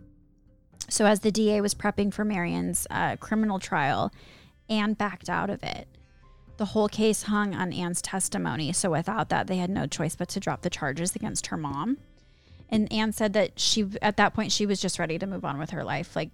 So, 0.89 1.05
as 1.05 1.21
the 1.21 1.31
DA 1.31 1.61
was 1.61 1.73
prepping 1.73 2.13
for 2.13 2.23
Marion's 2.23 2.85
uh, 2.91 3.15
criminal 3.15 3.57
trial, 3.57 4.11
Anne 4.69 4.93
backed 4.93 5.29
out 5.29 5.49
of 5.49 5.63
it. 5.63 5.87
The 6.63 6.67
whole 6.67 6.87
case 6.87 7.23
hung 7.23 7.53
on 7.53 7.73
Anne's 7.73 8.01
testimony, 8.01 8.71
so 8.71 8.89
without 8.91 9.27
that, 9.27 9.47
they 9.47 9.57
had 9.57 9.69
no 9.69 9.85
choice 9.85 10.15
but 10.15 10.29
to 10.29 10.39
drop 10.39 10.61
the 10.61 10.69
charges 10.69 11.13
against 11.13 11.47
her 11.47 11.57
mom. 11.57 11.97
And 12.69 12.89
Anne 12.89 13.11
said 13.11 13.33
that 13.33 13.59
she, 13.59 13.85
at 14.01 14.15
that 14.15 14.33
point, 14.33 14.53
she 14.53 14.65
was 14.65 14.79
just 14.79 14.97
ready 14.97 15.19
to 15.19 15.27
move 15.27 15.43
on 15.43 15.59
with 15.59 15.71
her 15.71 15.83
life. 15.83 16.15
Like, 16.15 16.29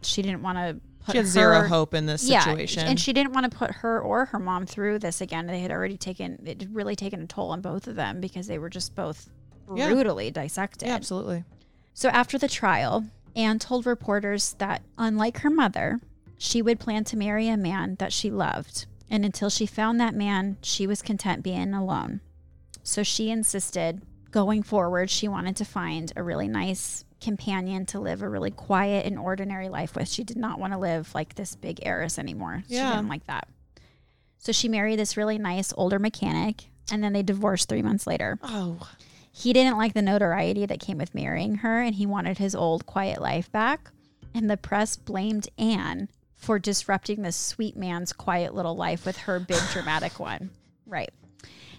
she 0.00 0.22
didn't 0.22 0.42
want 0.42 0.58
to 0.58 0.80
put 1.04 1.10
She 1.14 1.18
had 1.18 1.24
her, 1.26 1.30
zero 1.32 1.66
hope 1.66 1.92
in 1.92 2.06
this 2.06 2.28
yeah, 2.28 2.44
situation. 2.44 2.86
and 2.86 3.00
she 3.00 3.12
didn't 3.12 3.32
want 3.32 3.50
to 3.50 3.58
put 3.58 3.72
her 3.72 4.00
or 4.00 4.26
her 4.26 4.38
mom 4.38 4.64
through 4.64 5.00
this 5.00 5.20
again. 5.20 5.48
They 5.48 5.58
had 5.58 5.72
already 5.72 5.96
taken 5.96 6.38
it 6.46 6.60
had 6.62 6.72
really 6.72 6.94
taken 6.94 7.20
a 7.22 7.26
toll 7.26 7.50
on 7.50 7.60
both 7.62 7.88
of 7.88 7.96
them 7.96 8.20
because 8.20 8.46
they 8.46 8.60
were 8.60 8.70
just 8.70 8.94
both 8.94 9.28
Yeah. 9.74 9.88
brutally 9.88 10.30
dissected. 10.30 10.86
yeah, 10.86 10.94
absolutely. 10.94 11.42
So 11.94 12.10
after 12.10 12.38
the 12.38 12.48
trial, 12.48 13.06
Anne 13.34 13.58
told 13.58 13.86
reporters 13.86 14.54
that 14.58 14.82
unlike 14.98 15.38
her 15.38 15.50
mother, 15.50 15.98
she 16.38 16.62
would 16.62 16.78
plan 16.78 17.02
to 17.02 17.16
marry 17.16 17.48
a 17.48 17.56
man 17.56 17.96
that 17.98 18.12
she 18.12 18.30
loved, 18.30 18.86
and 19.12 19.24
until 19.24 19.50
she 19.50 19.66
found 19.66 20.00
that 20.00 20.14
man, 20.14 20.56
she 20.62 20.86
was 20.88 21.02
content 21.02 21.44
being 21.44 21.74
alone. 21.74 22.20
So 22.82 23.04
she 23.04 23.30
insisted 23.30 24.02
going 24.32 24.62
forward, 24.62 25.10
she 25.10 25.28
wanted 25.28 25.54
to 25.56 25.64
find 25.64 26.12
a 26.16 26.22
really 26.22 26.48
nice 26.48 27.04
companion 27.20 27.86
to 27.86 28.00
live 28.00 28.22
a 28.22 28.28
really 28.28 28.50
quiet 28.50 29.06
and 29.06 29.18
ordinary 29.18 29.68
life 29.68 29.94
with. 29.94 30.08
She 30.08 30.24
did 30.24 30.38
not 30.38 30.58
want 30.58 30.72
to 30.72 30.78
live 30.78 31.14
like 31.14 31.34
this 31.34 31.54
big 31.54 31.78
heiress 31.82 32.18
anymore. 32.18 32.64
Yeah. 32.66 32.90
She 32.90 32.96
didn't 32.96 33.08
like 33.10 33.26
that. 33.26 33.46
So 34.38 34.50
she 34.50 34.68
married 34.68 34.98
this 34.98 35.16
really 35.16 35.38
nice 35.38 35.72
older 35.76 36.00
mechanic, 36.00 36.64
and 36.90 37.04
then 37.04 37.12
they 37.12 37.22
divorced 37.22 37.68
three 37.68 37.82
months 37.82 38.06
later. 38.08 38.38
Oh, 38.42 38.88
He 39.30 39.52
didn't 39.52 39.76
like 39.78 39.94
the 39.94 40.02
notoriety 40.02 40.66
that 40.66 40.80
came 40.80 40.98
with 40.98 41.14
marrying 41.14 41.56
her, 41.56 41.80
and 41.80 41.94
he 41.94 42.06
wanted 42.06 42.38
his 42.38 42.54
old 42.54 42.86
quiet 42.86 43.20
life 43.20 43.52
back. 43.52 43.90
And 44.34 44.50
the 44.50 44.56
press 44.56 44.96
blamed 44.96 45.48
Anne 45.58 46.08
for 46.42 46.58
disrupting 46.58 47.22
this 47.22 47.36
sweet 47.36 47.76
man's 47.76 48.12
quiet 48.12 48.52
little 48.54 48.74
life 48.74 49.06
with 49.06 49.16
her 49.16 49.38
big 49.38 49.60
dramatic 49.72 50.18
one. 50.18 50.50
Right. 50.86 51.10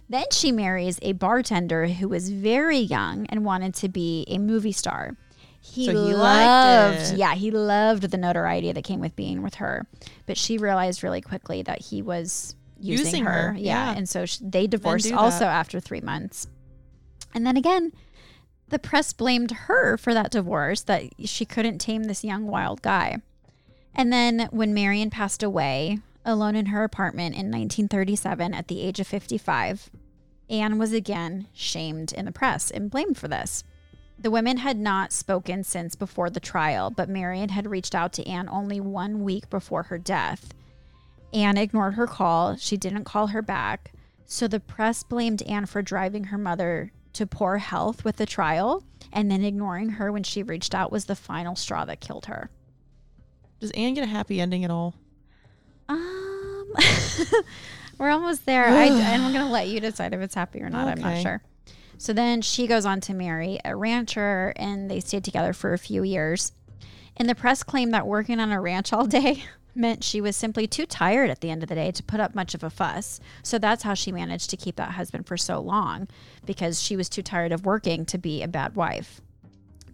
Then 0.10 0.26
she 0.32 0.52
marries 0.52 1.00
a 1.02 1.12
bartender 1.14 1.88
who 1.88 2.08
was 2.08 2.30
very 2.30 2.78
young 2.78 3.26
and 3.28 3.44
wanted 3.46 3.74
to 3.76 3.90
be 3.90 4.26
a 4.30 4.38
movie 4.38 4.72
star. 4.72 5.18
He, 5.60 5.86
So 5.86 5.92
he 5.92 6.14
liked 6.14 6.46
loved, 7.06 7.18
yeah, 7.18 7.36
he 7.36 7.52
loved 7.52 8.04
the 8.04 8.18
notoriety 8.18 8.72
that 8.72 8.84
came 8.84 9.00
with 9.00 9.16
being 9.16 9.42
with 9.42 9.56
her. 9.56 9.86
But 10.26 10.38
she 10.38 10.58
realized 10.58 11.04
really 11.04 11.22
quickly 11.22 11.62
that 11.64 11.82
he 11.82 12.02
was 12.02 12.56
using, 12.80 13.06
Using 13.06 13.26
her. 13.26 13.32
her, 13.52 13.54
Yeah. 13.58 13.92
yeah. 13.92 13.98
And 13.98 14.08
so 14.08 14.26
sh- 14.26 14.40
they 14.42 14.68
divorced 14.68 15.12
also 15.14 15.40
that. 15.40 15.54
after 15.54 15.80
three 15.80 16.02
months. 16.02 16.48
And 17.34 17.46
then 17.46 17.58
again, 17.58 17.92
the 18.70 18.80
press 18.80 19.14
blamed 19.14 19.52
her 19.52 19.98
for 19.98 20.14
that 20.14 20.32
divorce, 20.32 20.82
that 20.84 21.04
she 21.26 21.46
couldn't 21.46 21.80
tame 21.80 22.04
this 22.06 22.24
young 22.24 22.48
wild 22.48 22.82
guy. 22.82 23.18
And 23.96 24.12
then 24.12 24.48
when 24.52 24.74
Marion 24.74 25.10
passed 25.10 25.44
away, 25.44 26.00
alone 26.26 26.56
in 26.56 26.68
her 26.68 26.84
apartment 26.84 27.36
in 27.36 27.52
1937 27.52 28.54
at 28.54 28.68
the 28.68 28.82
age 28.82 29.00
of 29.00 29.08
55, 29.08 29.90
Anne 30.50 30.78
was 30.78 30.94
again 30.94 31.48
shamed 31.54 32.12
in 32.12 32.26
the 32.26 32.32
press 32.32 32.72
and 32.72 32.90
blamed 32.90 33.18
for 33.18 33.28
this. 33.28 33.64
The 34.18 34.32
women 34.32 34.58
had 34.58 34.78
not 34.78 35.12
spoken 35.12 35.64
since 35.64 35.96
before 35.96 36.30
the 36.30 36.40
trial, 36.40 36.90
but 36.90 37.10
Marion 37.10 37.50
had 37.50 37.70
reached 37.70 37.96
out 37.96 38.14
to 38.14 38.28
Anne 38.28 38.48
only 38.50 38.80
one 38.80 39.24
week 39.24 39.50
before 39.50 39.84
her 39.84 39.98
death. 39.98 40.54
Anne 41.34 41.58
ignored 41.58 41.96
her 41.96 42.08
call. 42.08 42.56
She 42.56 42.78
didn't 42.78 43.06
call 43.06 43.28
her 43.28 43.42
back. 43.42 43.92
So 44.26 44.48
the 44.48 44.60
press 44.60 45.04
blamed 45.04 45.42
Anne 45.44 45.66
for 45.66 45.82
driving 45.82 46.26
her 46.26 46.38
mother 46.38 46.92
to 47.14 47.28
poor 47.28 47.58
health 47.58 48.06
with 48.06 48.18
the 48.18 48.26
trial, 48.26 48.84
and 49.12 49.30
then 49.30 49.44
ignoring 49.44 49.90
her 49.90 50.12
when 50.12 50.24
she 50.24 50.42
reached 50.42 50.74
out 50.74 50.92
was 50.92 51.06
the 51.06 51.16
final 51.16 51.56
straw 51.56 51.86
that 51.86 52.00
killed 52.00 52.26
her. 52.28 52.50
Does 53.64 53.72
Anne 53.72 53.94
get 53.94 54.04
a 54.04 54.08
happy 54.08 54.42
ending 54.42 54.66
at 54.66 54.72
all? 54.72 54.94
Um, 55.88 56.74
we're 57.98 58.10
almost 58.10 58.46
there. 58.46 58.66
I, 58.66 58.88
I'm 59.14 59.32
going 59.32 59.46
to 59.46 59.52
let 59.52 59.70
you 59.70 59.80
decide 59.80 60.14
if 60.14 60.20
it's 60.20 60.36
happy 60.36 60.62
or 60.62 60.70
not. 60.70 60.90
I'm 60.90 61.00
not 61.00 61.22
sure. 61.22 61.42
So 61.98 62.12
then 62.12 62.42
she 62.42 62.68
goes 62.68 62.86
on 62.86 63.00
to 63.02 63.14
marry 63.14 63.60
a 63.64 63.74
rancher, 63.74 64.52
and 64.58 64.92
they 64.92 65.00
stayed 65.00 65.24
together 65.24 65.54
for 65.54 65.72
a 65.72 65.78
few 65.78 66.04
years. 66.04 66.52
And 67.16 67.30
the 67.30 67.36
press 67.36 67.64
claimed 67.64 67.94
that 67.94 68.06
working 68.06 68.42
on 68.42 68.52
a 68.52 68.60
ranch 68.60 68.92
all 68.92 69.06
day 69.06 69.46
meant 69.76 70.04
she 70.04 70.20
was 70.20 70.36
simply 70.36 70.68
too 70.68 70.86
tired 70.86 71.30
at 71.30 71.40
the 71.40 71.50
end 71.50 71.64
of 71.64 71.70
the 71.70 71.76
day 71.76 71.92
to 71.92 72.04
put 72.04 72.20
up 72.20 72.36
much 72.36 72.54
of 72.54 72.66
a 72.66 72.70
fuss. 72.70 73.22
So 73.44 73.58
that's 73.58 73.84
how 73.84 73.94
she 73.94 74.12
managed 74.12 74.50
to 74.50 74.58
keep 74.58 74.76
that 74.76 74.92
husband 74.92 75.26
for 75.26 75.38
so 75.38 75.62
long 75.62 76.10
because 76.46 76.82
she 76.82 76.98
was 76.98 77.08
too 77.08 77.22
tired 77.22 77.54
of 77.54 77.66
working 77.66 78.06
to 78.08 78.18
be 78.18 78.44
a 78.44 78.48
bad 78.50 78.76
wife. 78.76 79.22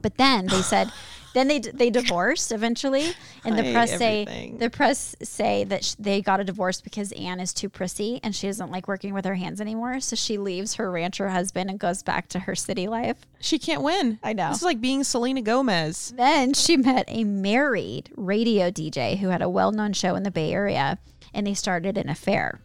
But 0.01 0.17
then 0.17 0.47
they 0.47 0.63
said, 0.63 0.91
then 1.33 1.47
they 1.47 1.59
they 1.59 1.89
divorced 1.89 2.51
eventually, 2.51 3.13
and 3.45 3.57
the 3.57 3.61
I 3.61 3.65
hate 3.65 3.73
press 3.73 3.97
say 3.97 4.55
the 4.57 4.69
press 4.69 5.15
say 5.21 5.63
that 5.65 5.83
sh- 5.83 5.95
they 5.99 6.21
got 6.21 6.39
a 6.39 6.43
divorce 6.43 6.81
because 6.81 7.11
Anne 7.13 7.39
is 7.39 7.53
too 7.53 7.69
prissy 7.69 8.19
and 8.23 8.35
she 8.35 8.47
doesn't 8.47 8.71
like 8.71 8.87
working 8.87 9.13
with 9.13 9.25
her 9.25 9.35
hands 9.35 9.61
anymore. 9.61 9.99
So 9.99 10.15
she 10.15 10.37
leaves 10.37 10.75
her 10.75 10.89
rancher 10.91 11.29
husband 11.29 11.69
and 11.69 11.79
goes 11.79 12.03
back 12.03 12.29
to 12.29 12.39
her 12.39 12.55
city 12.55 12.87
life. 12.87 13.17
She 13.39 13.59
can't 13.59 13.81
win. 13.81 14.19
I 14.23 14.33
know. 14.33 14.49
This 14.49 14.59
is 14.59 14.63
like 14.63 14.81
being 14.81 15.03
Selena 15.03 15.41
Gomez. 15.41 16.13
Then 16.15 16.53
she 16.53 16.77
met 16.77 17.05
a 17.07 17.23
married 17.23 18.11
radio 18.15 18.69
DJ 18.71 19.17
who 19.17 19.29
had 19.29 19.41
a 19.41 19.49
well 19.49 19.71
known 19.71 19.93
show 19.93 20.15
in 20.15 20.23
the 20.23 20.31
Bay 20.31 20.51
Area, 20.51 20.99
and 21.33 21.45
they 21.45 21.53
started 21.53 21.97
an 21.97 22.09
affair. 22.09 22.61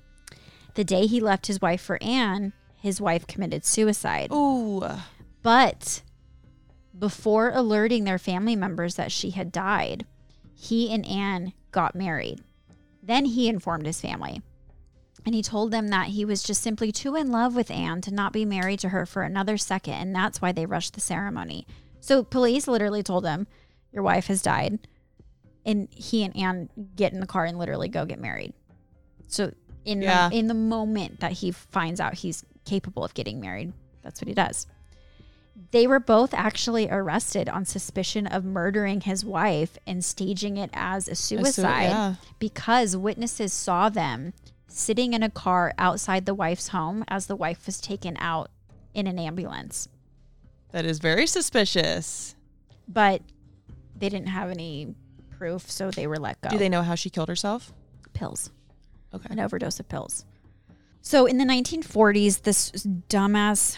The 0.75 0.85
day 0.85 1.07
he 1.07 1.21
left 1.21 1.47
his 1.47 1.61
wife 1.61 1.81
for 1.81 2.03
Anne, 2.03 2.53
his 2.81 3.01
wife 3.01 3.27
committed 3.27 3.65
suicide. 3.65 4.31
Ooh. 4.33 4.83
But 5.43 6.03
before 6.99 7.51
alerting 7.55 8.05
their 8.05 8.19
family 8.19 8.57
members 8.57 8.95
that 8.97 9.13
she 9.13 9.31
had 9.31 9.51
died, 9.53 10.07
he 10.55 10.91
and 10.93 11.05
Anne 11.07 11.53
got 11.73 11.95
married. 11.95 12.41
Then 13.03 13.25
he 13.27 13.49
informed 13.49 13.87
his 13.87 14.01
family. 14.01 14.41
And 15.27 15.35
he 15.35 15.43
told 15.43 15.71
them 15.71 15.89
that 15.89 16.09
he 16.09 16.25
was 16.25 16.43
just 16.43 16.63
simply 16.63 16.93
too 16.93 17.17
in 17.17 17.33
love 17.33 17.55
with 17.57 17.71
Anne 17.71 18.01
to 18.03 18.13
not 18.13 18.33
be 18.33 18.45
married 18.45 18.79
to 18.81 18.91
her 18.91 19.07
for 19.07 19.23
another 19.23 19.57
second. 19.57 19.95
And 19.95 20.15
that's 20.15 20.43
why 20.43 20.53
they 20.53 20.67
rushed 20.67 20.93
the 20.95 21.01
ceremony. 21.01 21.67
So 22.01 22.23
police 22.23 22.69
literally 22.69 23.03
told 23.03 23.25
him, 23.27 23.47
Your 23.93 24.03
wife 24.03 24.27
has 24.27 24.43
died. 24.43 24.79
and 25.67 25.89
he 25.91 26.23
and 26.25 26.37
Anne 26.37 26.69
get 26.95 27.15
in 27.15 27.21
the 27.21 27.27
car 27.27 27.47
and 27.47 27.59
literally 27.59 27.89
go 27.89 28.05
get 28.05 28.21
married. 28.21 28.53
So 29.29 29.53
in 29.87 30.03
Yeah. 30.03 30.29
the, 30.29 30.37
in 30.37 30.47
the 30.47 30.55
moment 30.55 31.21
that 31.21 31.33
he 31.33 31.51
finds 31.53 32.01
out 32.01 32.13
he's 32.15 32.45
capable 32.67 33.03
of 33.03 33.15
getting 33.15 33.41
married, 33.41 33.73
that's 34.03 34.21
what 34.21 34.29
he 34.29 34.35
does. 34.35 34.67
They 35.71 35.87
were 35.87 36.01
both 36.01 36.35
actually 36.35 36.89
arrested 36.91 37.49
on 37.49 37.65
suspicion 37.65 38.27
of 38.27 38.45
murdering 38.45 39.03
his 39.03 39.25
wife 39.25 39.79
and 39.87 40.05
staging 40.05 40.57
it 40.57 40.71
as 40.73 41.09
a 41.09 41.13
A 41.13 41.15
sui- 41.15 41.39
suicide 41.45 41.83
yeah. 41.89 42.15
because 42.39 42.97
witnesses 42.97 43.53
saw 43.53 43.89
them 43.89 44.33
sitting 44.69 45.13
in 45.15 45.23
a 45.23 45.31
car 45.31 45.73
outside 45.79 46.27
the 46.27 46.35
wife's 46.35 46.69
home 46.69 47.05
as 47.09 47.27
the 47.27 47.37
wife 47.37 47.67
was 47.67 47.81
taken 47.81 48.17
out 48.19 48.51
in 48.95 49.07
an 49.07 49.19
ambulance. 49.19 49.89
That 50.73 50.85
is 50.85 50.99
very 50.99 51.27
suspicious. 51.27 52.35
But 52.89 53.23
they 53.97 54.09
didn't 54.09 54.29
have 54.29 54.51
any 54.51 54.95
proof, 55.39 55.71
so 55.71 55.91
they 55.93 56.07
were 56.09 56.19
let 56.19 56.41
go. 56.41 56.49
Do 56.51 56.59
they 56.59 56.69
know 56.69 56.83
how 56.83 56.95
she 56.97 57.11
killed 57.11 57.29
herself? 57.29 57.73
pills, 58.13 58.51
Okay. 59.13 59.27
an 59.31 59.41
overdose 59.41 59.81
of 59.81 59.89
pills. 59.89 60.25
So 61.01 61.27
in 61.27 61.39
the 61.39 61.45
1940s, 61.45 62.43
this 62.43 62.71
dumbass 63.09 63.77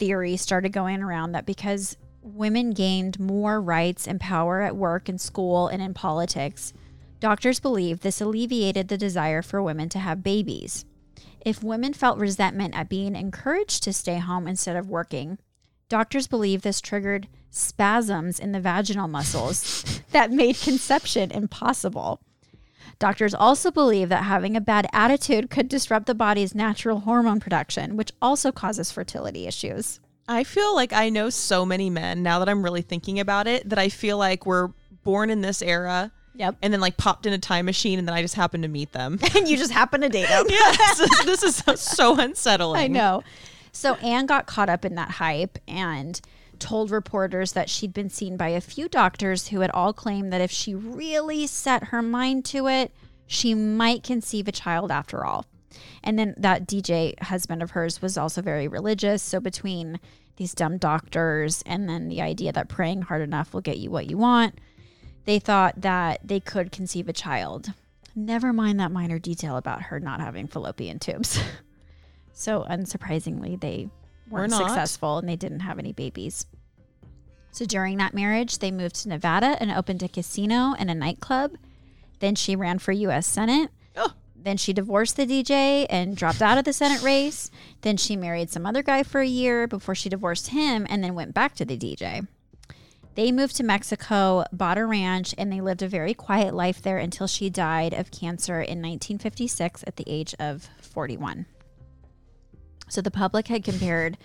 theory 0.00 0.36
started 0.36 0.72
going 0.72 1.02
around 1.02 1.32
that 1.32 1.46
because 1.46 1.96
women 2.22 2.70
gained 2.70 3.20
more 3.20 3.60
rights 3.60 4.08
and 4.08 4.18
power 4.18 4.62
at 4.62 4.74
work 4.74 5.08
and 5.08 5.20
school 5.20 5.68
and 5.68 5.82
in 5.82 5.94
politics, 5.94 6.72
doctors 7.20 7.60
believed 7.60 8.02
this 8.02 8.20
alleviated 8.20 8.88
the 8.88 8.96
desire 8.96 9.42
for 9.42 9.62
women 9.62 9.88
to 9.90 9.98
have 9.98 10.22
babies. 10.22 10.86
If 11.44 11.62
women 11.62 11.92
felt 11.92 12.18
resentment 12.18 12.74
at 12.74 12.88
being 12.88 13.14
encouraged 13.14 13.82
to 13.84 13.92
stay 13.92 14.18
home 14.18 14.48
instead 14.48 14.74
of 14.74 14.88
working, 14.88 15.38
doctors 15.88 16.26
believe 16.26 16.62
this 16.62 16.80
triggered 16.80 17.28
spasms 17.50 18.38
in 18.38 18.52
the 18.52 18.60
vaginal 18.60 19.08
muscles 19.08 20.02
that 20.12 20.32
made 20.32 20.58
conception 20.58 21.30
impossible. 21.30 22.20
Doctors 23.00 23.34
also 23.34 23.70
believe 23.70 24.10
that 24.10 24.24
having 24.24 24.56
a 24.56 24.60
bad 24.60 24.86
attitude 24.92 25.48
could 25.50 25.68
disrupt 25.68 26.04
the 26.06 26.14
body's 26.14 26.54
natural 26.54 27.00
hormone 27.00 27.40
production, 27.40 27.96
which 27.96 28.12
also 28.20 28.52
causes 28.52 28.92
fertility 28.92 29.46
issues. 29.46 30.00
I 30.28 30.44
feel 30.44 30.74
like 30.76 30.92
I 30.92 31.08
know 31.08 31.30
so 31.30 31.64
many 31.66 31.88
men 31.90 32.22
now 32.22 32.38
that 32.38 32.48
I'm 32.48 32.62
really 32.62 32.82
thinking 32.82 33.18
about 33.18 33.46
it 33.48 33.68
that 33.70 33.78
I 33.78 33.88
feel 33.88 34.18
like 34.18 34.44
we're 34.46 34.68
born 35.02 35.30
in 35.30 35.40
this 35.40 35.62
era 35.62 36.12
Yep. 36.36 36.56
and 36.62 36.72
then 36.72 36.80
like 36.80 36.96
popped 36.98 37.26
in 37.26 37.32
a 37.32 37.38
time 37.38 37.64
machine 37.64 37.98
and 37.98 38.06
then 38.06 38.14
I 38.14 38.22
just 38.22 38.34
happened 38.34 38.62
to 38.62 38.68
meet 38.68 38.92
them. 38.92 39.18
And 39.34 39.48
you 39.48 39.56
just 39.56 39.72
happen 39.72 40.02
to 40.02 40.08
date 40.10 40.28
them. 40.28 40.44
yes, 40.50 41.24
this 41.24 41.42
is 41.42 41.56
so, 41.56 41.74
so 41.74 42.16
unsettling. 42.20 42.80
I 42.82 42.86
know. 42.86 43.22
So 43.72 43.94
Anne 43.96 44.26
got 44.26 44.46
caught 44.46 44.68
up 44.68 44.84
in 44.84 44.94
that 44.96 45.10
hype 45.10 45.58
and 45.66 46.20
told 46.60 46.90
reporters 46.90 47.52
that 47.52 47.68
she'd 47.68 47.92
been 47.92 48.10
seen 48.10 48.36
by 48.36 48.48
a 48.48 48.60
few 48.60 48.88
doctors 48.88 49.48
who 49.48 49.60
had 49.60 49.70
all 49.72 49.92
claimed 49.92 50.32
that 50.32 50.40
if 50.40 50.50
she 50.50 50.74
really 50.74 51.46
set 51.46 51.84
her 51.84 52.02
mind 52.02 52.44
to 52.46 52.68
it, 52.68 52.92
she 53.26 53.54
might 53.54 54.02
conceive 54.02 54.46
a 54.46 54.52
child 54.52 54.90
after 54.90 55.24
all. 55.24 55.46
And 56.02 56.18
then 56.18 56.34
that 56.36 56.66
DJ 56.66 57.20
husband 57.20 57.62
of 57.62 57.72
hers 57.72 58.02
was 58.02 58.18
also 58.18 58.42
very 58.42 58.68
religious. 58.68 59.22
So 59.22 59.40
between 59.40 60.00
these 60.36 60.54
dumb 60.54 60.78
doctors 60.78 61.62
and 61.66 61.88
then 61.88 62.08
the 62.08 62.22
idea 62.22 62.52
that 62.52 62.68
praying 62.68 63.02
hard 63.02 63.22
enough 63.22 63.52
will 63.52 63.60
get 63.60 63.78
you 63.78 63.90
what 63.90 64.08
you 64.08 64.16
want, 64.16 64.58
they 65.26 65.38
thought 65.38 65.80
that 65.80 66.20
they 66.26 66.40
could 66.40 66.72
conceive 66.72 67.08
a 67.08 67.12
child. 67.12 67.72
Never 68.16 68.52
mind 68.52 68.80
that 68.80 68.90
minor 68.90 69.18
detail 69.18 69.56
about 69.56 69.82
her 69.82 70.00
not 70.00 70.20
having 70.20 70.48
fallopian 70.48 70.98
tubes. 70.98 71.38
so 72.32 72.66
unsurprisingly, 72.68 73.60
they 73.60 73.90
weren't 74.30 74.50
not. 74.50 74.68
successful 74.68 75.18
and 75.18 75.28
they 75.28 75.36
didn't 75.36 75.60
have 75.60 75.78
any 75.78 75.92
babies. 75.92 76.46
So 77.52 77.64
during 77.64 77.96
that 77.98 78.14
marriage, 78.14 78.58
they 78.58 78.70
moved 78.70 78.96
to 79.02 79.08
Nevada 79.08 79.56
and 79.60 79.70
opened 79.70 80.02
a 80.02 80.08
casino 80.08 80.74
and 80.78 80.90
a 80.90 80.94
nightclub. 80.94 81.56
Then 82.20 82.34
she 82.34 82.54
ran 82.54 82.78
for 82.78 82.92
U.S. 82.92 83.26
Senate. 83.26 83.70
Oh. 83.96 84.12
Then 84.36 84.56
she 84.56 84.72
divorced 84.72 85.16
the 85.16 85.26
DJ 85.26 85.86
and 85.90 86.16
dropped 86.16 86.40
out 86.40 86.58
of 86.58 86.64
the 86.64 86.72
Senate 86.72 87.02
race. 87.02 87.50
Then 87.80 87.96
she 87.96 88.16
married 88.16 88.50
some 88.50 88.66
other 88.66 88.82
guy 88.82 89.02
for 89.02 89.20
a 89.20 89.26
year 89.26 89.66
before 89.66 89.94
she 89.94 90.08
divorced 90.08 90.48
him 90.48 90.86
and 90.88 91.02
then 91.02 91.14
went 91.14 91.34
back 91.34 91.54
to 91.56 91.64
the 91.64 91.76
DJ. 91.76 92.26
They 93.16 93.32
moved 93.32 93.56
to 93.56 93.64
Mexico, 93.64 94.44
bought 94.52 94.78
a 94.78 94.86
ranch, 94.86 95.34
and 95.36 95.52
they 95.52 95.60
lived 95.60 95.82
a 95.82 95.88
very 95.88 96.14
quiet 96.14 96.54
life 96.54 96.80
there 96.80 96.98
until 96.98 97.26
she 97.26 97.50
died 97.50 97.92
of 97.92 98.12
cancer 98.12 98.60
in 98.60 98.80
1956 98.80 99.82
at 99.86 99.96
the 99.96 100.04
age 100.06 100.34
of 100.38 100.70
41. 100.80 101.46
So 102.90 103.00
the 103.00 103.10
public 103.10 103.48
had 103.48 103.64
compared 103.64 104.18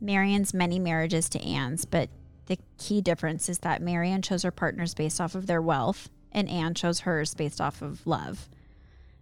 Marion's 0.00 0.54
many 0.54 0.78
marriages 0.78 1.28
to 1.30 1.40
Anne's, 1.40 1.84
but 1.84 2.08
the 2.46 2.58
key 2.78 3.00
difference 3.00 3.48
is 3.48 3.58
that 3.60 3.82
Marion 3.82 4.22
chose 4.22 4.42
her 4.42 4.50
partners 4.50 4.94
based 4.94 5.20
off 5.20 5.34
of 5.34 5.46
their 5.46 5.62
wealth, 5.62 6.08
and 6.32 6.48
Anne 6.48 6.74
chose 6.74 7.00
hers 7.00 7.34
based 7.34 7.60
off 7.60 7.82
of 7.82 8.06
love. 8.06 8.48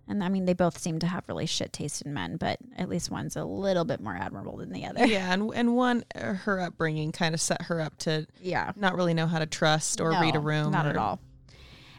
And 0.09 0.25
I 0.25 0.29
mean, 0.29 0.45
they 0.45 0.55
both 0.55 0.77
seem 0.79 0.99
to 1.01 1.07
have 1.07 1.25
really 1.29 1.47
shit 1.47 1.73
taste 1.73 2.03
in 2.03 2.13
men, 2.13 2.37
but 2.37 2.59
at 2.77 2.89
least 2.89 3.11
one's 3.11 3.37
a 3.37 3.45
little 3.45 3.85
bit 3.85 4.01
more 4.01 4.17
admirable 4.17 4.57
than 4.57 4.73
the 4.73 4.85
other. 4.87 5.07
Yeah, 5.07 5.33
and 5.33 5.53
and 5.55 5.77
one 5.77 6.03
uh, 6.17 6.33
her 6.35 6.61
upbringing 6.61 7.13
kind 7.13 7.33
of 7.35 7.41
set 7.41 7.63
her 7.63 7.81
up 7.81 7.97
to 7.99 8.27
Yeah. 8.41 8.73
not 8.75 8.97
really 8.97 9.15
know 9.15 9.27
how 9.29 9.39
to 9.39 9.47
trust 9.47 10.01
or 10.01 10.11
read 10.11 10.35
a 10.35 10.41
room. 10.41 10.73
Not 10.73 10.87
or- 10.87 10.91
at 10.91 10.97
all. 10.97 11.21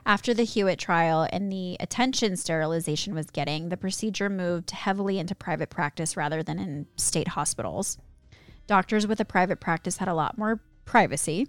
After 0.05 0.33
the 0.33 0.43
Hewitt 0.43 0.79
trial 0.79 1.27
and 1.31 1.51
the 1.51 1.77
attention 1.79 2.35
sterilization 2.35 3.13
was 3.13 3.29
getting, 3.29 3.69
the 3.69 3.77
procedure 3.77 4.29
moved 4.29 4.71
heavily 4.71 5.19
into 5.19 5.35
private 5.35 5.69
practice 5.69 6.17
rather 6.17 6.41
than 6.41 6.57
in 6.59 6.87
state 6.97 7.29
hospitals. 7.29 7.97
Doctors 8.67 9.05
with 9.05 9.19
a 9.19 9.25
private 9.25 9.59
practice 9.59 9.97
had 9.97 10.07
a 10.07 10.13
lot 10.13 10.37
more 10.37 10.59
privacy. 10.85 11.47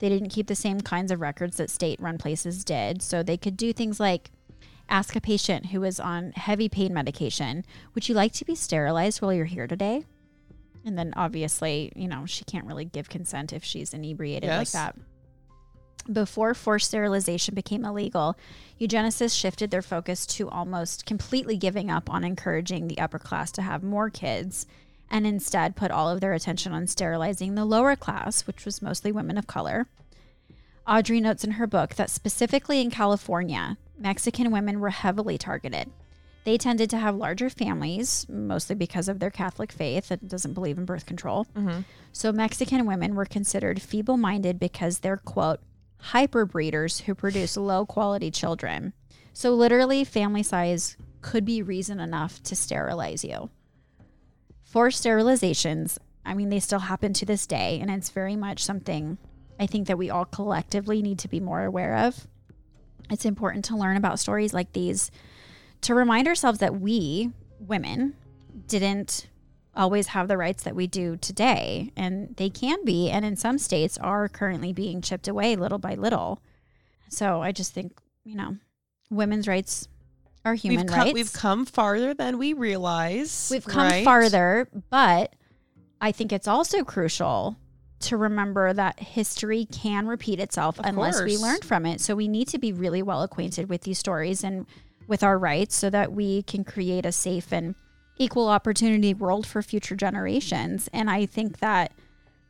They 0.00 0.08
didn't 0.08 0.30
keep 0.30 0.48
the 0.48 0.56
same 0.56 0.80
kinds 0.80 1.12
of 1.12 1.20
records 1.20 1.58
that 1.58 1.70
state 1.70 2.00
run 2.00 2.18
places 2.18 2.64
did, 2.64 3.02
so 3.02 3.22
they 3.22 3.36
could 3.36 3.56
do 3.56 3.72
things 3.72 4.00
like 4.00 4.30
ask 4.88 5.14
a 5.14 5.20
patient 5.20 5.66
who 5.66 5.84
is 5.84 6.00
on 6.00 6.32
heavy 6.32 6.68
pain 6.68 6.92
medication, 6.92 7.64
Would 7.94 8.08
you 8.08 8.14
like 8.14 8.32
to 8.32 8.44
be 8.44 8.54
sterilized 8.54 9.22
while 9.22 9.32
you're 9.32 9.44
here 9.44 9.66
today? 9.66 10.04
And 10.84 10.98
then 10.98 11.12
obviously, 11.16 11.92
you 11.94 12.08
know, 12.08 12.26
she 12.26 12.44
can't 12.44 12.66
really 12.66 12.84
give 12.84 13.08
consent 13.08 13.52
if 13.52 13.62
she's 13.62 13.94
inebriated 13.94 14.50
like 14.50 14.72
that. 14.72 14.96
Before 16.10 16.54
forced 16.54 16.88
sterilization 16.88 17.54
became 17.54 17.84
illegal, 17.84 18.36
eugenicists 18.80 19.38
shifted 19.38 19.70
their 19.70 19.82
focus 19.82 20.26
to 20.26 20.48
almost 20.48 21.06
completely 21.06 21.56
giving 21.56 21.90
up 21.90 22.10
on 22.10 22.24
encouraging 22.24 22.88
the 22.88 22.98
upper 22.98 23.18
class 23.18 23.52
to 23.52 23.62
have 23.62 23.82
more 23.82 24.10
kids 24.10 24.66
and 25.10 25.26
instead 25.26 25.76
put 25.76 25.90
all 25.90 26.08
of 26.08 26.20
their 26.20 26.32
attention 26.32 26.72
on 26.72 26.86
sterilizing 26.86 27.54
the 27.54 27.64
lower 27.64 27.94
class, 27.94 28.46
which 28.46 28.64
was 28.64 28.82
mostly 28.82 29.12
women 29.12 29.36
of 29.36 29.46
color. 29.46 29.86
Audrey 30.86 31.20
notes 31.20 31.44
in 31.44 31.52
her 31.52 31.66
book 31.66 31.94
that 31.94 32.10
specifically 32.10 32.80
in 32.80 32.90
California, 32.90 33.76
Mexican 33.98 34.50
women 34.50 34.80
were 34.80 34.90
heavily 34.90 35.38
targeted. 35.38 35.90
They 36.44 36.58
tended 36.58 36.90
to 36.90 36.98
have 36.98 37.14
larger 37.14 37.48
families, 37.48 38.26
mostly 38.28 38.74
because 38.74 39.08
of 39.08 39.20
their 39.20 39.30
Catholic 39.30 39.70
faith 39.70 40.08
that 40.08 40.26
doesn't 40.26 40.54
believe 40.54 40.76
in 40.76 40.84
birth 40.84 41.06
control. 41.06 41.46
Mm-hmm. 41.54 41.82
So 42.12 42.32
Mexican 42.32 42.84
women 42.84 43.14
were 43.14 43.26
considered 43.26 43.80
feeble 43.80 44.16
minded 44.16 44.58
because 44.58 44.98
they're, 44.98 45.18
quote, 45.18 45.60
hyperbreeders 46.10 47.02
who 47.02 47.14
produce 47.14 47.56
low 47.56 47.86
quality 47.86 48.30
children. 48.30 48.92
So 49.32 49.54
literally, 49.54 50.04
family 50.04 50.42
size 50.42 50.96
could 51.20 51.44
be 51.44 51.62
reason 51.62 52.00
enough 52.00 52.42
to 52.44 52.56
sterilize 52.56 53.24
you. 53.24 53.50
Forced 54.64 55.04
sterilizations, 55.04 55.98
I 56.24 56.34
mean, 56.34 56.48
they 56.48 56.60
still 56.60 56.80
happen 56.80 57.12
to 57.14 57.26
this 57.26 57.46
day, 57.46 57.78
and 57.80 57.90
it's 57.90 58.10
very 58.10 58.36
much 58.36 58.64
something 58.64 59.18
I 59.60 59.66
think 59.66 59.86
that 59.86 59.98
we 59.98 60.10
all 60.10 60.24
collectively 60.24 61.02
need 61.02 61.18
to 61.20 61.28
be 61.28 61.40
more 61.40 61.64
aware 61.64 61.96
of. 61.96 62.26
It's 63.10 63.24
important 63.24 63.64
to 63.66 63.76
learn 63.76 63.96
about 63.96 64.18
stories 64.18 64.54
like 64.54 64.72
these 64.72 65.10
to 65.82 65.94
remind 65.94 66.28
ourselves 66.28 66.58
that 66.60 66.80
we, 66.80 67.30
women, 67.60 68.14
didn't 68.66 69.28
always 69.74 70.08
have 70.08 70.28
the 70.28 70.36
rights 70.36 70.62
that 70.64 70.76
we 70.76 70.86
do 70.86 71.16
today. 71.16 71.92
And 71.96 72.36
they 72.36 72.50
can 72.50 72.84
be, 72.84 73.10
and 73.10 73.24
in 73.24 73.36
some 73.36 73.58
states 73.58 73.98
are 73.98 74.28
currently 74.28 74.72
being 74.72 75.00
chipped 75.00 75.28
away 75.28 75.56
little 75.56 75.78
by 75.78 75.94
little. 75.94 76.40
So 77.08 77.42
I 77.42 77.52
just 77.52 77.72
think, 77.74 77.98
you 78.24 78.36
know, 78.36 78.56
women's 79.10 79.48
rights 79.48 79.88
are 80.44 80.54
human 80.54 80.80
we've 80.80 80.86
come, 80.88 80.98
rights. 80.98 81.14
We've 81.14 81.32
come 81.32 81.66
farther 81.66 82.14
than 82.14 82.38
we 82.38 82.52
realize. 82.52 83.48
We've 83.50 83.64
come 83.64 83.88
right? 83.88 84.04
farther, 84.04 84.68
but 84.90 85.34
I 86.00 86.12
think 86.12 86.32
it's 86.32 86.48
also 86.48 86.84
crucial 86.84 87.56
to 88.00 88.16
remember 88.16 88.72
that 88.72 88.98
history 88.98 89.66
can 89.66 90.08
repeat 90.08 90.40
itself 90.40 90.78
Of 90.80 90.86
unless 90.86 91.22
we 91.22 91.36
learn 91.36 91.60
from 91.60 91.86
it. 91.86 92.00
So 92.00 92.16
we 92.16 92.26
need 92.26 92.48
to 92.48 92.58
be 92.58 92.72
really 92.72 93.02
well 93.02 93.22
acquainted 93.22 93.68
with 93.68 93.82
these 93.82 93.98
stories 93.98 94.42
and 94.42 94.66
with 95.06 95.22
our 95.22 95.38
rights 95.38 95.76
so 95.76 95.88
that 95.90 96.12
we 96.12 96.42
can 96.42 96.64
create 96.64 97.06
a 97.06 97.12
safe 97.12 97.52
and 97.52 97.76
equal 98.22 98.48
opportunity 98.48 99.12
world 99.12 99.46
for 99.46 99.62
future 99.62 99.96
generations. 99.96 100.88
And 100.92 101.10
I 101.10 101.26
think 101.26 101.58
that 101.58 101.92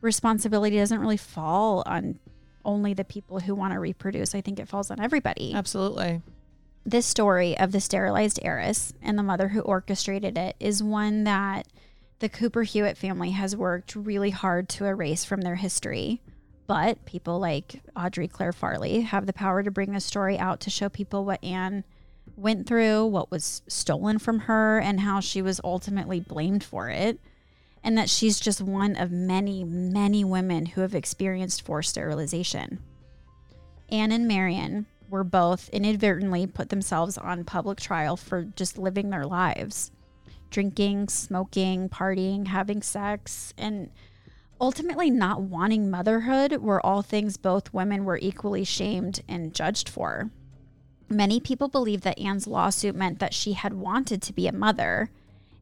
responsibility 0.01 0.77
doesn't 0.77 0.99
really 0.99 1.17
fall 1.17 1.83
on 1.85 2.19
only 2.65 2.93
the 2.93 3.03
people 3.03 3.39
who 3.39 3.55
want 3.55 3.73
to 3.73 3.79
reproduce. 3.79 4.35
I 4.35 4.41
think 4.41 4.59
it 4.59 4.69
falls 4.69 4.91
on 4.91 4.99
everybody 4.99 5.53
Absolutely. 5.53 6.21
this 6.85 7.05
story 7.05 7.57
of 7.57 7.71
the 7.71 7.81
sterilized 7.81 8.39
heiress 8.41 8.93
and 9.01 9.17
the 9.17 9.23
mother 9.23 9.49
who 9.49 9.61
orchestrated 9.61 10.37
it 10.37 10.55
is 10.59 10.81
one 10.81 11.23
that 11.25 11.67
the 12.19 12.29
Cooper 12.29 12.63
Hewitt 12.63 12.97
family 12.97 13.31
has 13.31 13.55
worked 13.55 13.95
really 13.95 14.29
hard 14.29 14.69
to 14.69 14.85
erase 14.85 15.25
from 15.25 15.41
their 15.41 15.55
history. 15.55 16.21
But 16.67 17.03
people 17.03 17.39
like 17.39 17.81
Audrey 17.95 18.29
Clare 18.29 18.53
Farley 18.53 19.01
have 19.01 19.25
the 19.25 19.33
power 19.33 19.63
to 19.63 19.71
bring 19.71 19.91
the 19.91 19.99
story 19.99 20.39
out 20.39 20.61
to 20.61 20.69
show 20.69 20.87
people 20.87 21.25
what 21.25 21.43
Anne 21.43 21.83
went 22.35 22.67
through, 22.67 23.05
what 23.05 23.31
was 23.31 23.61
stolen 23.67 24.19
from 24.19 24.39
her, 24.39 24.79
and 24.79 24.99
how 24.99 25.19
she 25.19 25.41
was 25.41 25.61
ultimately 25.63 26.19
blamed 26.19 26.63
for 26.63 26.89
it. 26.89 27.19
And 27.83 27.97
that 27.97 28.09
she's 28.09 28.39
just 28.39 28.61
one 28.61 28.95
of 28.95 29.11
many, 29.11 29.63
many 29.63 30.23
women 30.23 30.67
who 30.67 30.81
have 30.81 30.95
experienced 30.95 31.63
forced 31.63 31.89
sterilization. 31.89 32.79
Anne 33.89 34.11
and 34.11 34.27
Marion 34.27 34.85
were 35.09 35.23
both 35.23 35.69
inadvertently 35.69 36.47
put 36.47 36.69
themselves 36.69 37.17
on 37.17 37.43
public 37.43 37.79
trial 37.79 38.15
for 38.15 38.43
just 38.43 38.77
living 38.77 39.09
their 39.09 39.25
lives 39.25 39.91
drinking, 40.53 41.09
smoking, 41.09 41.89
partying, 41.89 42.45
having 42.47 42.81
sex, 42.81 43.53
and 43.57 43.89
ultimately 44.61 45.09
not 45.09 45.41
wanting 45.41 45.89
motherhood 45.89 46.55
were 46.57 46.83
all 46.85 47.01
things 47.01 47.37
both 47.37 47.73
women 47.73 48.05
were 48.05 48.19
equally 48.21 48.63
shamed 48.63 49.21
and 49.27 49.53
judged 49.53 49.89
for. 49.89 50.29
Many 51.13 51.39
people 51.39 51.67
believe 51.67 52.01
that 52.01 52.17
Anne's 52.19 52.47
lawsuit 52.47 52.95
meant 52.95 53.19
that 53.19 53.33
she 53.33 53.53
had 53.53 53.73
wanted 53.73 54.21
to 54.23 54.33
be 54.33 54.47
a 54.47 54.51
mother 54.53 55.09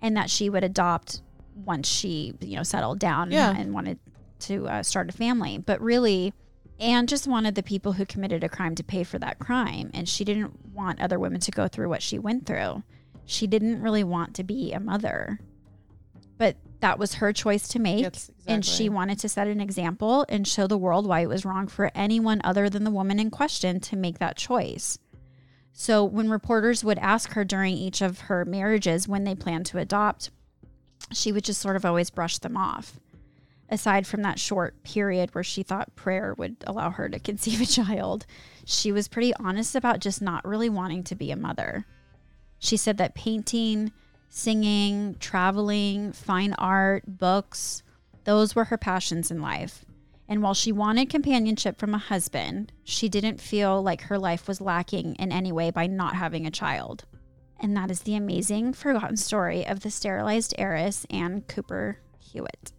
and 0.02 0.16
that 0.18 0.30
she 0.30 0.50
would 0.50 0.64
adopt 0.64 1.22
once 1.66 1.88
she, 1.88 2.34
you 2.40 2.56
know, 2.56 2.64
settled 2.64 3.00
down 3.00 3.32
Yeah. 3.32 3.54
and 3.56 3.74
wanted 3.74 4.00
to 4.40 4.68
uh, 4.68 4.84
start 4.84 5.10
a 5.10 5.12
family. 5.12 5.58
But 5.58 5.82
really, 5.82 6.34
Anne 6.80 7.06
just 7.06 7.28
wanted 7.28 7.54
the 7.56 7.62
people 7.64 7.94
who 7.94 8.06
committed 8.06 8.44
a 8.44 8.50
crime 8.50 8.74
to 8.76 8.84
pay 8.84 9.04
for 9.04 9.20
that 9.20 9.38
crime, 9.38 9.92
and 9.94 10.10
she 10.10 10.24
didn't 10.24 10.74
want 10.74 11.00
other 11.02 11.20
women 11.20 11.40
to 11.42 11.52
go 11.52 11.68
through 11.68 11.90
what 11.90 12.02
she 12.02 12.18
went 12.18 12.46
through. 12.48 12.82
She 13.26 13.46
didn't 13.46 13.82
really 13.82 14.04
want 14.04 14.34
to 14.36 14.44
be 14.44 14.74
a 14.74 14.80
mother, 14.80 15.40
but 16.38 16.56
that 16.80 16.98
was 16.98 17.16
her 17.16 17.32
choice 17.32 17.68
to 17.68 17.80
make. 17.80 18.02
Yes, 18.02 18.32
And 18.48 18.66
she 18.66 18.90
wanted 18.90 19.20
to 19.20 19.30
set 19.30 19.48
an 19.48 19.62
example 19.62 20.26
and 20.28 20.48
show 20.48 20.66
the 20.66 20.78
world 20.78 21.06
why 21.06 21.20
it 21.20 21.28
was 21.30 21.46
wrong 21.46 21.68
for 21.68 21.92
anyone 21.94 22.42
other 22.44 22.68
than 22.70 22.84
the 22.84 22.90
woman 22.90 23.20
in 23.20 23.30
question 23.30 23.80
to 23.82 23.96
make 23.96 24.18
that 24.18 24.36
choice. 24.38 24.98
So 25.74 26.04
when 26.04 26.30
reporters 26.30 26.84
would 26.84 27.00
ask 27.00 27.32
her 27.34 27.44
during 27.44 27.76
each 27.76 28.02
of 28.02 28.22
her 28.22 28.46
marriages 28.46 29.08
when 29.08 29.24
they 29.24 29.36
planned 29.36 29.66
to 29.68 29.78
adopt, 29.78 30.30
she 31.12 31.32
would 31.32 31.44
just 31.44 31.62
sort 31.62 31.76
of 31.76 31.86
always 31.86 32.10
brush 32.10 32.38
them 32.38 32.58
off. 32.58 33.00
Aside 33.70 34.06
from 34.06 34.22
that 34.24 34.40
short 34.40 34.84
period 34.84 35.34
where 35.34 35.44
she 35.44 35.64
thought 35.64 35.96
prayer 35.96 36.34
would 36.38 36.58
allow 36.68 36.90
her 36.90 37.08
to 37.10 37.20
conceive 37.32 37.62
a 37.62 37.66
child, 37.66 38.26
she 38.66 38.92
was 38.92 39.08
pretty 39.08 39.34
honest 39.36 39.76
about 39.76 40.00
just 40.00 40.22
not 40.22 40.46
really 40.46 40.70
wanting 40.70 41.04
to 41.06 41.16
be 41.16 41.32
a 41.32 41.38
mother. 41.38 41.86
She 42.60 42.78
said 42.78 42.98
that 42.98 43.16
painting, 43.16 43.92
singing, 44.30 45.16
traveling, 45.20 46.12
fine 46.12 46.54
art, 46.54 47.04
books, 47.08 47.82
those 48.24 48.56
were 48.56 48.66
her 48.66 48.78
passions 48.78 49.32
in 49.32 49.42
life. 49.42 49.86
And 50.32 50.42
while 50.42 50.54
she 50.54 50.72
wanted 50.72 51.10
companionship 51.10 51.78
from 51.78 51.94
a 51.94 51.98
husband, 51.98 52.72
she 52.86 53.10
didn't 53.10 53.42
feel 53.42 53.84
like 53.84 54.04
her 54.04 54.18
life 54.18 54.48
was 54.48 54.62
lacking 54.62 55.16
in 55.16 55.30
any 55.30 55.52
way 55.52 55.72
by 55.72 55.88
not 55.88 56.16
having 56.16 56.48
a 56.48 56.52
child. 56.52 57.04
And 57.60 57.76
that 57.76 57.92
is 57.92 58.04
the 58.04 58.16
amazing, 58.16 58.72
forgotten 58.72 59.18
story 59.18 59.68
of 59.68 59.82
the 59.82 59.92
sterilized 59.92 60.56
heiress, 60.58 61.06
Anne 61.10 61.42
Cooper 61.50 61.98
Hewitt. 62.18 62.72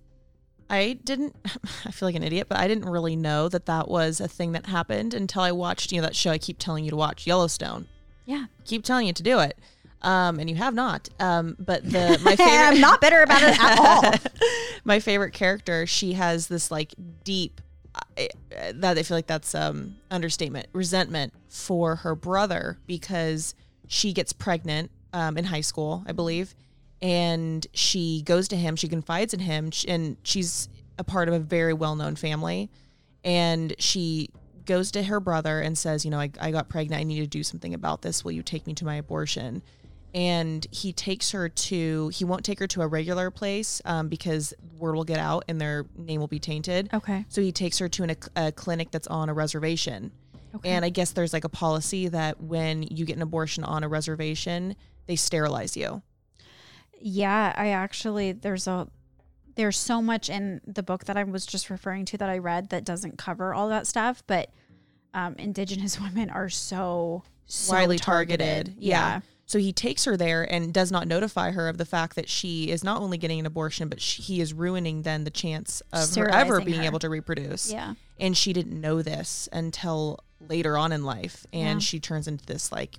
I 0.71 0.99
didn't, 1.05 1.37
I 1.85 1.91
feel 1.91 2.09
like 2.09 2.15
an 2.15 2.23
idiot, 2.23 2.47
but 2.49 2.57
I 2.57 2.67
didn't 2.69 2.89
really 2.89 3.17
know 3.17 3.51
that 3.51 3.67
that 3.67 3.87
was 3.87 4.19
a 4.19 4.29
thing 4.29 4.53
that 4.53 4.65
happened 4.65 5.13
until 5.13 5.43
I 5.43 5.53
watched, 5.53 5.93
you 5.93 6.01
know, 6.01 6.07
that 6.07 6.17
show 6.17 6.31
I 6.31 6.39
keep 6.39 6.59
telling 6.59 6.85
you 6.85 6.91
to 6.91 6.97
watch, 6.97 7.27
Yellowstone. 7.27 7.87
Yeah. 8.25 8.47
Keep 8.65 8.83
telling 8.83 9.09
you 9.09 9.13
to 9.13 9.23
do 9.23 9.41
it. 9.41 9.59
Um, 10.03 10.41
and 10.41 10.51
you 10.51 10.57
have 10.57 10.75
not. 10.75 11.09
Um, 11.21 11.57
but 11.59 11.85
the, 11.85 12.19
my 12.23 12.37
favorite, 12.37 12.67
I'm 12.77 12.81
not 12.81 13.01
bitter 13.01 13.23
about 13.23 13.43
it 13.43 13.57
at 13.61 13.79
all. 13.79 14.31
my 14.85 14.99
favorite 15.01 15.33
character, 15.33 15.87
she 15.87 16.15
has 16.15 16.49
this 16.49 16.71
like 16.71 16.93
deep, 17.25 17.61
I- 18.19 18.29
that 18.75 18.99
I 18.99 19.03
feel 19.03 19.17
like 19.17 19.27
that's 19.27 19.55
um 19.55 19.97
understatement, 20.11 20.67
resentment 20.73 21.33
for 21.49 21.97
her 21.97 22.15
brother 22.15 22.79
because 22.87 23.55
she 23.87 24.13
gets 24.13 24.33
pregnant 24.33 24.91
um, 25.13 25.37
in 25.39 25.45
high 25.45 25.61
school, 25.61 26.03
I 26.07 26.13
believe, 26.13 26.55
and 27.01 27.67
she 27.75 28.23
goes 28.23 28.49
to 28.49 28.57
him. 28.57 28.77
She 28.77 28.89
confides 28.89 29.35
in 29.35 29.41
him, 29.41 29.71
and 29.87 30.17
she's 30.23 30.69
a 30.99 31.05
part 31.05 31.29
of 31.29 31.35
a 31.35 31.39
very 31.39 31.75
well 31.75 31.95
known 31.95 32.17
family, 32.17 32.71
and 33.25 33.75
she 33.79 34.31
goes 34.65 34.91
to 34.93 35.03
her 35.03 35.21
brother 35.21 35.61
and 35.61 35.77
says, 35.77 36.05
you 36.05 36.11
know, 36.11 36.21
I, 36.21 36.31
I 36.41 36.51
got 36.51 36.69
pregnant. 36.69 37.01
I 37.01 37.05
need 37.05 37.21
to 37.21 37.27
do 37.27 37.43
something 37.43 37.75
about 37.75 38.03
this. 38.03 38.25
Will 38.25 38.33
you 38.33 38.43
take 38.43 38.67
me 38.67 38.75
to 38.75 38.85
my 38.85 38.95
abortion? 38.95 39.61
And 40.15 40.67
he 40.71 40.93
takes 40.93 41.31
her 41.31 41.49
to 41.49 42.09
he 42.09 42.25
won't 42.25 42.45
take 42.45 42.59
her 42.59 42.67
to 42.67 42.83
a 42.83 42.87
regular 42.87 43.31
place 43.31 43.81
um, 43.85 44.09
because 44.09 44.53
word 44.79 44.95
will 44.95 45.05
get 45.05 45.19
out 45.19 45.45
and 45.49 45.61
their 45.61 45.87
name 45.97 46.21
will 46.21 46.27
be 46.29 46.39
tainted 46.39 46.89
Okay. 46.93 47.25
so 47.29 47.41
he 47.41 47.51
takes 47.53 47.79
her 47.79 47.89
to 47.89 48.03
an, 48.03 48.17
a 48.37 48.53
clinic 48.53 48.91
that's 48.91 49.07
on 49.09 49.29
a 49.29 49.35
reservation 49.35 50.11
Okay. 50.55 50.69
and 50.71 50.85
i 50.85 50.91
guess 50.91 51.13
there's 51.13 51.33
like 51.33 51.45
a 51.45 51.49
policy 51.49 52.09
that 52.09 52.41
when 52.43 52.83
you 52.83 53.05
get 53.07 53.17
an 53.17 53.23
abortion 53.23 53.65
on 53.65 53.83
a 53.85 53.89
reservation 53.89 54.77
they 55.07 55.17
sterilize 55.17 55.77
you 55.77 56.03
Yeah, 57.01 57.53
I 57.57 57.69
actually 57.69 58.33
there's 58.33 58.67
a 58.69 58.87
there's 59.55 59.77
so 59.77 60.01
much 60.01 60.31
in 60.31 60.61
the 60.67 60.83
book 60.83 61.05
that 61.07 61.17
I 61.19 61.25
was 61.25 61.45
just 61.45 61.69
referring 61.69 62.05
to 62.07 62.19
that 62.19 62.29
I 62.31 62.39
read 62.39 62.71
that 62.71 62.85
doesn't 62.85 63.19
cover 63.19 63.53
all 63.53 63.69
that 63.69 63.87
stuff, 63.87 64.23
but 64.27 64.51
um, 65.13 65.35
indigenous 65.39 66.01
women 66.07 66.31
are 66.31 66.49
so, 66.49 67.23
so 67.47 67.73
widely 67.75 67.99
targeted. 67.99 68.75
Yeah. 68.79 69.21
So 69.53 69.59
he 69.59 69.71
takes 69.71 70.07
her 70.07 70.17
there 70.17 70.51
and 70.51 70.73
does 70.73 70.91
not 70.91 71.07
notify 71.07 71.51
her 71.51 71.69
of 71.69 71.77
the 71.77 71.85
fact 71.85 72.17
that 72.17 72.27
she 72.27 72.71
is 72.71 72.83
not 72.83 73.03
only 73.03 73.19
getting 73.19 73.39
an 73.39 73.45
abortion, 73.45 73.91
but 73.91 74.01
she, 74.01 74.23
he 74.23 74.41
is 74.41 74.55
ruining 74.55 75.03
then 75.03 75.25
the 75.25 75.31
chance 75.31 75.83
of 75.93 76.15
her 76.15 76.31
ever 76.31 76.63
being 76.63 76.79
her. 76.81 76.87
able 76.87 76.99
to 77.01 77.11
reproduce. 77.11 77.71
Yeah. 77.71 77.93
And 78.19 78.35
she 78.35 78.55
didn't 78.55 78.81
know 78.81 79.03
this 79.03 79.51
until 79.53 80.21
later 80.49 80.79
on 80.79 80.91
in 80.91 81.05
life. 81.05 81.45
And 81.53 81.83
Yeah. 81.83 81.85
she 81.85 82.01
turns 82.01 82.27
into 82.29 82.47
this 82.47 82.73
like 82.73 82.99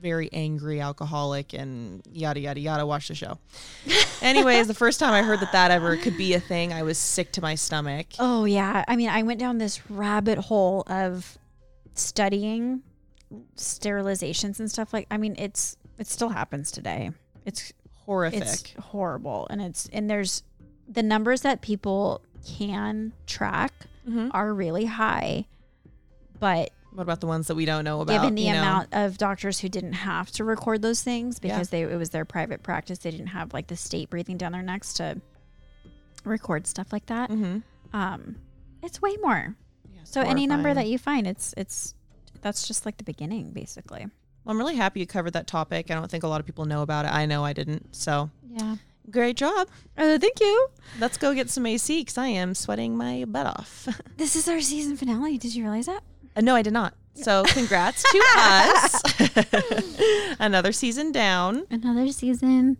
very 0.00 0.30
angry 0.32 0.80
alcoholic 0.80 1.52
and 1.52 2.00
yada, 2.10 2.40
yada, 2.40 2.60
yada. 2.60 2.86
Watch 2.86 3.08
the 3.08 3.14
show. 3.14 3.36
Anyways, 4.22 4.68
the 4.68 4.74
first 4.74 4.98
time 4.98 5.12
I 5.12 5.20
heard 5.20 5.40
that 5.40 5.52
that 5.52 5.70
ever 5.70 5.98
could 5.98 6.16
be 6.16 6.32
a 6.32 6.40
thing, 6.40 6.72
I 6.72 6.82
was 6.82 6.96
sick 6.96 7.30
to 7.32 7.42
my 7.42 7.56
stomach. 7.56 8.06
Oh 8.18 8.46
yeah. 8.46 8.86
I 8.88 8.96
mean, 8.96 9.10
I 9.10 9.22
went 9.22 9.38
down 9.38 9.58
this 9.58 9.90
rabbit 9.90 10.38
hole 10.38 10.84
of 10.86 11.36
studying 11.92 12.84
sterilizations 13.56 14.58
and 14.60 14.70
stuff 14.70 14.92
like 14.92 15.06
I 15.10 15.16
mean, 15.16 15.34
it's 15.38 15.76
it 15.98 16.06
still 16.06 16.28
happens 16.30 16.70
today. 16.70 17.10
It's 17.44 17.72
Horrific. 18.06 18.42
it's 18.42 18.72
horrible 18.80 19.46
and 19.50 19.60
it's 19.60 19.88
and 19.92 20.08
there's 20.08 20.42
the 20.88 21.02
numbers 21.02 21.42
that 21.42 21.60
people 21.60 22.22
can 22.46 23.12
track 23.26 23.72
Mhm. 24.08 24.30
are 24.32 24.54
really 24.54 24.86
high. 24.86 25.46
But 26.40 26.70
What 26.92 27.02
about 27.02 27.20
the 27.20 27.26
ones 27.26 27.48
that 27.48 27.54
we 27.54 27.66
don't 27.66 27.84
know 27.84 28.00
about? 28.00 28.12
given 28.12 28.34
the 28.34 28.42
you 28.42 28.52
know? 28.52 28.60
amount 28.60 28.88
of 28.92 29.18
doctors 29.18 29.58
who 29.60 29.68
didn't 29.68 29.92
have 29.92 30.30
to 30.32 30.44
record 30.44 30.80
those 30.80 31.02
things 31.02 31.38
because 31.38 31.68
they 31.68 31.82
it 31.82 31.96
was 31.98 32.10
their 32.10 32.24
private 32.24 32.62
practice, 32.62 32.98
they 33.00 33.10
didn't 33.10 33.26
have 33.28 33.52
like 33.52 33.66
the 33.66 33.76
state 33.76 34.08
breathing 34.08 34.38
down 34.38 34.52
their 34.52 34.62
necks 34.62 34.94
to 34.94 35.20
record 36.24 36.66
stuff 36.66 36.92
like 36.92 37.06
that. 37.06 37.30
Mhm. 37.30 37.62
Um, 37.92 38.36
it's 38.82 39.02
way 39.02 39.16
more. 39.22 39.54
Yeah, 39.92 40.00
it's 40.00 40.10
So 40.10 40.22
any 40.22 40.46
number 40.46 40.72
that 40.72 40.88
you 40.88 40.96
find, 40.98 41.26
it's 41.26 41.52
it's 41.56 41.94
that's 42.42 42.66
just 42.66 42.86
like 42.86 42.96
the 42.96 43.04
beginning, 43.04 43.52
basically. 43.52 44.06
Well, 44.44 44.52
I'm 44.52 44.58
really 44.58 44.76
happy 44.76 45.00
you 45.00 45.06
covered 45.06 45.32
that 45.32 45.46
topic. 45.46 45.90
I 45.90 45.94
don't 45.94 46.10
think 46.10 46.24
a 46.24 46.28
lot 46.28 46.40
of 46.40 46.46
people 46.46 46.64
know 46.64 46.82
about 46.82 47.04
it. 47.04 47.12
I 47.12 47.26
know 47.26 47.44
I 47.44 47.52
didn't. 47.52 47.94
So 47.94 48.30
Yeah. 48.50 48.76
great 49.10 49.36
job. 49.36 49.68
Uh, 49.96 50.18
thank 50.18 50.40
you. 50.40 50.68
Let's 50.98 51.18
go 51.18 51.34
get 51.34 51.50
some 51.50 51.66
AC 51.66 52.00
because 52.00 52.18
I 52.18 52.28
am 52.28 52.54
sweating 52.54 52.96
my 52.96 53.24
butt 53.26 53.46
off. 53.46 53.88
This 54.16 54.36
is 54.36 54.48
our 54.48 54.60
season 54.60 54.96
finale. 54.96 55.38
Did 55.38 55.54
you 55.54 55.62
realize 55.64 55.86
that? 55.86 56.02
Uh, 56.36 56.40
no, 56.40 56.54
I 56.54 56.62
did 56.62 56.72
not. 56.72 56.94
So 57.14 57.42
congrats 57.48 58.02
to 58.02 58.22
us. 58.36 59.02
Another 60.38 60.72
season 60.72 61.10
down. 61.12 61.66
Another 61.70 62.08
season. 62.12 62.78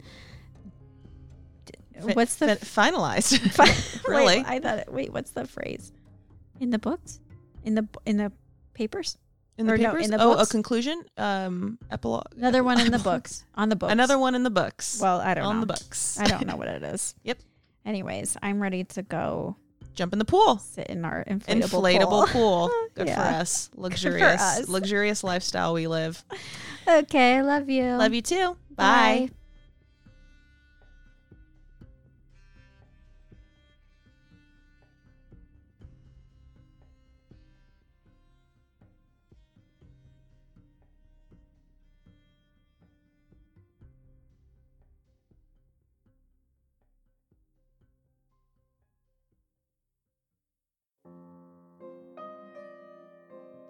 What's 2.15 2.37
the 2.37 2.55
fi- 2.57 2.91
finalized? 2.93 3.59
Wait, 3.59 4.09
really? 4.09 4.45
I 4.47 4.61
thought. 4.61 4.79
It, 4.79 4.93
wait, 4.93 5.13
what's 5.13 5.33
the 5.33 5.45
phrase? 5.47 5.93
In 6.61 6.71
the 6.71 6.79
books? 6.79 7.19
In 7.65 7.75
the 7.75 7.89
in 8.07 8.17
the 8.19 8.31
papers? 8.75 9.19
In 9.59 9.67
the 9.67 9.75
or 9.75 9.79
no, 9.79 9.95
in 9.97 10.11
the 10.11 10.23
oh, 10.23 10.37
books? 10.37 10.49
a 10.49 10.53
conclusion? 10.53 11.03
Um, 11.17 11.79
epilogue. 11.91 12.33
Another 12.37 12.63
one 12.65 12.81
in 12.81 12.91
the 12.93 12.99
books. 13.11 13.45
On 13.55 13.69
the 13.69 13.77
books. 13.77 13.93
Another 13.93 14.19
one 14.19 14.35
in 14.35 14.45
the 14.45 14.51
books. 14.51 14.99
Well, 15.03 15.21
I 15.21 15.35
don't 15.35 15.45
know. 15.45 15.51
on 15.51 15.57
know. 15.57 15.61
the 15.63 15.67
books. 15.67 16.19
I 16.19 16.27
don't 16.27 16.47
know 16.47 16.57
what 16.57 16.69
it 16.69 16.83
is. 16.83 17.15
Yep. 17.25 17.39
Anyways, 17.85 18.37
I'm 18.43 18.61
ready 18.61 18.85
to 18.85 19.03
go 19.03 19.57
Jump 19.95 20.13
in 20.13 20.21
the 20.21 20.25
pool. 20.25 20.59
sit 20.59 20.87
in 20.87 21.05
our 21.05 21.25
inflatable, 21.25 21.83
Inflatable 21.83 22.29
pool. 22.29 22.69
pool. 22.69 22.71
Good 22.95 23.09
for 23.09 23.21
us. 23.21 23.69
Luxurious. 23.75 24.41
us. 24.41 24.69
Luxurious 24.69 25.25
lifestyle 25.25 25.75
we 25.75 25.89
live. 25.89 26.25
okay, 26.87 27.43
love 27.43 27.69
you. 27.69 27.97
Love 27.97 28.15
you 28.15 28.23
too. 28.23 28.57
Bye. 28.71 29.31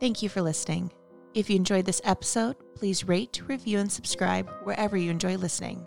Thank 0.01 0.23
you 0.23 0.29
for 0.29 0.43
listening. 0.43 0.93
If 1.35 1.51
you 1.51 1.57
enjoyed 1.57 1.85
this 1.85 2.01
episode, 2.05 2.57
please 2.77 3.05
rate, 3.05 3.43
review, 3.47 3.79
and 3.79 3.91
subscribe 3.91 4.49
wherever 4.63 4.97
you 4.97 5.11
enjoy 5.11 5.37
listening. 5.37 5.87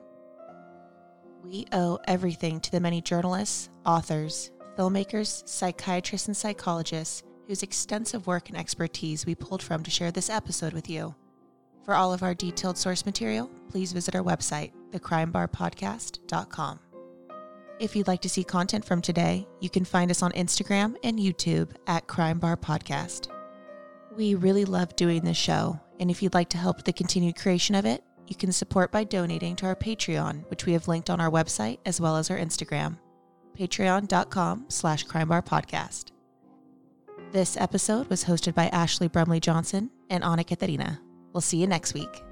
We 1.43 1.65
owe 1.71 1.97
everything 2.07 2.59
to 2.59 2.71
the 2.71 2.79
many 2.79 3.01
journalists, 3.01 3.69
authors, 3.85 4.51
filmmakers, 4.77 5.47
psychiatrists, 5.47 6.27
and 6.27 6.37
psychologists 6.37 7.23
whose 7.47 7.63
extensive 7.63 8.27
work 8.27 8.49
and 8.49 8.57
expertise 8.57 9.25
we 9.25 9.33
pulled 9.33 9.63
from 9.63 9.83
to 9.83 9.91
share 9.91 10.11
this 10.11 10.29
episode 10.29 10.73
with 10.73 10.89
you. 10.89 11.15
For 11.83 11.95
all 11.95 12.13
of 12.13 12.21
our 12.21 12.35
detailed 12.35 12.77
source 12.77 13.05
material, 13.05 13.49
please 13.69 13.91
visit 13.91 14.15
our 14.15 14.23
website, 14.23 14.71
thecrimebarpodcast.com. 14.91 16.79
If 17.79 17.95
you'd 17.95 18.07
like 18.07 18.21
to 18.21 18.29
see 18.29 18.43
content 18.43 18.85
from 18.85 19.01
today, 19.01 19.47
you 19.59 19.69
can 19.69 19.85
find 19.85 20.11
us 20.11 20.21
on 20.21 20.31
Instagram 20.33 20.95
and 21.03 21.17
YouTube 21.17 21.71
at 21.87 22.07
Crime 22.07 22.37
Bar 22.37 22.57
Podcast. 22.57 23.29
We 24.15 24.35
really 24.35 24.65
love 24.65 24.95
doing 24.95 25.23
this 25.23 25.37
show, 25.37 25.79
and 25.99 26.11
if 26.11 26.21
you'd 26.21 26.33
like 26.33 26.49
to 26.49 26.57
help 26.57 26.83
the 26.83 26.91
continued 26.91 27.37
creation 27.37 27.75
of 27.75 27.85
it, 27.85 28.03
you 28.27 28.35
can 28.35 28.51
support 28.51 28.91
by 28.91 29.03
donating 29.03 29.55
to 29.57 29.65
our 29.65 29.75
Patreon, 29.75 30.49
which 30.49 30.65
we 30.65 30.73
have 30.73 30.87
linked 30.87 31.09
on 31.09 31.19
our 31.21 31.29
website 31.29 31.79
as 31.85 31.99
well 32.01 32.17
as 32.17 32.29
our 32.29 32.37
Instagram, 32.37 32.97
patreon.com 33.57 34.65
slash 34.69 35.05
crimebarpodcast. 35.05 36.11
This 37.31 37.55
episode 37.55 38.09
was 38.09 38.25
hosted 38.25 38.53
by 38.53 38.67
Ashley 38.67 39.07
Brumley 39.07 39.39
Johnson 39.39 39.89
and 40.09 40.23
Anna 40.23 40.43
Katharina. 40.43 40.99
We'll 41.31 41.41
see 41.41 41.57
you 41.57 41.67
next 41.67 41.93
week. 41.93 42.23